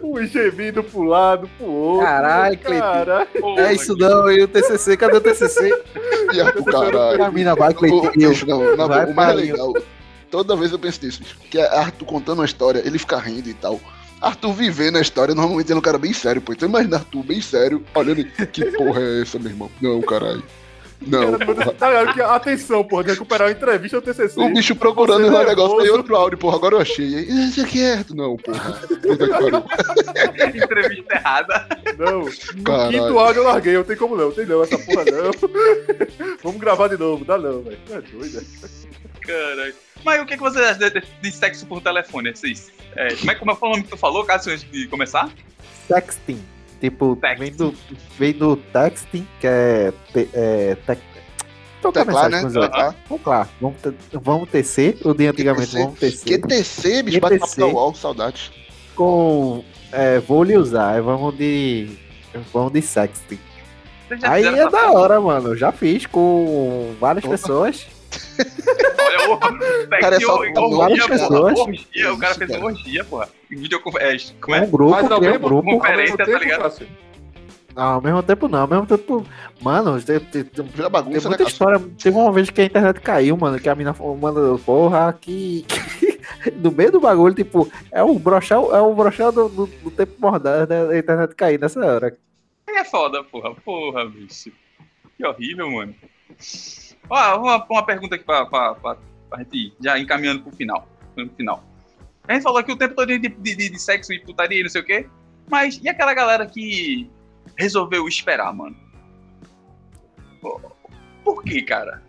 um 0.03 0.25
gemido 0.25 0.83
pro 0.83 1.03
lado, 1.03 1.49
pro 1.57 1.67
outro. 1.67 2.05
Caralho, 2.05 2.57
cara. 2.59 3.27
É 3.57 3.73
isso 3.73 3.95
não, 3.95 4.31
e 4.31 4.41
o 4.43 4.47
TCC, 4.47 4.97
cadê 4.97 5.17
o 5.17 5.21
TCC? 5.21 5.71
E 6.33 6.41
a 6.41 6.51
caralho. 6.51 7.23
A 7.23 7.31
mina 7.31 7.55
vai, 7.55 7.73
Cleitinho. 7.73 8.11
bicho, 8.29 8.45
não, 8.45 8.75
na 8.75 8.85
Vai, 8.85 9.05
o 9.05 9.15
mais 9.15 9.33
legal, 9.33 9.73
toda 10.29 10.57
vez 10.57 10.73
eu 10.73 10.79
penso 10.79 11.05
nisso, 11.05 11.21
que 11.49 11.57
é 11.57 11.65
Arthur 11.65 12.05
contando 12.05 12.39
uma 12.39 12.45
história, 12.45 12.85
ele 12.85 12.99
fica 12.99 13.17
rindo 13.17 13.47
e 13.47 13.53
tal. 13.53 13.79
Arthur 14.19 14.51
vivendo 14.51 14.97
a 14.97 15.01
história, 15.01 15.33
normalmente 15.33 15.67
ele 15.67 15.75
é 15.75 15.77
um 15.77 15.81
cara 15.81 15.97
bem 15.97 16.11
sério, 16.11 16.41
pô. 16.41 16.51
Então 16.51 16.67
imagina 16.67 16.97
Arthur 16.97 17.23
bem 17.23 17.39
sério, 17.39 17.81
olhando, 17.95 18.25
que 18.25 18.65
porra 18.71 18.99
é 18.99 19.21
essa, 19.21 19.39
meu 19.39 19.51
irmão? 19.51 19.71
Não, 19.81 20.01
caralho. 20.01 20.43
Não, 21.01 21.37
porra. 21.37 21.73
Tá 21.73 21.89
ligado? 21.89 22.13
Que, 22.13 22.21
atenção, 22.21 22.83
porra, 22.83 23.03
de 23.03 23.11
recuperar 23.11 23.47
a 23.47 23.51
entrevista 23.51 23.97
ao 23.97 24.01
TCC. 24.01 24.39
O 24.39 24.49
bicho 24.49 24.75
procurando 24.75 25.27
o 25.27 25.29
negócio, 25.29 25.55
nervoso. 25.55 25.79
aí 25.81 25.89
outro 25.89 26.15
áudio, 26.15 26.37
porra, 26.37 26.55
agora 26.55 26.75
eu 26.75 26.81
achei. 26.81 27.05
Isso 27.05 27.61
aqui 27.61 27.83
é. 27.83 28.03
Não, 28.13 28.35
porra. 28.37 28.81
Entrevista 30.55 31.15
errada. 31.15 31.67
Não, 31.97 32.21
no 32.21 32.63
Caralho. 32.63 32.91
quinto 32.91 33.19
áudio 33.19 33.39
eu 33.39 33.43
larguei, 33.43 33.75
eu 33.75 33.83
tenho 33.83 33.99
como 33.99 34.15
não, 34.15 34.31
tem 34.31 34.45
não, 34.45 34.63
essa 34.63 34.77
porra 34.79 35.05
não. 35.05 35.31
Vamos 36.43 36.59
gravar 36.59 36.87
de 36.87 36.97
novo, 36.97 37.23
dá 37.23 37.37
não, 37.37 37.61
velho. 37.61 37.77
É 37.91 38.01
doido, 38.01 38.39
é. 38.39 39.25
Caralho. 39.25 39.75
Mas 40.03 40.21
o 40.21 40.25
que, 40.25 40.35
que 40.35 40.43
você 40.43 40.59
acha 40.59 40.89
de, 40.89 41.03
de 41.21 41.31
sexo 41.31 41.65
por 41.65 41.81
telefone? 41.81 42.29
Esses, 42.29 42.71
é, 42.95 43.13
como 43.15 43.31
é 43.31 43.35
como 43.35 43.51
é 43.51 43.53
que 43.53 43.59
foi 43.59 43.69
o 43.69 43.71
nome 43.71 43.83
que 43.83 43.89
tu 43.89 43.97
falou, 43.97 44.23
Cássio, 44.25 44.53
antes 44.53 44.69
de 44.71 44.87
começar? 44.87 45.29
Texting. 45.87 46.56
Tipo, 46.79 47.17
vem 47.37 47.51
do, 47.51 47.73
vem 48.19 48.33
do 48.33 48.55
texting, 48.55 49.27
que 49.39 49.47
é. 49.47 49.91
Te, 50.13 50.29
é 50.33 50.75
tec- 50.85 50.99
trocar 51.81 52.05
Teclar, 52.05 52.29
mensagem 52.29 52.31
né? 52.31 52.41
com 52.41 52.47
os 52.47 52.55
outros. 52.55 52.71
Teclar. 52.83 52.95
Vamos 53.09 53.25
lá, 53.25 53.49
vamos, 53.61 53.81
te- 53.81 53.93
vamos 54.13 54.49
tecer, 54.49 54.97
o 55.03 55.13
dia 55.13 55.31
antigamente, 55.31 55.67
QTC. 55.71 55.83
vamos 55.83 55.99
tecer. 55.99 56.39
QTC, 56.41 57.03
bicho, 57.03 57.19
bate 57.19 57.39
da 57.57 57.65
UOL, 57.67 57.95
saudades. 57.95 58.51
Com. 58.95 59.63
É, 59.91 60.19
vou 60.19 60.43
lhe 60.43 60.57
usar, 60.57 61.01
vamos 61.01 61.35
de. 61.37 61.97
Vamos 62.53 62.71
de 62.73 62.81
sexting. 62.81 63.39
Aí 64.23 64.45
é 64.45 64.69
da 64.69 64.91
hora, 64.91 65.19
mano. 65.19 65.55
Já 65.55 65.71
fiz 65.71 66.05
com 66.05 66.93
várias 66.99 67.25
Opa. 67.25 67.31
pessoas. 67.33 67.87
Olha, 68.99 69.29
o 69.33 69.89
Cara, 69.99 70.15
é 70.15 70.19
só 70.19 70.35
orgia, 70.35 71.07
pessoas. 71.07 71.59
Orgia, 71.59 72.13
o 72.13 72.17
cara 72.17 72.35
fez 72.35 72.49
cara. 72.49 72.61
uma 72.61 72.71
orgia, 72.71 73.03
porra. 73.03 73.29
Videoconfer... 73.49 74.01
É, 74.01 74.17
como 74.41 74.55
É 74.55 74.59
é? 74.59 74.61
um 74.61 74.69
grupo, 74.69 74.91
Mas 74.91 75.11
ao 75.11 75.17
um 75.17 75.21
mesmo, 75.21 75.39
grupo. 75.39 75.71
Conferência, 75.71 76.17
tá 76.17 76.25
ligado? 76.25 76.87
Não, 77.75 77.83
ao 77.83 78.01
mesmo 78.01 78.23
tempo 78.23 78.47
não, 78.47 78.61
ao 78.61 78.67
mesmo 78.67 78.85
tempo. 78.87 79.25
Mano, 79.61 80.01
tem, 80.01 80.19
tem, 80.19 80.43
tem, 80.43 80.65
Vira 80.65 80.83
tem 80.83 80.89
bagunça, 80.89 81.29
né, 81.29 81.35
muita 81.37 81.43
história. 81.43 81.79
Teve 82.01 82.17
uma 82.17 82.31
vez 82.31 82.49
que 82.49 82.61
a 82.61 82.65
internet 82.65 82.99
caiu, 83.01 83.37
mano, 83.37 83.59
que 83.59 83.69
a 83.69 83.75
mina 83.75 83.95
mano, 84.19 84.57
porra, 84.59 85.13
que. 85.13 85.63
no 86.55 86.71
meio 86.73 86.91
do 86.91 86.99
bagulho, 86.99 87.35
tipo, 87.35 87.71
é 87.91 88.01
o 88.01 88.17
brochar, 88.17 88.57
é 88.57 88.81
o 88.81 88.95
brochar 88.95 89.31
do, 89.31 89.47
do, 89.47 89.67
do 89.67 89.91
tempo 89.91 90.13
mordaz 90.17 90.67
né, 90.67 90.85
da 90.85 90.97
internet 90.97 91.35
cair 91.35 91.59
nessa 91.59 91.79
hora. 91.79 92.17
É 92.67 92.83
foda, 92.83 93.23
porra. 93.23 93.53
Porra, 93.63 94.05
bicho. 94.05 94.51
Que 95.15 95.25
horrível, 95.25 95.69
mano. 95.69 95.93
Ó, 97.09 97.37
uma, 97.39 97.65
uma 97.69 97.85
pergunta 97.85 98.15
aqui 98.15 98.23
pra, 98.25 98.45
pra 98.45 98.97
gente 99.39 99.57
ir, 99.57 99.73
já 99.79 99.97
encaminhando 99.99 100.41
pro 100.43 100.51
final. 100.55 100.87
No 101.15 101.29
final. 101.29 101.63
A 102.27 102.33
gente 102.33 102.43
falou 102.43 102.59
aqui 102.59 102.71
o 102.71 102.77
tempo 102.77 102.93
todo 102.95 103.07
de, 103.07 103.17
de, 103.19 103.29
de, 103.29 103.69
de 103.69 103.79
sexo 103.81 104.11
e 104.13 104.19
putaria 104.19 104.59
e 104.59 104.63
não 104.63 104.69
sei 104.69 104.81
o 104.81 104.85
quê. 104.85 105.07
Mas 105.49 105.79
e 105.81 105.87
aquela 105.89 106.13
galera 106.13 106.45
que 106.45 107.09
resolveu 107.57 108.07
esperar, 108.07 108.53
mano? 108.53 108.75
Por 111.23 111.43
que, 111.43 111.61
cara? 111.61 112.03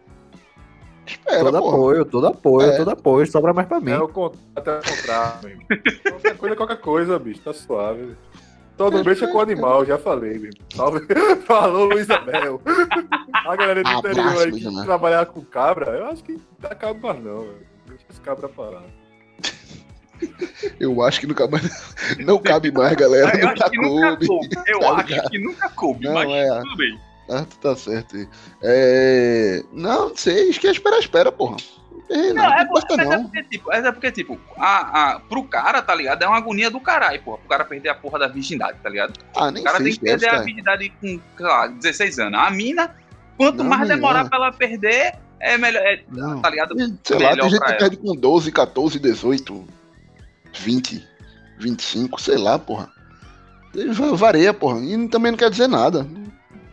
Espera, 1.06 1.44
todo 1.44 1.58
porra. 1.58 1.74
apoio, 1.76 2.04
todo 2.04 2.26
apoio, 2.26 2.70
É. 2.70 2.76
todo 2.76 2.90
apoio, 2.90 3.26
sobra 3.26 3.54
mais 3.54 3.66
pra 3.66 3.80
mim. 3.80 3.92
É 3.92 3.98
o 3.98 4.08
contrato, 4.08 4.42
até 4.54 4.78
o 4.78 4.82
contrato, 4.82 5.42
meu 5.46 5.50
irmão. 5.52 5.66
Qualquer 6.10 6.36
coisa, 6.36 6.52
é 6.52 6.56
qualquer 6.56 6.80
coisa, 6.80 7.18
bicho, 7.18 7.40
tá 7.40 7.54
suave. 7.54 8.14
Todo 8.78 9.04
mexa 9.04 9.26
com 9.26 9.38
o 9.38 9.40
animal, 9.40 9.84
já 9.84 9.98
falei, 9.98 10.38
meu. 10.38 10.52
Salve. 10.74 11.00
Falou, 11.46 11.86
Luiz 11.86 12.08
Abel. 12.08 12.60
A 13.34 13.56
galera 13.56 13.82
do 13.82 13.88
Abraço, 13.88 14.08
interior 14.20 14.38
aí 14.46 14.52
que 14.52 14.84
trabalhar 14.84 15.26
com 15.26 15.40
cabra, 15.44 15.90
eu 15.98 16.06
acho 16.06 16.22
que 16.22 16.32
não 16.32 16.40
tá 16.62 16.74
cabo 16.74 17.06
mais 17.06 17.22
não, 17.22 17.40
velho. 17.40 17.66
Deixa 17.88 18.04
os 18.08 18.18
cabra 18.20 18.48
parar. 18.48 18.84
Eu 20.80 21.02
acho 21.02 21.20
que 21.20 21.26
nunca 21.26 21.46
mais. 21.48 21.94
Não 22.18 22.38
cabe 22.38 22.70
mais, 22.72 22.94
galera. 22.96 23.32
Eu 23.38 23.42
Não 23.44 23.48
acho 23.52 23.62
tá 23.62 23.70
que 23.70 23.76
nunca 23.78 24.08
coube. 24.16 24.26
coube. 24.26 24.48
Eu 24.66 24.80
Tá 24.80 24.90
acho 24.92 25.06
ligado? 25.08 25.30
que 25.30 25.38
nunca 25.38 25.68
coube, 25.70 26.04
Não, 26.06 26.14
mas 26.14 26.30
é. 26.30 26.60
tudo 26.60 26.76
bem. 26.76 27.00
Ah, 27.30 27.44
tu 27.48 27.58
tá 27.58 27.76
certo. 27.76 28.16
aí. 28.16 28.28
É... 28.62 29.62
Não, 29.72 30.08
não 30.08 30.16
sei. 30.16 30.48
Acho 30.50 30.60
que 30.60 30.66
é 30.66 30.70
espera, 30.70 30.98
espera, 30.98 31.30
porra. 31.32 31.56
É, 32.10 32.32
não, 32.32 32.34
Não, 32.34 32.44
é, 32.54 32.64
não 32.64 32.68
por- 32.72 32.84
mas 32.96 32.98
é 32.98 33.04
não. 33.16 33.22
porque, 33.24 33.42
tipo, 33.44 33.72
é 33.72 33.92
porque, 33.92 34.10
tipo, 34.12 34.40
a, 34.56 35.10
a, 35.12 35.20
pro 35.20 35.42
cara, 35.44 35.82
tá 35.82 35.94
ligado? 35.94 36.22
É 36.22 36.26
uma 36.26 36.38
agonia 36.38 36.70
do 36.70 36.80
caralho, 36.80 37.20
porra. 37.22 37.38
Pro 37.38 37.48
cara 37.48 37.64
perder 37.64 37.90
a 37.90 37.94
porra 37.94 38.18
da 38.18 38.28
virgindade, 38.28 38.78
tá 38.82 38.88
ligado? 38.88 39.12
Ah, 39.36 39.46
O 39.46 39.50
nem 39.50 39.62
cara 39.62 39.76
sei, 39.76 39.86
tem 39.86 39.94
que 39.94 40.00
perder 40.00 40.26
a 40.26 40.30
cara. 40.30 40.42
virgindade 40.44 40.92
com, 41.00 41.06
sei 41.36 41.46
lá, 41.46 41.66
16 41.66 42.18
anos. 42.18 42.40
A 42.40 42.50
mina, 42.50 42.94
quanto 43.36 43.58
Não, 43.58 43.66
mais 43.66 43.86
demorar 43.88 44.26
pra 44.28 44.38
ela 44.38 44.52
perder, 44.52 45.16
é 45.38 45.58
melhor. 45.58 45.82
É, 45.82 46.02
Não. 46.10 46.40
tá 46.40 46.48
ligado? 46.48 46.74
Sei 47.04 47.18
lá, 47.18 47.30
melhor 47.30 47.40
tem 47.42 47.50
gente 47.50 47.64
que 47.66 47.74
perde 47.74 47.96
com 47.98 48.16
12, 48.16 48.52
14, 48.52 48.98
18, 48.98 49.64
20, 50.58 51.06
25, 51.58 52.20
sei 52.20 52.38
lá, 52.38 52.58
porra. 52.58 52.90
Va- 53.92 54.14
Varia, 54.16 54.54
porra. 54.54 54.80
E 54.80 55.08
também 55.08 55.32
não 55.32 55.38
quer 55.38 55.50
dizer 55.50 55.68
nada. 55.68 56.06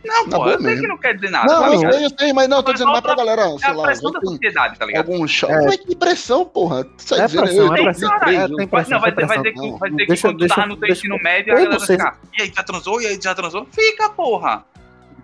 Não, 0.06 0.26
Na 0.26 0.36
pô, 0.38 0.48
eu 0.48 0.60
sei 0.60 0.76
que 0.80 0.86
não 0.86 0.98
quer 0.98 1.14
dizer 1.14 1.30
nada. 1.30 1.52
não, 1.52 1.60
tá 1.62 1.68
eu 1.86 1.92
sei, 1.92 2.04
eu 2.06 2.10
sei, 2.18 2.32
mas 2.32 2.48
não, 2.48 2.56
eu 2.58 2.62
tô 2.62 2.72
dizendo 2.72 2.90
mais 2.92 3.00
pra 3.02 3.14
galera, 3.16 3.42
É 3.42 3.58
sei 3.58 3.70
a 3.70 3.72
lá, 3.72 3.82
pressão 3.84 4.10
da 4.12 4.20
ter 4.20 4.26
sociedade, 4.26 4.78
tá 4.78 4.86
ligado? 4.86 5.10
algum 5.12 5.26
choque. 5.28 5.52
É. 5.52 5.64
Mas 5.64 5.76
que 5.76 5.96
pressão, 5.96 6.44
porra. 6.44 6.84
Tu 6.84 7.06
tá 7.06 7.16
É 7.22 7.26
dizendo, 7.26 7.42
pressão, 7.42 7.66
eu, 7.66 7.74
é 7.74 7.78
eu, 7.80 7.84
pressão. 7.84 8.08
eu, 8.10 8.14
É, 8.28 8.44
eu, 8.44 8.56
tem 8.56 8.66
Vai, 8.66 8.84
não, 8.88 9.00
vai, 9.00 9.12
pressão, 9.12 9.28
vai 9.28 9.38
dizer 9.38 9.52
que, 9.52 9.58
pressão. 9.60 9.78
vai 9.78 9.90
dizer 9.90 10.06
Deixa- 10.06 10.14
que 10.28 10.34
quando 10.34 10.38
tu 10.48 10.54
tava 10.54 10.66
no 10.66 10.76
teu 10.76 10.88
ensino 10.90 11.18
médio, 11.22 11.52
a 11.52 11.56
galera 11.56 11.72
não 11.72 11.80
sei. 11.80 11.96
fica, 11.98 12.18
e 12.38 12.42
aí, 12.42 12.52
já 12.54 12.62
transou? 12.62 13.00
E 13.02 13.06
aí, 13.06 13.18
já 13.22 13.34
transou? 13.34 13.66
Fica, 13.72 14.10
porra! 14.10 14.64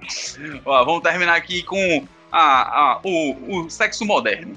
Ó, 0.64 0.85
vamos 0.85 1.03
terminar 1.03 1.37
aqui 1.37 1.62
com 1.62 2.05
a, 2.30 2.41
a, 2.95 3.01
o, 3.05 3.64
o 3.64 3.70
sexo 3.70 4.05
moderno. 4.05 4.55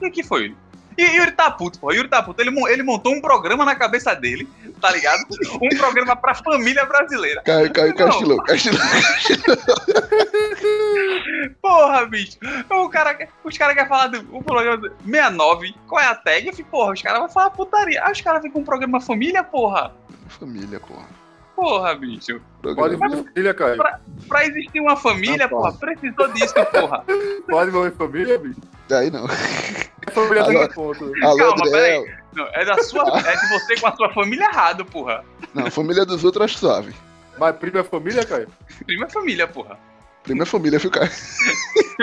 O 0.00 0.10
que 0.10 0.22
foi? 0.22 0.54
E 0.96 1.16
Yuri 1.16 1.32
tá 1.32 1.50
puto, 1.50 1.78
pô. 1.78 1.92
Yuri 1.92 2.08
tá 2.08 2.22
puto. 2.22 2.40
Ele, 2.40 2.50
ele 2.68 2.82
montou 2.82 3.14
um 3.14 3.20
programa 3.20 3.64
na 3.64 3.74
cabeça 3.74 4.14
dele, 4.14 4.48
tá 4.80 4.90
ligado? 4.90 5.24
Um 5.60 5.76
programa 5.76 6.16
pra 6.16 6.34
família 6.34 6.84
brasileira. 6.84 7.42
Caiu, 7.42 7.72
caiu, 7.72 7.94
castilou, 7.94 8.42
castilou. 8.42 8.80
Porra, 11.60 12.06
bicho. 12.06 12.38
O 12.70 12.88
cara, 12.88 13.28
os 13.44 13.56
caras 13.56 13.74
querem 13.74 13.88
falar 13.88 14.08
do 14.08 14.36
o 14.36 14.42
programa 14.42 14.76
do 14.76 14.92
69. 15.04 15.74
Qual 15.86 16.00
é 16.00 16.06
a 16.06 16.14
tag? 16.14 16.46
Eu 16.46 16.54
fico, 16.54 16.70
porra, 16.70 16.92
os 16.92 17.02
caras 17.02 17.20
vão 17.20 17.28
falar 17.28 17.50
putaria. 17.50 18.04
Aí 18.04 18.12
os 18.12 18.20
caras 18.20 18.42
vêm 18.42 18.50
com 18.50 18.60
um 18.60 18.64
programa 18.64 19.00
família, 19.00 19.42
porra. 19.42 19.94
Família, 20.28 20.80
porra. 20.80 21.19
Porra, 21.60 21.94
bicho. 21.94 22.40
Pode 22.62 22.96
ver 22.96 23.10
família, 23.10 23.52
Caio. 23.54 23.82
Pra 24.28 24.46
existir 24.46 24.80
uma 24.80 24.96
família, 24.96 25.44
Ah, 25.44 25.48
porra, 25.48 25.72
precisou 25.74 26.28
disso, 26.28 26.54
porra. 26.72 27.04
Pode 27.48 27.70
ver 27.70 27.92
família, 27.92 28.38
bicho. 28.38 28.60
Aí 28.90 29.10
não. 29.10 29.26
A 29.26 30.10
família 30.10 30.42
Alô. 30.42 30.58
tem 30.58 30.68
ponto. 30.72 31.04
Alô, 31.22 31.36
Calma, 31.36 31.66
Adriel. 31.66 32.06
Não, 32.32 32.46
é 32.54 32.64
da 32.64 32.82
sua. 32.82 33.02
É 33.20 33.36
de 33.36 33.48
você 33.50 33.76
com 33.78 33.86
a 33.88 33.94
sua 33.94 34.10
família 34.14 34.44
errado, 34.46 34.86
porra. 34.86 35.22
Não, 35.52 35.70
família 35.70 36.06
dos 36.06 36.24
outros 36.24 36.46
acho 36.46 36.58
suave. 36.58 36.94
Mas 37.38 37.54
prima 37.56 37.80
é 37.80 37.84
família, 37.84 38.24
Caio? 38.24 38.48
Prima 38.86 39.04
é 39.04 39.10
família, 39.10 39.46
porra. 39.46 39.78
Primeira 40.22 40.46
família, 40.46 40.78
viu, 40.78 40.90
cara? 40.90 41.10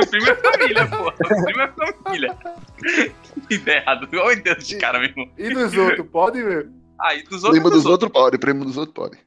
Prima 0.10 0.30
é 0.30 0.36
família, 0.36 0.88
porra. 0.88 1.14
Prima 1.44 1.64
é 1.64 1.94
família. 2.04 2.38
Que 3.48 3.70
errado. 3.70 4.08
Olha 4.14 4.36
Deus 4.36 4.68
de 4.68 4.78
cara, 4.78 5.00
meu 5.00 5.10
irmão. 5.10 5.30
E 5.38 5.50
dos 5.50 5.76
outros, 5.76 6.08
pode 6.12 6.44
ver. 6.44 6.70
Aí, 7.00 7.24
dos 7.24 7.44
outros. 7.44 7.52
Primo 7.52 7.70
dos 7.70 7.84
dos 7.84 7.92
outros 7.92 8.12
pode, 8.12 8.38
primo 8.38 8.66
dos 8.66 8.78
outros 8.78 8.94
pode. 8.94 9.18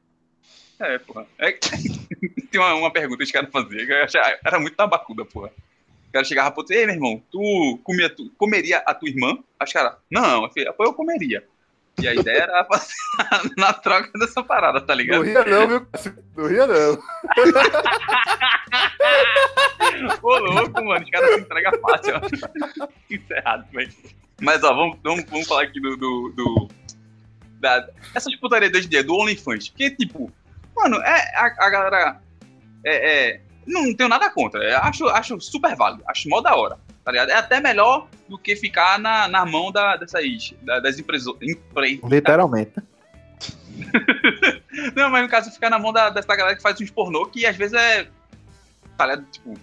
É, 0.81 0.97
porra. 0.99 1.25
É... 1.37 1.51
Tem 2.51 2.59
uma, 2.59 2.73
uma 2.73 2.91
pergunta 2.91 3.17
que 3.17 3.23
os 3.23 3.31
caras 3.31 3.49
faziam, 3.51 3.85
era 4.43 4.59
muito 4.59 4.75
tabacuda, 4.75 5.23
porra. 5.23 5.51
O 6.09 6.11
cara 6.11 6.25
chegava 6.25 6.51
pro 6.51 6.61
outro, 6.61 6.75
ei, 6.75 6.85
meu 6.85 6.95
irmão, 6.95 7.23
tu, 7.31 7.79
comia, 7.83 8.09
tu 8.09 8.29
comeria 8.37 8.79
a 8.79 8.93
tua 8.93 9.07
irmã? 9.07 9.37
Aí 9.59 9.65
os 9.65 9.71
caras, 9.71 9.95
não, 10.09 10.43
eu 10.43 10.49
falei, 10.49 10.71
"Pô, 10.73 10.83
eu 10.83 10.93
comeria. 10.93 11.47
E 12.01 12.07
a 12.07 12.15
ideia 12.15 12.43
era 12.43 12.65
fazer 12.65 12.93
na, 13.57 13.73
troca 13.73 14.11
dessa 14.17 14.41
parada, 14.43 14.81
tá 14.81 14.93
Não 14.93 15.01
ligado? 15.01 15.23
ria 15.23 15.43
não, 15.45 15.67
viu? 15.67 15.87
Não 16.35 16.47
ria 16.47 16.67
não. 16.67 16.93
Ô, 20.21 20.37
louco, 20.37 20.83
mano, 20.83 21.03
os 21.03 21.09
caras 21.09 21.33
se 21.35 21.41
entregam 21.41 21.71
fácil, 21.81 22.13
ó. 22.15 22.21
Isso 23.09 23.33
é 23.33 23.37
errado, 23.37 23.67
velho. 23.71 23.91
Mas, 24.41 24.63
ó, 24.63 24.73
vamos, 24.73 24.97
vamos, 25.03 25.25
vamos 25.25 25.47
falar 25.47 25.63
aqui 25.63 25.79
do... 25.79 25.95
do, 25.95 26.33
do 26.35 26.67
da, 27.59 27.87
essas 28.15 28.35
putarias 28.37 28.85
em 28.85 28.89
dia, 28.89 29.03
do 29.03 29.15
OnlyFans. 29.15 29.69
Porque, 29.69 29.91
tipo, 29.91 30.31
mano, 30.75 30.97
é, 30.97 31.35
a, 31.35 31.45
a 31.65 31.69
galera... 31.69 32.21
É, 32.85 33.29
é, 33.33 33.41
não 33.67 33.93
tenho 33.95 34.09
nada 34.09 34.29
contra. 34.31 34.79
acho, 34.79 35.07
acho 35.07 35.39
super 35.39 35.75
válido. 35.75 36.03
Acho 36.07 36.27
mó 36.27 36.41
da 36.41 36.55
hora. 36.55 36.77
Tá 37.03 37.11
ligado? 37.11 37.29
É 37.29 37.35
até 37.35 37.59
melhor 37.59 38.07
do 38.27 38.37
que 38.37 38.55
ficar 38.55 38.99
na, 38.99 39.27
na 39.27 39.45
mão 39.45 39.71
da, 39.71 39.95
dessas, 39.97 40.53
da- 40.61 40.79
das 40.79 40.97
empresas. 40.99 41.33
Empre... 41.41 41.99
Literalmente. 42.03 42.73
Não, 44.95 45.09
mas 45.09 45.23
no 45.23 45.29
caso, 45.29 45.51
ficar 45.51 45.69
na 45.69 45.79
mão 45.79 45.91
da, 45.91 46.09
dessa 46.09 46.35
galera 46.35 46.55
que 46.55 46.61
faz 46.61 46.79
uns 46.79 46.89
pornô, 46.89 47.25
que 47.25 47.45
às 47.45 47.55
vezes 47.55 47.73
é. 47.73 48.07
Tá 48.97 49.05
ligado? 49.05 49.25
Tipo. 49.31 49.53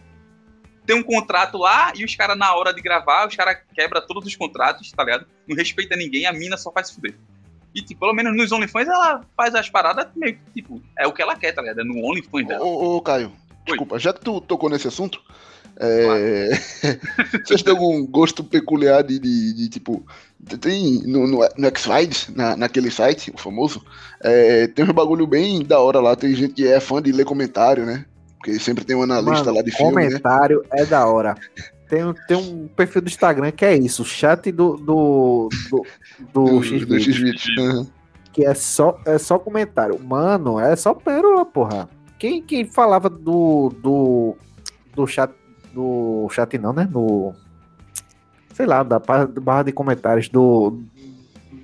Tem 0.87 0.97
um 0.97 1.03
contrato 1.03 1.59
lá 1.59 1.93
e 1.95 2.03
os 2.03 2.17
caras, 2.17 2.37
na 2.37 2.55
hora 2.55 2.73
de 2.73 2.81
gravar, 2.81 3.29
os 3.29 3.37
caras 3.37 3.59
quebram 3.75 4.01
todos 4.07 4.27
os 4.27 4.35
contratos, 4.35 4.91
tá 4.91 5.05
ligado? 5.05 5.27
Não 5.47 5.55
respeita 5.55 5.95
ninguém, 5.95 6.25
a 6.25 6.33
mina 6.33 6.57
só 6.57 6.73
faz 6.73 6.89
se 6.89 6.95
fuder. 6.95 7.15
E, 7.75 7.83
tipo, 7.83 8.01
pelo 8.01 8.15
menos 8.15 8.37
nos 8.37 8.51
OnlyFans, 8.51 8.89
ela 8.89 9.21
faz 9.37 9.55
as 9.55 9.69
paradas 9.69 10.07
meio 10.17 10.35
que, 10.35 10.63
tipo, 10.63 10.83
é 10.99 11.07
o 11.07 11.13
que 11.13 11.23
ela 11.23 11.37
quer, 11.37 11.53
tá 11.53 11.61
ligado? 11.63 11.81
É 11.81 11.85
no 11.85 12.05
OnlyFans 12.05 12.47
dela. 12.49 12.65
Ô, 12.65 12.97
ô, 12.97 13.01
Caio, 13.03 13.33
desculpa, 13.67 13.99
já 13.99 14.13
que 14.13 14.21
tu 14.21 14.41
tocou 14.41 14.71
nesse 14.71 14.89
assunto, 14.89 15.21
é... 15.81 16.51
vocês 17.45 17.63
têm 17.63 17.73
algum 17.73 18.05
gosto 18.07 18.43
peculiar 18.43 19.03
de, 19.03 19.19
de- 19.19 19.53
de, 19.55 19.69
tipo. 19.69 20.05
Tem 20.61 21.03
no, 21.05 21.27
no, 21.27 21.49
no 21.57 21.67
X-Files, 21.67 22.29
na, 22.35 22.57
naquele 22.57 22.91
site, 22.91 23.31
o 23.35 23.39
famoso, 23.39 23.85
é, 24.21 24.67
tem 24.69 24.85
uns 24.85 24.93
bagulho 24.93 25.27
bem 25.27 25.65
da 25.65 25.81
hora 25.81 26.01
lá. 26.01 26.17
Tem 26.17 26.35
gente 26.35 26.55
que 26.55 26.67
é 26.67 26.81
fã 26.81 27.03
de 27.03 27.13
ler 27.13 27.25
comentário, 27.25 27.85
né? 27.85 28.05
Porque 28.37 28.59
sempre 28.59 28.85
tem 28.85 28.97
um 28.97 29.03
analista 29.03 29.47
Mano, 29.47 29.57
lá 29.57 29.63
de 29.63 29.71
filme, 29.73 29.97
né? 29.97 30.07
comentário 30.07 30.65
é 30.73 30.85
da 30.85 31.07
hora. 31.07 31.37
Tem, 31.89 32.05
um- 32.05 32.15
tem 32.27 32.37
um 32.37 32.69
perfil 32.69 33.01
do 33.03 33.09
Instagram 33.09 33.51
que 33.51 33.65
é 33.65 33.77
isso, 33.77 34.03
o 34.03 34.05
chat 34.05 34.53
do, 34.53 34.77
do, 34.77 35.49
do, 35.71 35.87
do, 36.33 36.45
Do, 36.59 36.63
X 36.63 36.87
do. 36.87 37.63
Aham. 37.63 37.87
que 38.33 38.45
é 38.45 38.55
só, 38.55 39.01
é 39.07 39.17
só 39.19 39.39
comentário. 39.39 39.99
Mano, 40.03 40.61
é 40.61 40.77
só 40.77 40.93
pérola, 40.95 41.45
porra. 41.47 41.89
Quem, 42.19 42.43
quem 42.43 42.65
falava 42.67 43.09
do, 43.09 43.73
do, 43.83 44.37
do 44.95 45.07
chat, 45.07 45.33
do 45.73 46.29
chat 46.31 46.59
não, 46.59 46.73
né? 46.73 46.85
Do, 46.85 47.33
sei 48.55 48.67
lá, 48.67 48.83
da 48.83 48.99
barra, 48.99 49.63
de 49.63 49.73
comentários 49.73 50.29
do, 50.29 50.81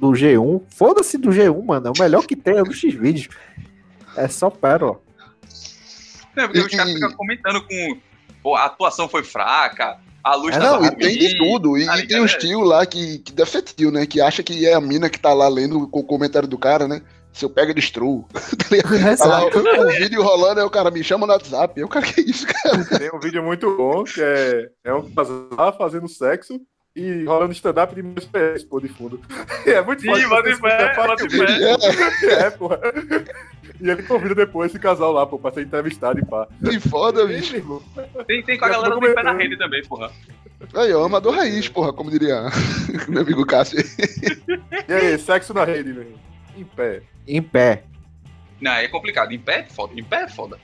do 0.01 0.13
G1. 0.13 0.63
Foda-se 0.69 1.19
do 1.19 1.31
G1, 1.31 1.63
mano. 1.65 1.89
É 1.89 1.91
o 1.91 2.01
melhor 2.03 2.25
que 2.27 2.35
tem, 2.37 2.57
é 2.57 2.63
o 2.63 2.65
do 2.65 2.73
X-Vídeos. 2.73 3.29
É 4.17 4.27
só 4.29 4.49
pérola. 4.49 5.01
Não, 6.37 6.45
porque 6.45 6.59
E- 6.61 6.63
os 6.63 6.69
caras 6.75 6.93
ficam 6.95 7.13
comentando 7.13 7.61
com. 7.67 7.99
Pô, 8.43 8.55
a 8.57 8.67
atuação 8.67 9.09
foi 9.09 9.25
fraca, 9.25 9.99
a 10.25 10.35
luz 10.37 10.57
É, 10.57 10.59
Não, 10.59 10.85
e 10.85 10.91
tem 10.97 11.19
de 11.19 11.37
tudo. 11.37 11.77
E, 11.77 11.85
tá 11.85 11.99
e 11.99 12.07
tem 12.07 12.21
uns 12.21 12.33
ligado? 12.33 12.41
tio 12.41 12.61
lá 12.61 12.87
que, 12.87 13.19
que 13.19 13.33
deve 13.33 13.51
ser 13.51 13.63
tio, 13.63 13.91
né? 13.91 14.07
Que 14.07 14.21
acha 14.21 14.43
que 14.43 14.67
é 14.67 14.75
a 14.75 14.81
mina 14.81 15.11
que 15.11 15.21
tá 15.21 15.33
lá 15.35 15.47
lendo 15.49 15.89
o 15.93 16.03
comentário 16.03 16.49
do 16.49 16.57
cara, 16.57 16.89
né? 16.89 17.03
Se 17.33 17.45
eu 17.45 17.51
pego, 17.51 17.71
eu 17.71 17.75
destruo. 17.75 18.27
Tá? 18.65 19.17
Tá 19.17 19.27
lá, 19.27 19.45
o, 19.45 19.87
o 19.87 19.91
vídeo 19.93 20.23
rolando, 20.23 20.61
aí 20.61 20.67
o 20.67 20.71
cara 20.71 20.91
me 20.91 21.03
chama 21.05 21.27
no 21.27 21.33
WhatsApp. 21.33 21.79
Eu, 21.79 21.89
cara, 21.89 22.07
que 22.07 22.21
isso, 22.21 22.47
cara? 22.47 22.85
Tem 22.99 23.11
um 23.13 23.21
vídeo 23.21 23.43
muito 23.43 23.77
bom 23.77 24.03
que 24.03 24.21
é, 24.21 24.71
é 24.85 24.95
um 24.95 25.11
casal 25.13 25.77
fazendo 25.77 26.09
sexo 26.09 26.61
e 26.97 27.25
rolando 27.25 27.53
stand-up 27.53 27.95
de 27.95 28.03
meus 28.03 28.25
pés, 28.25 28.63
pô, 28.63 28.81
de 28.81 28.89
fundo. 28.89 29.21
É 29.67 29.81
muito 29.83 30.03
Sim, 30.03 30.09
foda, 30.09 30.29
bota 30.29 30.51
em 30.51 30.61
pé, 30.61 30.95
bota 30.95 31.25
em 31.25 31.29
pé. 31.29 32.33
É, 32.33 32.51
porra. 32.51 32.81
E 33.81 33.91
ele 33.91 34.03
convida 34.03 34.35
depois 34.35 34.71
esse 34.71 34.79
casal 34.79 35.11
lá, 35.11 35.27
pô, 35.27 35.39
pra 35.39 35.51
ser 35.53 35.63
entrevistado 35.63 36.21
e 36.21 36.25
pá. 36.25 36.47
Que 36.63 36.79
foda, 36.79 37.27
bicho. 37.27 37.83
Tem, 38.27 38.43
tem 38.43 38.59
com 38.59 38.65
a 38.67 38.69
galera 38.69 38.95
do 38.95 39.01
Pé 39.01 39.23
na. 39.23 39.33
Rede 39.33 39.57
também, 39.57 39.83
porra. 39.85 40.13
Aí, 40.75 40.93
ó, 40.93 41.05
amador 41.05 41.35
raiz, 41.35 41.69
porra, 41.69 41.93
como 41.93 42.11
diria 42.11 42.45
meu 43.09 43.23
amigo 43.23 43.45
Cássio. 43.45 43.81
E 44.89 44.93
aí, 44.93 45.19
sexo 45.19 45.53
na 45.53 45.65
rede, 45.65 45.91
irmão. 45.91 46.05
Em 46.57 46.65
pé. 46.65 47.03
Em 47.27 47.43
pé. 47.43 47.85
Não, 48.61 48.73
é 48.73 48.87
complicado. 48.87 49.33
Em 49.33 49.39
pé 49.39 49.61
é 49.61 49.65
foda. 49.65 49.95
Em 49.97 50.05
pé 50.05 50.23
é 50.23 50.29
foda. 50.29 50.59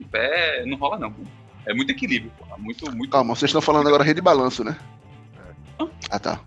Em 0.00 0.04
pé 0.04 0.64
não 0.66 0.76
rola, 0.76 0.98
não. 0.98 1.12
pô. 1.12 1.22
É 1.66 1.74
muito 1.74 1.90
equilíbrio, 1.90 2.32
porra. 2.38 2.56
Muito, 2.58 2.90
muito. 2.92 3.10
Calma, 3.10 3.34
vocês 3.34 3.50
estão 3.50 3.60
falando 3.60 3.86
agora 3.86 4.02
rede 4.02 4.20
balanço, 4.20 4.64
né? 4.64 4.76
Ah, 6.10 6.18
tá. 6.18 6.40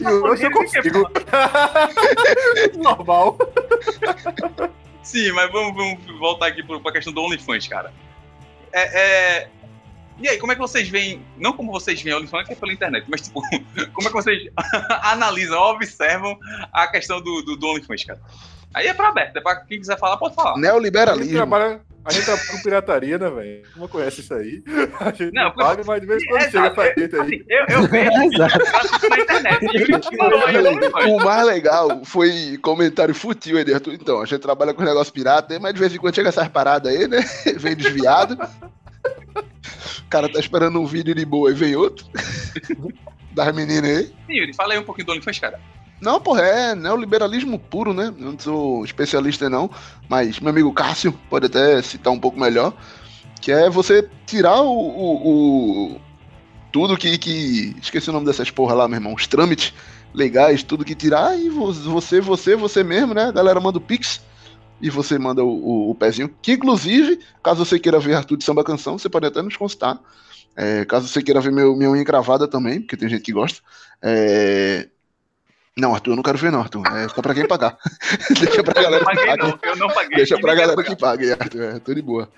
E 0.00 0.06
hoje 0.06 0.44
eu 0.44 0.50
consigo. 0.50 1.10
Normal. 2.76 3.36
Sim, 5.02 5.32
mas 5.32 5.50
vamos, 5.52 5.74
vamos 5.74 6.18
voltar 6.18 6.46
aqui 6.46 6.62
pro- 6.62 6.80
pra 6.80 6.92
questão 6.92 7.12
do 7.12 7.20
OnlyFans, 7.22 7.68
cara. 7.68 7.92
É, 8.72 9.00
é- 9.42 9.48
E 10.18 10.28
aí, 10.28 10.38
como 10.38 10.52
é 10.52 10.54
que 10.54 10.60
vocês 10.60 10.88
veem, 10.88 11.22
não 11.36 11.52
como 11.52 11.72
vocês 11.72 12.00
veem 12.00 12.14
o 12.14 12.18
OnlyFans, 12.18 12.46
que 12.46 12.52
é 12.52 12.56
pela 12.56 12.72
internet, 12.72 13.04
mas 13.08 13.22
tipo, 13.22 13.42
como 13.92 14.08
é 14.08 14.10
que 14.10 14.16
vocês 14.16 14.48
analisam, 15.02 15.60
observam 15.60 16.38
a 16.72 16.86
questão 16.86 17.20
do, 17.20 17.42
do, 17.42 17.56
do 17.56 17.66
OnlyFans, 17.68 18.04
cara? 18.04 18.20
Aí 18.72 18.86
é 18.86 18.94
pra 18.94 19.08
aberto, 19.08 19.36
é 19.36 19.40
pra 19.40 19.56
quem 19.56 19.78
quiser 19.78 19.98
falar, 19.98 20.16
pode 20.16 20.34
falar. 20.34 20.54
A 20.54 20.58
Neoliberalismo. 20.58 21.32
trabalha, 21.34 21.80
a 22.04 22.12
gente 22.12 22.24
trabalha 22.24 22.46
com 22.50 22.62
pirataria, 22.62 23.18
né, 23.18 23.30
velho? 23.30 23.62
Não 23.76 23.88
conhece 23.88 24.20
isso 24.20 24.34
aí. 24.34 24.62
A 25.00 25.10
gente 25.10 25.32
Não, 25.32 25.44
não, 25.44 25.54
paga, 25.54 25.82
mas 25.86 26.00
de 26.00 26.06
vez 26.06 26.22
em 26.22 26.26
quando 26.26 26.42
É, 26.42 26.50
chega 26.50 26.70
pra 26.70 26.86
gente 26.86 27.16
aí. 27.16 27.44
eu, 27.48 27.66
eu 27.68 27.82
vejo 27.88 28.10
eu 28.10 28.28
na 29.10 29.20
internet. 29.20 29.64
O 31.08 31.24
mais 31.24 31.46
legal 31.46 32.04
foi 32.04 32.58
comentário 32.62 33.14
futil 33.14 33.56
aí 33.58 33.64
dentro. 33.64 33.92
Então, 33.92 34.20
a 34.20 34.26
gente 34.26 34.40
trabalha 34.40 34.74
com 34.74 34.82
negócio 34.82 35.12
pirata, 35.12 35.58
mas 35.58 35.72
de 35.74 35.80
vez 35.80 35.94
em 35.94 35.98
quando 35.98 36.14
chega 36.14 36.28
essas 36.28 36.48
paradas 36.48 36.92
aí, 36.94 37.08
né? 37.08 37.20
Vem 37.58 37.74
desviado. 37.74 38.38
O 39.34 40.08
cara 40.08 40.28
tá 40.30 40.38
esperando 40.38 40.80
um 40.80 40.86
vídeo 40.86 41.14
de 41.14 41.24
boa 41.24 41.50
e 41.50 41.54
vem 41.54 41.74
outro. 41.74 42.06
Das 43.32 43.52
meninas 43.54 43.90
aí. 43.98 44.06
Sim, 44.26 44.32
Yuri, 44.34 44.54
fala 44.54 44.74
aí 44.74 44.78
um 44.78 44.84
pouquinho 44.84 45.06
do 45.06 45.12
OnlyFans, 45.12 45.38
cara. 45.38 45.60
Não, 46.00 46.20
porra, 46.20 46.42
é 46.42 46.74
neoliberalismo 46.74 47.58
puro, 47.58 47.94
né? 47.94 48.12
Não 48.18 48.38
sou 48.38 48.84
especialista, 48.84 49.48
não. 49.48 49.70
Mas 50.08 50.38
meu 50.40 50.50
amigo 50.50 50.72
Cássio 50.72 51.12
pode 51.30 51.46
até 51.46 51.80
citar 51.82 52.12
um 52.12 52.18
pouco 52.20 52.38
melhor. 52.38 52.74
Que 53.40 53.52
é 53.52 53.70
você 53.70 54.08
tirar 54.26 54.60
o. 54.62 54.68
o- 54.70 55.94
o- 55.94 56.00
tudo 56.72 56.96
que, 56.96 57.16
que. 57.18 57.74
Esqueci 57.80 58.10
o 58.10 58.12
nome 58.12 58.26
dessas 58.26 58.50
porra 58.50 58.74
lá, 58.74 58.88
meu 58.88 58.96
irmão. 58.96 59.14
Os 59.14 59.26
trâmites 59.26 59.72
legais, 60.12 60.62
tudo 60.62 60.84
que 60.84 60.94
tirar. 60.94 61.38
E 61.38 61.48
vo- 61.48 61.72
você, 61.72 62.20
você, 62.20 62.54
você 62.56 62.82
mesmo, 62.82 63.14
né? 63.14 63.24
A 63.24 63.32
galera 63.32 63.60
manda 63.60 63.78
o 63.78 63.80
Pix. 63.80 64.20
E 64.80 64.90
você 64.90 65.18
manda 65.18 65.42
o, 65.42 65.48
o- 65.48 65.90
o 65.90 65.94
pezinho. 65.94 66.28
Que 66.42 66.52
inclusive, 66.52 67.18
caso 67.42 67.64
você 67.64 67.78
queira 67.78 67.98
ver 67.98 68.14
Arthur 68.14 68.36
de 68.36 68.44
Samba 68.44 68.64
Canção, 68.64 68.98
você 68.98 69.08
pode 69.08 69.26
até 69.26 69.40
nos 69.40 69.56
consultar. 69.56 69.98
É, 70.56 70.84
caso 70.84 71.08
você 71.08 71.22
queira 71.22 71.40
ver 71.40 71.50
meu, 71.52 71.74
minha 71.76 71.90
unha 71.90 72.02
encravada 72.02 72.46
também, 72.46 72.80
porque 72.80 72.96
tem 72.96 73.08
gente 73.08 73.22
que 73.22 73.32
gosta. 73.32 73.60
É, 74.02 74.88
não, 75.76 75.92
Arthur, 75.94 76.12
eu 76.12 76.16
não 76.16 76.22
quero 76.22 76.38
ver, 76.38 76.52
não, 76.52 76.60
Arthur. 76.60 76.82
É 76.96 77.08
só 77.08 77.20
pra 77.20 77.34
quem 77.34 77.46
pagar. 77.48 77.76
Deixa 78.40 78.62
pra 78.62 78.80
galera 78.80 79.04
que 79.04 79.14
paguei, 79.16 79.26
paga. 79.26 79.42
não. 79.42 79.58
Eu 79.62 79.76
não 79.76 79.88
paguei. 79.88 80.16
Deixa 80.16 80.38
pra 80.38 80.54
galera 80.54 80.82
que 80.84 80.96
paga, 80.96 81.36
Arthur. 81.40 81.62
É, 81.62 81.78
tô 81.80 81.92
de 81.94 82.02
boa. 82.02 82.28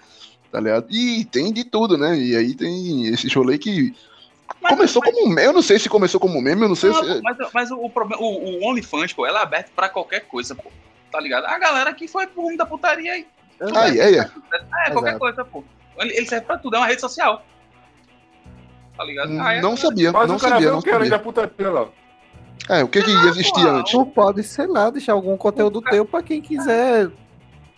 Tá 0.51 0.59
ligado? 0.61 0.87
E 0.91 1.25
tem 1.27 1.53
de 1.53 1.65
tudo, 1.65 1.99
né? 1.99 2.17
E 2.17 2.35
aí 2.35 2.55
tem 2.55 3.07
esse 3.09 3.29
rolê 3.35 3.59
que. 3.59 3.95
Mas- 4.63 4.73
começou 4.75 5.03
como 5.03 5.25
um 5.27 5.29
meme. 5.29 5.45
Eu 5.45 5.53
não 5.53 5.61
sei 5.61 5.79
se 5.79 5.89
começou 5.89 6.19
como 6.19 6.41
meme, 6.41 6.63
eu 6.63 6.69
não 6.69 6.75
sei 6.75 6.91
Não, 6.91 7.05
se. 7.05 7.21
mas, 7.21 7.37
mas 7.53 7.71
o, 7.71 7.91
problema, 7.91 8.23
o, 8.23 8.61
o 8.61 8.65
OnlyFans, 8.71 9.13
pô, 9.13 9.27
ela 9.27 9.41
é 9.41 9.43
aberta 9.43 9.71
pra 9.77 9.89
qualquer 9.89 10.21
coisa, 10.21 10.55
pô. 10.55 10.71
Tá 11.13 11.21
ligado? 11.21 11.45
A 11.45 11.59
galera 11.59 11.93
que 11.93 12.09
foi 12.09 12.27
pro 12.27 12.43
rumo 12.43 12.57
da 12.57 12.65
putaria 12.65 13.19
e. 13.19 13.27
Ah, 13.75 13.89
é, 13.89 14.15
é. 14.15 14.19
É, 14.21 14.91
qualquer 14.91 15.11
Exato. 15.11 15.19
coisa, 15.19 15.45
pô. 15.45 15.63
Ele, 15.99 16.17
ele 16.17 16.27
serve 16.27 16.47
pra 16.47 16.57
tudo, 16.59 16.77
é 16.77 16.79
uma 16.79 16.87
rede 16.87 17.01
social. 17.01 17.45
Tá 18.97 19.05
ligado? 19.05 19.39
Ah, 19.41 19.55
é- 19.55 19.61
Não 19.61 19.77
sabia, 19.77 20.11
Mas 20.13 20.29
não 20.29 20.37
o 20.37 20.41
cara 20.41 20.55
sabia, 20.55 20.71
não 20.71 20.79
além 20.79 21.11
da 21.11 21.17
sabia. 21.19 21.19
putaria 21.19 21.71
lá. 21.71 21.89
É, 22.69 22.83
o 22.83 22.89
que 22.89 23.03
que 23.03 23.11
existia 23.11 23.71
antes? 23.71 23.93
Tu 23.93 24.07
pode, 24.07 24.43
sei 24.43 24.67
lá, 24.67 24.91
deixar 24.91 25.13
algum 25.13 25.37
conteúdo 25.37 25.81
teu 25.83 26.05
pra 26.05 26.23
quem 26.23 26.41
quiser 26.41 27.11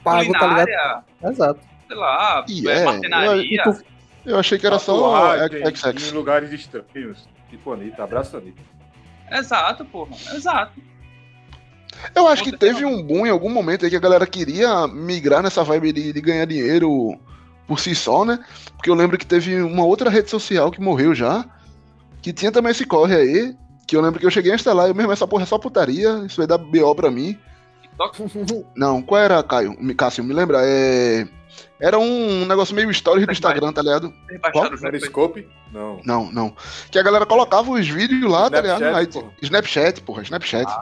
pago, 0.03 0.33
tá 0.33 0.47
ligado? 0.65 1.05
Exato. 1.31 1.61
sei 1.89 1.97
lá, 1.97 2.45
E 2.49 2.69
é, 2.69 2.73
é, 2.81 2.85
marcenaria. 2.85 3.63
eu- 3.67 4.33
Eu 4.33 4.39
achei 4.39 4.59
que 4.59 4.67
era 4.67 4.79
só 4.79 5.35
XX. 5.39 6.11
em 6.11 6.15
lugares 6.15 6.53
estranhos. 6.53 7.27
Tipo 7.51 7.73
Anitta, 7.73 8.05
abraço 8.05 8.37
Anitta. 8.37 8.61
Exato, 9.31 9.85
porra. 9.87 10.11
Exato. 10.35 10.73
Eu 12.15 12.29
acho 12.29 12.45
que 12.45 12.57
teve 12.57 12.85
um 12.85 13.03
boom 13.03 13.27
em 13.27 13.31
algum 13.31 13.49
momento 13.51 13.85
aí 13.85 13.91
que 13.91 13.97
a 13.97 14.01
galera 14.01 14.27
queria 14.27 14.87
migrar 14.87 15.43
nessa 15.43 15.65
vibe 15.65 15.93
de, 15.93 16.13
de 16.13 16.21
ganhar 16.21 16.45
dinheiro 16.45 17.19
por 17.67 17.81
si 17.81 17.95
só, 17.95 18.25
né? 18.25 18.39
Porque 18.77 18.89
eu 18.91 18.95
lembro 18.95 19.19
que 19.19 19.27
teve 19.27 19.61
uma 19.63 19.85
outra 19.85 20.09
rede 20.11 20.31
social 20.31 20.71
que 20.71 20.81
morreu 20.81 21.15
já, 21.15 21.45
que 22.23 22.33
tinha 22.33 22.53
também 22.53 22.71
esse 22.73 22.85
corre 22.87 23.17
aí, 23.17 23.57
que 23.89 23.97
eu 23.97 24.01
lembro 24.01 24.21
que 24.21 24.27
eu 24.27 24.31
cheguei 24.31 24.53
a 24.53 24.55
instalar, 24.55 24.87
eu 24.89 24.95
mesmo, 24.95 25.11
essa 25.11 25.27
porra 25.27 25.43
é 25.43 25.47
só 25.47 25.59
putaria, 25.59 26.23
isso 26.27 26.37
vai 26.37 26.47
dar 26.47 26.59
BO 26.59 26.95
pra 26.95 27.11
mim. 27.11 27.37
TikTok? 27.83 28.65
Não, 28.77 29.03
qual 29.03 29.21
era, 29.21 29.43
Caio? 29.43 29.75
Me- 29.81 29.95
Cássio, 29.95 30.23
me 30.23 30.33
lembra? 30.35 30.59
É... 30.63 31.27
Era 31.81 31.99
um 31.99 32.45
negócio 32.47 32.75
meio 32.75 32.93
stories 32.93 33.25
do 33.27 33.33
Instagram, 33.33 33.73
tá 33.73 33.83
ligado? 33.83 34.13
Periscope? 34.81 35.49
Não. 35.73 36.01
Não, 36.05 36.33
não. 36.33 36.53
Que 36.91 36.99
a 36.99 37.03
galera 37.03 37.25
colocava 37.27 37.71
os 37.71 37.89
vídeos 37.89 38.31
lá, 38.31 38.49
tá 38.51 38.61
ligado? 38.61 38.85
Aí, 38.85 39.09
Snapchat, 39.09 39.13
porra. 39.13 39.33
Snapchat, 39.43 40.01
porra, 40.03 40.23
Snapchat. 40.23 40.73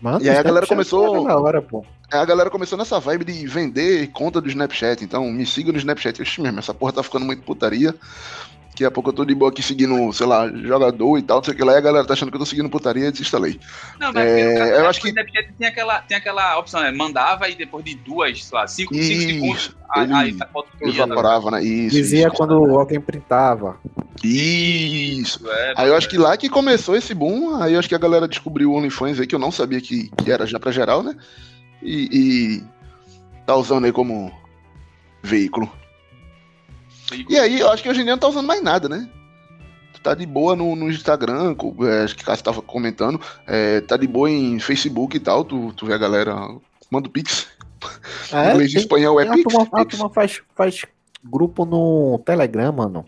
Mano, 0.00 0.20
E 0.24 0.28
aí 0.28 0.36
a 0.36 0.42
galera 0.42 0.64
Snapchat 0.64 0.90
começou- 0.90 1.24
da 1.26 1.38
hora, 1.38 1.62
pô. 1.62 1.84
Aí 2.12 2.18
a 2.18 2.24
galera 2.24 2.50
começou 2.50 2.76
nessa 2.76 2.98
vibe 3.00 3.24
de 3.24 3.46
vender 3.46 4.08
conta 4.12 4.40
do 4.40 4.48
Snapchat. 4.48 5.02
Então, 5.04 5.24
me 5.30 5.46
siga 5.46 5.70
no 5.72 5.78
Snapchat. 5.78 6.20
Oxi, 6.20 6.40
mesmo, 6.40 6.58
essa 6.58 6.74
porra 6.74 6.92
tá 6.92 7.02
ficando 7.02 7.24
muito 7.24 7.42
putaria. 7.42 7.94
Daqui 8.72 8.86
a 8.86 8.90
pouco 8.90 9.10
eu 9.10 9.12
tô 9.12 9.22
de 9.26 9.34
boa 9.34 9.50
aqui 9.50 9.62
seguindo, 9.62 10.10
sei 10.14 10.26
lá, 10.26 10.48
jogador 10.48 11.18
e 11.18 11.22
tal, 11.22 11.36
não 11.36 11.44
sei 11.44 11.52
o 11.52 11.56
que 11.58 11.62
lá, 11.62 11.74
e 11.74 11.76
a 11.76 11.80
galera 11.80 12.06
tá 12.06 12.14
achando 12.14 12.30
que 12.30 12.36
eu 12.36 12.40
tô 12.40 12.46
seguindo 12.46 12.70
putaria 12.70 13.06
e 13.06 13.12
desinstalei. 13.12 13.60
Não, 14.00 14.10
mas 14.14 14.24
É, 14.24 14.80
eu 14.80 14.88
acho 14.88 14.98
que- 14.98 15.08
o 15.08 15.10
Snapchat 15.10 15.52
tem 15.58 15.68
aquela, 15.68 15.98
tem 16.00 16.16
aquela 16.16 16.58
opção, 16.58 16.80
né? 16.80 16.90
Mandava 16.90 17.50
e 17.50 17.54
depois 17.54 17.84
de 17.84 17.94
duas, 17.94 18.42
sei 18.42 18.58
lá, 18.58 18.66
cinco, 18.66 18.94
cinco 18.94 19.04
Isso, 19.12 19.28
segundos, 19.28 19.76
aí, 19.94 20.04
ele 20.04 20.12
aí 20.14 20.34
tá 20.34 20.48
foto 20.50 20.70
Evaporava, 20.80 21.50
né? 21.50 21.62
Isso. 21.62 21.94
Dizia 21.94 22.28
isso. 22.28 22.36
quando 22.36 22.54
alguém 22.54 22.98
printava. 22.98 23.78
Isso. 24.24 25.46
É, 25.46 25.74
Aí 25.76 25.88
eu 25.88 25.96
acho 25.96 26.08
que 26.08 26.16
lá 26.16 26.34
que 26.38 26.48
começou 26.48 26.96
esse 26.96 27.12
boom, 27.12 27.60
aí 27.62 27.74
eu 27.74 27.78
acho 27.78 27.88
que 27.88 27.94
a 27.94 27.98
galera 27.98 28.26
descobriu 28.26 28.70
o 28.70 28.74
OnlyFans 28.76 29.20
aí, 29.20 29.26
que 29.26 29.34
eu 29.34 29.38
não 29.38 29.52
sabia 29.52 29.82
que, 29.82 30.10
que 30.16 30.32
era 30.32 30.46
já 30.46 30.58
pra 30.58 30.72
geral, 30.72 31.02
né? 31.02 31.14
E, 31.82 32.08
e 32.10 32.64
tá 33.44 33.54
usando 33.54 33.84
aí 33.84 33.92
como 33.92 34.32
veículo. 35.22 35.70
E 37.28 37.38
aí, 37.38 37.60
eu 37.60 37.70
acho 37.70 37.82
que 37.82 37.88
hoje 37.88 38.00
em 38.00 38.04
dia 38.04 38.12
não 38.12 38.20
tá 38.20 38.28
usando 38.28 38.46
mais 38.46 38.62
nada, 38.62 38.88
né? 38.88 39.08
Tu 39.94 40.00
tá 40.00 40.14
de 40.14 40.26
boa 40.26 40.56
no, 40.56 40.74
no 40.74 40.90
Instagram, 40.90 41.54
é, 41.88 42.04
acho 42.04 42.16
que 42.16 42.22
o 42.22 42.26
Cássio 42.26 42.44
tava 42.44 42.62
comentando, 42.62 43.20
é, 43.46 43.80
tá 43.82 43.96
de 43.96 44.06
boa 44.06 44.30
em 44.30 44.58
Facebook 44.58 45.16
e 45.16 45.20
tal, 45.20 45.44
tu, 45.44 45.72
tu 45.74 45.86
vê 45.86 45.94
a 45.94 45.98
galera, 45.98 46.34
manda 46.90 47.08
o 47.08 47.10
Pix. 47.10 47.48
É, 48.32 48.52
Inglês 48.52 48.70
e 48.70 48.74
tem- 48.74 48.82
espanhol 48.82 49.20
é 49.20 49.28
Pix. 49.28 49.54
a 49.72 49.84
turma 49.84 50.08
faz, 50.10 50.40
faz 50.54 50.84
grupo 51.22 51.64
no 51.64 52.20
Telegram, 52.24 52.72
mano. 52.72 53.04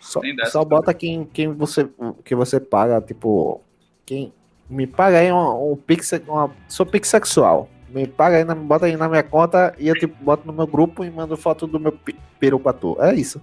Só, 0.00 0.20
só 0.50 0.64
bota 0.64 0.92
quem, 0.92 1.24
quem 1.24 1.52
você, 1.52 1.88
que 2.24 2.34
você 2.34 2.58
paga, 2.58 3.00
tipo, 3.00 3.60
quem 4.04 4.32
me 4.68 4.86
paga 4.86 5.18
aí 5.18 5.32
um, 5.32 5.72
um 5.72 5.76
pix, 5.76 6.12
uma, 6.26 6.50
sou 6.68 6.84
pix 6.86 7.08
sexual. 7.08 7.68
Me 7.90 8.06
paga 8.06 8.36
aí, 8.36 8.44
bota 8.44 8.86
aí 8.86 8.96
na 8.96 9.08
minha 9.08 9.22
conta 9.22 9.74
e 9.78 9.88
eu 9.88 9.94
tipo, 9.94 10.16
boto 10.22 10.46
no 10.46 10.52
meu 10.52 10.66
grupo 10.66 11.04
e 11.04 11.10
mando 11.10 11.36
foto 11.36 11.66
do 11.66 11.80
meu 11.80 11.92
peru 12.38 12.58
pra 12.60 12.72
tu. 12.72 12.96
É 13.00 13.14
isso. 13.14 13.40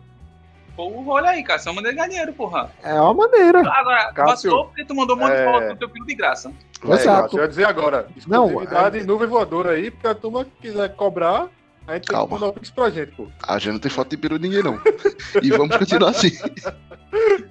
Pô, 0.75 0.91
olha 1.07 1.31
aí, 1.31 1.43
cara, 1.43 1.57
só 1.57 1.73
mandei 1.73 1.91
ganhar 1.93 2.07
dinheiro, 2.07 2.31
porra. 2.33 2.69
É 2.83 2.93
uma 2.93 3.13
maneira. 3.13 3.59
Agora, 3.59 4.13
Cássio, 4.13 4.51
passou 4.51 4.65
porque 4.65 4.85
tu 4.85 4.93
mandou 4.93 5.15
um 5.15 5.19
monte 5.19 5.31
de 5.33 5.41
é- 5.41 5.45
foto 5.45 5.67
do 5.69 5.75
teu 5.75 5.89
filho 5.89 6.05
de 6.05 6.15
graça. 6.15 6.51
É, 6.87 6.93
Exato. 6.93 7.35
eu 7.35 7.41
ia 7.41 7.47
dizer 7.47 7.65
agora, 7.65 8.07
Não, 8.27 8.45
exclusividade 8.45 9.03
nuvem 9.03 9.27
voadora 9.27 9.71
aí, 9.71 9.89
porque 9.89 10.07
a 10.07 10.13
turma 10.13 10.45
quiser 10.61 10.95
cobrar, 10.95 11.47
a 11.87 11.93
gente 11.93 12.05
tem 12.07 12.15
Calma. 12.15 12.27
que 12.27 12.33
mandar 12.33 12.47
um 12.47 12.53
pix 12.53 12.69
pra 12.69 12.89
gente, 12.89 13.11
pô. 13.13 13.27
A 13.47 13.57
gente 13.57 13.71
não 13.73 13.79
tem 13.79 13.89
foto 13.91 14.09
de 14.09 14.17
peru 14.17 14.37
de 14.37 14.47
ninguém, 14.47 14.63
não. 14.63 14.79
e 15.41 15.49
vamos 15.51 15.77
continuar 15.77 16.09
assim. 16.11 16.31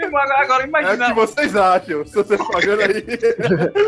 Agora, 0.03 0.43
agora 0.43 0.63
É 0.63 0.67
o 0.67 0.69
imagina. 0.69 1.07
que 1.09 1.15
vocês 1.15 1.57
acham, 1.57 2.05
se 2.07 2.15
vocês 2.15 2.41
pagando 2.49 2.83
aí. 2.83 3.05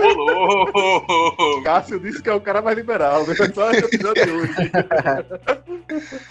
Ô, 0.03 0.09
louco! 0.15 1.63
Cássio 1.63 2.01
disse 2.01 2.23
que 2.23 2.31
é 2.31 2.33
o 2.35 2.41
cara 2.41 2.63
mais 2.63 2.77
liberal, 2.77 3.27
né? 3.27 3.35
Só 3.55 3.71
esse 3.71 3.85
episódio 3.85 4.25
de 4.25 4.31
hoje. 4.33 4.53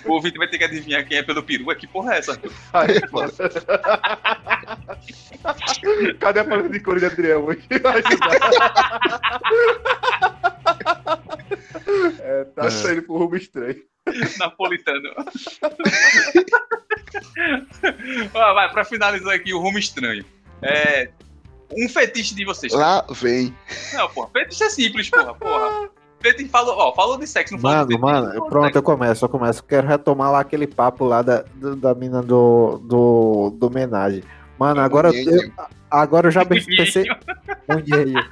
O 0.06 0.14
ouvinte 0.14 0.38
vai 0.38 0.48
ter 0.50 0.58
que 0.58 0.64
adivinhar 0.64 1.06
quem 1.08 1.18
é 1.20 1.24
pelo 1.24 1.44
peru. 1.44 1.72
É 1.72 1.76
que 1.76 1.86
porra 1.88 2.16
é 2.16 2.18
essa? 2.20 2.38
Aí, 2.74 3.00
pô. 3.10 3.22
Cadê 6.20 6.40
a 6.40 6.46
paleta 6.46 6.70
de 6.70 6.80
cor 6.80 7.00
de 7.00 7.06
Adriel 7.06 7.46
hoje? 7.46 7.62
É, 12.20 12.44
tá 12.56 12.70
saindo 12.72 13.04
pro 13.04 13.18
rumo 13.18 13.36
estranho. 13.36 13.76
Napolitano. 14.40 15.10
Ó, 18.34 18.54
vai, 18.54 18.72
pra 18.72 18.86
finalizar 18.86 19.34
aqui 19.36 19.54
o 19.54 19.60
rumo 19.60 19.78
estranho. 19.78 20.26
É. 20.62 21.10
Um 21.78 21.90
fetiche 21.90 22.34
de 22.34 22.46
vocês. 22.46 22.72
Lá 22.74 23.06
vem. 23.12 23.54
Não, 23.94 24.08
porra. 24.10 24.30
Fetiche 24.32 24.64
é 24.64 24.70
simples, 24.70 25.10
porra. 25.10 25.34
porra. 25.34 25.90
Fetiche 26.22 26.50
falou, 26.50 26.76
ó, 26.78 26.96
falou 26.96 27.18
de 27.18 27.28
sexo, 27.28 27.54
não 27.54 27.60
falou 27.62 27.86
de 27.86 27.98
Mano, 27.98 28.28
mano, 28.28 28.46
pronto, 28.50 28.64
sexo. 28.66 28.78
eu 28.80 28.84
começo, 28.84 29.26
eu 29.26 29.30
começo. 29.30 29.64
Quero 29.64 29.86
retomar 29.88 30.32
lá 30.32 30.40
aquele 30.40 30.66
papo 30.66 31.06
lá 31.06 31.22
da, 31.22 31.44
do- 31.56 31.76
da 31.76 31.94
mina 31.94 32.24
do, 32.24 32.78
do, 32.84 33.52
do 33.56 33.68
homenagem. 33.68 34.24
Mano, 34.58 34.82
agora 34.82 35.12
eu, 35.14 35.52
agora 35.92 36.28
eu 36.28 36.32
já 36.32 36.44
pensei. 36.44 37.06
Munheiro. 37.70 38.26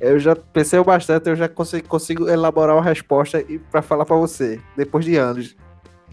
Eu 0.00 0.18
já 0.18 0.34
pensei 0.34 0.82
bastante, 0.82 1.28
eu 1.28 1.36
já 1.36 1.48
consigo, 1.48 1.86
consigo 1.86 2.28
elaborar 2.28 2.74
uma 2.74 2.82
resposta 2.82 3.44
e 3.46 3.58
para 3.58 3.82
falar 3.82 4.06
pra 4.06 4.16
você, 4.16 4.58
depois 4.74 5.04
de 5.04 5.16
anos. 5.16 5.54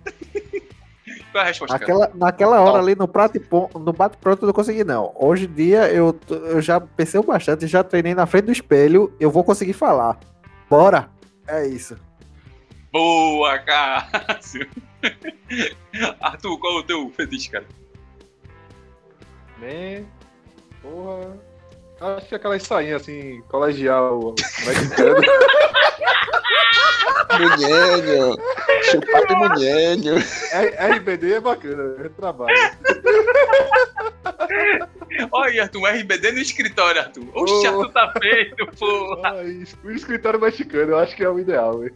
Qual 1.31 1.41
é 1.41 1.45
a 1.45 1.47
resposta? 1.47 1.77
Naquela, 1.77 2.11
naquela 2.13 2.61
hora 2.61 2.79
ali 2.79 2.95
no 2.95 3.07
prato 3.07 3.37
e 3.37 3.79
no 3.79 3.93
bate 3.93 4.17
pronto 4.17 4.43
eu 4.43 4.47
não 4.47 4.53
consegui 4.53 4.83
não. 4.83 5.13
Hoje 5.15 5.45
em 5.45 5.53
dia 5.53 5.91
eu, 5.91 6.17
eu 6.29 6.61
já 6.61 6.81
pensei 6.81 7.21
bastante, 7.21 7.65
já 7.65 7.83
treinei 7.83 8.13
na 8.13 8.25
frente 8.25 8.45
do 8.45 8.51
espelho, 8.51 9.13
eu 9.19 9.31
vou 9.31 9.43
conseguir 9.43 9.73
falar. 9.73 10.19
Bora. 10.69 11.09
É 11.47 11.65
isso. 11.65 11.95
Boa, 12.91 13.59
Cássio. 13.59 14.67
Arthur, 16.19 16.57
qual 16.59 16.77
é 16.77 16.79
o 16.79 16.83
teu 16.83 17.09
fetiche, 17.11 17.51
cara? 17.51 17.65
Man, 19.59 20.05
porra. 20.81 21.46
Acho 21.99 22.27
que 22.27 22.35
aquela 22.35 22.59
sainha 22.59 22.95
assim, 22.97 23.41
colegial, 23.49 24.35
mexicano. 24.65 25.21
Munhenho. 27.37 28.35
Chupado 28.83 29.27
de 29.27 29.35
munhenho. 29.35 30.15
R- 30.17 30.95
RBD 30.97 31.33
é 31.33 31.39
bacana, 31.41 31.95
é 32.05 32.09
trabalho. 32.09 32.55
Olha, 35.31 35.63
Arthur, 35.63 35.79
um 35.81 35.85
RBD 35.87 36.31
no 36.31 36.39
escritório, 36.39 37.01
Arthur. 37.01 37.27
Oxe, 37.33 37.67
Ô. 37.67 37.81
Arthur 37.81 37.91
tá 37.91 38.13
feito, 38.19 38.67
porra. 38.79 39.31
Ai, 39.35 39.63
o 39.83 39.91
escritório 39.91 40.39
mexicano, 40.39 40.91
eu 40.91 40.99
acho 40.99 41.15
que 41.15 41.23
é 41.23 41.29
o 41.29 41.39
ideal, 41.39 41.79
velho. 41.79 41.93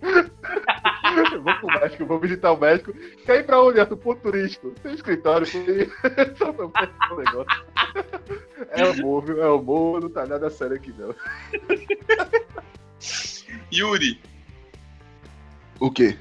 Vou 1.44 1.54
pro 1.56 1.68
México, 1.80 2.06
vou 2.06 2.20
visitar 2.20 2.52
o 2.52 2.58
México. 2.60 2.94
Quer 3.26 3.40
ir 3.40 3.44
pra 3.46 3.62
onde, 3.62 3.80
Arthur? 3.80 3.98
Ponto 3.98 4.22
turístico. 4.22 4.72
Tem 4.84 4.94
escritório, 4.94 5.48
tem. 5.50 5.62
O. 6.42 7.46
É 8.70 8.84
amor, 8.84 9.26
viu? 9.26 9.42
É 9.44 9.48
amor, 9.48 10.02
não 10.02 10.10
tá 10.10 10.26
nada 10.26 10.50
sério 10.50 10.76
aqui, 10.76 10.94
não. 10.98 11.14
Yuri, 13.74 14.20
O 15.80 15.92
quê? 15.92 16.18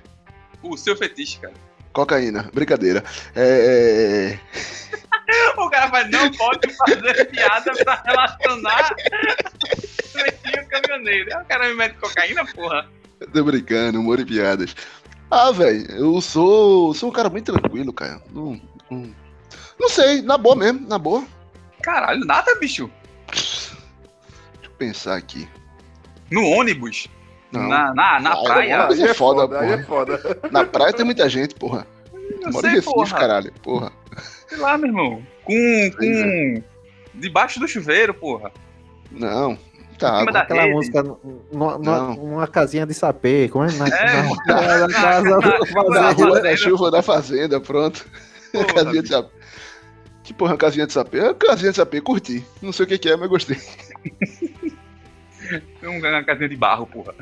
o 0.62 0.76
seu 0.76 0.96
fetiche, 0.96 1.38
cara. 1.40 1.54
Cocaína. 1.92 2.50
Brincadeira. 2.52 3.02
É, 3.34 4.36
é, 4.36 4.40
O 5.56 5.70
cara 5.70 5.86
vai, 5.86 6.08
não 6.08 6.30
pode 6.32 6.72
fazer 6.74 7.24
piada 7.26 7.72
pra 7.84 8.02
relacionar 8.04 8.94
Pretinho 10.12 10.68
caminhoneiro. 10.68 11.36
Aí 11.36 11.42
O 11.42 11.46
cara 11.46 11.68
me 11.68 11.74
mete 11.74 11.94
cocaína, 11.96 12.44
porra. 12.46 12.88
Tô 13.32 13.44
brincando, 13.44 14.00
humor 14.00 14.18
e 14.20 14.24
piadas. 14.24 14.74
Ah, 15.30 15.52
velho, 15.52 15.90
eu 15.92 16.20
sou, 16.20 16.92
sou 16.94 17.08
um 17.08 17.12
cara 17.12 17.28
muito 17.30 17.52
tranquilo, 17.52 17.92
cara. 17.92 18.20
Não, 18.32 18.60
não, 18.90 19.14
não 19.78 19.88
sei, 19.88 20.22
na 20.22 20.36
boa 20.36 20.56
mesmo, 20.56 20.88
na 20.88 20.98
boa. 20.98 21.24
Caralho, 21.82 22.24
nada, 22.24 22.54
bicho. 22.56 22.90
Deixa 23.32 23.76
eu 24.64 24.70
pensar 24.76 25.16
aqui. 25.16 25.48
No 26.30 26.44
ônibus, 26.46 27.06
Não. 27.52 27.68
na, 27.68 27.94
na, 27.94 28.20
na 28.20 28.32
Ah, 28.32 28.42
praia. 28.42 28.74
eu- 28.74 28.92
Aí 28.92 29.02
é 29.02 29.14
foda, 29.14 29.40
foda, 29.42 29.60
aí 29.60 29.70
é 29.72 29.82
foda. 29.84 30.20
Na 30.50 30.64
praia 30.64 30.92
tem 30.92 31.04
muita 31.04 31.28
gente, 31.28 31.54
porra. 31.54 31.86
Não 32.40 32.50
Moro 32.52 32.66
em 32.66 32.70
sei, 32.70 32.70
Recife, 32.80 32.94
porra. 32.94 33.18
caralho. 33.18 33.52
Porra. 33.62 33.92
Sei 34.48 34.58
lá, 34.58 34.76
meu 34.78 34.86
irmão. 34.88 35.22
Com. 35.44 35.90
Pois 35.96 36.22
com... 36.22 36.62
Debaixo 37.14 37.58
do 37.60 37.66
chuveiro, 37.68 38.14
porra. 38.14 38.52
Não, 39.10 39.58
tá. 40.00 40.22
Aquela 40.22 40.62
rede. 40.62 40.74
música 40.74 41.02
nu- 41.02 41.20
numa, 41.52 41.78
numa, 41.78 41.98
Não. 41.98 42.14
numa 42.14 42.46
casinha 42.48 42.86
de 42.86 42.94
sapê, 42.94 43.48
como 43.48 43.64
é? 43.64 43.72
Na, 43.72 43.86
É. 43.88 44.22
na, 44.46 44.88
na 44.88 44.94
casa 44.94 45.38
Na 45.88 46.10
rua 46.10 46.40
da 46.40 46.56
chuva 46.56 46.90
da 46.90 47.02
fazenda, 47.02 47.60
pronto. 47.60 48.04
Porra, 48.52 48.64
casinha 48.74 49.02
de 49.02 49.08
sapê. 49.08 49.30
Que 50.24 50.34
porra, 50.34 50.56
casinha 50.56 50.86
de 50.86 50.92
sapê? 50.92 51.18
É 51.20 51.34
casinha 51.34 51.70
de 51.70 51.76
sapê, 51.76 52.00
curti. 52.00 52.44
Não 52.62 52.72
sei 52.72 52.84
o 52.84 52.88
que, 52.88 52.98
que 52.98 53.08
é, 53.08 53.16
mas 53.16 53.28
gostei. 53.28 53.56
Uma 55.82 56.22
casinha 56.24 56.48
de 56.48 56.56
barro, 56.56 56.86
porra. 56.86 57.14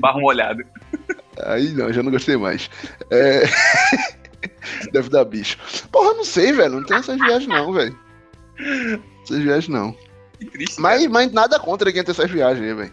Barro 0.00 0.20
molhado. 0.20 0.64
Aí 1.44 1.68
não, 1.72 1.92
já 1.92 2.02
não 2.02 2.10
gostei 2.10 2.36
mais. 2.36 2.68
É... 3.10 3.44
Deve 4.92 5.08
dar 5.08 5.24
bicho. 5.24 5.56
Porra, 5.92 6.14
não 6.14 6.24
sei, 6.24 6.52
velho. 6.52 6.74
Não 6.76 6.84
tem 6.84 6.96
essas 6.96 7.16
viagens, 7.16 7.46
não, 7.46 7.72
velho. 7.72 7.96
Essas 9.22 9.38
viagens 9.38 9.68
não. 9.68 9.96
Que 10.38 10.46
triste. 10.46 10.80
Mas, 10.80 11.06
mas 11.06 11.32
nada 11.32 11.58
contra 11.58 11.92
quem 11.92 12.02
tem 12.02 12.12
essas 12.12 12.30
viagens 12.30 12.64
aí, 12.64 12.74
velho. 12.74 12.92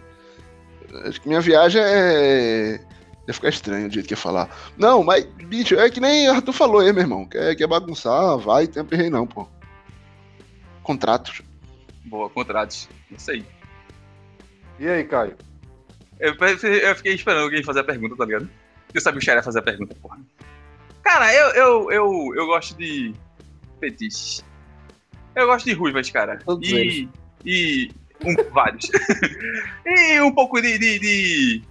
Acho 1.07 1.22
que 1.22 1.27
minha 1.27 1.41
viagem 1.41 1.81
é. 1.84 2.80
Ia 3.27 3.34
ficar 3.34 3.49
estranho 3.49 3.88
o 3.88 3.91
jeito 3.91 4.07
que 4.07 4.13
ia 4.13 4.17
falar. 4.17 4.49
Não, 4.77 5.03
mas, 5.03 5.26
bicho, 5.26 5.76
é 5.76 5.89
que 5.89 5.99
nem 5.99 6.27
Arthur 6.27 6.53
falou 6.53 6.80
aí, 6.80 6.93
meu 6.93 7.01
irmão. 7.01 7.26
Quer, 7.26 7.55
quer 7.55 7.67
bagunçar, 7.67 8.38
vai, 8.38 8.67
tem 8.67 8.81
aperreio 8.81 9.09
não, 9.09 9.26
pô. 9.26 9.47
Contratos. 10.84 11.41
Boa, 12.05 12.30
contratos. 12.30 12.88
Isso 13.09 13.31
aí. 13.31 13.45
E 14.80 14.88
aí, 14.88 15.03
Caio? 15.03 15.35
Eu, 16.19 16.34
eu 16.34 16.95
fiquei 16.95 17.15
esperando 17.15 17.43
alguém 17.43 17.63
fazer 17.63 17.80
a 17.80 17.84
pergunta, 17.84 18.15
tá 18.15 18.26
ligado? 18.26 18.49
Eu 18.93 19.01
sabia 19.01 19.19
que 19.19 19.30
o 19.30 19.34
ia 19.34 19.43
fazer 19.43 19.59
a 19.59 19.63
pergunta, 19.63 19.95
porra. 20.01 20.19
Cara, 21.03 21.34
eu, 21.34 21.49
eu, 21.49 21.91
eu, 21.91 22.35
eu 22.35 22.45
gosto 22.45 22.77
de 22.77 23.13
fetiches. 23.80 24.43
Eu 25.35 25.47
gosto 25.47 25.65
de 25.65 25.73
ruivas, 25.73 26.09
cara. 26.09 26.39
Todos 26.45 26.69
e. 26.69 26.76
eles. 26.76 27.09
E. 27.45 27.91
Um, 28.23 28.35
vários. 28.51 28.89
e 29.85 30.22
um 30.22 30.31
pouco 30.31 30.61
de, 30.61 30.77
de, 30.77 30.99
de 30.99 31.61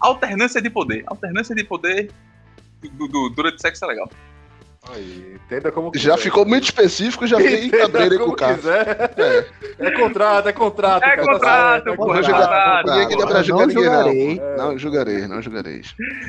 Alternância 0.00 0.60
de 0.60 0.68
poder. 0.68 1.04
Alternância 1.06 1.54
de 1.54 1.64
poder 1.64 2.10
do, 2.92 3.08
do, 3.08 3.30
durante 3.30 3.60
sexo 3.60 3.84
é 3.84 3.88
legal. 3.88 4.10
Aí, 4.94 5.36
entenda 5.44 5.72
como 5.72 5.90
Já 5.94 6.12
quiser. 6.12 6.18
ficou 6.18 6.44
muito 6.46 6.64
específico, 6.64 7.26
já 7.26 7.36
fiquei 7.38 7.64
Entenda 7.66 7.82
cabreiro 7.90 8.18
com 8.24 8.30
o 8.30 8.36
cara. 8.36 8.54
quiser. 8.54 9.10
É. 9.78 9.90
contrato, 9.90 10.48
é 10.48 10.52
contrato. 10.52 11.02
É 11.02 11.08
cara, 11.10 11.16
tá 11.16 11.32
contrato, 11.32 11.84
certo, 11.84 11.96
pô, 11.96 12.06
Não 12.06 12.14
é 12.14 12.22
contrato. 12.22 12.86
Não 12.86 13.44
julgar 13.44 13.66
ninguém, 13.66 13.84
não. 13.84 13.92
julgarei. 13.92 14.36
pô. 14.38 14.56
Não 14.62 14.78
julgarei, 14.78 15.26
não 15.26 15.42
julgarei. 15.42 15.80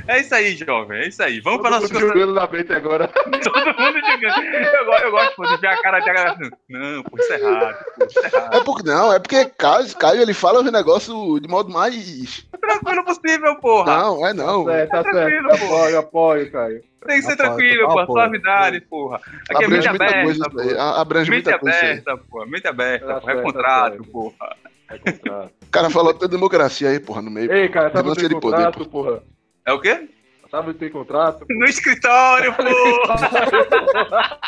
É 0.08 0.20
isso 0.20 0.34
aí, 0.36 0.56
jovem. 0.56 1.00
É 1.00 1.08
isso 1.08 1.22
aí. 1.24 1.40
Vamos 1.40 1.60
Todo 1.62 1.70
para 1.70 1.80
nossa 1.80 1.94
mundo 1.94 2.08
jogando 2.08 2.34
na 2.34 2.48
mente 2.48 2.74
agora. 2.74 3.08
Todo 3.14 3.66
mundo 3.80 4.00
jogando. 4.00 4.76
Eu, 4.76 4.86
go- 4.86 4.94
eu 5.04 5.12
gosto 5.12 5.36
pô, 5.36 5.46
de 5.46 5.58
ver 5.58 5.68
a 5.68 5.82
cara 5.82 6.00
de 6.00 6.06
galera 6.06 6.32
assim. 6.32 6.50
Não, 6.70 7.04
pô, 7.04 7.18
isso 7.20 7.34
é 7.34 7.40
errado. 7.40 7.78
Pô, 7.98 8.06
isso 8.06 8.20
é 8.20 8.26
errado. 8.28 8.56
É 8.56 8.64
porque 8.64 8.84
não, 8.90 9.14
é 9.14 9.20
porque 9.20 9.46
Caio, 9.58 9.96
Caio 9.98 10.22
ele 10.22 10.34
fala 10.34 10.62
os 10.62 10.72
negócios 10.72 11.42
de 11.42 11.48
modo 11.48 11.70
mais. 11.72 12.46
Tranquilo 12.60 13.06
possível, 13.06 13.56
porra. 13.58 13.98
Não, 13.98 14.28
é 14.28 14.34
não. 14.34 14.70
É, 14.70 14.86
tá 14.88 15.04
certo. 15.04 15.48
pô. 15.48 15.54
Apoio, 15.54 16.00
apoio, 16.00 16.52
Caio. 16.52 16.82
Tem 17.06 17.18
que 17.18 17.26
ser 17.28 17.36
tranquilo, 17.38 17.88
pô. 17.88 18.06
Suavidade, 18.08 18.82
porra. 18.82 19.22
Aqui 19.50 19.64
é 19.64 19.68
mente 19.68 19.88
Abrange 19.88 19.90
muita 19.90 20.24
coisa 20.24 20.46
aberta, 20.46 20.62
isso 20.62 20.70
aí. 20.70 20.76
pô. 20.76 20.82
a- 20.82 21.02
Abrange 21.02 21.30
Mente 21.32 21.44
muita 21.46 21.60
coisa 21.60 21.78
aberta, 21.78 22.18
pô. 22.18 22.46
Mente 22.46 22.68
aberta, 22.68 23.06
Tá. 23.06 23.14
É 23.32 23.36
tá 23.36 23.42
contrato, 23.42 24.04
porra. 24.06 24.56
É 24.90 24.98
contrato. 24.98 25.52
O 25.64 25.70
cara 25.70 25.90
falou 25.90 26.12
até 26.12 26.28
democracia 26.28 26.90
aí, 26.90 27.00
porra, 27.00 27.22
no 27.22 27.30
meio. 27.32 27.52
Ei, 27.52 27.70
cara, 27.70 27.88
sabe 27.92 28.00
o 28.00 28.04
Denúncia 28.04 28.22
que 28.24 28.28
de 28.28 28.34
tem 28.34 28.40
poder, 28.42 28.66
contrato, 28.66 28.90
porra? 28.90 29.24
É 29.66 29.72
o 29.74 29.80
quê? 29.82 30.10
Sabe 30.50 30.70
o 30.70 30.74
que 30.74 30.80
tem 30.80 30.90
contrato? 30.90 31.46
No 31.50 31.66
escritório, 31.66 32.54
porra. 32.54 34.38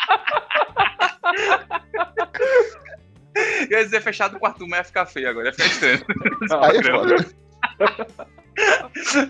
Eu 3.70 3.78
ia 3.78 3.84
dizer 3.84 4.00
fechado 4.02 4.36
o 4.36 4.40
quarto, 4.40 4.66
mas 4.66 4.78
ia 4.78 4.84
ficar 4.84 5.06
feio 5.06 5.28
agora, 5.30 5.46
ia 5.46 5.52
ficar 5.52 5.66
estranho. 5.66 6.04
Aí 6.62 6.76
é 6.78 6.82
foda. 6.82 7.26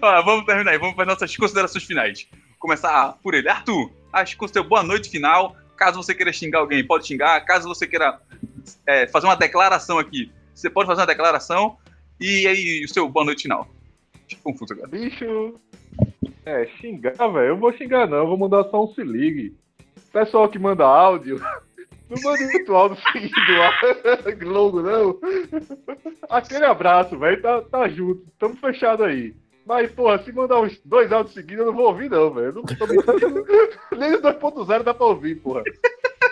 Ó, 0.03 0.23
vamos 0.23 0.47
terminar 0.47 0.71
aí, 0.73 0.79
vamos 0.79 0.97
para 0.97 1.05
nossas 1.05 1.37
considerações 1.37 1.85
finais. 1.85 2.27
Começar 2.61 3.19
por 3.23 3.35
ele. 3.35 3.49
Arthur, 3.49 3.91
acho 4.13 4.39
que 4.39 4.45
o 4.45 4.49
seu 4.49 4.63
boa 4.63 4.83
noite 4.83 5.11
final. 5.11 5.57
Caso 5.77 6.01
você 6.01 6.15
queira 6.15 6.33
xingar 6.33 6.59
alguém, 6.59 6.87
pode 6.87 7.07
xingar. 7.07 7.41
Caso 7.47 7.67
você 7.67 7.87
queira 7.87 8.21
é, 8.87 9.07
fazer 9.07 9.27
uma 9.27 9.35
declaração 9.35 9.99
aqui, 9.99 10.31
você 10.55 10.69
pode 10.69 10.87
fazer 10.87 11.01
uma 11.01 11.07
declaração. 11.07 11.79
E 12.21 12.47
aí, 12.47 12.85
o 12.85 12.89
seu 12.89 13.09
boa 13.09 13.25
noite 13.25 13.45
final. 13.45 13.67
Fico 14.29 14.43
confuso 14.43 14.75
agora. 14.75 14.89
Bicho. 14.89 15.59
É, 16.45 16.67
xingar, 16.79 17.17
velho. 17.17 17.49
Eu 17.49 17.57
vou 17.57 17.73
xingar, 17.73 18.07
não. 18.07 18.19
Eu 18.19 18.27
vou 18.27 18.37
mandar 18.37 18.65
só 18.65 18.85
um 18.85 18.95
se 18.95 19.03
ligue. 19.03 19.57
Pessoal 20.13 20.49
que 20.49 20.59
manda 20.59 20.85
áudio. 20.85 21.41
Não 22.11 22.21
manda 22.25 22.45
muito 22.45 22.75
áudio 22.75 22.99
seguindo 23.13 23.57
lá. 23.57 23.73
Longo, 24.43 24.83
não. 24.83 25.17
Aquele 26.29 26.65
abraço, 26.65 27.17
velho. 27.17 27.41
Tá, 27.41 27.63
tá 27.63 27.89
junto. 27.89 28.27
Tamo 28.37 28.57
fechado 28.57 29.05
aí. 29.05 29.33
Mas, 29.71 29.89
porra, 29.93 30.21
se 30.21 30.33
mandar 30.33 30.61
uns 30.61 30.81
dois 30.85 31.13
áudios 31.13 31.33
seguidos, 31.33 31.61
eu 31.61 31.67
não 31.67 31.73
vou 31.73 31.87
ouvir, 31.87 32.11
não, 32.11 32.29
velho. 32.35 32.55
Não 32.55 32.63
tô. 32.65 32.75
Nem 33.97 34.15
os 34.19 34.21
2.0 34.21 34.83
dá 34.83 34.93
pra 34.93 35.07
ouvir, 35.07 35.37
porra. 35.37 35.63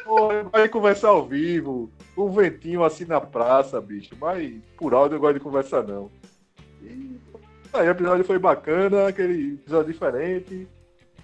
Porra, 0.05 0.43
vai 0.43 0.69
conversar 0.69 1.11
ao 1.11 1.25
vivo. 1.25 1.89
Um 2.17 2.33
ventinho 2.33 2.83
assim 2.83 3.05
na 3.05 3.21
praça, 3.21 3.81
bicho. 3.81 4.17
Mas 4.21 4.61
por 4.77 4.93
áudio 4.93 5.15
eu 5.15 5.21
gosto 5.21 5.35
de 5.35 5.41
conversar, 5.41 5.85
não. 5.85 6.11
E 6.83 7.17
Aí 7.75 7.87
o 7.87 7.93
episódio 7.93 8.25
foi 8.25 8.41
bacana, 8.41 9.07
aquele 9.07 9.55
episódio 9.55 9.93
diferente. 9.93 10.67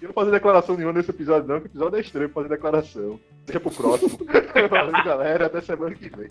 Eu 0.01 0.07
não 0.07 0.13
vou 0.13 0.23
fazer 0.23 0.31
declaração 0.31 0.77
nenhuma 0.77 0.93
nesse 0.93 1.09
episódio, 1.09 1.49
não, 1.49 1.59
que 1.59 1.65
o 1.65 1.67
episódio 1.67 1.97
é 1.97 2.01
estranho 2.01 2.29
pra 2.29 2.43
fazer 2.43 2.55
declaração. 2.55 3.19
Deixa 3.45 3.59
pro 3.59 3.71
próximo. 3.71 4.19
Valeu, 4.69 5.03
galera. 5.03 5.47
Até 5.47 5.59
semana 5.59 5.93
que 5.93 6.07
vem. 6.07 6.29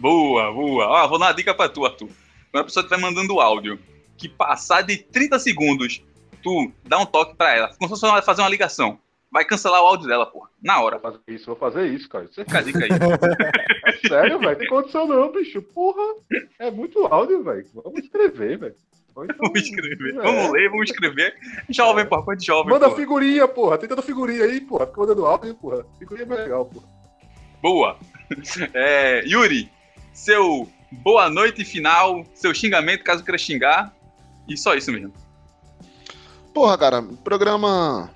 Boa, 0.00 0.50
boa. 0.50 0.86
Ó, 0.86 1.08
vou 1.08 1.18
dar 1.18 1.26
uma 1.26 1.32
dica 1.32 1.52
pra 1.52 1.68
tu, 1.68 1.84
Arthur. 1.84 2.08
Quando 2.50 2.62
a 2.62 2.64
pessoa 2.64 2.82
estiver 2.82 2.98
mandando 2.98 3.40
áudio, 3.40 3.78
que 4.16 4.28
passar 4.28 4.82
de 4.82 4.96
30 4.96 5.38
segundos, 5.38 6.02
tu 6.42 6.70
dá 6.84 6.98
um 6.98 7.06
toque 7.06 7.36
pra 7.36 7.54
ela. 7.54 7.68
Como 7.78 7.94
se 7.94 8.00
fosse 8.00 8.22
fazer 8.24 8.42
uma 8.42 8.48
ligação. 8.48 8.98
Vai 9.30 9.46
cancelar 9.46 9.82
o 9.82 9.86
áudio 9.86 10.06
dela, 10.06 10.26
porra. 10.26 10.50
Na 10.62 10.80
hora. 10.82 10.98
Vou 10.98 11.10
fazer 11.12 11.22
isso, 11.28 11.46
vou 11.46 11.56
fazer 11.56 11.86
isso, 11.86 12.08
cara. 12.08 12.26
Você 12.30 12.44
Fica 12.44 12.62
dica 12.62 12.80
aí. 12.84 12.90
é 13.86 14.08
sério, 14.08 14.38
velho? 14.38 14.58
Tem 14.58 14.68
condição 14.68 15.06
não, 15.06 15.32
bicho. 15.32 15.62
Porra. 15.62 16.02
É 16.58 16.70
muito 16.70 17.06
áudio, 17.06 17.42
velho. 17.42 17.64
Vamos 17.74 18.00
escrever, 18.02 18.58
velho. 18.58 18.74
Então- 19.10 19.26
Vamos 19.38 19.60
escrever. 19.62 20.10
É. 20.10 20.22
Vamos 20.22 20.52
ler, 20.52 20.68
vamos 20.70 20.90
escrever. 20.90 21.34
Jovem, 21.70 22.04
porra, 22.06 22.22
coisa 22.22 22.40
de 22.40 22.46
jovem. 22.46 22.72
Manda 22.72 22.86
porra. 22.90 23.00
figurinha, 23.00 23.48
porra. 23.48 23.78
Tem 23.78 23.88
tanta 23.88 24.02
figurinha 24.02 24.44
aí, 24.44 24.60
porra. 24.60 24.86
Fica 24.86 25.00
mandando 25.00 25.24
áudio, 25.26 25.54
porra. 25.54 25.86
Figurinha 25.98 26.24
é 26.24 26.28
bem 26.28 26.38
legal, 26.38 26.66
porra. 26.66 26.86
Boa. 27.62 27.96
É, 28.72 29.22
Yuri, 29.26 29.70
seu 30.14 30.66
boa 30.90 31.28
noite 31.28 31.66
final, 31.66 32.24
seu 32.34 32.54
xingamento, 32.54 33.04
caso 33.04 33.22
queira 33.22 33.36
xingar. 33.36 33.94
E 34.52 34.56
só 34.56 34.74
isso 34.74 34.92
mesmo. 34.92 35.12
Porra, 36.52 36.76
cara, 36.76 37.02
programa. 37.24 38.10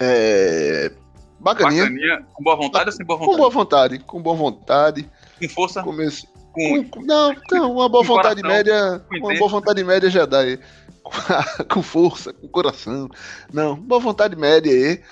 É. 0.00 0.92
Bacaninha. 1.40 1.82
Bacaninha, 1.84 2.26
com 2.32 2.42
boa 2.42 2.56
vontade 2.56 2.86
ou 2.86 2.92
sem 2.92 3.04
boa 3.04 3.18
Com 3.18 3.24
vontade? 3.26 3.38
boa 3.40 3.50
vontade, 3.50 3.98
com 3.98 4.22
boa 4.22 4.36
vontade. 4.36 5.10
Com 5.40 5.48
força, 5.48 5.82
Comece... 5.82 6.26
com. 6.52 6.84
com- 6.84 7.02
Não, 7.02 7.34
não, 7.50 7.72
uma 7.72 7.88
boa 7.88 8.02
Com 8.04 8.14
vontade 8.14 8.40
coração, 8.40 8.56
média. 8.56 9.04
com 9.08 9.16
Uma 9.18 9.34
boa 9.38 9.50
vontade 9.50 9.84
média 9.84 10.08
já 10.10 10.24
dá 10.26 10.40
aí. 10.40 10.58
Com 11.70 11.82
força, 11.82 12.32
com 12.32 12.48
coração. 12.48 13.10
Não, 13.52 13.76
boa 13.76 14.00
vontade 14.00 14.34
média 14.36 14.72
aí. 14.72 15.02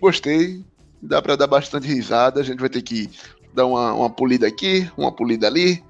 Gostei. 0.00 0.64
Dá 1.02 1.20
pra 1.20 1.34
dar 1.34 1.48
bastante 1.48 1.88
risada. 1.88 2.40
A 2.40 2.44
gente 2.44 2.60
vai 2.60 2.68
ter 2.68 2.80
que 2.80 3.10
dar 3.52 3.66
uma, 3.66 3.92
uma 3.92 4.08
polida 4.08 4.46
aqui, 4.46 4.88
uma 4.96 5.10
polida 5.10 5.48
ali. 5.48 5.82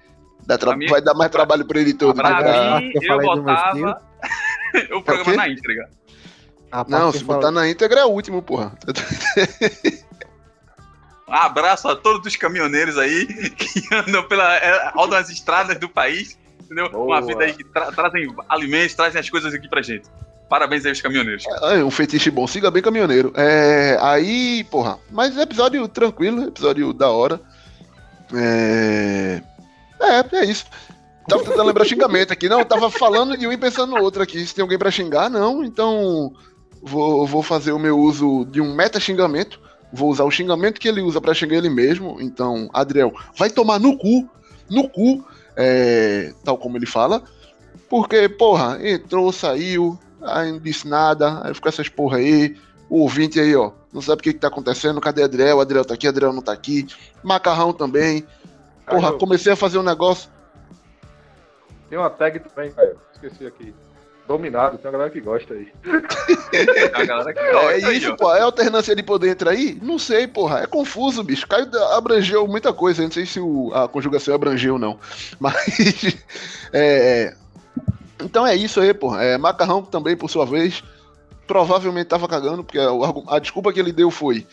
Dá 0.47 0.59
tra- 0.59 0.70
Pra 0.70 0.77
mim- 0.77 0.89
Vai 0.89 1.01
dar 1.01 1.14
mais 1.14 1.31
trabalho 1.31 1.64
pro 1.64 1.78
editor. 1.78 2.12
do 2.12 2.16
que 2.23 2.28
Pra 2.28 2.43
dá. 2.43 2.81
mim, 2.81 2.93
eu 2.94 3.02
eu 3.02 3.19
meu 3.19 3.36
botava 3.36 4.02
o 4.97 5.02
programa 5.02 5.24
quê? 5.31 5.36
na 5.36 5.48
íntegra. 5.48 5.89
Não, 6.89 7.12
se 7.12 7.23
fala- 7.24 7.39
botar 7.39 7.51
na 7.51 7.69
íntegra 7.69 8.01
é 8.01 8.05
o 8.05 8.09
último, 8.09 8.40
porra. 8.43 8.73
Um 11.28 11.32
abraço 11.35 11.89
a 11.89 11.97
todos 11.97 12.27
os 12.27 12.36
caminhoneiros 12.36 12.98
aí 12.98 13.27
que 13.56 13.94
andam 13.94 14.23
pela. 14.24 14.56
é, 14.56 14.90
rodam 14.94 15.19
as 15.19 15.31
estradas 15.31 15.78
do 15.78 15.89
país, 15.89 16.39
entendeu? 16.64 16.90
Boa. 16.90 17.05
Uma 17.19 17.27
vida 17.27 17.44
aí 17.44 17.52
que 17.52 17.64
tra- 17.64 17.93
trazem 17.93 18.35
alimentos, 18.48 18.94
trazem 18.94 19.20
as 19.20 19.28
coisas 19.31 19.52
aqui 19.55 19.69
pra 19.69 19.82
gente. 19.82 20.09
Parabéns 20.48 20.85
aí 20.85 20.90
aos 20.90 21.01
caminhoneiros. 21.01 21.44
É 21.62 21.82
um 21.82 21.90
fetiche 21.90 22.31
bom, 22.31 22.47
siga 22.47 22.70
bem 22.70 22.82
caminhoneiro. 22.82 23.32
É, 23.36 23.97
aí, 24.02 24.64
porra, 24.64 24.98
mas 25.10 25.36
episódio 25.39 25.86
tranquilo, 25.89 26.44
episódio 26.48 26.93
da 26.93 27.09
hora. 27.09 27.40
É, 28.35 29.43
é, 30.03 30.24
é 30.33 30.45
isso. 30.45 30.66
Tava 31.29 31.45
tentando 31.45 31.65
lembrar 31.65 31.85
xingamento 31.85 32.33
aqui. 32.33 32.49
Não, 32.49 32.65
tava 32.65 32.91
falando 32.91 33.37
de 33.37 33.47
um 33.47 33.53
e 33.53 33.57
pensando 33.57 33.95
no 33.95 34.03
outro 34.03 34.23
aqui. 34.23 34.45
Se 34.45 34.55
tem 34.55 34.62
alguém 34.62 34.79
pra 34.79 34.91
xingar, 34.91 35.31
não. 35.31 35.65
Então, 35.65 36.33
vou, 36.83 37.27
vou 37.27 37.43
fazer 37.43 37.73
o 37.73 37.79
meu 37.79 37.99
uso 37.99 38.45
de 38.47 38.61
um 38.61 38.74
meta 38.74 38.99
xingamento. 38.99 39.61
Vou 39.93 40.11
usar 40.11 40.24
o 40.24 40.31
xingamento 40.31 40.81
que 40.81 40.89
ele 40.89 41.01
usa 41.01 41.20
pra 41.20 41.35
xingar 41.35 41.57
ele 41.57 41.69
mesmo. 41.69 42.16
Então, 42.20 42.69
Adriel, 42.73 43.12
vai 43.37 43.51
tomar 43.51 43.79
no 43.79 43.97
cu, 43.97 44.29
no 44.69 44.89
cu, 44.89 45.24
é, 45.57 46.33
tal 46.43 46.59
como 46.59 46.77
ele 46.77 46.87
fala. 46.87 47.23
Porque, 47.89 48.29
porra, 48.29 48.79
entrou, 48.83 49.31
saiu, 49.31 49.99
aí 50.23 50.51
não 50.51 50.59
disse 50.59 50.89
nada, 50.89 51.41
aí 51.45 51.55
ficou 51.55 51.69
essas 51.69 51.89
porra 51.89 52.16
aí. 52.16 52.57
O 52.89 53.01
ouvinte 53.01 53.39
aí, 53.39 53.55
ó, 53.55 53.70
não 53.93 54.01
sabe 54.03 54.20
o 54.20 54.23
que, 54.23 54.33
que 54.33 54.39
tá 54.39 54.49
acontecendo. 54.49 55.01
Cadê 55.01 55.23
Adriel? 55.23 55.61
Adriel 55.61 55.85
tá 55.85 55.95
aqui, 55.95 56.09
Adriel 56.09 56.33
não 56.33 56.43
tá 56.43 56.53
aqui. 56.53 56.87
Macarrão 57.23 57.73
também. 57.73 58.27
Porra, 58.86 59.12
comecei 59.14 59.52
a 59.52 59.56
fazer 59.56 59.78
um 59.78 59.82
negócio. 59.82 60.30
Tem 61.88 61.98
uma 61.98 62.10
tag 62.10 62.38
também, 62.40 62.70
Caio. 62.72 62.96
Esqueci 63.12 63.46
aqui. 63.46 63.74
Dominado, 64.26 64.78
tem 64.78 64.86
uma 64.86 64.92
galera 64.92 65.10
que 65.10 65.20
gosta 65.20 65.52
aí. 65.52 65.72
A 66.94 67.04
galera 67.04 67.32
que 67.32 67.38
É 67.40 67.52
gosta 67.52 67.88
aí, 67.88 67.96
isso, 67.98 68.16
pô. 68.16 68.32
É 68.34 68.40
alternância 68.40 68.94
de 68.94 69.02
poder 69.02 69.30
entrar 69.30 69.50
aí? 69.50 69.78
Não 69.82 69.98
sei, 69.98 70.26
porra. 70.26 70.60
É 70.60 70.66
confuso, 70.66 71.22
bicho. 71.24 71.46
Caio 71.46 71.68
abrangeu 71.92 72.46
muita 72.46 72.72
coisa. 72.72 73.02
eu 73.02 73.06
Não 73.06 73.12
sei 73.12 73.26
se 73.26 73.40
o- 73.40 73.72
a 73.74 73.88
conjugação 73.88 74.34
abrangeu, 74.34 74.78
não. 74.78 74.98
Mas. 75.40 76.16
é, 76.72 77.34
Então 78.20 78.46
é 78.46 78.54
isso 78.54 78.80
aí, 78.80 78.94
porra. 78.94 79.22
É, 79.24 79.36
Macarrão 79.36 79.82
também, 79.82 80.16
por 80.16 80.30
sua 80.30 80.46
vez, 80.46 80.82
provavelmente 81.46 82.06
tava 82.06 82.28
cagando, 82.28 82.62
porque 82.64 82.78
argu- 82.78 83.24
a 83.28 83.38
desculpa 83.38 83.72
que 83.72 83.80
ele 83.80 83.92
deu 83.92 84.10
foi. 84.10 84.46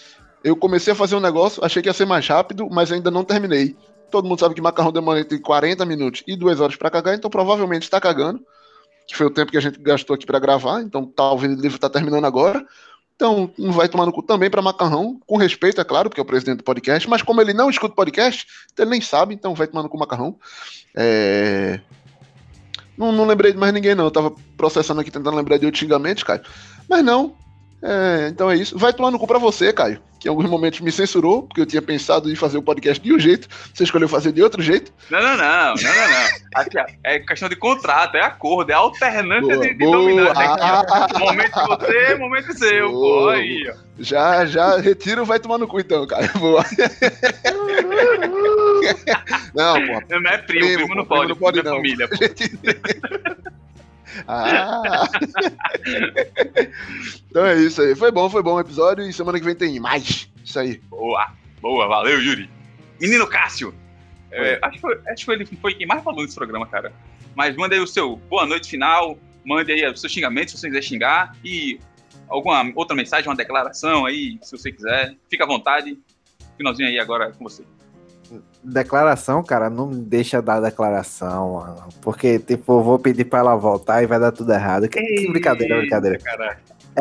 Eu 0.43 0.55
comecei 0.55 0.93
a 0.93 0.95
fazer 0.95 1.15
um 1.15 1.19
negócio, 1.21 1.63
achei 1.63 1.81
que 1.81 1.87
ia 1.89 1.93
ser 1.93 2.05
mais 2.05 2.27
rápido, 2.27 2.67
mas 2.71 2.91
ainda 2.91 3.11
não 3.11 3.23
terminei. 3.23 3.77
Todo 4.09 4.27
mundo 4.27 4.39
sabe 4.39 4.55
que 4.55 4.61
macarrão 4.61 4.91
demora 4.91 5.19
entre 5.19 5.39
40 5.39 5.85
minutos 5.85 6.23
e 6.27 6.35
2 6.35 6.59
horas 6.59 6.75
pra 6.75 6.89
cagar, 6.89 7.15
então 7.15 7.29
provavelmente 7.29 7.83
está 7.83 7.99
cagando. 7.99 8.41
Que 9.07 9.15
foi 9.15 9.25
o 9.25 9.31
tempo 9.31 9.51
que 9.51 9.57
a 9.57 9.61
gente 9.61 9.79
gastou 9.79 10.13
aqui 10.13 10.25
pra 10.25 10.39
gravar, 10.39 10.81
então 10.81 11.05
talvez 11.05 11.51
ele 11.51 11.61
deva 11.61 11.75
estar 11.75 11.89
terminando 11.89 12.25
agora. 12.25 12.65
Então, 13.15 13.51
não 13.57 13.73
vai 13.73 13.89
tomar 13.89 14.05
no 14.05 14.13
cu 14.13 14.23
também 14.23 14.49
pra 14.49 14.61
macarrão, 14.61 15.19
com 15.27 15.35
respeito, 15.35 15.81
é 15.81 15.83
claro, 15.83 16.09
porque 16.09 16.21
é 16.21 16.23
o 16.23 16.25
presidente 16.25 16.59
do 16.59 16.63
podcast, 16.63 17.09
mas 17.09 17.21
como 17.21 17.41
ele 17.41 17.53
não 17.53 17.69
escuta 17.69 17.93
podcast, 17.93 18.47
então 18.71 18.85
ele 18.85 18.91
nem 18.91 19.01
sabe, 19.01 19.33
então 19.33 19.53
vai 19.53 19.67
tomar 19.67 19.83
no 19.83 19.89
cu 19.89 19.97
macarrão. 19.97 20.37
É... 20.95 21.81
Não, 22.97 23.11
não 23.11 23.25
lembrei 23.25 23.53
de 23.53 23.57
mais 23.57 23.73
ninguém, 23.73 23.95
não. 23.95 24.05
Eu 24.05 24.11
tava 24.11 24.33
processando 24.57 24.99
aqui, 24.99 25.09
tentando 25.09 25.35
lembrar 25.35 25.57
de 25.57 25.65
outros 25.65 25.79
xingamentos, 25.79 26.23
Caio. 26.23 26.41
Mas 26.87 27.03
não. 27.03 27.35
É, 27.81 28.27
então 28.29 28.51
é 28.51 28.57
isso. 28.57 28.77
Vai 28.77 28.91
tomar 28.91 29.09
no 29.09 29.17
cu 29.17 29.25
pra 29.25 29.39
você, 29.39 29.71
Caio. 29.71 30.01
Que 30.19 30.27
em 30.27 30.29
alguns 30.29 30.49
momentos 30.49 30.81
me 30.81 30.91
censurou, 30.91 31.43
porque 31.43 31.61
eu 31.61 31.65
tinha 31.65 31.81
pensado 31.81 32.29
em 32.29 32.35
fazer 32.35 32.57
o 32.57 32.61
podcast 32.61 33.01
de 33.01 33.13
um 33.13 33.19
jeito, 33.19 33.47
você 33.73 33.83
escolheu 33.83 34.09
fazer 34.09 34.31
de 34.31 34.43
outro 34.43 34.61
jeito. 34.61 34.91
Não, 35.09 35.21
não, 35.21 35.37
não, 35.37 35.75
não, 35.75 35.75
não, 35.75 36.09
não. 36.09 36.39
Aqui, 36.55 36.77
é 37.03 37.19
questão 37.19 37.47
de 37.47 37.55
contrato, 37.55 38.15
é 38.15 38.21
acordo, 38.21 38.69
é 38.71 38.73
alternância 38.73 39.55
Boa, 39.55 39.67
de, 39.67 39.73
de 39.73 39.85
dominante. 39.85 40.39
Ah. 40.39 41.07
Momento 41.19 41.53
de 41.53 41.67
você, 41.67 42.15
momento 42.15 42.57
seu, 42.57 42.89
pô. 42.89 42.99
Boa, 42.99 43.33
Aí, 43.33 43.69
ó. 43.69 43.89
Já, 43.99 44.45
já 44.45 44.77
retiro, 44.77 45.25
vai 45.25 45.39
tomar 45.39 45.57
no 45.57 45.67
cu 45.67 45.79
então, 45.79 46.05
cara. 46.07 46.27
Boa. 46.39 46.63
não, 49.53 49.75
pô. 49.75 50.19
Não 50.19 50.31
é 50.31 50.37
primo, 50.37 50.65
primo, 50.65 50.87
pô, 50.87 50.95
não 50.95 51.05
pode, 51.05 51.29
não 51.29 51.35
pode 51.35 51.61
primo 51.61 51.69
não. 51.69 51.77
família, 51.77 52.07
pô. 52.07 52.15
Ah. 54.27 55.07
então 57.29 57.45
é 57.45 57.57
isso 57.57 57.81
aí. 57.81 57.95
Foi 57.95 58.11
bom, 58.11 58.29
foi 58.29 58.43
bom 58.43 58.55
o 58.55 58.59
episódio 58.59 59.03
e 59.03 59.13
semana 59.13 59.39
que 59.39 59.45
vem 59.45 59.55
tem 59.55 59.79
mais. 59.79 60.29
Isso 60.43 60.59
aí. 60.59 60.77
Boa, 60.89 61.31
boa, 61.61 61.87
valeu, 61.87 62.21
Yuri. 62.21 62.49
Menino 62.99 63.27
Cássio. 63.27 63.73
É, 64.31 64.59
acho, 64.61 64.73
que 64.73 64.81
foi, 64.81 64.99
acho 65.07 65.25
que 65.25 65.31
ele 65.31 65.45
foi 65.45 65.73
quem 65.73 65.87
mais 65.87 66.03
falou 66.03 66.23
nesse 66.23 66.35
programa, 66.35 66.65
cara. 66.67 66.93
Mas 67.35 67.55
manda 67.55 67.75
aí 67.75 67.81
o 67.81 67.87
seu 67.87 68.15
boa 68.15 68.45
noite 68.45 68.69
final, 68.69 69.17
mande 69.45 69.71
aí 69.71 69.87
os 69.89 70.01
seus 70.01 70.11
xingamentos, 70.11 70.53
se 70.53 70.59
você 70.59 70.67
quiser 70.67 70.81
xingar, 70.83 71.35
e 71.43 71.79
alguma 72.27 72.71
outra 72.75 72.95
mensagem, 72.95 73.29
uma 73.29 73.35
declaração 73.35 74.05
aí, 74.05 74.37
se 74.41 74.51
você 74.51 74.71
quiser. 74.71 75.15
Fica 75.29 75.43
à 75.43 75.47
vontade. 75.47 75.97
Finalzinho 76.57 76.89
aí 76.89 76.99
agora 76.99 77.31
com 77.31 77.43
você. 77.43 77.63
Declaração, 78.63 79.43
cara, 79.43 79.69
não 79.69 79.87
me 79.87 80.01
deixa 80.01 80.41
dar 80.41 80.59
declaração, 80.59 81.53
mano. 81.53 81.89
Porque, 82.01 82.37
tipo, 82.39 82.73
eu 82.73 82.83
vou 82.83 82.99
pedir 82.99 83.25
pra 83.25 83.39
ela 83.39 83.55
voltar 83.55 84.03
e 84.03 84.07
vai 84.07 84.19
dar 84.19 84.31
tudo 84.31 84.51
errado. 84.51 84.87
Que, 84.87 85.01
que 85.01 85.31
brincadeira, 85.31 85.77
brincadeira. 85.77 86.19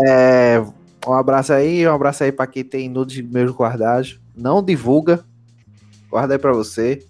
É, 0.06 0.62
um 1.06 1.12
abraço 1.12 1.52
aí, 1.52 1.86
um 1.86 1.92
abraço 1.92 2.24
aí 2.24 2.32
pra 2.32 2.46
quem 2.46 2.64
tem 2.64 2.88
nudes 2.88 3.20
meus 3.20 3.50
guardados. 3.50 4.20
Não 4.36 4.62
divulga. 4.62 5.24
Guarda 6.08 6.34
aí 6.34 6.38
pra 6.38 6.52
você. 6.52 7.04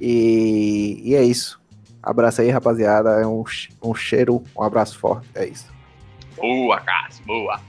E, 0.00 1.00
e 1.04 1.14
é 1.14 1.22
isso. 1.22 1.60
Abraço 2.02 2.40
aí, 2.40 2.50
rapaziada. 2.50 3.10
É 3.20 3.26
um, 3.26 3.44
um 3.82 3.94
cheiro, 3.94 4.42
um 4.56 4.62
abraço 4.62 4.98
forte. 4.98 5.28
É 5.34 5.46
isso. 5.46 5.72
Boa, 6.36 6.80
Cássio, 6.80 7.24
boa. 7.24 7.60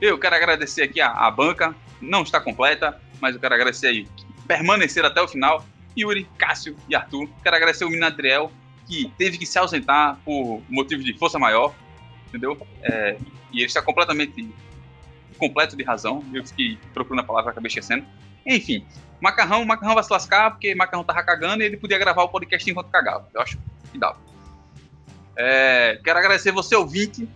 Eu 0.00 0.18
quero 0.18 0.34
agradecer 0.34 0.82
aqui 0.82 1.00
a, 1.00 1.10
a 1.10 1.30
banca, 1.30 1.74
não 2.00 2.22
está 2.22 2.40
completa, 2.40 3.00
mas 3.20 3.34
eu 3.34 3.40
quero 3.40 3.54
agradecer 3.54 3.86
aí 3.86 4.06
que 4.46 4.54
permaneceram 4.54 5.08
até 5.08 5.20
o 5.20 5.26
final. 5.26 5.64
Yuri, 5.98 6.28
Cássio 6.38 6.76
e 6.88 6.94
Arthur. 6.94 7.28
Quero 7.42 7.56
agradecer 7.56 7.84
o 7.84 7.88
menino 7.88 8.06
Adriel, 8.06 8.52
que 8.86 9.10
teve 9.18 9.36
que 9.36 9.46
se 9.46 9.58
ausentar 9.58 10.18
por 10.24 10.62
motivo 10.68 11.02
de 11.02 11.16
força 11.18 11.38
maior, 11.38 11.74
entendeu? 12.28 12.56
É, 12.82 13.18
e 13.52 13.58
ele 13.58 13.66
está 13.66 13.82
completamente 13.82 14.48
completo 15.38 15.76
de 15.76 15.82
razão. 15.82 16.22
Eu 16.32 16.46
fiquei 16.46 16.78
procurando 16.94 17.20
a 17.20 17.24
palavra, 17.24 17.50
acabei 17.50 17.68
esquecendo. 17.68 18.06
Enfim, 18.44 18.86
Macarrão, 19.20 19.64
Macarrão 19.64 19.94
vai 19.94 20.04
se 20.04 20.12
lascar, 20.12 20.50
porque 20.52 20.74
Macarrão 20.74 21.02
tava 21.02 21.22
cagando 21.22 21.62
e 21.62 21.66
ele 21.66 21.76
podia 21.76 21.98
gravar 21.98 22.22
o 22.22 22.28
podcast 22.28 22.70
enquanto 22.70 22.88
cagava. 22.88 23.28
Eu 23.34 23.40
acho 23.40 23.58
que 23.90 23.98
dava. 23.98 24.18
É, 25.36 25.98
quero 26.04 26.18
agradecer 26.18 26.52
você, 26.52 26.76
ouvinte, 26.76 27.28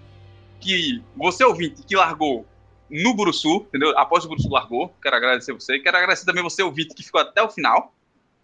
que 0.60 1.02
você 1.16 1.44
ouvinte 1.44 1.82
que 1.82 1.96
largou 1.96 2.46
no 2.90 3.14
Buruçu, 3.14 3.66
entendeu? 3.68 3.96
Após 3.96 4.24
o 4.24 4.28
Buruçu 4.28 4.48
largou, 4.48 4.94
quero 5.02 5.16
agradecer 5.16 5.52
você. 5.52 5.78
Quero 5.78 5.96
agradecer 5.96 6.24
também 6.26 6.42
você 6.42 6.62
ouvinte 6.62 6.94
que 6.94 7.02
ficou 7.02 7.20
até 7.20 7.42
o 7.42 7.48
final. 7.48 7.94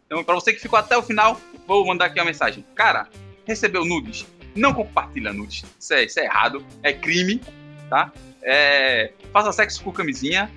Então, 0.06 0.23
para 0.23 0.35
você 0.35 0.52
que 0.52 0.60
ficou 0.60 0.78
até 0.78 0.97
o 0.97 1.02
final, 1.02 1.40
vou 1.66 1.85
mandar 1.86 2.06
aqui 2.06 2.18
uma 2.18 2.27
mensagem. 2.27 2.64
Cara, 2.74 3.09
recebeu 3.44 3.85
nudes? 3.85 4.24
Não 4.55 4.73
compartilha 4.73 5.32
nudes. 5.32 5.64
Isso 5.78 5.94
é, 5.94 6.05
isso 6.05 6.20
é 6.20 6.24
errado, 6.24 6.64
é 6.82 6.93
crime, 6.93 7.40
tá? 7.90 8.12
É, 8.43 9.12
faça 9.32 9.52
sexo 9.52 9.82
com 9.82 9.93
camisinha. 9.93 10.51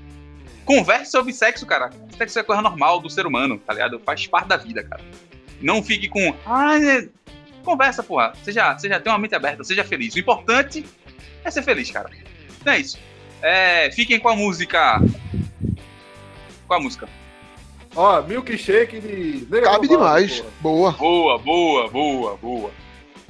Converse 0.65 1.11
sobre 1.11 1.33
sexo, 1.33 1.65
cara. 1.65 1.89
Sexo 2.15 2.37
é 2.37 2.43
coisa 2.43 2.61
normal 2.61 2.99
do 2.99 3.09
ser 3.09 3.25
humano, 3.25 3.57
tá 3.57 3.73
ligado? 3.73 3.99
Faz 4.05 4.27
parte 4.27 4.47
da 4.47 4.57
vida, 4.57 4.83
cara. 4.83 5.03
Não 5.59 5.81
fique 5.83 6.07
com. 6.07 6.35
Ah, 6.45 6.79
é... 6.79 7.09
Conversa, 7.63 8.03
porra. 8.03 8.33
Seja, 8.43 8.77
seja, 8.77 8.99
tenha 8.99 9.13
uma 9.13 9.19
mente 9.19 9.33
aberta, 9.33 9.63
seja 9.63 9.83
feliz. 9.83 10.13
O 10.13 10.19
importante 10.19 10.85
é 11.43 11.49
ser 11.51 11.63
feliz, 11.63 11.89
cara. 11.89 12.09
Então 12.61 12.73
é 12.73 12.79
isso. 12.79 12.99
É, 13.41 13.89
fiquem 13.91 14.19
com 14.19 14.29
a 14.29 14.35
música. 14.35 14.99
Com 16.67 16.73
a 16.73 16.79
música. 16.79 17.07
Ó, 17.95 18.21
milkshake 18.21 18.99
de. 18.99 19.47
Nega 19.49 19.71
Cabe 19.71 19.87
do 19.87 19.97
Babado, 19.97 20.25
demais. 20.25 20.41
porra. 20.61 20.91
Boa. 20.91 20.91
Boa, 20.93 21.37
boa, 21.39 21.87
boa, 21.89 22.37
boa. 22.37 22.71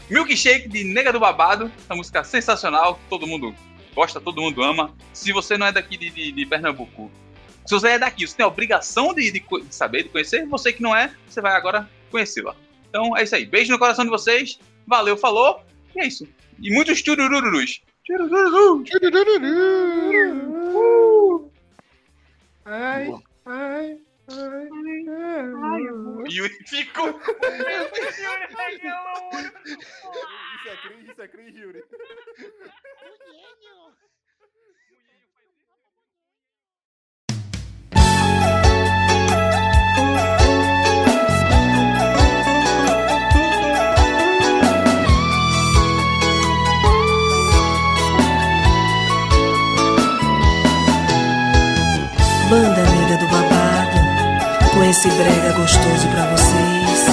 Milkshake 0.10 0.68
de 0.68 0.84
Nega 0.84 1.14
do 1.14 1.19
Babado. 1.19 1.72
Essa 1.77 1.95
música 1.95 2.23
sensacional. 2.23 2.99
Todo 3.10 3.26
mundo 3.27 3.53
gosta, 3.95 4.19
todo 4.19 4.41
mundo 4.41 4.61
ama. 4.64 4.94
Se 5.14 5.31
você 5.31 5.57
não 5.57 5.68
é 5.68 5.72
daqui 5.72 5.95
de, 5.98 6.10
de- 6.10 6.31
de 6.31 6.45
Pernambuco, 6.45 7.10
se 7.65 7.73
você 7.73 7.90
é 7.90 7.99
daqui, 7.99 8.27
você 8.27 8.36
tem 8.36 8.44
a 8.44 8.48
obrigação 8.48 9.14
de, 9.14 9.31
de 9.31 9.40
de 9.40 9.76
saber, 9.76 10.03
de 10.03 10.10
conhecer. 10.10 10.45
Você 10.48 10.73
que 10.73 10.81
não 10.81 10.95
é, 10.95 11.11
você 11.27 11.40
vai 11.40 11.53
agora 11.56 11.88
conhecê-la. 12.11 12.56
Então 12.90 13.15
é 13.15 13.23
isso 13.23 13.36
aí. 13.36 13.45
Beijo 13.45 13.72
no 13.72 13.80
coração 13.80 14.03
de 14.03 14.10
vocês. 14.11 14.60
Valeu, 14.88 15.15
falou. 15.15 15.61
E 15.95 16.02
é 16.02 16.07
isso. 16.07 16.27
E 16.61 16.73
muitos 16.73 16.99
churururus. 16.99 17.81
Ai, 22.65 23.14
ai, 23.45 24.02
ai. 24.27 24.69
Yuri 26.30 26.53
ficou. 26.65 27.10
Isso 30.56 30.69
é 30.69 30.77
cringe, 30.77 31.11
isso 31.11 31.22
é 31.22 31.27
cringe, 31.27 31.60
Yuri. 31.60 31.80
Um 31.80 31.84
esse 54.90 55.07
brega 55.10 55.52
gostoso 55.53 56.07
pra 56.07 56.26
vocês. 56.32 57.06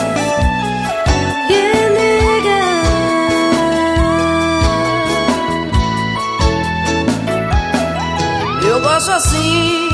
Eu 8.66 8.80
gosto 8.80 9.10
assim. 9.10 9.88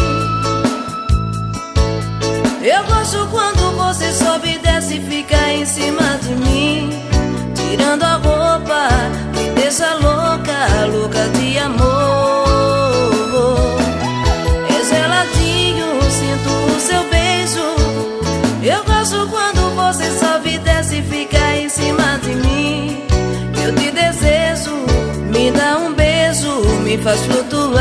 Eu 2.63 2.85
gosto 2.85 3.27
quando 3.33 3.77
você 3.77 4.13
sobe 4.13 4.55
e 4.55 4.59
desce 4.59 4.99
e 4.99 5.01
fica 5.01 5.53
em 5.53 5.67
cima 5.67 6.19
de 6.23 6.35
mim. 6.37 6.91
Tirando 7.57 8.05
a 8.05 8.15
roupa, 8.15 8.89
me 9.35 9.51
deixa 9.61 9.93
louca, 9.95 10.87
louca 10.87 11.29
de 11.31 11.59
amor. 11.59 12.42
Me 26.97 26.99
faz 26.99 27.21
flutuar. 27.23 27.81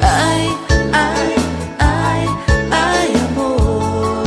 Ai, 0.00 0.48
ai, 0.92 1.34
ai, 1.78 2.28
ai, 2.70 3.12
amor. 3.28 4.24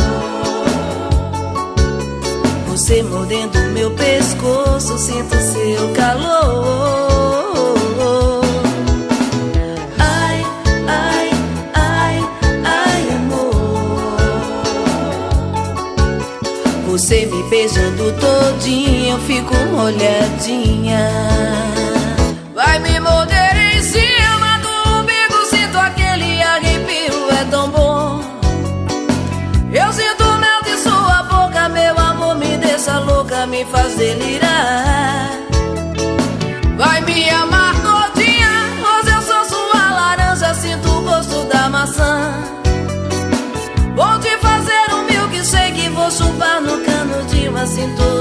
Você 2.68 3.02
mordendo 3.02 3.58
meu 3.74 3.90
pescoço, 3.92 4.98
sinto 4.98 5.36
seu 5.38 5.94
calor. 5.94 6.68
Você 16.98 17.28
me 17.28 17.44
beijando 17.44 18.12
todinha, 18.14 18.87
fico 19.26 19.56
molhadinha. 19.72 21.10
Vai 22.54 22.80
me 22.80 23.00
morder 23.00 23.76
em 23.76 23.82
cima 23.82 24.60
do 24.62 25.00
umbigo, 25.00 25.46
sinto 25.50 25.78
aquele 25.78 26.42
arrepio, 26.42 27.30
é 27.40 27.46
tão 27.50 27.70
bom. 27.70 28.22
Eu 29.72 29.92
sinto 29.94 30.24
mel 30.40 30.62
de 30.64 30.78
sua 30.78 31.24
boca, 31.24 31.70
meu 31.70 31.98
amor 31.98 32.36
me 32.36 32.58
deixa 32.58 33.00
louca, 33.00 33.46
me 33.48 33.66
faz 33.66 33.96
delirar. 33.96 35.32
Vai 36.78 37.02
me 37.02 37.30
amar 37.30 37.74
todinha, 37.82 38.50
hoje 38.82 39.12
eu 39.16 39.22
sou 39.22 39.46
sua 39.46 39.92
laranja, 39.92 40.54
sinto 40.54 40.90
o 40.90 41.02
gosto 41.02 41.44
da 41.46 41.70
maçã. 41.70 42.32
Vou 43.96 44.20
te 44.20 44.38
fazer 44.38 44.94
um 44.94 45.04
milkshake, 45.04 45.90
vou 45.90 46.10
chupar 46.12 46.62
no 46.62 46.80
canudinho 46.84 47.58
assim 47.58 47.94
toda 47.96 48.08
manhã. 48.08 48.17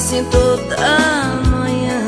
Assim 0.00 0.24
toda 0.30 0.76
manhã. 1.50 2.00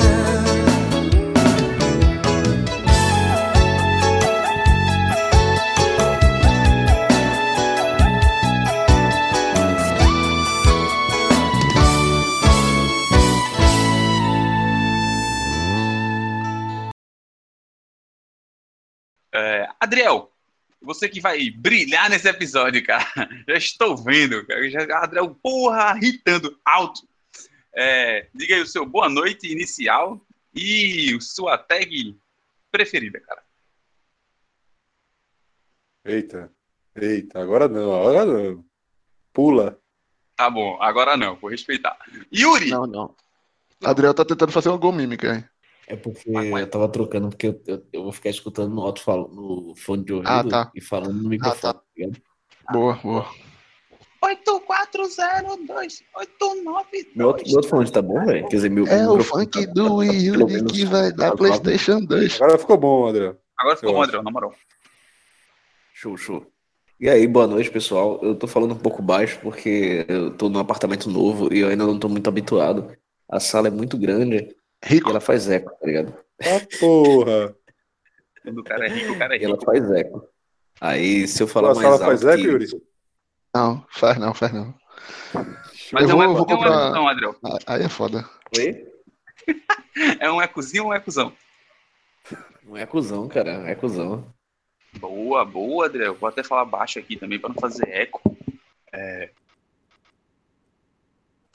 É, 19.34 19.68
Adriel, 19.78 20.32
você 20.80 21.10
que 21.10 21.20
vai 21.20 21.50
brilhar 21.50 22.08
nesse 22.08 22.26
episódio, 22.26 22.82
cara. 22.82 23.04
Já 23.46 23.54
estou 23.54 23.94
vendo, 23.98 24.46
cara. 24.46 24.70
Já, 24.70 24.98
Adriel, 24.98 25.34
porra, 25.42 25.94
irritando 25.98 26.58
alto. 26.64 27.11
É, 27.74 28.28
diga 28.34 28.54
aí 28.54 28.62
o 28.62 28.66
seu 28.66 28.84
boa 28.84 29.08
noite 29.08 29.50
inicial 29.50 30.20
e 30.54 31.18
sua 31.20 31.56
tag 31.56 32.18
preferida, 32.70 33.20
cara. 33.20 33.42
Eita, 36.04 36.52
eita, 36.96 37.40
agora 37.40 37.68
não, 37.68 37.94
agora 37.94 38.24
não. 38.24 38.64
Pula. 39.32 39.78
Tá 40.36 40.50
bom, 40.50 40.80
agora 40.82 41.16
não, 41.16 41.36
vou 41.36 41.50
respeitar. 41.50 41.96
Yuri! 42.32 42.70
Não, 42.70 42.86
não. 42.86 43.14
Adriel 43.84 44.14
tá 44.14 44.24
tentando 44.24 44.52
fazer 44.52 44.68
uma 44.68 44.78
gol 44.78 44.92
mímica 44.92 45.32
aí. 45.32 45.44
É 45.86 45.96
porque 45.96 46.30
eu 46.30 46.70
tava 46.70 46.88
trocando, 46.88 47.28
porque 47.28 47.48
eu, 47.48 47.62
eu, 47.66 47.86
eu 47.92 48.02
vou 48.04 48.12
ficar 48.12 48.30
escutando 48.30 48.74
no 48.74 48.82
alto 48.82 49.02
falo, 49.02 49.28
no 49.28 49.74
fone 49.76 50.04
de 50.04 50.12
ouvido 50.12 50.30
Ah, 50.30 50.44
tá. 50.44 50.72
e 50.74 50.80
falando 50.80 51.22
no 51.22 51.28
microfone. 51.28 51.60
tá. 51.60 51.74
tá 51.74 51.82
ligado? 51.96 52.22
Boa, 52.70 52.94
boa. 52.96 53.26
8402 54.32 56.02
892. 56.14 57.06
Meu 57.14 57.26
outro, 57.28 57.44
meu 57.46 57.54
outro 57.56 57.70
fone 57.70 57.90
tá 57.90 58.02
bom, 58.02 58.24
velho? 58.24 58.48
Quer 58.48 58.56
dizer, 58.56 58.70
meu. 58.70 58.86
É 58.86 58.98
meu 59.00 59.12
o 59.14 59.22
funk 59.24 59.66
tá- 59.66 59.72
do 59.72 59.98
tá 59.98 60.12
Yuri 60.12 60.44
menos 60.44 60.72
que 60.72 60.84
vai 60.84 61.12
dar 61.12 61.30
tá 61.30 61.36
PlayStation 61.36 62.00
2. 62.04 62.40
Agora 62.40 62.58
ficou 62.58 62.76
bom, 62.76 63.06
André. 63.08 63.34
Agora 63.58 63.76
ficou 63.76 63.90
Eu 63.90 63.94
bom. 63.96 64.02
Adriel, 64.02 64.22
na 64.22 64.30
moral. 64.30 64.54
Show, 65.94 66.16
show. 66.16 66.46
E 66.98 67.08
aí, 67.08 67.26
boa 67.26 67.46
noite, 67.46 67.70
pessoal. 67.70 68.18
Eu 68.22 68.34
tô 68.34 68.46
falando 68.46 68.72
um 68.72 68.78
pouco 68.78 69.02
baixo 69.02 69.38
porque 69.42 70.04
eu 70.08 70.30
tô 70.36 70.48
num 70.48 70.58
apartamento 70.60 71.10
novo 71.10 71.52
e 71.52 71.60
eu 71.60 71.68
ainda 71.68 71.84
não 71.84 71.98
tô 71.98 72.08
muito 72.08 72.28
habituado. 72.28 72.96
A 73.28 73.40
sala 73.40 73.68
é 73.68 73.70
muito 73.70 73.96
grande 73.98 74.54
Rico. 74.84 75.08
e 75.08 75.10
ela 75.10 75.20
faz 75.20 75.48
eco, 75.48 75.70
tá 75.80 75.86
ligado? 75.86 76.14
Ah, 76.40 76.60
porra. 76.78 77.56
Quando 78.42 78.58
o 78.58 78.64
cara 78.64 78.86
é 78.86 78.88
rico, 78.88 79.12
o 79.12 79.18
cara 79.18 79.36
é 79.36 79.40
E 79.40 79.44
ela 79.44 79.54
rico. 79.54 79.64
faz 79.64 79.90
eco. 79.92 80.28
Aí, 80.80 81.26
se 81.28 81.42
eu 81.42 81.46
falar 81.46 81.72
Tua 81.72 81.82
mais 81.82 81.98
sala 82.00 82.12
alto 82.12 82.20
faz 82.20 82.34
eco, 82.34 82.42
que 82.42 82.48
Yuri? 82.52 82.82
Não, 83.54 83.86
faz 83.90 84.18
não, 84.18 84.32
faz 84.32 84.52
não. 84.52 84.74
Mas 85.92 86.08
eu 86.08 86.10
é 86.10 86.14
um 86.14 86.16
vou, 86.16 86.22
eco, 86.22 86.32
vou 86.32 86.38
é 86.38 86.42
um 86.42 86.44
comprar. 86.44 86.86
ecozão, 86.86 87.08
Adriel. 87.08 87.36
Ah, 87.44 87.58
Aí 87.66 87.82
é 87.82 87.88
foda. 87.88 88.28
Oi? 88.58 88.88
É 90.20 90.30
um 90.30 90.40
ecozinho 90.40 90.84
ou 90.84 90.90
um 90.90 90.94
ecozão? 90.94 91.34
Não 92.62 92.78
é 92.78 92.86
cuzão, 92.86 93.28
cara. 93.28 93.68
É 93.68 93.74
cuzão. 93.74 94.32
Boa, 94.98 95.44
boa, 95.44 95.84
Adriel. 95.84 96.14
Vou 96.14 96.28
até 96.28 96.42
falar 96.42 96.64
baixo 96.64 96.98
aqui 96.98 97.16
também 97.16 97.38
pra 97.38 97.50
não 97.50 97.56
fazer 97.56 97.86
eco. 97.88 98.22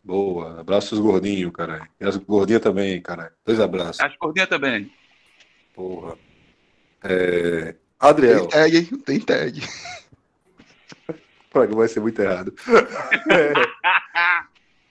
Boa. 0.04 0.62
Abraço 0.62 0.96
os 0.96 1.02
gordinhos, 1.02 1.52
caralho. 1.52 1.88
E 2.00 2.06
as 2.06 2.16
gordinhas 2.16 2.62
também, 2.62 3.02
caralho. 3.02 3.34
Dois 3.46 3.60
abraços. 3.60 4.00
As 4.00 4.16
cordinhas 4.16 4.48
também. 4.48 4.92
Porra. 5.74 6.18
É... 7.04 7.76
Adriel. 8.00 8.48
Tem 8.48 8.50
tag, 8.50 8.78
hein? 8.78 8.86
Tem 9.00 9.20
tag. 9.20 9.62
O 11.58 11.62
programa 11.62 11.82
vai 11.82 11.88
ser 11.88 12.00
muito 12.00 12.22
errado. 12.22 12.54
É. 13.32 13.54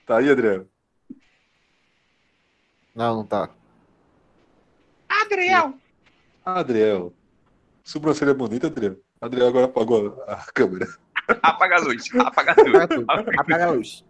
Tá 0.05 0.17
aí, 0.17 0.29
Adriel? 0.29 0.67
Não, 2.95 3.17
não 3.17 3.25
tá. 3.25 3.49
Adriel! 5.07 5.73
Adriel. 6.45 7.13
Sobrancelha 7.83 8.33
bonita, 8.33 8.67
Adriel. 8.67 8.97
Adriel 9.19 9.47
agora 9.47 9.65
apagou 9.65 10.23
a 10.27 10.35
câmera. 10.53 10.87
Apaga 11.41 11.75
a 11.75 11.79
luz. 11.79 12.05
Apaga 12.15 12.55
a 12.57 12.63
luz. 12.63 13.05
Apaga 13.37 13.65
a 13.65 13.71
luz. 13.71 14.05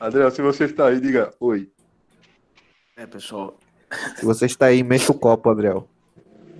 Adriel, 0.00 0.30
se 0.30 0.42
você 0.42 0.64
está 0.64 0.88
aí, 0.88 1.00
diga 1.00 1.32
oi. 1.38 1.70
É, 2.96 3.06
pessoal. 3.06 3.58
Se 4.16 4.24
você 4.24 4.46
está 4.46 4.66
aí, 4.66 4.82
mexa 4.82 5.12
o 5.12 5.18
copo, 5.18 5.50
Adriel. 5.50 5.88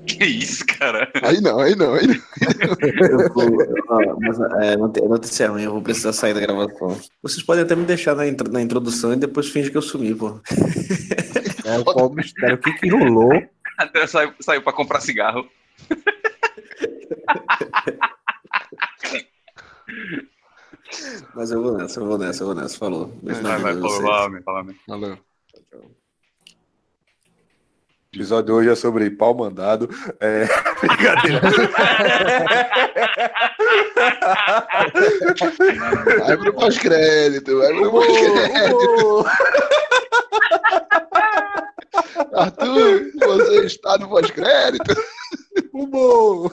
Que 0.06 0.24
isso, 0.24 0.64
cara? 0.66 1.10
Aí 1.22 1.40
não, 1.40 1.58
aí 1.58 1.74
não, 1.74 1.94
aí 1.94 2.06
não. 2.06 2.14
Eu 3.10 3.32
vou, 3.32 3.62
ah, 3.90 4.16
mas, 4.20 4.40
é, 4.62 4.76
não 4.76 4.90
tem- 4.90 5.08
notícia 5.08 5.48
ruim, 5.50 5.62
eu 5.64 5.72
vou 5.72 5.82
precisar 5.82 6.12
sair 6.12 6.32
da 6.34 6.40
gravação. 6.40 6.98
Vocês 7.22 7.42
podem 7.42 7.64
até 7.64 7.74
me 7.74 7.84
deixar 7.84 8.14
na, 8.14 8.22
na 8.24 8.62
introdução 8.62 9.12
e 9.12 9.16
depois 9.16 9.48
finge 9.48 9.70
que 9.70 9.76
eu 9.76 9.82
sumi, 9.82 10.14
pô. 10.14 10.40
É, 11.64 11.82
qual 11.82 12.06
o 12.08 12.14
mistério? 12.14 12.54
O 12.56 12.58
que 12.58 12.72
que 12.74 12.88
rolou? 12.88 13.32
Adriel 13.78 14.08
saiu, 14.08 14.32
saiu 14.40 14.62
pra 14.62 14.72
comprar 14.72 15.00
cigarro. 15.00 15.46
Mas 21.34 21.50
eu 21.50 21.62
vou 21.62 21.76
nessa, 21.76 22.00
eu 22.00 22.06
vou 22.06 22.18
nessa, 22.18 22.42
eu 22.42 22.46
vou 22.46 22.54
nessa. 22.54 22.78
Falou. 22.78 23.06
Beijo 23.22 23.42
Vai, 23.42 23.58
vai, 23.60 23.74
fala, 23.74 24.42
fala. 24.42 24.74
Valeu. 24.86 25.18
O 28.16 28.18
episódio 28.18 28.46
de 28.46 28.52
hoje 28.52 28.70
é 28.70 28.74
sobre 28.74 29.10
pau 29.10 29.36
mandado. 29.36 29.90
É... 30.20 30.46
Brincadeira. 30.80 31.40
Vai 36.24 36.36
pro 36.38 36.54
pós-crédito, 36.54 37.58
vai 37.58 37.74
pro 37.74 37.90
pós-crédito. 37.90 39.26
Arthur, 42.32 43.10
você 43.20 43.66
está 43.66 43.98
no 43.98 44.08
pós-crédito. 44.08 44.96
Humor! 45.74 46.50